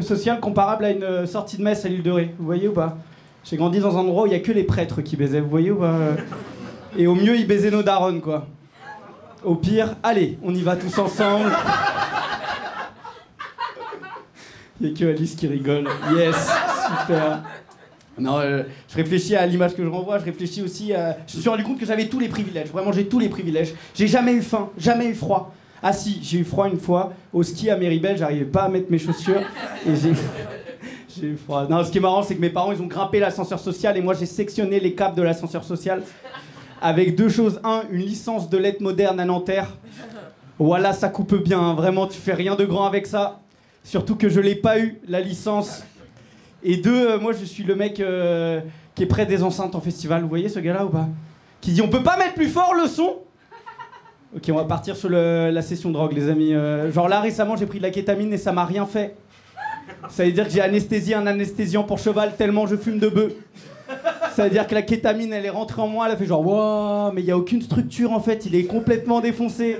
sociale 0.00 0.40
comparable 0.40 0.86
à 0.86 0.90
une 0.90 1.04
euh, 1.04 1.26
sortie 1.26 1.58
de 1.58 1.62
messe 1.62 1.84
à 1.84 1.88
l'île 1.88 2.02
de 2.02 2.10
Ré. 2.10 2.34
Vous 2.38 2.46
voyez 2.46 2.68
ou 2.68 2.72
pas? 2.72 2.96
J'ai 3.44 3.56
grandi 3.56 3.78
dans 3.78 3.96
un 3.96 4.00
endroit 4.00 4.22
où 4.22 4.26
il 4.26 4.30
n'y 4.30 4.36
a 4.36 4.40
que 4.40 4.52
les 4.52 4.64
prêtres 4.64 5.02
qui 5.02 5.16
baisaient. 5.16 5.40
Vous 5.40 5.50
voyez 5.50 5.70
ou 5.70 5.80
pas? 5.80 5.98
Et 6.96 7.06
au 7.06 7.14
mieux, 7.14 7.36
ils 7.36 7.46
baisaient 7.46 7.70
nos 7.70 7.82
darons, 7.82 8.20
quoi. 8.20 8.46
Au 9.44 9.56
pire, 9.56 9.96
allez, 10.02 10.38
on 10.42 10.54
y 10.54 10.62
va 10.62 10.76
tous 10.76 10.96
ensemble. 10.98 11.50
Il 14.82 14.88
n'y 14.88 14.94
a 14.94 14.98
que 14.98 15.04
Alice 15.04 15.36
qui 15.36 15.46
rigole. 15.46 15.88
Yes, 16.16 16.34
super. 17.00 17.42
Non, 18.18 18.38
euh, 18.40 18.64
je 18.90 18.96
réfléchis 18.96 19.34
à 19.36 19.46
l'image 19.46 19.74
que 19.74 19.82
je 19.82 19.88
renvoie, 19.88 20.18
je 20.18 20.24
réfléchis 20.24 20.60
aussi 20.60 20.92
à... 20.92 21.16
Je 21.26 21.36
me 21.36 21.40
suis 21.40 21.48
rendu 21.48 21.62
compte 21.62 21.78
que 21.78 21.86
j'avais 21.86 22.08
tous 22.08 22.18
les 22.18 22.28
privilèges, 22.28 22.68
vraiment 22.68 22.92
j'ai 22.92 23.06
tous 23.06 23.18
les 23.18 23.28
privilèges. 23.30 23.72
J'ai 23.94 24.06
jamais 24.06 24.32
eu 24.34 24.42
faim, 24.42 24.68
jamais 24.76 25.06
eu 25.06 25.14
froid. 25.14 25.54
Ah 25.82 25.92
si, 25.92 26.18
j'ai 26.22 26.40
eu 26.40 26.44
froid 26.44 26.68
une 26.68 26.78
fois, 26.78 27.12
au 27.32 27.42
ski 27.42 27.70
à 27.70 27.76
Méribel, 27.76 28.16
j'arrivais 28.18 28.44
pas 28.44 28.64
à 28.64 28.68
mettre 28.68 28.90
mes 28.90 28.98
chaussures 28.98 29.40
et 29.86 29.94
j'ai... 29.96 30.12
Eu 31.22 31.36
froid. 31.36 31.66
Non, 31.68 31.84
ce 31.84 31.90
qui 31.90 31.98
est 31.98 32.00
marrant, 32.00 32.22
c'est 32.22 32.34
que 32.34 32.40
mes 32.40 32.48
parents, 32.48 32.72
ils 32.72 32.80
ont 32.80 32.86
grimpé 32.86 33.20
l'ascenseur 33.20 33.60
social 33.60 33.96
et 33.98 34.00
moi, 34.00 34.14
j'ai 34.14 34.24
sectionné 34.24 34.80
les 34.80 34.94
câbles 34.94 35.14
de 35.14 35.20
l'ascenseur 35.22 35.62
social 35.62 36.02
avec 36.80 37.14
deux 37.16 37.28
choses. 37.28 37.60
Un, 37.64 37.82
une 37.90 38.00
licence 38.00 38.48
de 38.48 38.56
lettres 38.56 38.82
modernes 38.82 39.20
à 39.20 39.26
Nanterre. 39.26 39.76
Voilà, 40.58 40.94
ça 40.94 41.10
coupe 41.10 41.34
bien. 41.34 41.60
hein. 41.60 41.74
Vraiment, 41.74 42.06
tu 42.06 42.18
fais 42.18 42.32
rien 42.32 42.56
de 42.56 42.64
grand 42.64 42.86
avec 42.86 43.06
ça. 43.06 43.40
Surtout 43.84 44.16
que 44.16 44.28
je 44.28 44.40
l'ai 44.40 44.54
pas 44.54 44.78
eu, 44.78 45.00
la 45.08 45.20
licence. 45.20 45.84
Et 46.62 46.76
deux, 46.76 47.10
euh, 47.10 47.18
moi, 47.18 47.32
je 47.32 47.44
suis 47.44 47.64
le 47.64 47.74
mec 47.74 47.98
euh, 48.00 48.60
qui 48.94 49.02
est 49.02 49.06
près 49.06 49.26
des 49.26 49.42
enceintes 49.42 49.74
en 49.74 49.80
festival. 49.80 50.22
Vous 50.22 50.28
voyez 50.28 50.48
ce 50.48 50.60
gars-là 50.60 50.84
ou 50.84 50.88
pas? 50.88 51.08
Qui 51.60 51.72
dit 51.72 51.82
on 51.82 51.88
peut 51.88 52.02
pas 52.02 52.16
mettre 52.16 52.34
plus 52.34 52.48
fort 52.48 52.74
le 52.74 52.86
son? 52.86 53.18
Ok, 54.34 54.44
on 54.50 54.54
va 54.54 54.64
partir 54.64 54.96
sur 54.96 55.10
la 55.10 55.62
session 55.62 55.90
drogue, 55.90 56.12
les 56.12 56.28
amis. 56.28 56.54
Euh, 56.54 56.90
genre 56.90 57.08
là, 57.08 57.20
récemment, 57.20 57.56
j'ai 57.56 57.66
pris 57.66 57.78
de 57.78 57.82
la 57.82 57.90
kétamine 57.90 58.32
et 58.32 58.38
ça 58.38 58.52
m'a 58.52 58.64
rien 58.64 58.86
fait. 58.86 59.14
Ça 60.08 60.24
veut 60.24 60.32
dire 60.32 60.46
que 60.46 60.52
j'ai 60.52 60.60
anesthésié 60.60 61.14
un 61.14 61.26
anesthésiant 61.26 61.82
pour 61.82 61.98
cheval 61.98 62.34
tellement 62.36 62.66
je 62.66 62.76
fume 62.76 62.98
de 62.98 63.08
bœuf. 63.08 63.32
Ça 64.34 64.44
veut 64.44 64.50
dire 64.50 64.66
que 64.66 64.74
la 64.74 64.82
kétamine, 64.82 65.32
elle 65.32 65.44
est 65.44 65.50
rentrée 65.50 65.82
en 65.82 65.88
moi, 65.88 66.06
elle 66.06 66.12
a 66.12 66.16
fait 66.16 66.24
genre, 66.24 66.46
waouh, 66.46 67.12
mais 67.12 67.20
il 67.20 67.24
n'y 67.24 67.30
a 67.30 67.36
aucune 67.36 67.60
structure 67.60 68.12
en 68.12 68.20
fait, 68.20 68.46
il 68.46 68.54
est 68.54 68.64
complètement 68.64 69.20
défoncé. 69.20 69.78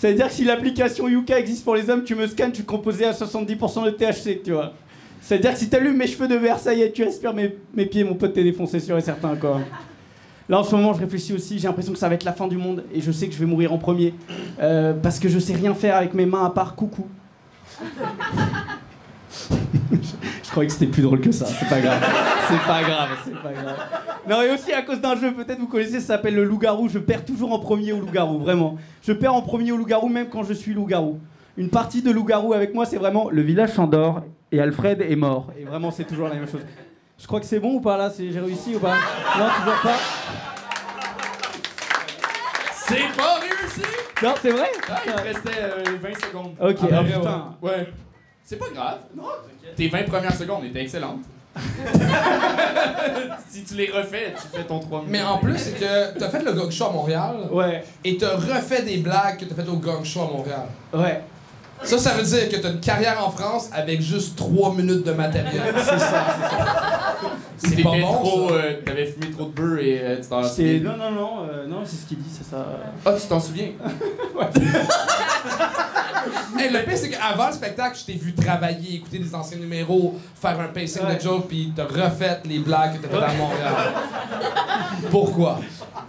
Ça 0.00 0.08
veut 0.08 0.14
dire 0.14 0.28
que 0.28 0.32
si 0.32 0.44
l'application 0.44 1.08
Yuka 1.08 1.40
existe 1.40 1.64
pour 1.64 1.74
les 1.74 1.90
hommes, 1.90 2.04
tu 2.04 2.14
me 2.14 2.24
scannes, 2.28 2.52
tu 2.52 2.62
composé 2.62 3.04
à 3.04 3.10
70% 3.10 3.84
de 3.84 3.90
THC, 3.90 4.42
tu 4.44 4.52
vois. 4.52 4.72
Ça 5.20 5.34
veut 5.34 5.40
dire 5.40 5.52
que 5.52 5.58
si 5.58 5.68
t'allumes 5.68 5.96
mes 5.96 6.06
cheveux 6.06 6.28
de 6.28 6.36
Versailles 6.36 6.82
et 6.82 6.92
tu 6.92 7.02
respires 7.02 7.34
mes, 7.34 7.56
mes 7.74 7.84
pieds, 7.84 8.04
mon 8.04 8.14
pote, 8.14 8.32
t'es 8.32 8.44
défoncé 8.44 8.78
sûr 8.78 8.96
et 8.96 9.00
certain, 9.00 9.34
quoi. 9.34 9.60
Là, 10.48 10.60
en 10.60 10.62
ce 10.62 10.72
moment, 10.76 10.94
je 10.94 11.00
réfléchis 11.00 11.32
aussi. 11.32 11.58
J'ai 11.58 11.66
l'impression 11.66 11.92
que 11.92 11.98
ça 11.98 12.08
va 12.08 12.14
être 12.14 12.22
la 12.22 12.32
fin 12.32 12.46
du 12.46 12.56
monde 12.56 12.84
et 12.94 13.00
je 13.00 13.10
sais 13.10 13.26
que 13.26 13.34
je 13.34 13.40
vais 13.40 13.46
mourir 13.46 13.72
en 13.72 13.78
premier. 13.78 14.14
Euh, 14.60 14.94
parce 14.94 15.18
que 15.18 15.28
je 15.28 15.40
sais 15.40 15.54
rien 15.54 15.74
faire 15.74 15.96
avec 15.96 16.14
mes 16.14 16.26
mains 16.26 16.44
à 16.44 16.50
part 16.50 16.76
coucou. 16.76 17.08
je 20.44 20.50
croyais 20.50 20.66
que 20.68 20.72
c'était 20.74 20.90
plus 20.90 21.02
drôle 21.02 21.20
que 21.20 21.32
ça. 21.32 21.46
C'est 21.46 21.68
pas 21.68 21.80
grave. 21.80 22.02
C'est 22.48 22.66
pas 22.66 22.82
grave. 22.82 23.08
C'est 23.24 23.42
pas 23.42 23.52
grave. 23.52 23.76
Non, 24.28 24.42
et 24.42 24.50
aussi 24.50 24.72
à 24.72 24.82
cause 24.82 25.00
d'un 25.00 25.16
jeu, 25.16 25.32
peut-être 25.32 25.58
vous 25.58 25.68
connaissez, 25.68 26.00
ça 26.00 26.06
s'appelle 26.08 26.34
le 26.34 26.44
loup-garou. 26.44 26.88
Je 26.88 26.98
perds 26.98 27.24
toujours 27.24 27.52
en 27.52 27.58
premier 27.58 27.92
au 27.92 28.00
loup-garou, 28.00 28.38
vraiment. 28.38 28.76
Je 29.02 29.12
perds 29.12 29.34
en 29.34 29.42
premier 29.42 29.72
au 29.72 29.76
loup-garou, 29.76 30.08
même 30.08 30.28
quand 30.28 30.42
je 30.44 30.52
suis 30.52 30.74
loup-garou. 30.74 31.18
Une 31.56 31.70
partie 31.70 32.02
de 32.02 32.10
loup-garou 32.10 32.52
avec 32.52 32.74
moi, 32.74 32.86
c'est 32.86 32.98
vraiment 32.98 33.30
le 33.30 33.42
village 33.42 33.70
s'endort 33.72 34.22
et 34.52 34.60
Alfred 34.60 35.00
est 35.02 35.16
mort. 35.16 35.48
Et 35.58 35.64
vraiment, 35.64 35.90
c'est 35.90 36.04
toujours 36.04 36.28
la 36.28 36.34
même 36.34 36.48
chose. 36.48 36.60
Je 37.18 37.26
crois 37.26 37.40
que 37.40 37.46
c'est 37.46 37.58
bon 37.58 37.74
ou 37.74 37.80
pas 37.80 37.96
là? 37.96 38.12
J'ai 38.16 38.38
réussi 38.38 38.76
ou 38.76 38.78
pas? 38.78 38.94
Non, 39.38 39.46
toujours 39.58 39.80
pas? 39.82 39.96
C'est 42.74 43.16
pas 43.16 43.34
réussi! 43.40 43.82
Non, 44.22 44.34
c'est 44.40 44.50
vrai? 44.50 44.70
Ah, 44.88 45.00
il 45.06 45.12
te 45.12 45.20
restait 45.22 45.60
euh, 45.60 45.82
20 46.00 46.26
secondes. 46.26 46.54
Ok, 46.60 46.76
Ah, 46.82 46.86
oh, 46.90 46.94
ouais, 46.94 47.12
putain. 47.12 47.56
Ouais. 47.62 47.92
C'est 48.48 48.56
pas 48.56 48.70
grave. 48.74 48.98
Tes 49.76 49.88
20 49.88 50.04
premières 50.04 50.34
secondes 50.34 50.64
étaient 50.64 50.80
excellentes. 50.80 51.20
si 53.50 53.62
tu 53.64 53.74
les 53.74 53.90
refais, 53.90 54.32
tu 54.40 54.56
fais 54.56 54.64
ton 54.64 54.78
3 54.80 55.00
minutes. 55.00 55.12
Mais 55.12 55.22
en 55.22 55.36
plus, 55.36 55.58
c'est 55.58 55.78
que 55.78 56.18
t'as 56.18 56.30
fait 56.30 56.42
le 56.42 56.52
gong 56.54 56.70
show 56.70 56.86
à 56.86 56.92
Montréal. 56.92 57.36
Ouais. 57.50 57.84
Et 58.04 58.16
t'as 58.16 58.36
refait 58.36 58.82
des 58.84 58.96
blagues 58.98 59.36
que 59.38 59.44
t'as 59.44 59.54
faites 59.54 59.68
au 59.68 59.76
gong 59.76 60.02
show 60.02 60.22
à 60.22 60.28
Montréal. 60.34 60.62
Ouais. 60.94 61.20
Ça, 61.82 61.98
ça 61.98 62.12
veut 62.14 62.22
dire 62.22 62.48
que 62.48 62.56
t'as 62.56 62.70
une 62.70 62.80
carrière 62.80 63.22
en 63.22 63.30
France 63.30 63.68
avec 63.74 64.00
juste 64.00 64.38
3 64.38 64.74
minutes 64.74 65.04
de 65.04 65.12
matériel. 65.12 65.62
C'est 65.76 65.98
ça, 65.98 66.24
c'est 67.58 67.70
T'étais 67.70 67.82
pas 67.82 67.90
bon, 67.90 68.12
trop, 68.14 68.48
ça. 68.50 68.54
euh, 68.54 68.72
T'avais 68.86 69.06
fumé 69.06 69.30
trop 69.32 69.44
de 69.46 69.50
beurre 69.50 69.78
et 69.80 70.00
euh, 70.00 70.16
tu 70.22 70.28
t'en 70.28 70.42
C'est- 70.44 70.78
souviens. 70.78 70.96
Non, 70.96 70.96
non, 70.96 71.10
non, 71.10 71.30
euh, 71.50 71.66
non, 71.66 71.82
c'est 71.84 71.96
ce 71.96 72.06
qu'il 72.06 72.18
dit, 72.18 72.30
c'est 72.32 72.48
ça. 72.48 72.64
Ah, 73.04 73.12
tu 73.20 73.26
t'en 73.26 73.40
souviens? 73.40 73.70
Hey, 76.58 76.72
le 76.72 76.80
pire, 76.84 76.96
c'est 76.96 77.10
qu'avant 77.10 77.46
le 77.48 77.52
spectacle, 77.52 77.96
je 78.00 78.04
t'ai 78.06 78.14
vu 78.18 78.34
travailler, 78.34 78.96
écouter 78.96 79.18
des 79.18 79.34
anciens 79.34 79.58
numéros, 79.58 80.14
faire 80.34 80.58
un 80.60 80.68
pacing 80.68 81.02
Ouais. 81.06 81.14
de 81.16 81.20
joke, 81.20 81.46
puis 81.48 81.72
t'as 81.74 81.84
refait 81.84 82.40
les 82.44 82.58
blagues 82.58 83.00
que 83.00 83.06
t'as 83.06 83.08
faites 83.08 83.30
à 83.30 83.34
Montréal. 83.34 83.74
Pourquoi? 85.10 85.60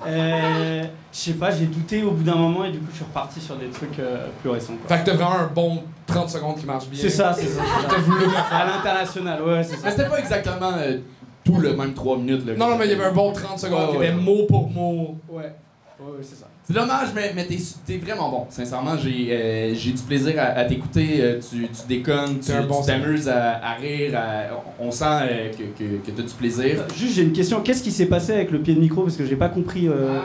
Euh, 0.07 0.83
je 1.11 1.17
sais 1.17 1.33
pas, 1.33 1.51
j'ai 1.51 1.65
douté 1.65 2.03
au 2.03 2.11
bout 2.11 2.23
d'un 2.23 2.35
moment 2.35 2.63
et 2.65 2.71
du 2.71 2.79
coup 2.79 2.87
je 2.91 2.95
suis 2.97 3.05
reparti 3.05 3.39
sur 3.41 3.55
des 3.57 3.67
trucs 3.69 3.99
euh, 3.99 4.27
plus 4.41 4.49
récents. 4.49 4.73
quoi. 4.87 4.97
Fait 4.97 5.03
que 5.03 5.09
t'as 5.09 5.15
vraiment 5.17 5.39
un 5.39 5.47
bon 5.47 5.83
30 6.07 6.29
secondes 6.29 6.57
qui 6.57 6.65
marche 6.65 6.87
bien. 6.87 6.99
C'est 7.01 7.09
ça, 7.09 7.33
c'est 7.33 7.47
ça. 7.47 7.61
T'as 7.87 7.97
voulu 7.97 8.25
À 8.51 8.65
l'international, 8.65 9.41
ouais, 9.43 9.63
c'est 9.63 9.77
Mais 9.83 9.91
ça. 9.91 9.91
c'était 9.91 10.09
pas 10.09 10.19
exactement 10.19 10.71
euh, 10.77 10.97
tout 11.43 11.57
le 11.57 11.75
même 11.75 11.93
3 11.93 12.17
minutes. 12.17 12.45
Là, 12.45 12.53
Non, 12.55 12.69
non, 12.69 12.77
mais 12.77 12.85
il 12.85 12.91
y 12.91 12.93
avait 12.95 13.05
un 13.05 13.11
bon 13.11 13.31
30 13.33 13.59
secondes 13.59 13.79
Ouais, 13.87 13.91
qui 13.91 13.97
ouais. 13.97 14.07
était 14.07 14.15
mot 14.15 14.45
pour 14.47 14.69
mot. 14.69 15.17
Ouais, 15.29 15.43
ouais, 15.43 16.05
ouais, 16.11 16.17
c'est 16.21 16.35
ça. 16.35 16.47
C'est 16.71 16.75
dommage, 16.75 17.07
mais, 17.15 17.31
mais 17.35 17.47
t'es, 17.47 17.57
t'es 17.83 17.97
vraiment 17.97 18.29
bon. 18.29 18.45
Sincèrement, 18.49 18.95
j'ai, 18.95 19.29
euh, 19.31 19.73
j'ai 19.73 19.91
du 19.91 20.01
plaisir 20.03 20.35
à, 20.37 20.43
à 20.59 20.65
t'écouter. 20.65 21.17
euh, 21.19 21.39
tu, 21.39 21.63
tu 21.63 21.87
déconnes, 21.87 22.39
tu, 22.39 22.51
bon 22.67 22.81
tu 22.81 22.85
t'amuses 22.87 23.27
à, 23.27 23.55
à 23.65 23.73
rire. 23.73 24.11
à- 24.15 24.43
on 24.79 24.91
sent 24.91 25.03
euh, 25.07 25.51
que, 25.51 25.63
que, 25.83 25.95
que 26.05 26.11
t'as 26.11 26.21
du 26.21 26.33
plaisir. 26.35 26.83
Juste, 26.95 27.15
j'ai 27.15 27.23
une 27.23 27.33
question. 27.33 27.61
Qu'est-ce 27.61 27.81
qui 27.81 27.91
s'est 27.91 28.05
passé 28.05 28.33
avec 28.33 28.51
le 28.51 28.59
pied 28.59 28.75
de 28.75 28.79
micro? 28.79 29.01
Parce 29.01 29.17
que 29.17 29.25
j'ai 29.25 29.35
pas 29.35 29.49
compris. 29.49 29.87
euh, 29.87 30.19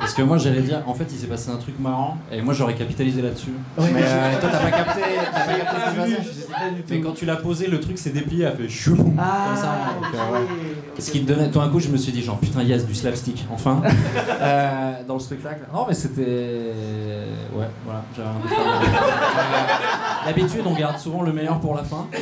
Parce 0.00 0.14
que 0.14 0.22
moi 0.22 0.38
j'allais 0.38 0.62
dire, 0.62 0.82
en 0.86 0.94
fait 0.94 1.06
il 1.10 1.18
s'est 1.18 1.26
passé 1.26 1.50
un 1.50 1.56
truc 1.56 1.78
marrant 1.78 2.16
et 2.32 2.40
moi 2.42 2.54
j'aurais 2.54 2.74
capitalisé 2.74 3.20
là-dessus. 3.22 3.50
Ouais, 3.78 3.84
mais 3.92 4.00
euh, 4.02 4.40
toi 4.40 4.48
t'as 4.50 4.58
pas 4.58 4.70
capté, 4.84 5.00
t'as 5.32 5.40
pas 5.40 5.54
capté 5.58 5.76
ce 5.86 6.30
qui 6.30 6.42
tout. 6.46 6.82
Mais 6.90 7.00
quand 7.00 7.12
tu 7.12 7.24
l'as 7.26 7.36
posé, 7.36 7.66
le 7.66 7.80
truc 7.80 7.98
s'est 7.98 8.10
déplié, 8.10 8.46
a 8.46 8.52
fait 8.52 8.68
chou 8.68 8.96
Ah, 9.18 9.46
comme 9.48 9.56
ça. 9.62 9.76
donc, 9.94 10.32
ouais. 10.32 10.73
Ce 10.98 11.10
qui 11.10 11.24
te 11.24 11.32
donnait, 11.32 11.50
tout 11.50 11.58
d'un 11.60 11.68
coup 11.68 11.80
je 11.80 11.88
me 11.88 11.96
suis 11.96 12.12
dit 12.12 12.22
genre 12.22 12.38
putain 12.38 12.62
yes 12.62 12.86
du 12.86 12.94
slapstick 12.94 13.44
enfin 13.52 13.82
Euh, 14.40 14.92
dans 15.08 15.14
le 15.14 15.20
spectacle. 15.20 15.60
Non 15.72 15.86
mais 15.88 15.94
c'était 15.94 16.20
ouais 17.54 17.66
voilà 17.84 18.02
j'avais 18.16 18.28
un. 18.28 18.32
Euh, 18.32 20.26
D'habitude 20.26 20.62
on 20.66 20.72
garde 20.74 20.98
souvent 20.98 21.22
le 21.22 21.32
meilleur 21.32 21.60
pour 21.60 21.74
la 21.74 21.82
fin. 21.84 22.06
Et 22.12 22.16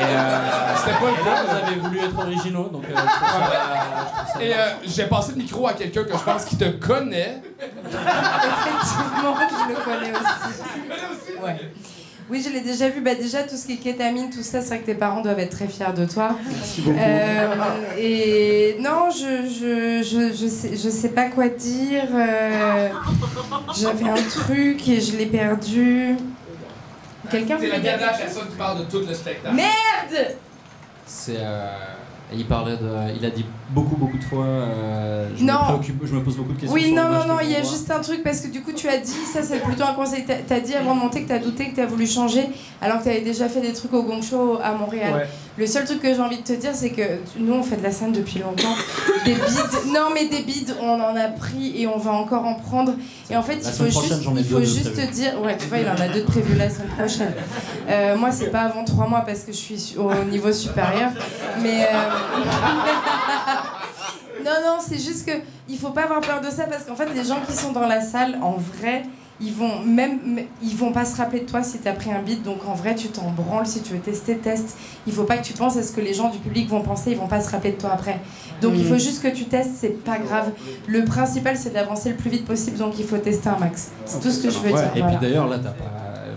euh, 0.00 0.38
C'était 0.76 0.92
pas 0.92 1.06
le 1.06 1.24
là, 1.24 1.44
vous 1.46 1.56
avez 1.66 1.76
voulu 1.80 1.98
être 1.98 2.18
originaux 2.18 2.68
donc 2.68 2.84
euh, 2.90 2.94
ça- 2.94 3.02
je 3.02 3.14
trouve 3.16 4.34
ça 4.34 4.42
Et 4.42 4.54
euh, 4.54 4.56
j'ai 4.84 5.04
passé 5.06 5.32
le 5.32 5.38
micro 5.38 5.66
à 5.66 5.72
quelqu'un 5.72 6.04
que 6.04 6.12
je 6.12 6.22
pense 6.24 6.44
qui 6.44 6.56
te 6.56 6.64
connaît. 6.64 7.42
Effectivement, 7.60 9.34
je 9.36 9.68
le 9.68 9.74
connais 9.84 10.12
aussi? 10.12 11.42
Ouais. 11.42 11.56
Oui, 12.30 12.42
je 12.44 12.50
l'ai 12.52 12.60
déjà 12.60 12.88
vu. 12.90 13.00
Bah, 13.00 13.14
déjà, 13.14 13.42
tout 13.42 13.56
ce 13.56 13.66
qui 13.66 13.74
est 13.74 13.76
kétamine, 13.76 14.28
tout 14.30 14.42
ça, 14.42 14.60
c'est 14.60 14.68
vrai 14.68 14.80
que 14.80 14.86
tes 14.86 14.94
parents 14.94 15.22
doivent 15.22 15.38
être 15.38 15.56
très 15.56 15.66
fiers 15.66 15.92
de 15.96 16.04
toi. 16.04 16.36
Merci 16.50 16.82
beaucoup. 16.82 16.98
Euh, 17.00 17.54
et 17.98 18.76
non, 18.80 19.08
je, 19.10 19.46
je, 19.48 20.02
je, 20.02 20.34
je, 20.36 20.46
sais, 20.48 20.76
je 20.76 20.88
sais 20.90 21.08
pas 21.10 21.26
quoi 21.30 21.48
dire. 21.48 22.04
euh, 22.12 22.88
J'avais 23.74 24.08
un 24.10 24.14
truc 24.28 24.86
et 24.88 25.00
je 25.00 25.16
l'ai 25.16 25.26
perdu. 25.26 26.16
Quelqu'un 27.30 27.56
C'est 27.58 27.66
veut 27.66 27.82
la 27.82 28.08
à 28.08 28.12
ça 28.14 28.40
qui 28.48 28.56
parle 28.56 28.78
de 28.80 28.90
tout 28.90 29.00
le 29.06 29.14
spectacle. 29.14 29.54
Merde 29.54 30.36
C'est. 31.06 31.36
euh, 31.38 31.72
il 32.32 32.46
parlait 32.46 32.76
de. 32.76 33.16
Il 33.18 33.24
a 33.24 33.30
dit 33.30 33.44
beaucoup, 33.70 33.96
beaucoup 33.96 34.18
de 34.18 34.24
fois. 34.24 34.44
euh, 34.44 35.28
je, 35.36 35.44
Non. 35.44 35.52
Me 35.60 35.64
préoccupe, 35.64 36.06
je 36.06 36.14
me 36.14 36.22
pose 36.22 36.36
beaucoup 36.36 36.52
de 36.52 36.60
questions. 36.60 36.74
Oui, 36.74 36.86
sur 36.86 36.96
non, 36.96 37.02
non, 37.10 37.26
non, 37.26 37.40
il 37.42 37.50
y 37.50 37.54
a 37.56 37.60
juste 37.62 37.90
un 37.90 38.00
truc 38.00 38.22
parce 38.22 38.40
que 38.40 38.48
du 38.48 38.62
coup, 38.62 38.72
tu 38.72 38.88
as 38.88 38.98
dit, 38.98 39.12
ça 39.32 39.42
c'est 39.42 39.58
plutôt 39.62 39.84
un 39.84 39.94
conseil, 39.94 40.24
t'as 40.26 40.36
t'as 40.46 40.60
dit 40.60 40.74
avant 40.74 40.94
de 40.94 41.00
monter 41.00 41.22
que 41.24 41.28
t'as 41.28 41.38
douté, 41.38 41.70
que 41.70 41.76
t'as 41.76 41.86
voulu 41.86 42.06
changer, 42.06 42.48
alors 42.80 42.98
que 42.98 43.04
t'avais 43.04 43.20
déjà 43.20 43.48
fait 43.48 43.60
des 43.60 43.72
trucs 43.72 43.92
au 43.92 44.02
Gong 44.02 44.22
Show 44.22 44.58
à 44.62 44.72
Montréal. 44.72 45.12
Ouais. 45.14 45.28
Le 45.58 45.66
seul 45.66 45.84
truc 45.84 46.00
que 46.00 46.14
j'ai 46.14 46.20
envie 46.20 46.36
de 46.38 46.42
te 46.42 46.52
dire, 46.52 46.70
c'est 46.72 46.90
que 46.90 47.02
tu- 47.02 47.40
nous, 47.40 47.52
on 47.54 47.62
fait 47.64 47.76
de 47.76 47.82
la 47.82 47.90
scène 47.90 48.12
depuis 48.12 48.38
longtemps. 48.38 48.76
Des 49.24 49.34
bides, 49.34 49.92
non, 49.92 50.08
mais 50.14 50.26
des 50.28 50.42
bides, 50.44 50.74
on 50.80 50.88
en 51.00 51.16
a 51.16 51.26
pris 51.28 51.82
et 51.82 51.88
on 51.88 51.98
va 51.98 52.12
encore 52.12 52.46
en 52.46 52.54
prendre. 52.54 52.92
Et 53.28 53.36
en 53.36 53.42
fait, 53.42 53.56
il 53.56 53.64
faut 53.70 53.84
juste, 53.86 54.22
il 54.36 54.44
faut 54.44 54.60
juste 54.60 54.92
prévus. 54.92 55.10
dire, 55.12 55.32
ouais, 55.42 55.56
tu 55.58 55.66
vois, 55.66 55.78
il 55.78 55.88
en 55.88 56.00
a 56.00 56.06
deux 56.08 56.20
de 56.20 56.26
prévus 56.26 56.54
la 56.56 56.70
semaine 56.70 56.88
prochaine. 56.96 57.32
Euh, 57.90 58.16
moi, 58.16 58.30
c'est 58.30 58.50
pas 58.52 58.60
avant 58.60 58.84
trois 58.84 59.08
mois 59.08 59.22
parce 59.22 59.40
que 59.40 59.50
je 59.50 59.56
suis 59.56 59.78
su- 59.78 59.98
au 59.98 60.12
niveau 60.30 60.52
supérieur, 60.52 61.10
mais. 61.60 61.82
euh, 61.82 61.88
Non, 64.44 64.50
non, 64.64 64.76
c'est 64.80 64.98
juste 64.98 65.26
que 65.26 65.32
il 65.68 65.78
faut 65.78 65.90
pas 65.90 66.02
avoir 66.04 66.20
peur 66.20 66.40
de 66.40 66.50
ça 66.50 66.64
parce 66.64 66.84
qu'en 66.84 66.94
fait, 66.96 67.08
les 67.14 67.24
gens 67.24 67.40
qui 67.46 67.52
sont 67.52 67.72
dans 67.72 67.86
la 67.86 68.00
salle, 68.00 68.38
en 68.42 68.52
vrai, 68.52 69.02
ils 69.40 69.52
vont 69.52 69.80
même, 69.84 70.18
ils 70.62 70.76
vont 70.76 70.90
pas 70.92 71.04
se 71.04 71.16
rappeler 71.16 71.40
de 71.40 71.46
toi 71.46 71.62
si 71.62 71.78
t'as 71.78 71.92
pris 71.92 72.10
un 72.10 72.20
beat. 72.22 72.42
Donc 72.42 72.66
en 72.66 72.74
vrai, 72.74 72.94
tu 72.94 73.08
t'en 73.08 73.30
branles 73.30 73.66
si 73.66 73.82
tu 73.82 73.92
veux 73.92 73.98
tester, 74.00 74.36
teste. 74.36 74.76
Il 75.06 75.12
faut 75.12 75.24
pas 75.24 75.36
que 75.38 75.44
tu 75.44 75.52
penses 75.52 75.76
à 75.76 75.82
ce 75.82 75.92
que 75.92 76.00
les 76.00 76.12
gens 76.14 76.28
du 76.30 76.38
public 76.38 76.68
vont 76.68 76.80
penser. 76.82 77.12
Ils 77.12 77.16
vont 77.18 77.28
pas 77.28 77.40
se 77.40 77.50
rappeler 77.50 77.72
de 77.72 77.78
toi 77.80 77.90
après. 77.92 78.18
Donc 78.60 78.72
il 78.76 78.84
faut 78.86 78.98
juste 78.98 79.22
que 79.22 79.28
tu 79.28 79.44
testes. 79.44 79.72
C'est 79.78 80.02
pas 80.04 80.18
grave. 80.18 80.50
Le 80.88 81.04
principal, 81.04 81.56
c'est 81.56 81.70
d'avancer 81.72 82.10
le 82.10 82.16
plus 82.16 82.30
vite 82.30 82.46
possible. 82.46 82.78
Donc 82.78 82.98
il 82.98 83.04
faut 83.06 83.18
tester 83.18 83.48
un 83.48 83.58
max. 83.58 83.90
C'est 84.06 84.20
tout 84.20 84.30
ce 84.30 84.42
que 84.42 84.50
je 84.50 84.58
veux 84.58 84.72
Ouais, 84.72 84.82
dire. 84.82 84.90
Et 84.96 85.00
voilà. 85.00 85.16
puis 85.18 85.26
d'ailleurs, 85.28 85.46
là, 85.48 85.58
t'as 85.58 85.70
pas. 85.70 85.84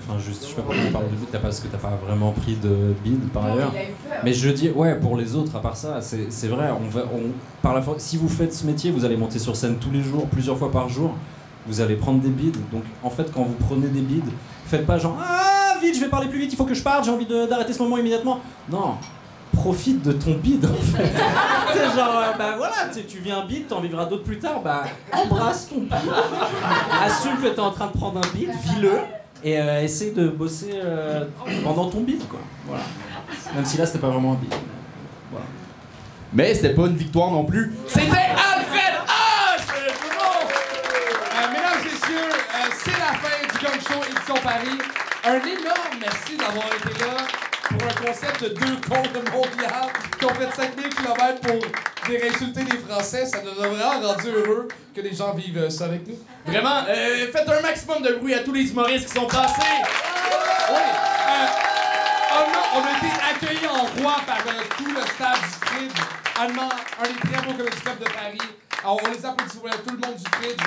Enfin, 0.07 0.19
juste, 0.19 0.43
je 0.43 0.49
sais 0.49 0.55
pas 0.55 0.63
pourquoi 0.63 0.83
tu 0.83 0.91
parles 0.91 1.09
de 1.09 1.15
bide, 1.15 1.27
t'as 1.31 1.37
pas, 1.37 1.43
parce 1.43 1.59
que 1.59 1.67
t'as 1.67 1.77
pas 1.77 1.97
vraiment 2.05 2.31
pris 2.31 2.55
de 2.55 2.93
bide 3.03 3.29
par 3.29 3.45
ailleurs. 3.45 3.73
Mais 4.23 4.33
je 4.33 4.49
dis, 4.49 4.69
ouais, 4.69 4.95
pour 4.95 5.17
les 5.17 5.35
autres, 5.35 5.55
à 5.55 5.61
part 5.61 5.75
ça, 5.75 6.01
c'est 6.01 6.31
c'est 6.31 6.47
vrai, 6.47 6.69
on 6.71 6.89
va, 6.89 7.01
on, 7.13 7.31
par 7.61 7.73
la, 7.73 7.81
si 7.97 8.17
vous 8.17 8.29
faites 8.29 8.53
ce 8.53 8.65
métier, 8.65 8.91
vous 8.91 9.05
allez 9.05 9.17
monter 9.17 9.39
sur 9.39 9.55
scène 9.55 9.77
tous 9.79 9.91
les 9.91 10.01
jours, 10.01 10.27
plusieurs 10.27 10.57
fois 10.57 10.71
par 10.71 10.89
jour, 10.89 11.15
vous 11.67 11.81
allez 11.81 11.95
prendre 11.95 12.19
des 12.19 12.29
bides. 12.29 12.57
Donc, 12.71 12.83
en 13.03 13.09
fait, 13.09 13.31
quand 13.33 13.43
vous 13.43 13.55
prenez 13.67 13.87
des 13.87 14.01
bides, 14.01 14.29
faites 14.65 14.85
pas 14.85 14.97
genre, 14.97 15.17
ah, 15.21 15.75
vite, 15.81 15.95
je 15.95 16.01
vais 16.01 16.09
parler 16.09 16.27
plus 16.27 16.39
vite, 16.39 16.51
il 16.51 16.55
faut 16.55 16.65
que 16.65 16.73
je 16.73 16.83
parte, 16.83 17.05
j'ai 17.05 17.11
envie 17.11 17.27
d'arrêter 17.27 17.73
ce 17.73 17.81
moment 17.81 17.97
immédiatement. 17.97 18.39
Non, 18.69 18.95
profite 19.53 20.01
de 20.01 20.13
ton 20.13 20.33
bide, 20.35 20.65
en 20.65 20.97
fait. 20.97 21.03
sais, 21.73 21.97
genre, 21.97 22.17
euh, 22.17 22.37
bah 22.37 22.55
voilà, 22.57 22.75
tu 23.07 23.19
viens 23.19 23.39
un 23.39 23.45
bide, 23.45 23.67
t'en 23.67 23.81
vivras 23.81 24.05
d'autres 24.05 24.23
plus 24.23 24.39
tard, 24.39 24.61
bah 24.63 24.83
embrasse 25.13 25.69
ton 25.69 25.81
bide, 25.81 25.91
assume 27.03 27.37
que 27.41 27.47
t'es 27.47 27.59
en 27.59 27.71
train 27.71 27.87
de 27.87 27.93
prendre 27.93 28.19
un 28.19 28.37
bide, 28.37 28.51
vis-le, 28.63 28.93
et 29.43 29.59
euh, 29.59 29.81
essaye 29.83 30.11
de 30.11 30.27
bosser 30.27 30.71
euh, 30.73 31.25
pendant 31.63 31.89
ton 31.89 32.01
bide, 32.01 32.27
quoi. 32.27 32.39
Voilà. 32.67 32.83
Même 33.55 33.65
si 33.65 33.77
là, 33.77 33.85
c'était 33.85 33.99
pas 33.99 34.09
vraiment 34.09 34.33
un 34.33 34.35
bide. 34.35 34.53
Voilà. 35.31 35.45
Mais 36.33 36.53
c'était 36.53 36.73
pas 36.73 36.87
une 36.87 36.95
victoire 36.95 37.31
non 37.31 37.43
plus. 37.43 37.73
C'était 37.87 38.05
Alfred 38.07 38.95
H! 39.07 39.61
Euh, 41.33 41.47
mesdames 41.49 41.81
et 41.81 41.85
messieurs, 41.85 42.29
euh, 42.29 42.69
c'est 42.83 42.91
la 42.91 43.13
fin 43.17 43.41
du 43.41 43.65
Gong 43.65 43.79
Show 43.87 44.03
Édition 44.09 44.35
Paris. 44.43 44.77
Un 45.23 45.37
énorme 45.37 45.99
merci 45.99 46.37
d'avoir 46.37 46.67
été 46.67 46.99
là 47.03 47.27
pour 47.69 47.87
un 47.87 48.07
concept 48.07 48.43
de 48.43 48.49
deux 48.49 48.77
cons 48.87 49.03
de 49.13 49.31
Montréal 49.31 49.89
qui 50.17 50.25
ont 50.25 50.33
fait 50.33 50.55
5000 50.55 50.89
km 50.89 51.41
pour 51.41 51.59
venir 52.05 52.21
insulter 52.33 52.63
les 52.63 52.77
Français. 52.77 53.25
Ça 53.25 53.39
nous 53.41 53.63
a 53.63 53.67
vraiment 53.67 54.07
rendu 54.07 54.27
heureux 54.29 54.67
que 54.95 55.01
les 55.01 55.13
gens 55.13 55.33
vivent 55.33 55.57
euh, 55.57 55.69
ça 55.69 55.85
avec 55.85 56.07
nous. 56.07 56.17
Vraiment, 56.45 56.83
euh, 56.87 57.31
faites 57.31 57.47
un 57.49 57.61
maximum 57.61 58.01
de 58.01 58.13
bruit 58.13 58.33
à 58.33 58.39
tous 58.39 58.53
les 58.53 58.69
humoristes 58.69 59.07
qui 59.07 59.13
sont 59.19 59.27
passés. 59.27 59.61
Oui, 60.69 60.75
euh, 60.75 61.47
on, 62.33 62.79
a, 62.79 62.81
on 62.81 62.83
a 62.85 62.97
été 62.97 63.11
accueillis 63.31 63.67
en 63.67 64.01
roi 64.01 64.15
par 64.25 64.43
tout 64.77 64.85
le 64.85 65.01
staff 65.01 65.41
du 65.41 65.67
Frid, 65.67 65.91
allemand, 66.39 66.69
un 66.99 67.03
des 67.03 67.29
très 67.29 67.41
beaux 67.45 67.53
comédie 67.53 67.77
de 67.99 68.03
Paris. 68.05 68.60
Alors, 68.83 68.99
on 69.03 69.11
les 69.11 69.25
applaudit 69.25 69.57
pour 69.57 69.69
tout 69.69 69.91
le 69.91 70.07
monde 70.07 70.15
du 70.17 70.25
fridge. 70.31 70.57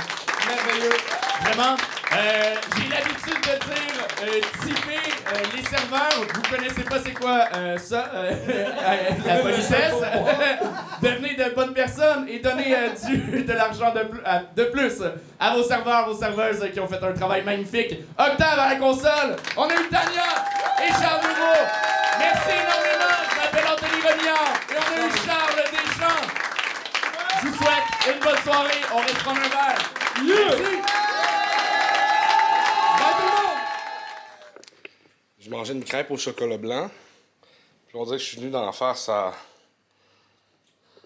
Merveilleux. 0.46 0.96
Vraiment, 1.42 1.76
euh, 2.12 2.54
j'ai 2.76 2.88
l'habitude 2.88 3.40
de 3.42 3.58
dire 3.64 3.94
euh, 4.22 4.40
euh, 4.40 5.42
les 5.56 5.62
serveurs. 5.64 6.24
Vous 6.32 6.42
connaissez 6.42 6.82
pas 6.82 6.98
c'est 7.04 7.12
quoi 7.12 7.48
euh, 7.56 7.76
ça, 7.76 8.04
la 9.26 9.36
politesse? 9.38 9.94
Devenez 11.02 11.34
de 11.34 11.54
bonnes 11.54 11.74
personnes 11.74 12.28
et 12.28 12.38
donnez 12.38 12.76
de 13.42 13.52
l'argent 13.52 13.92
de, 13.92 14.62
de 14.62 14.68
plus 14.68 15.02
à 15.40 15.54
vos 15.54 15.64
serveurs, 15.64 16.06
vos 16.08 16.16
serveuses 16.16 16.70
qui 16.72 16.78
ont 16.78 16.86
fait 16.86 17.02
un 17.02 17.12
travail 17.12 17.42
magnifique. 17.42 17.98
Octave 18.16 18.58
à 18.60 18.68
la 18.70 18.76
console. 18.76 19.36
On 19.56 19.64
a 19.64 19.74
eu 19.74 19.88
Tania 19.90 20.44
et 20.84 20.92
Charles 20.92 21.20
Bureau. 21.20 21.66
Merci 22.20 22.50
énormément. 22.50 23.14
Je 23.28 23.40
m'appelle 23.40 23.72
Anthony 23.72 24.00
Rognard 24.02 24.54
et 24.70 24.76
on 24.78 25.02
a 25.02 25.06
eu 25.06 25.10
Charles 25.26 25.64
Deschamps. 25.72 26.43
Je 27.44 27.50
vous 27.50 27.56
souhaite 27.56 28.14
une 28.14 28.20
bonne 28.20 28.42
soirée. 28.42 28.80
On 28.92 28.98
reste 28.98 29.18
prendre 29.18 29.40
un 29.40 29.48
verre. 29.48 29.92
Merci. 30.24 30.80
Je 35.40 35.50
mangeais 35.50 35.74
une 35.74 35.84
crêpe 35.84 36.10
au 36.10 36.16
chocolat 36.16 36.56
blanc. 36.56 36.90
Puis 37.88 37.96
on 37.96 38.04
dirait 38.04 38.16
que 38.16 38.22
je 38.22 38.28
suis 38.28 38.38
venu 38.38 38.50
d'en 38.50 38.72
faire 38.72 38.96
ça. 38.96 39.34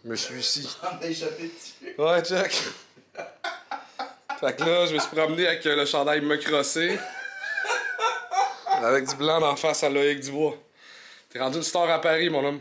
Je 0.04 0.10
me 0.10 0.14
suis 0.14 0.38
ici. 0.38 0.76
On 0.80 1.04
a 1.04 1.08
échappé 1.08 1.48
dessus. 1.48 1.96
Ouais, 1.98 2.22
check. 2.22 2.52
Fait 4.38 4.56
que 4.56 4.62
là, 4.62 4.86
je 4.86 4.94
me 4.94 5.00
suis 5.00 5.10
promené 5.10 5.44
avec 5.48 5.66
euh, 5.66 5.74
le 5.74 5.86
chandail 5.86 6.20
me 6.20 6.36
crossé. 6.36 7.00
Avec 8.80 9.08
du 9.08 9.16
blanc 9.16 9.40
d'en 9.40 9.56
face 9.56 9.82
à 9.82 9.88
Loïc 9.88 10.20
Dubois. 10.20 10.56
T'es 11.30 11.40
rendu 11.40 11.56
une 11.56 11.64
star 11.64 11.90
à 11.90 12.00
Paris, 12.00 12.30
mon 12.30 12.44
homme. 12.44 12.60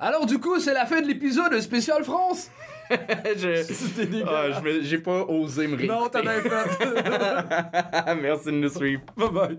Alors 0.00 0.24
du 0.24 0.38
coup, 0.38 0.58
c'est 0.58 0.72
la 0.72 0.86
fin 0.86 1.02
de 1.02 1.06
l'épisode 1.06 1.60
spécial 1.60 2.02
France. 2.02 2.50
C'était 2.90 4.06
dégueulasse. 4.06 4.56
Ah, 4.56 4.62
je 4.64 4.80
j'ai 4.82 4.98
pas 4.98 5.24
osé 5.28 5.68
me 5.68 5.76
Non, 5.86 6.08
t'as 6.08 6.22
bien 6.22 6.40
fait. 6.40 8.14
Merci 8.20 8.46
de 8.46 8.52
nous 8.52 8.68
suivre. 8.68 9.02
Bye 9.16 9.30
bye. 9.30 9.58